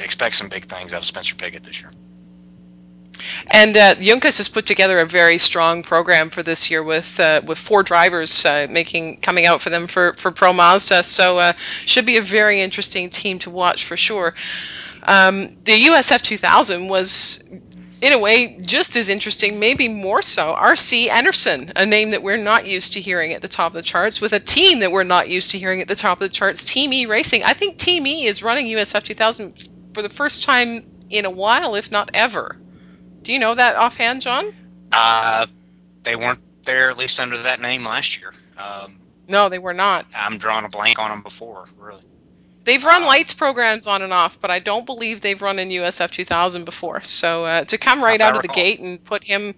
expect 0.00 0.36
some 0.36 0.48
big 0.48 0.66
things 0.66 0.92
out 0.92 1.00
of 1.00 1.06
Spencer 1.06 1.34
Pigot 1.34 1.62
this 1.62 1.80
year. 1.80 1.90
And 3.50 3.76
uh, 3.76 3.94
Juncos 3.94 4.36
has 4.38 4.48
put 4.48 4.66
together 4.66 4.98
a 4.98 5.06
very 5.06 5.38
strong 5.38 5.82
program 5.82 6.30
for 6.30 6.42
this 6.42 6.70
year 6.70 6.82
with 6.82 7.18
uh, 7.18 7.40
with 7.46 7.58
four 7.58 7.82
drivers 7.82 8.44
uh, 8.44 8.66
making 8.68 9.20
coming 9.20 9.46
out 9.46 9.60
for 9.60 9.70
them 9.70 9.86
for, 9.86 10.12
for 10.14 10.30
Pro 10.30 10.52
Mazda. 10.52 11.02
So 11.02 11.38
uh, 11.38 11.52
should 11.86 12.06
be 12.06 12.18
a 12.18 12.22
very 12.22 12.60
interesting 12.60 13.10
team 13.10 13.38
to 13.40 13.50
watch 13.50 13.84
for 13.84 13.96
sure. 13.96 14.34
Um, 15.02 15.56
the 15.64 15.86
USF 15.86 16.20
2000 16.22 16.88
was 16.88 17.42
in 18.02 18.12
a 18.12 18.18
way 18.18 18.58
just 18.64 18.96
as 18.96 19.08
interesting, 19.08 19.58
maybe 19.58 19.88
more 19.88 20.22
so. 20.22 20.54
RC 20.54 21.08
Enerson, 21.08 21.72
a 21.76 21.86
name 21.86 22.10
that 22.10 22.22
we're 22.22 22.36
not 22.36 22.66
used 22.66 22.94
to 22.94 23.00
hearing 23.00 23.32
at 23.32 23.42
the 23.42 23.48
top 23.48 23.68
of 23.72 23.74
the 23.74 23.82
charts, 23.82 24.20
with 24.20 24.32
a 24.32 24.40
team 24.40 24.80
that 24.80 24.92
we're 24.92 25.04
not 25.04 25.28
used 25.28 25.52
to 25.52 25.58
hearing 25.58 25.80
at 25.80 25.88
the 25.88 25.94
top 25.94 26.20
of 26.20 26.28
the 26.28 26.34
charts, 26.34 26.64
Team 26.64 26.92
E 26.92 27.06
Racing. 27.06 27.42
I 27.42 27.54
think 27.54 27.78
Team 27.78 28.06
E 28.06 28.26
is 28.26 28.42
running 28.42 28.66
USF 28.66 29.02
2000 29.02 29.68
for 29.94 30.02
the 30.02 30.08
first 30.08 30.44
time 30.44 30.86
in 31.08 31.24
a 31.24 31.30
while, 31.30 31.74
if 31.74 31.90
not 31.90 32.10
ever. 32.12 32.56
Do 33.22 33.32
you 33.32 33.38
know 33.38 33.54
that 33.54 33.76
offhand, 33.76 34.22
John? 34.22 34.52
Uh, 34.92 35.46
they 36.02 36.16
weren't 36.16 36.40
there 36.64 36.90
at 36.90 36.98
least 36.98 37.18
under 37.18 37.42
that 37.42 37.60
name 37.60 37.84
last 37.84 38.18
year. 38.18 38.34
Um, 38.58 39.00
no, 39.28 39.48
they 39.48 39.58
were 39.58 39.74
not. 39.74 40.06
I'm 40.14 40.38
drawing 40.38 40.64
a 40.64 40.68
blank 40.68 40.98
on 40.98 41.08
them 41.08 41.22
before, 41.22 41.66
really. 41.78 42.02
They've 42.66 42.82
run 42.84 43.04
lights 43.04 43.32
programs 43.32 43.86
on 43.86 44.02
and 44.02 44.12
off, 44.12 44.40
but 44.40 44.50
I 44.50 44.58
don't 44.58 44.84
believe 44.84 45.20
they've 45.20 45.40
run 45.40 45.60
in 45.60 45.68
USF 45.68 46.10
2000 46.10 46.64
before. 46.64 47.00
So 47.02 47.44
uh, 47.44 47.64
to 47.64 47.78
come 47.78 48.02
right 48.02 48.20
out 48.20 48.34
of 48.34 48.42
the 48.42 48.48
gate 48.48 48.80
and 48.80 49.02
put 49.02 49.22
him 49.22 49.54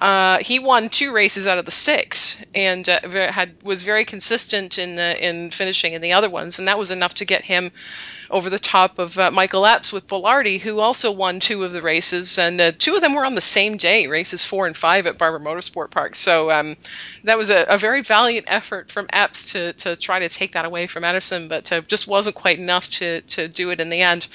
uh, 0.00 0.38
he 0.38 0.58
won 0.58 0.88
two 0.88 1.12
races 1.12 1.46
out 1.46 1.58
of 1.58 1.66
the 1.66 1.70
six, 1.70 2.42
and 2.54 2.88
uh, 2.88 3.00
had 3.30 3.62
was 3.62 3.82
very 3.82 4.06
consistent 4.06 4.78
in 4.78 4.98
uh, 4.98 5.14
in 5.20 5.50
finishing 5.50 5.92
in 5.92 6.00
the 6.00 6.14
other 6.14 6.30
ones, 6.30 6.58
and 6.58 6.68
that 6.68 6.78
was 6.78 6.90
enough 6.90 7.14
to 7.14 7.26
get 7.26 7.44
him 7.44 7.70
over 8.30 8.48
the 8.48 8.58
top 8.58 8.98
of 8.98 9.18
uh, 9.18 9.30
Michael 9.30 9.66
Epps 9.66 9.92
with 9.92 10.06
Belardi, 10.06 10.58
who 10.58 10.80
also 10.80 11.10
won 11.12 11.38
two 11.38 11.64
of 11.64 11.72
the 11.72 11.82
races, 11.82 12.38
and 12.38 12.60
uh, 12.60 12.72
two 12.78 12.94
of 12.94 13.02
them 13.02 13.14
were 13.14 13.26
on 13.26 13.34
the 13.34 13.42
same 13.42 13.76
day, 13.76 14.06
races 14.06 14.42
four 14.42 14.66
and 14.66 14.76
five 14.76 15.06
at 15.06 15.18
Barber 15.18 15.38
Motorsport 15.38 15.90
Park. 15.90 16.14
So 16.14 16.50
um, 16.50 16.78
that 17.24 17.36
was 17.36 17.50
a, 17.50 17.66
a, 17.68 17.76
very 17.76 18.00
valiant 18.02 18.46
effort 18.48 18.90
from 18.90 19.06
Epps 19.12 19.52
to 19.52 19.74
to 19.74 19.96
try 19.96 20.20
to 20.20 20.30
take 20.30 20.52
that 20.52 20.64
away 20.64 20.86
from 20.86 21.02
Enerson, 21.02 21.48
but 21.50 21.70
just 21.86 22.08
wasn't 22.08 22.36
quite 22.36 22.58
enough 22.58 22.88
to 22.88 23.20
to 23.22 23.48
do 23.48 23.68
it 23.70 23.80
in 23.80 23.90
the 23.90 24.00
end. 24.00 24.28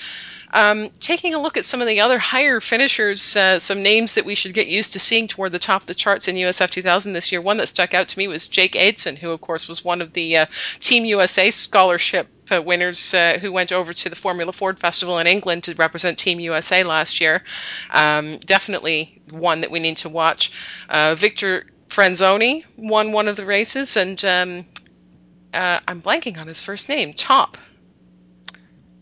Um, 0.55 0.89
taking 0.89 1.35
a 1.35 1.41
look 1.41 1.57
at 1.57 1.65
some 1.65 1.81
of 1.81 1.87
the 1.87 1.99
other 1.99 2.17
higher 2.17 2.61
finishers, 2.61 3.35
uh, 3.35 3.59
some 3.59 3.83
names 3.83 4.13
that 4.13 4.23
we 4.23 4.35
should 4.35 4.53
get 4.53 4.67
used 4.67 4.93
to 4.93 4.99
seeing 5.01 5.27
toward 5.27 5.51
the 5.51 5.59
top 5.59 5.81
of 5.81 5.87
the 5.87 5.93
charts 5.93 6.29
in 6.29 6.37
USF 6.37 6.69
2000 6.69 7.11
this 7.11 7.29
year. 7.29 7.41
One 7.41 7.57
that 7.57 7.67
stuck 7.67 7.93
out 7.93 8.07
to 8.07 8.17
me 8.17 8.29
was 8.29 8.47
Jake 8.47 8.71
Eidson, 8.71 9.17
who, 9.17 9.31
of 9.31 9.41
course, 9.41 9.67
was 9.67 9.83
one 9.83 10.01
of 10.01 10.13
the 10.13 10.37
uh, 10.37 10.45
Team 10.79 11.03
USA 11.03 11.51
scholarship 11.51 12.29
uh, 12.49 12.61
winners 12.61 13.13
uh, 13.13 13.37
who 13.41 13.51
went 13.51 13.73
over 13.73 13.91
to 13.91 14.07
the 14.07 14.15
Formula 14.15 14.53
Ford 14.53 14.79
Festival 14.79 15.19
in 15.19 15.27
England 15.27 15.65
to 15.65 15.75
represent 15.75 16.19
Team 16.19 16.39
USA 16.39 16.85
last 16.85 17.19
year. 17.19 17.43
Um, 17.91 18.37
definitely 18.37 19.21
one 19.29 19.59
that 19.59 19.71
we 19.71 19.81
need 19.81 19.97
to 19.97 20.09
watch. 20.09 20.53
Uh, 20.87 21.15
Victor 21.15 21.65
Franzoni 21.89 22.63
won 22.77 23.11
one 23.11 23.27
of 23.27 23.35
the 23.35 23.45
races, 23.45 23.97
and 23.97 24.23
um, 24.23 24.65
uh, 25.53 25.81
I'm 25.85 26.01
blanking 26.01 26.37
on 26.37 26.47
his 26.47 26.61
first 26.61 26.87
name. 26.87 27.11
Toppe. 27.11 27.57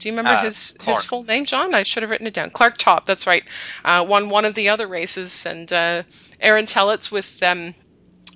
Do 0.04 0.10
you 0.10 0.18
remember 0.18 0.38
uh, 0.38 0.43
his 0.43 0.76
his 0.84 1.01
full 1.01 1.24
name, 1.24 1.45
John? 1.45 1.74
I 1.74 1.84
should 1.84 2.04
have 2.04 2.10
written 2.10 2.28
it 2.28 2.34
down. 2.34 2.49
Clark 2.49 2.78
Toppe. 2.78 3.06
That's 3.06 3.26
right. 3.26 3.45
Uh, 3.86 4.06
won 4.06 4.28
one 4.28 4.43
of 4.43 4.54
the 4.54 4.68
other 4.68 4.86
races, 4.86 5.45
and 5.45 5.72
uh, 5.72 6.04
Aaron 6.41 6.66
Telitz 6.66 7.10
with 7.10 7.41
um, 7.41 7.74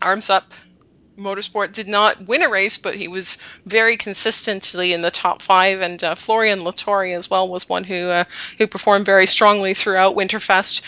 Arms 0.02 0.30
Up 0.30 0.54
Motorsport 1.18 1.74
did 1.74 1.88
not 1.88 2.28
win 2.28 2.44
a 2.44 2.50
race, 2.50 2.78
but 2.78 2.96
he 2.96 3.08
was 3.08 3.38
very 3.66 3.98
consistently 3.98 4.94
in 4.94 5.02
the 5.02 5.10
top 5.10 5.42
five. 5.42 5.82
And 5.82 6.04
uh, 6.04 6.16
Florian 6.16 6.62
Latorre 6.62 7.16
as 7.16 7.30
well 7.30 7.50
was 7.50 7.68
one 7.68 7.84
who 7.84 8.10
uh, 8.10 8.24
who 8.58 8.68
performed 8.68 9.06
very 9.06 9.26
strongly 9.26 9.74
throughout 9.74 10.16
Winterfest. 10.16 10.82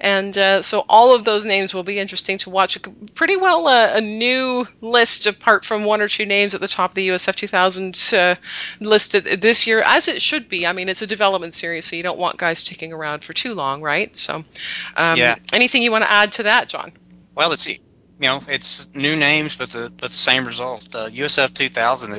And 0.00 0.36
uh, 0.36 0.62
so 0.62 0.84
all 0.88 1.14
of 1.14 1.24
those 1.24 1.46
names 1.46 1.72
will 1.72 1.84
be 1.84 1.98
interesting 1.98 2.38
to 2.38 2.50
watch. 2.50 2.78
Pretty 3.14 3.36
well 3.36 3.68
uh, 3.68 3.92
a 3.94 4.00
new 4.00 4.66
list, 4.80 5.26
apart 5.26 5.64
from 5.64 5.84
one 5.84 6.00
or 6.00 6.08
two 6.08 6.26
names 6.26 6.54
at 6.54 6.60
the 6.60 6.68
top 6.68 6.90
of 6.90 6.94
the 6.96 7.08
USF 7.08 7.36
2000 7.36 8.12
uh, 8.12 8.34
listed 8.80 9.40
this 9.40 9.66
year, 9.66 9.82
as 9.82 10.08
it 10.08 10.20
should 10.20 10.48
be. 10.48 10.66
I 10.66 10.72
mean, 10.72 10.88
it's 10.88 11.02
a 11.02 11.06
development 11.06 11.54
series, 11.54 11.84
so 11.84 11.96
you 11.96 12.02
don't 12.02 12.18
want 12.18 12.38
guys 12.38 12.58
sticking 12.58 12.92
around 12.92 13.22
for 13.22 13.32
too 13.32 13.54
long, 13.54 13.82
right? 13.82 14.14
So, 14.16 14.44
um, 14.96 15.16
yeah. 15.16 15.36
anything 15.52 15.82
you 15.82 15.92
want 15.92 16.04
to 16.04 16.10
add 16.10 16.32
to 16.34 16.44
that, 16.44 16.68
John? 16.68 16.92
Well, 17.34 17.50
let's 17.50 17.62
see 17.62 17.80
you 18.18 18.28
know, 18.28 18.42
it's 18.48 18.88
new 18.94 19.16
names, 19.16 19.56
but 19.56 19.70
the 19.70 19.92
but 19.94 20.10
the 20.10 20.16
same 20.16 20.46
result. 20.46 20.94
Uh, 20.94 21.08
USF 21.08 21.52
2000 21.52 22.12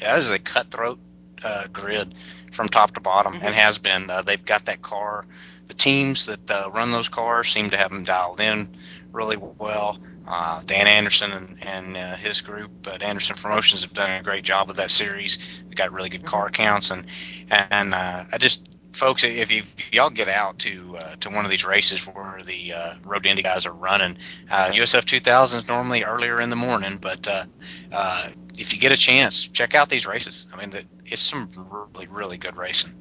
that 0.00 0.18
is 0.18 0.30
a 0.30 0.38
cutthroat 0.38 0.98
uh, 1.44 1.64
grid 1.72 2.14
from 2.52 2.68
top 2.68 2.94
to 2.94 3.00
bottom, 3.00 3.34
mm-hmm. 3.34 3.46
and 3.46 3.54
has 3.54 3.78
been. 3.78 4.08
Uh, 4.08 4.22
they've 4.22 4.44
got 4.44 4.66
that 4.66 4.80
car. 4.80 5.26
The 5.66 5.74
teams 5.74 6.26
that 6.26 6.50
uh, 6.50 6.70
run 6.72 6.92
those 6.92 7.08
cars 7.08 7.50
seem 7.50 7.70
to 7.70 7.76
have 7.76 7.90
them 7.90 8.04
dialed 8.04 8.40
in 8.40 8.76
really 9.12 9.36
well. 9.36 9.98
Uh, 10.26 10.62
Dan 10.64 10.86
Andersen 10.86 11.32
and, 11.32 11.58
and 11.62 11.96
uh, 11.96 12.16
his 12.16 12.40
group 12.40 12.86
at 12.86 13.02
Andersen 13.02 13.36
Promotions 13.36 13.82
have 13.82 13.92
done 13.92 14.10
a 14.10 14.22
great 14.22 14.44
job 14.44 14.68
with 14.68 14.78
that 14.78 14.90
series. 14.90 15.38
They 15.68 15.74
got 15.74 15.92
really 15.92 16.08
good 16.08 16.22
mm-hmm. 16.22 16.28
car 16.28 16.50
counts, 16.50 16.90
and 16.90 17.04
and 17.50 17.94
I 17.94 18.38
just 18.38 18.73
folks, 18.94 19.24
if 19.24 19.50
you 19.50 19.62
if 19.78 19.92
y'all 19.92 20.10
get 20.10 20.28
out 20.28 20.60
to 20.60 20.96
uh, 20.96 21.16
to 21.16 21.30
one 21.30 21.44
of 21.44 21.50
these 21.50 21.64
races 21.64 22.06
where 22.06 22.42
the 22.44 22.72
uh, 22.72 22.94
Road 23.04 23.26
Indy 23.26 23.42
guys 23.42 23.66
are 23.66 23.72
running, 23.72 24.16
uh, 24.50 24.70
USF 24.70 25.04
2000 25.04 25.60
is 25.60 25.68
normally 25.68 26.04
earlier 26.04 26.40
in 26.40 26.50
the 26.50 26.56
morning, 26.56 26.98
but 27.00 27.26
uh, 27.28 27.44
uh, 27.92 28.30
if 28.56 28.72
you 28.72 28.80
get 28.80 28.92
a 28.92 28.96
chance, 28.96 29.48
check 29.48 29.74
out 29.74 29.88
these 29.88 30.06
races. 30.06 30.46
I 30.52 30.56
mean, 30.56 30.70
the, 30.70 30.84
it's 31.04 31.22
some 31.22 31.48
really 31.70 32.06
really 32.06 32.36
good 32.38 32.56
racing. 32.56 32.94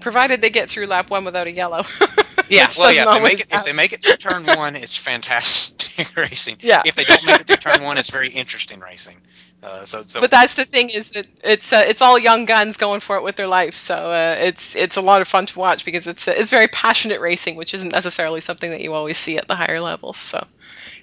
Provided 0.00 0.40
they 0.40 0.50
get 0.50 0.68
through 0.68 0.86
lap 0.86 1.10
one 1.10 1.24
without 1.24 1.46
a 1.46 1.52
yellow. 1.52 1.82
yeah, 2.48 2.68
well, 2.78 2.92
yeah. 2.92 3.08
If 3.08 3.14
they, 3.14 3.22
make 3.22 3.40
it, 3.40 3.46
if 3.50 3.64
they 3.64 3.72
make 3.72 3.92
it 3.92 4.02
through 4.02 4.16
turn 4.16 4.46
one, 4.46 4.76
it's 4.76 4.96
fantastic 4.96 5.78
racing. 6.16 6.58
Yeah. 6.60 6.82
If 6.84 6.94
they 6.94 7.04
don't 7.04 7.26
make 7.26 7.40
it 7.40 7.46
through 7.48 7.56
turn 7.56 7.82
one, 7.82 7.98
it's 7.98 8.10
very 8.10 8.28
interesting 8.28 8.78
racing. 8.78 9.16
Uh, 9.60 9.84
so, 9.84 10.02
so, 10.02 10.20
but 10.20 10.30
that's 10.30 10.54
the 10.54 10.64
thing 10.64 10.88
is 10.88 11.10
that 11.12 11.26
it's 11.42 11.72
uh, 11.72 11.82
it's 11.84 12.00
all 12.00 12.16
young 12.16 12.44
guns 12.44 12.76
going 12.76 13.00
for 13.00 13.16
it 13.16 13.24
with 13.24 13.34
their 13.34 13.48
life. 13.48 13.74
So 13.74 13.94
uh, 13.94 14.36
it's 14.38 14.76
it's 14.76 14.96
a 14.96 15.00
lot 15.00 15.20
of 15.20 15.26
fun 15.26 15.46
to 15.46 15.58
watch 15.58 15.84
because 15.84 16.06
it's 16.06 16.28
it's 16.28 16.50
very 16.50 16.68
passionate 16.68 17.20
racing, 17.20 17.56
which 17.56 17.74
isn't 17.74 17.90
necessarily 17.90 18.40
something 18.40 18.70
that 18.70 18.80
you 18.80 18.94
always 18.94 19.18
see 19.18 19.36
at 19.36 19.48
the 19.48 19.56
higher 19.56 19.80
levels. 19.80 20.16
So 20.16 20.46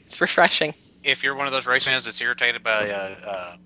it's 0.05 0.21
refreshing. 0.21 0.73
If 1.03 1.23
you're 1.23 1.35
one 1.35 1.47
of 1.47 1.53
those 1.53 1.65
race 1.65 1.83
fans 1.83 2.05
that's 2.05 2.21
irritated 2.21 2.63
by 2.63 2.89
uh, 2.89 3.57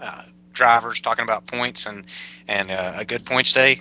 uh, 0.00 0.22
drivers 0.52 1.00
talking 1.02 1.24
about 1.24 1.46
points 1.46 1.84
and 1.84 2.06
and 2.48 2.70
a 2.70 3.04
good 3.04 3.26
points 3.26 3.52
day, 3.52 3.80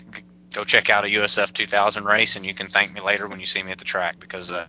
go 0.52 0.66
check 0.66 0.90
out 0.90 1.06
a 1.06 1.08
USF 1.08 1.54
2000 1.54 2.04
race, 2.04 2.36
and 2.36 2.46
you 2.46 2.54
can 2.54 2.68
thank 2.68 2.94
me 2.94 3.00
later 3.00 3.30
when 3.30 3.40
you 3.40 3.48
see 3.48 3.64
me 3.64 3.72
at 3.72 3.78
the 3.78 3.86
track 3.86 4.20
because 4.20 4.52
right. 4.52 4.68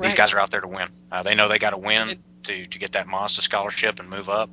these 0.00 0.14
guys 0.14 0.32
are 0.32 0.40
out 0.40 0.50
there 0.50 0.60
to 0.60 0.68
win. 0.68 0.88
they 1.22 1.36
know 1.36 1.46
they 1.46 1.60
got 1.60 1.70
to 1.70 1.78
win 1.78 2.18
to 2.42 2.66
to 2.66 2.78
get 2.80 2.92
that 2.92 3.06
Mazda 3.06 3.42
scholarship 3.42 4.00
and 4.00 4.10
move 4.10 4.28
up 4.28 4.50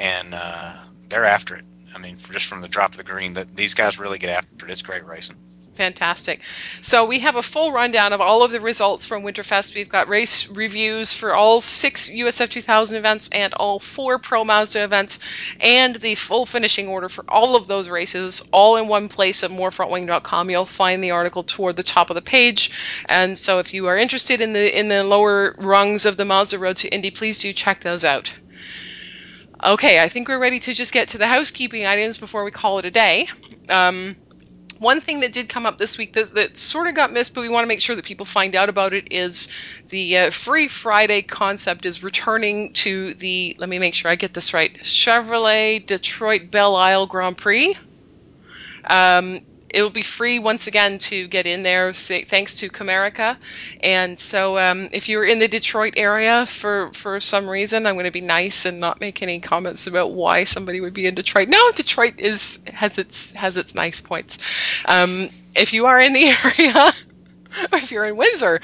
and 0.00 0.34
uh, 0.34 0.72
they're 1.08 1.26
after 1.26 1.54
it. 1.56 1.64
I 1.94 1.98
mean, 1.98 2.18
just 2.18 2.46
from 2.46 2.62
the 2.62 2.68
drop 2.68 2.92
of 2.92 2.96
the 2.96 3.04
green, 3.04 3.34
that 3.34 3.54
these 3.54 3.74
guys 3.74 3.98
really 3.98 4.18
get 4.18 4.30
after 4.30 4.66
it. 4.66 4.72
It's 4.72 4.82
great 4.82 5.04
racing. 5.04 5.36
Fantastic. 5.74 6.44
So 6.44 7.06
we 7.06 7.20
have 7.20 7.36
a 7.36 7.42
full 7.42 7.72
rundown 7.72 8.12
of 8.12 8.20
all 8.20 8.42
of 8.42 8.50
the 8.50 8.60
results 8.60 9.06
from 9.06 9.22
Winterfest. 9.22 9.74
We've 9.74 9.88
got 9.88 10.08
race 10.08 10.48
reviews 10.48 11.14
for 11.14 11.34
all 11.34 11.60
six 11.60 12.10
USF 12.10 12.48
2000 12.48 12.98
events 12.98 13.30
and 13.32 13.54
all 13.54 13.78
four 13.78 14.18
Pro 14.18 14.44
Mazda 14.44 14.84
events, 14.84 15.20
and 15.58 15.94
the 15.96 16.16
full 16.16 16.44
finishing 16.44 16.88
order 16.88 17.08
for 17.08 17.24
all 17.28 17.56
of 17.56 17.66
those 17.66 17.88
races, 17.88 18.42
all 18.52 18.76
in 18.76 18.88
one 18.88 19.08
place 19.08 19.42
at 19.42 19.50
morefrontwing.com. 19.50 20.50
You'll 20.50 20.66
find 20.66 21.02
the 21.02 21.12
article 21.12 21.44
toward 21.44 21.76
the 21.76 21.82
top 21.82 22.10
of 22.10 22.14
the 22.14 22.22
page. 22.22 22.70
And 23.06 23.38
so 23.38 23.58
if 23.58 23.72
you 23.72 23.86
are 23.86 23.96
interested 23.96 24.40
in 24.40 24.52
the 24.52 24.78
in 24.78 24.88
the 24.88 25.04
lower 25.04 25.54
rungs 25.56 26.04
of 26.04 26.16
the 26.16 26.24
Mazda 26.24 26.58
Road 26.58 26.76
to 26.78 26.92
Indy, 26.92 27.10
please 27.10 27.38
do 27.38 27.52
check 27.52 27.80
those 27.80 28.04
out. 28.04 28.34
Okay, 29.62 30.02
I 30.02 30.08
think 30.08 30.28
we're 30.28 30.38
ready 30.38 30.60
to 30.60 30.72
just 30.72 30.92
get 30.92 31.08
to 31.10 31.18
the 31.18 31.26
housekeeping 31.26 31.86
items 31.86 32.16
before 32.16 32.44
we 32.44 32.50
call 32.50 32.78
it 32.78 32.86
a 32.86 32.90
day. 32.90 33.28
Um, 33.68 34.16
one 34.78 35.02
thing 35.02 35.20
that 35.20 35.34
did 35.34 35.50
come 35.50 35.66
up 35.66 35.76
this 35.76 35.98
week 35.98 36.14
that, 36.14 36.34
that 36.34 36.56
sort 36.56 36.86
of 36.86 36.94
got 36.94 37.12
missed, 37.12 37.34
but 37.34 37.42
we 37.42 37.50
want 37.50 37.64
to 37.64 37.68
make 37.68 37.82
sure 37.82 37.94
that 37.94 38.04
people 38.04 38.24
find 38.24 38.56
out 38.56 38.70
about 38.70 38.94
it 38.94 39.12
is 39.12 39.48
the 39.88 40.16
uh, 40.16 40.30
Free 40.30 40.68
Friday 40.68 41.20
concept 41.20 41.84
is 41.84 42.02
returning 42.02 42.72
to 42.72 43.12
the, 43.14 43.54
let 43.58 43.68
me 43.68 43.78
make 43.78 43.92
sure 43.92 44.10
I 44.10 44.14
get 44.14 44.32
this 44.32 44.54
right, 44.54 44.74
Chevrolet 44.82 45.84
Detroit 45.84 46.50
Belle 46.50 46.76
Isle 46.76 47.06
Grand 47.06 47.36
Prix. 47.36 47.76
Um, 48.84 49.40
it 49.72 49.82
will 49.82 49.90
be 49.90 50.02
free 50.02 50.38
once 50.38 50.66
again 50.66 50.98
to 50.98 51.26
get 51.28 51.46
in 51.46 51.62
there 51.62 51.92
thanks 51.92 52.56
to 52.56 52.68
Comerica. 52.68 53.36
And 53.82 54.18
so 54.18 54.58
um, 54.58 54.88
if 54.92 55.08
you're 55.08 55.24
in 55.24 55.38
the 55.38 55.48
Detroit 55.48 55.94
area 55.96 56.46
for, 56.46 56.92
for 56.92 57.20
some 57.20 57.48
reason, 57.48 57.86
I'm 57.86 57.94
going 57.94 58.04
to 58.04 58.10
be 58.10 58.20
nice 58.20 58.66
and 58.66 58.80
not 58.80 59.00
make 59.00 59.22
any 59.22 59.40
comments 59.40 59.86
about 59.86 60.12
why 60.12 60.44
somebody 60.44 60.80
would 60.80 60.94
be 60.94 61.06
in 61.06 61.14
Detroit. 61.14 61.48
No, 61.48 61.70
Detroit 61.72 62.14
is 62.18 62.60
has 62.66 62.98
its 62.98 63.32
has 63.32 63.56
its 63.56 63.74
nice 63.74 64.00
points. 64.00 64.82
Um, 64.86 65.28
if 65.54 65.72
you 65.72 65.86
are 65.86 65.98
in 66.00 66.12
the 66.12 66.28
area, 66.58 66.92
if 67.72 67.92
you're 67.92 68.04
in 68.04 68.16
Windsor, 68.16 68.60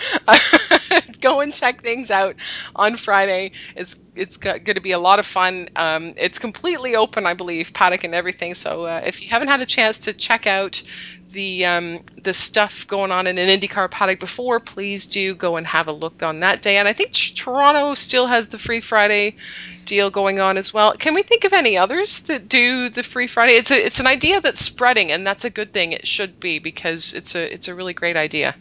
go 1.21 1.41
and 1.41 1.53
check 1.53 1.83
things 1.83 2.11
out 2.11 2.37
on 2.75 2.97
Friday. 2.97 3.53
It's 3.75 3.97
it's 4.15 4.39
going 4.39 4.65
to 4.65 4.81
be 4.81 4.93
a 4.93 4.99
lot 4.99 5.19
of 5.19 5.27
fun. 5.27 5.69
Um, 5.77 6.15
it's 6.17 6.39
completely 6.39 6.97
open, 6.97 7.27
I 7.27 7.35
believe, 7.35 7.73
paddock 7.75 8.05
and 8.05 8.15
everything. 8.15 8.55
So 8.55 8.87
uh, 8.87 9.03
if 9.05 9.23
you 9.23 9.29
haven't 9.29 9.49
had 9.49 9.61
a 9.61 9.67
chance 9.67 10.01
to 10.01 10.13
check 10.15 10.47
out 10.47 10.83
the 11.31 11.67
um, 11.67 12.03
the 12.23 12.33
stuff 12.33 12.87
going 12.87 13.13
on 13.13 13.27
in 13.27 13.39
an 13.39 13.49
IndyCar 13.49 13.91
paddock 13.91 14.21
before, 14.21 14.61
please 14.61 15.07
do 15.07 15.35
go 15.35 15.57
and 15.57 15.67
have 15.67 15.89
a 15.89 15.93
look 15.93 16.23
on 16.23 16.41
that 16.41 16.63
day. 16.63 16.79
And 16.79 16.89
I 16.89 16.93
think 16.93 17.13
Toronto 17.13 17.95
still 17.95 18.27
has 18.27 18.49
the 18.49 18.59
Free 18.59 18.81
Friday 18.81 19.37
deal 19.85 20.11
going 20.11 20.41
on 20.41 20.57
as 20.57 20.73
well. 20.73 20.95
Can 20.95 21.15
we 21.15 21.23
think 21.23 21.45
of 21.45 21.53
any 21.53 21.77
others 21.77 22.21
that 22.23 22.49
do 22.49 22.89
the 22.89 23.03
Free 23.03 23.27
Friday? 23.27 23.53
It's 23.53 23.71
a 23.71 23.87
it's 23.87 24.01
an 24.01 24.07
idea 24.07 24.41
that's 24.41 24.65
spreading, 24.65 25.13
and 25.13 25.27
that's 25.27 25.45
a 25.45 25.51
good 25.51 25.73
thing. 25.73 25.93
It 25.93 26.07
should 26.07 26.41
be 26.41 26.59
because 26.59 27.13
it's 27.13 27.35
a 27.35 27.53
it's 27.53 27.69
a 27.69 27.75
really 27.75 27.95
great 27.95 28.17
idea. 28.17 28.55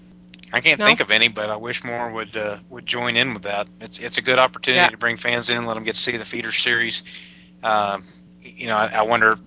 I 0.55 0.61
can't 0.61 0.79
no? 0.79 0.85
think 0.85 1.01
of 1.01 1.11
any, 1.11 1.27
but 1.27 1.49
I 1.49 1.57
wish 1.57 1.83
more 1.83 2.09
would 2.09 2.37
uh, 2.37 2.57
would 2.69 2.85
join 2.85 3.17
in 3.17 3.33
with 3.33 3.43
that. 3.43 3.67
It's 3.81 3.99
it's 3.99 4.17
a 4.17 4.21
good 4.21 4.39
opportunity 4.39 4.79
yeah. 4.79 4.87
to 4.87 4.97
bring 4.97 5.17
fans 5.17 5.49
in, 5.49 5.65
let 5.65 5.73
them 5.73 5.83
get 5.83 5.95
to 5.95 5.99
see 5.99 6.15
the 6.15 6.23
feeder 6.23 6.53
series. 6.53 7.03
Um, 7.61 8.05
you 8.41 8.67
know, 8.67 8.75
I, 8.75 8.85
I, 8.85 9.01
wonder 9.01 9.37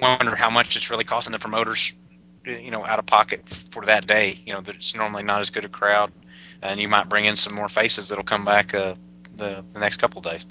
wonder 0.00 0.34
how 0.34 0.48
much 0.48 0.74
it's 0.76 0.88
really 0.88 1.04
costing 1.04 1.32
the 1.32 1.38
promoters, 1.38 1.92
you 2.46 2.70
know, 2.70 2.82
out 2.82 2.98
of 2.98 3.04
pocket 3.04 3.46
for 3.46 3.84
that 3.84 4.06
day. 4.06 4.38
You 4.46 4.54
know, 4.54 4.62
that 4.62 4.76
it's 4.76 4.96
normally 4.96 5.22
not 5.22 5.40
as 5.42 5.50
good 5.50 5.66
a 5.66 5.68
crowd, 5.68 6.12
and 6.62 6.80
you 6.80 6.88
might 6.88 7.10
bring 7.10 7.26
in 7.26 7.36
some 7.36 7.54
more 7.54 7.68
faces 7.68 8.08
that'll 8.08 8.24
come 8.24 8.46
back 8.46 8.74
uh, 8.74 8.94
the 9.36 9.62
the 9.74 9.80
next 9.80 9.98
couple 9.98 10.22
days. 10.22 10.46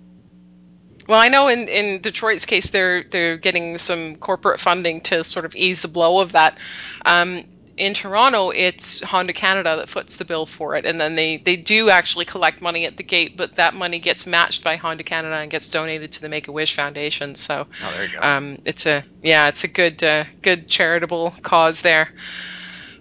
Well, 1.08 1.20
I 1.20 1.30
know 1.30 1.48
in, 1.48 1.70
in 1.70 2.02
Detroit's 2.02 2.46
case, 2.46 2.70
they're 2.70 3.04
they're 3.04 3.38
getting 3.38 3.80
some 3.80 4.18
corporate 4.18 4.60
funding 4.60 5.02
to 5.02 5.24
sort 5.24 5.46
of 5.46 5.56
ease 5.56 5.82
the 5.82 5.88
blow 5.88 6.20
of 6.20 6.34
that. 6.34 6.60
Um, 7.04 7.46
in 7.78 7.94
Toronto, 7.94 8.50
it's 8.50 9.02
Honda 9.02 9.34
Canada 9.34 9.76
that 9.78 9.90
foots 9.90 10.18
the 10.18 10.26
bill 10.26 10.46
for 10.46 10.76
it, 10.76 10.86
and 10.86 11.00
then 11.00 11.16
they 11.16 11.38
they 11.38 11.56
do 11.56 11.90
actually 11.90 12.26
collect 12.26 12.62
money 12.62 12.86
at 12.86 12.98
the 12.98 13.04
gate, 13.04 13.38
but 13.38 13.56
that 13.56 13.76
money 13.76 14.00
gets 14.00 14.26
matched 14.26 14.64
by 14.64 14.76
Honda 14.76 15.04
Canada 15.04 15.36
and 15.36 15.52
gets 15.52 15.70
donated 15.70 16.12
to 16.14 16.22
the 16.22 16.30
Make 16.30 16.48
a 16.48 16.52
Wish 16.52 16.76
Foundation. 16.76 17.36
So, 17.36 17.68
oh, 17.84 17.94
there 17.96 18.06
you 18.06 18.14
go. 18.14 18.20
Um, 18.22 18.58
it's 18.66 18.86
a 18.86 19.04
yeah, 19.22 19.48
it's 19.48 19.64
a 19.64 19.68
good 19.68 20.04
uh, 20.04 20.24
good 20.42 20.68
charitable 20.68 21.34
cause 21.44 21.82
there. 21.82 22.10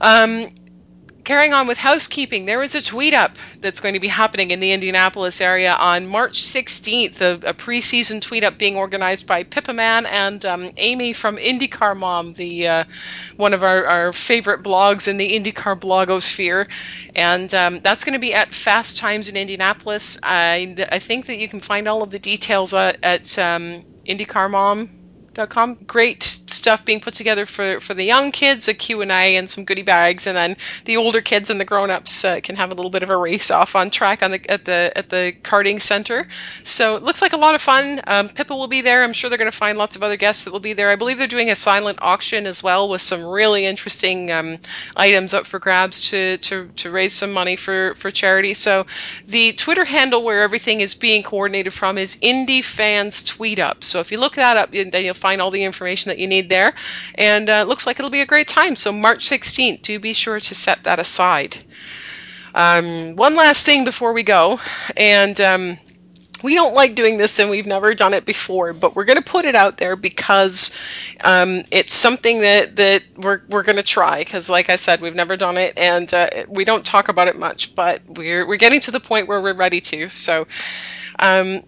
Um, 0.00 0.48
carrying 1.26 1.52
on 1.52 1.66
with 1.66 1.76
housekeeping, 1.76 2.46
there 2.46 2.62
is 2.62 2.76
a 2.76 2.80
tweet 2.80 3.12
up 3.12 3.36
that's 3.60 3.80
going 3.80 3.94
to 3.94 4.00
be 4.00 4.06
happening 4.08 4.52
in 4.52 4.60
the 4.60 4.70
Indianapolis 4.70 5.40
area 5.40 5.74
on 5.74 6.06
March 6.06 6.40
16th, 6.40 7.20
a, 7.20 7.32
a 7.48 7.52
preseason 7.52 8.22
tweet 8.22 8.44
up 8.44 8.56
being 8.56 8.76
organized 8.76 9.26
by 9.26 9.42
Pippa 9.42 9.72
Mann 9.72 10.06
and 10.06 10.46
um, 10.46 10.70
Amy 10.76 11.12
from 11.12 11.36
IndyCar 11.36 11.96
Mom, 11.96 12.32
the 12.32 12.68
uh, 12.68 12.84
one 13.36 13.54
of 13.54 13.64
our, 13.64 13.84
our 13.86 14.12
favorite 14.12 14.62
blogs 14.62 15.08
in 15.08 15.16
the 15.16 15.28
IndyCar 15.28 15.78
blogosphere. 15.80 16.68
And 17.16 17.52
um, 17.52 17.80
that's 17.80 18.04
going 18.04 18.14
to 18.14 18.20
be 18.20 18.32
at 18.32 18.54
Fast 18.54 18.96
Times 18.96 19.28
in 19.28 19.36
Indianapolis. 19.36 20.18
I, 20.22 20.76
I 20.92 21.00
think 21.00 21.26
that 21.26 21.38
you 21.38 21.48
can 21.48 21.58
find 21.58 21.88
all 21.88 22.04
of 22.04 22.10
the 22.10 22.20
details 22.20 22.72
at, 22.72 23.02
at 23.02 23.36
um, 23.36 23.84
IndyCar 24.06 24.48
Mom 24.48 25.05
Com. 25.44 25.74
Great 25.74 26.22
stuff 26.22 26.84
being 26.86 27.00
put 27.00 27.12
together 27.12 27.44
for, 27.44 27.78
for 27.80 27.92
the 27.92 28.04
young 28.04 28.32
kids, 28.32 28.68
a 28.68 28.74
Q&A 28.74 29.36
and 29.36 29.50
some 29.50 29.64
goodie 29.64 29.82
bags, 29.82 30.26
and 30.26 30.34
then 30.34 30.56
the 30.86 30.96
older 30.96 31.20
kids 31.20 31.50
and 31.50 31.60
the 31.60 31.66
grown-ups 31.66 32.24
uh, 32.24 32.40
can 32.42 32.56
have 32.56 32.72
a 32.72 32.74
little 32.74 32.90
bit 32.90 33.02
of 33.02 33.10
a 33.10 33.16
race 33.16 33.50
off 33.50 33.76
on 33.76 33.90
track 33.90 34.22
on 34.22 34.30
the 34.30 34.50
at 34.50 34.64
the 34.64 34.92
at 34.96 35.10
the 35.10 35.34
karting 35.42 35.82
center. 35.82 36.26
So 36.64 36.96
it 36.96 37.02
looks 37.02 37.20
like 37.20 37.34
a 37.34 37.36
lot 37.36 37.54
of 37.54 37.60
fun. 37.60 38.00
Um, 38.06 38.30
Pippa 38.30 38.54
will 38.54 38.68
be 38.68 38.80
there. 38.80 39.04
I'm 39.04 39.12
sure 39.12 39.28
they're 39.28 39.38
going 39.38 39.50
to 39.50 39.56
find 39.56 39.76
lots 39.76 39.96
of 39.96 40.02
other 40.02 40.16
guests 40.16 40.44
that 40.44 40.52
will 40.52 40.60
be 40.60 40.72
there. 40.72 40.88
I 40.88 40.96
believe 40.96 41.18
they're 41.18 41.26
doing 41.26 41.50
a 41.50 41.54
silent 41.54 41.98
auction 42.00 42.46
as 42.46 42.62
well 42.62 42.88
with 42.88 43.02
some 43.02 43.22
really 43.22 43.66
interesting 43.66 44.30
um, 44.30 44.58
items 44.96 45.34
up 45.34 45.44
for 45.44 45.58
grabs 45.58 46.10
to, 46.10 46.38
to, 46.38 46.68
to 46.76 46.90
raise 46.90 47.12
some 47.12 47.32
money 47.32 47.56
for, 47.56 47.94
for 47.96 48.10
charity. 48.10 48.54
So 48.54 48.86
the 49.26 49.52
Twitter 49.52 49.84
handle 49.84 50.22
where 50.22 50.42
everything 50.42 50.80
is 50.80 50.94
being 50.94 51.22
coordinated 51.22 51.74
from 51.74 51.98
is 51.98 52.18
Indy 52.22 52.62
Fans 52.62 53.22
Tweet 53.22 53.58
Up. 53.58 53.84
So 53.84 54.00
if 54.00 54.12
you 54.12 54.18
look 54.18 54.36
that 54.36 54.56
up, 54.56 54.70
then 54.70 54.90
you'll 55.04 55.14
find 55.14 55.25
all 55.34 55.50
the 55.50 55.64
information 55.64 56.10
that 56.10 56.18
you 56.18 56.26
need 56.26 56.48
there. 56.48 56.74
And 57.14 57.50
uh, 57.50 57.60
it 57.62 57.68
looks 57.68 57.86
like 57.86 57.98
it'll 57.98 58.10
be 58.10 58.20
a 58.20 58.26
great 58.26 58.48
time. 58.48 58.76
So, 58.76 58.92
March 58.92 59.28
16th, 59.28 59.82
do 59.82 59.98
be 59.98 60.12
sure 60.12 60.38
to 60.38 60.54
set 60.54 60.84
that 60.84 60.98
aside. 60.98 61.56
Um, 62.54 63.16
one 63.16 63.34
last 63.34 63.66
thing 63.66 63.84
before 63.84 64.12
we 64.12 64.22
go, 64.22 64.60
and 64.96 65.38
um, 65.40 65.76
we 66.42 66.54
don't 66.54 66.74
like 66.74 66.94
doing 66.94 67.18
this 67.18 67.38
and 67.38 67.50
we've 67.50 67.66
never 67.66 67.94
done 67.94 68.14
it 68.14 68.24
before, 68.24 68.72
but 68.72 68.94
we're 68.94 69.04
going 69.04 69.18
to 69.18 69.24
put 69.24 69.44
it 69.44 69.54
out 69.54 69.78
there 69.78 69.96
because 69.96 70.70
um, 71.22 71.62
it's 71.70 71.92
something 71.92 72.40
that, 72.40 72.76
that 72.76 73.02
we're, 73.16 73.42
we're 73.48 73.62
going 73.62 73.76
to 73.76 73.82
try. 73.82 74.20
Because, 74.20 74.48
like 74.48 74.70
I 74.70 74.76
said, 74.76 75.00
we've 75.00 75.14
never 75.14 75.36
done 75.36 75.58
it 75.58 75.78
and 75.78 76.12
uh, 76.12 76.28
we 76.48 76.64
don't 76.64 76.84
talk 76.84 77.08
about 77.08 77.28
it 77.28 77.38
much, 77.38 77.74
but 77.74 78.02
we're, 78.06 78.46
we're 78.46 78.56
getting 78.56 78.80
to 78.82 78.90
the 78.90 79.00
point 79.00 79.28
where 79.28 79.40
we're 79.40 79.54
ready 79.54 79.80
to. 79.82 80.08
So, 80.08 80.46
um, 81.18 81.62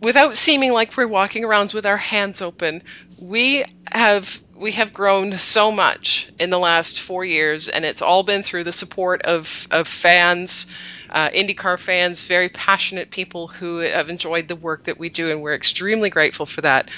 without 0.00 0.36
seeming 0.36 0.72
like 0.72 0.96
we're 0.96 1.06
walking 1.06 1.44
around 1.44 1.72
with 1.72 1.86
our 1.86 1.96
hands 1.96 2.42
open, 2.42 2.82
we 3.18 3.64
have 3.90 4.40
we 4.56 4.72
have 4.72 4.92
grown 4.92 5.38
so 5.38 5.70
much 5.70 6.28
in 6.40 6.50
the 6.50 6.58
last 6.58 7.00
four 7.00 7.24
years, 7.24 7.68
and 7.68 7.84
it's 7.84 8.02
all 8.02 8.22
been 8.22 8.42
through 8.42 8.64
the 8.64 8.72
support 8.72 9.22
of 9.22 9.68
of 9.70 9.86
fans, 9.88 10.66
uh, 11.10 11.28
IndyCar 11.30 11.78
fans, 11.78 12.26
very 12.26 12.48
passionate 12.48 13.10
people 13.10 13.48
who 13.48 13.78
have 13.78 14.10
enjoyed 14.10 14.48
the 14.48 14.56
work 14.56 14.84
that 14.84 14.98
we 14.98 15.08
do, 15.08 15.30
and 15.30 15.42
we're 15.42 15.54
extremely 15.54 16.10
grateful 16.10 16.46
for 16.46 16.60
that. 16.62 16.90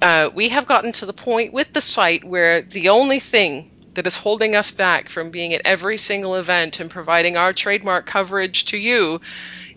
Uh, 0.00 0.30
we 0.34 0.50
have 0.50 0.66
gotten 0.66 0.92
to 0.92 1.06
the 1.06 1.12
point 1.12 1.52
with 1.52 1.72
the 1.72 1.80
site 1.80 2.24
where 2.24 2.62
the 2.62 2.90
only 2.90 3.18
thing 3.18 3.70
that 3.94 4.06
is 4.06 4.16
holding 4.16 4.54
us 4.54 4.70
back 4.70 5.08
from 5.08 5.30
being 5.30 5.54
at 5.54 5.62
every 5.64 5.98
single 5.98 6.36
event 6.36 6.78
and 6.78 6.88
providing 6.88 7.36
our 7.36 7.52
trademark 7.52 8.06
coverage 8.06 8.66
to 8.66 8.78
you 8.78 9.20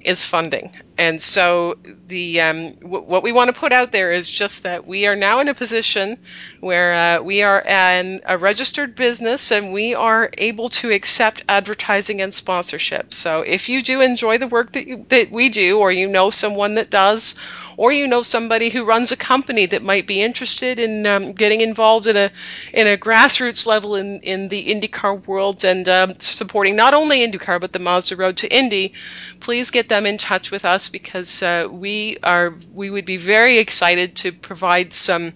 is 0.04 0.24
funding. 0.24 0.72
And 1.02 1.20
so 1.20 1.80
the 2.06 2.42
um, 2.42 2.74
w- 2.76 3.04
what 3.04 3.24
we 3.24 3.32
want 3.32 3.50
to 3.52 3.60
put 3.60 3.72
out 3.72 3.92
there 3.92 4.12
is 4.12 4.30
just 4.30 4.66
that 4.66 4.86
we 4.86 5.08
are 5.08 5.16
now 5.16 5.40
in 5.40 5.48
a 5.48 5.56
position 5.56 6.20
where 6.60 6.94
uh, 6.94 7.24
we 7.24 7.42
are 7.42 7.64
an, 7.66 8.22
a 8.28 8.38
registered 8.38 8.94
business 8.94 9.52
and 9.52 9.74
we 9.74 9.96
are 9.96 10.30
able 10.38 10.70
to 10.70 10.92
accept 10.92 11.42
advertising 11.50 12.22
and 12.22 12.32
sponsorship. 12.32 13.16
So 13.16 13.42
if 13.42 13.68
you 13.68 13.82
do 13.82 14.02
enjoy 14.02 14.38
the 14.38 14.48
work 14.48 14.74
that 14.74 14.88
you, 14.88 15.04
that 15.10 15.32
we 15.32 15.50
do, 15.50 15.80
or 15.80 15.92
you 15.92 16.08
know 16.08 16.30
someone 16.30 16.76
that 16.76 16.92
does, 16.92 17.34
or 17.78 17.92
you 17.92 18.08
know 18.08 18.22
somebody 18.22 18.70
who 18.70 18.86
runs 18.86 19.12
a 19.12 19.18
company 19.18 19.66
that 19.66 19.82
might 19.82 20.06
be 20.06 20.22
interested 20.22 20.78
in 20.78 21.08
um, 21.08 21.32
getting 21.32 21.62
involved 21.62 22.06
in 22.06 22.16
a 22.16 22.30
in 22.74 22.86
a 22.86 22.96
grassroots 22.96 23.66
level 23.66 23.96
in 23.96 24.20
in 24.20 24.50
the 24.50 24.68
IndyCar 24.72 25.26
world 25.26 25.66
and 25.66 25.90
um, 25.90 26.14
supporting 26.20 26.76
not 26.76 26.94
only 26.94 27.26
IndyCar 27.28 27.60
but 27.60 27.72
the 27.72 27.80
Mazda 27.80 28.16
Road 28.18 28.38
to 28.38 28.56
Indy, 28.56 28.94
please 29.40 29.72
get 29.72 29.90
them 29.90 30.06
in 30.06 30.20
touch 30.20 30.52
with 30.52 30.64
us 30.64 30.91
because 30.92 31.44
uh, 31.44 31.68
we 31.72 32.18
are 32.24 32.56
we 32.74 32.90
would 32.90 33.06
be 33.06 33.18
very 33.18 33.60
excited 33.60 34.16
to 34.18 34.32
provide 34.32 34.94
some 34.94 35.34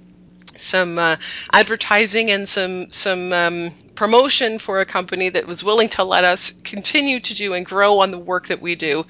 some 0.56 0.98
uh, 0.98 1.18
advertising 1.52 2.32
and 2.32 2.48
some 2.48 2.92
some 2.92 3.34
um, 3.34 3.72
promotion 3.96 4.60
for 4.60 4.80
a 4.80 4.86
company 4.86 5.30
that 5.30 5.48
was 5.48 5.64
willing 5.64 5.90
to 5.90 6.04
let 6.04 6.24
us 6.24 6.52
continue 6.64 7.20
to 7.20 7.34
do 7.34 7.54
and 7.54 7.66
grow 7.66 8.00
on 8.00 8.12
the 8.12 8.18
work 8.18 8.48
that 8.48 8.62
we 8.62 8.76
do. 8.76 9.06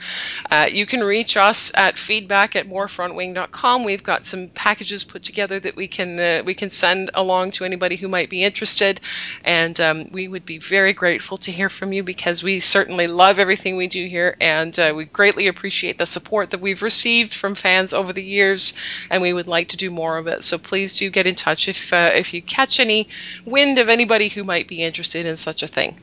Uh, 0.49 0.67
you 0.71 0.85
can 0.85 1.03
reach 1.03 1.37
us 1.37 1.71
at 1.75 1.97
feedback 1.97 2.55
at 2.55 2.67
morefrontwing.com. 2.67 3.83
We've 3.83 4.03
got 4.03 4.25
some 4.25 4.49
packages 4.49 5.03
put 5.03 5.23
together 5.23 5.59
that 5.59 5.75
we 5.75 5.87
can 5.87 6.19
uh, 6.19 6.43
we 6.45 6.53
can 6.53 6.69
send 6.69 7.11
along 7.13 7.51
to 7.51 7.65
anybody 7.65 7.95
who 7.95 8.07
might 8.07 8.29
be 8.29 8.43
interested, 8.43 9.01
and 9.43 9.79
um, 9.79 10.09
we 10.11 10.27
would 10.27 10.45
be 10.45 10.59
very 10.59 10.93
grateful 10.93 11.37
to 11.37 11.51
hear 11.51 11.69
from 11.69 11.91
you 11.93 12.03
because 12.03 12.43
we 12.43 12.59
certainly 12.59 13.07
love 13.07 13.39
everything 13.39 13.75
we 13.77 13.87
do 13.87 14.05
here, 14.07 14.35
and 14.39 14.77
uh, 14.79 14.93
we 14.95 15.05
greatly 15.05 15.47
appreciate 15.47 15.97
the 15.97 16.05
support 16.05 16.51
that 16.51 16.61
we've 16.61 16.83
received 16.83 17.33
from 17.33 17.55
fans 17.55 17.93
over 17.93 18.13
the 18.13 18.23
years, 18.23 18.73
and 19.09 19.21
we 19.21 19.33
would 19.33 19.47
like 19.47 19.69
to 19.69 19.77
do 19.77 19.89
more 19.89 20.17
of 20.17 20.27
it. 20.27 20.43
So 20.43 20.57
please 20.57 20.97
do 20.97 21.09
get 21.09 21.27
in 21.27 21.35
touch 21.35 21.67
if 21.67 21.91
uh, 21.91 22.11
if 22.13 22.33
you 22.33 22.41
catch 22.41 22.79
any 22.79 23.07
wind 23.45 23.79
of 23.79 23.89
anybody 23.89 24.29
who 24.29 24.43
might 24.43 24.67
be 24.67 24.74
interested 24.83 25.25
in 25.25 25.37
such 25.37 25.63
a 25.63 25.67
thing. 25.67 25.99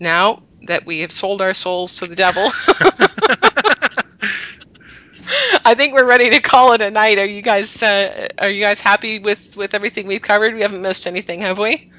Now 0.00 0.42
that 0.66 0.86
we 0.86 1.00
have 1.00 1.12
sold 1.12 1.42
our 1.42 1.54
souls 1.54 1.96
to 1.96 2.06
the 2.06 2.16
devil. 2.16 2.50
I 5.64 5.74
think 5.74 5.94
we're 5.94 6.06
ready 6.06 6.30
to 6.30 6.40
call 6.40 6.72
it 6.72 6.80
a 6.80 6.90
night. 6.90 7.18
Are 7.18 7.26
you 7.26 7.42
guys 7.42 7.82
uh, 7.82 8.28
are 8.38 8.48
you 8.48 8.60
guys 8.62 8.80
happy 8.80 9.18
with 9.18 9.56
with 9.56 9.74
everything 9.74 10.06
we've 10.06 10.22
covered? 10.22 10.54
We 10.54 10.62
haven't 10.62 10.82
missed 10.82 11.06
anything, 11.06 11.40
have 11.40 11.58
we? 11.58 11.90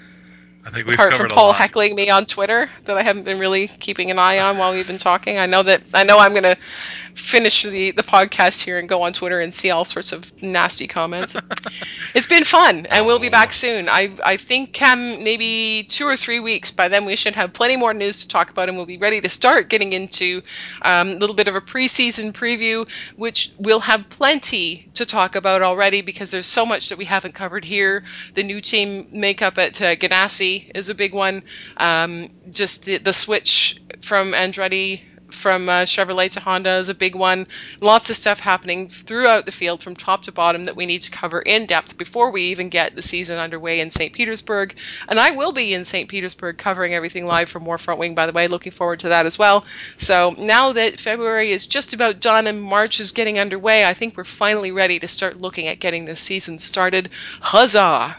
I 0.67 0.69
think 0.69 0.85
we've 0.85 0.95
Apart 0.95 1.13
from 1.13 1.29
Paul 1.29 1.53
heckling 1.53 1.95
me 1.95 2.09
on 2.09 2.25
Twitter 2.25 2.69
that 2.83 2.97
I 2.97 3.01
haven't 3.01 3.23
been 3.23 3.39
really 3.39 3.69
keeping 3.69 4.11
an 4.11 4.19
eye 4.19 4.39
on 4.39 4.57
while 4.57 4.73
we've 4.73 4.85
been 4.85 4.97
talking. 4.97 5.37
I 5.37 5.45
know 5.45 5.63
that 5.63 5.81
I 5.93 6.03
know 6.03 6.19
I'm 6.19 6.33
going 6.33 6.43
to 6.43 6.57
finish 6.57 7.63
the 7.63 7.91
the 7.91 8.03
podcast 8.03 8.65
here 8.65 8.77
and 8.77 8.89
go 8.89 9.03
on 9.03 9.13
Twitter 9.13 9.39
and 9.39 9.53
see 9.53 9.71
all 9.71 9.85
sorts 9.85 10.11
of 10.11 10.29
nasty 10.43 10.85
comments. 10.85 11.37
it's 12.13 12.27
been 12.27 12.43
fun, 12.43 12.85
and 12.87 13.05
we'll 13.05 13.17
be 13.17 13.29
back 13.29 13.53
soon. 13.53 13.87
I 13.87 14.11
I 14.21 14.35
think 14.35 14.81
um, 14.81 15.23
maybe 15.23 15.85
two 15.87 16.05
or 16.05 16.17
three 16.17 16.41
weeks. 16.41 16.71
By 16.71 16.89
then, 16.89 17.05
we 17.05 17.15
should 17.15 17.35
have 17.35 17.53
plenty 17.53 17.77
more 17.77 17.93
news 17.93 18.23
to 18.23 18.27
talk 18.27 18.49
about, 18.49 18.67
and 18.67 18.77
we'll 18.77 18.85
be 18.85 18.97
ready 18.97 19.21
to 19.21 19.29
start 19.29 19.69
getting 19.69 19.93
into 19.93 20.41
um, 20.81 21.11
a 21.11 21.15
little 21.15 21.35
bit 21.35 21.47
of 21.47 21.55
a 21.55 21.61
preseason 21.61 22.33
preview, 22.33 22.89
which 23.15 23.53
we'll 23.57 23.79
have 23.79 24.09
plenty 24.09 24.89
to 24.95 25.05
talk 25.05 25.37
about 25.37 25.61
already 25.61 26.01
because 26.01 26.31
there's 26.31 26.45
so 26.45 26.65
much 26.65 26.89
that 26.89 26.97
we 26.97 27.05
haven't 27.05 27.35
covered 27.35 27.63
here. 27.63 28.03
The 28.33 28.43
new 28.43 28.59
team 28.59 29.07
makeup 29.13 29.57
at 29.57 29.81
uh, 29.81 29.95
Ganassi 29.95 30.56
is 30.73 30.89
a 30.89 30.95
big 30.95 31.13
one. 31.13 31.43
Um, 31.77 32.29
just 32.49 32.85
the, 32.85 32.97
the 32.97 33.13
switch 33.13 33.81
from 34.01 34.33
Andretti 34.33 35.01
from 35.29 35.67
uh, 35.69 35.83
Chevrolet 35.83 36.31
to 36.31 36.39
Honda 36.39 36.77
is 36.77 36.89
a 36.89 36.95
big 36.95 37.15
one. 37.15 37.47
Lots 37.81 38.09
of 38.09 38.15
stuff 38.15 38.39
happening 38.39 38.87
throughout 38.87 39.45
the 39.45 39.51
field 39.51 39.83
from 39.83 39.95
top 39.95 40.23
to 40.23 40.31
bottom 40.31 40.65
that 40.65 40.75
we 40.75 40.85
need 40.85 41.01
to 41.01 41.11
cover 41.11 41.41
in 41.41 41.65
depth 41.65 41.97
before 41.97 42.31
we 42.31 42.43
even 42.43 42.69
get 42.69 42.95
the 42.95 43.01
season 43.01 43.37
underway 43.37 43.79
in 43.79 43.89
St. 43.89 44.13
Petersburg. 44.13 44.75
And 45.07 45.19
I 45.19 45.31
will 45.31 45.51
be 45.51 45.73
in 45.73 45.85
St. 45.85 46.09
Petersburg 46.09 46.57
covering 46.57 46.93
everything 46.93 47.25
live 47.25 47.49
from 47.49 47.63
More 47.63 47.77
Front 47.77 47.99
Wing, 47.99 48.15
by 48.15 48.25
the 48.25 48.31
way. 48.31 48.47
Looking 48.47 48.71
forward 48.71 49.01
to 49.01 49.09
that 49.09 49.25
as 49.25 49.37
well. 49.37 49.65
So 49.97 50.35
now 50.37 50.73
that 50.73 50.99
February 50.99 51.51
is 51.51 51.65
just 51.65 51.93
about 51.93 52.19
done 52.19 52.47
and 52.47 52.61
March 52.61 52.99
is 52.99 53.11
getting 53.11 53.39
underway, 53.39 53.85
I 53.85 53.93
think 53.93 54.17
we're 54.17 54.23
finally 54.23 54.71
ready 54.71 54.99
to 54.99 55.07
start 55.07 55.41
looking 55.41 55.67
at 55.67 55.79
getting 55.79 56.05
this 56.05 56.19
season 56.19 56.59
started. 56.59 57.09
Huzzah! 57.41 58.15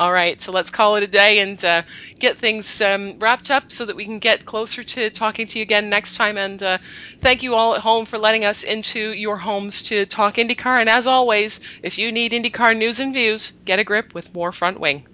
All 0.00 0.12
right, 0.12 0.40
so 0.40 0.52
let's 0.52 0.70
call 0.70 0.94
it 0.94 1.02
a 1.02 1.08
day 1.08 1.40
and 1.40 1.64
uh, 1.64 1.82
get 2.20 2.38
things 2.38 2.80
um, 2.80 3.18
wrapped 3.18 3.50
up 3.50 3.72
so 3.72 3.84
that 3.84 3.96
we 3.96 4.04
can 4.04 4.20
get 4.20 4.44
closer 4.44 4.84
to 4.84 5.10
talking 5.10 5.48
to 5.48 5.58
you 5.58 5.64
again 5.64 5.88
next 5.88 6.16
time. 6.16 6.38
And 6.38 6.62
uh, 6.62 6.78
thank 7.18 7.42
you 7.42 7.56
all 7.56 7.74
at 7.74 7.80
home 7.80 8.04
for 8.04 8.16
letting 8.16 8.44
us 8.44 8.62
into 8.62 9.12
your 9.12 9.36
homes 9.36 9.82
to 9.84 10.06
talk 10.06 10.34
IndyCar. 10.34 10.80
And 10.80 10.88
as 10.88 11.08
always, 11.08 11.58
if 11.82 11.98
you 11.98 12.12
need 12.12 12.30
IndyCar 12.30 12.76
news 12.76 13.00
and 13.00 13.12
views, 13.12 13.54
get 13.64 13.80
a 13.80 13.84
grip 13.84 14.14
with 14.14 14.34
More 14.34 14.52
Front 14.52 14.78
Wing. 14.78 15.04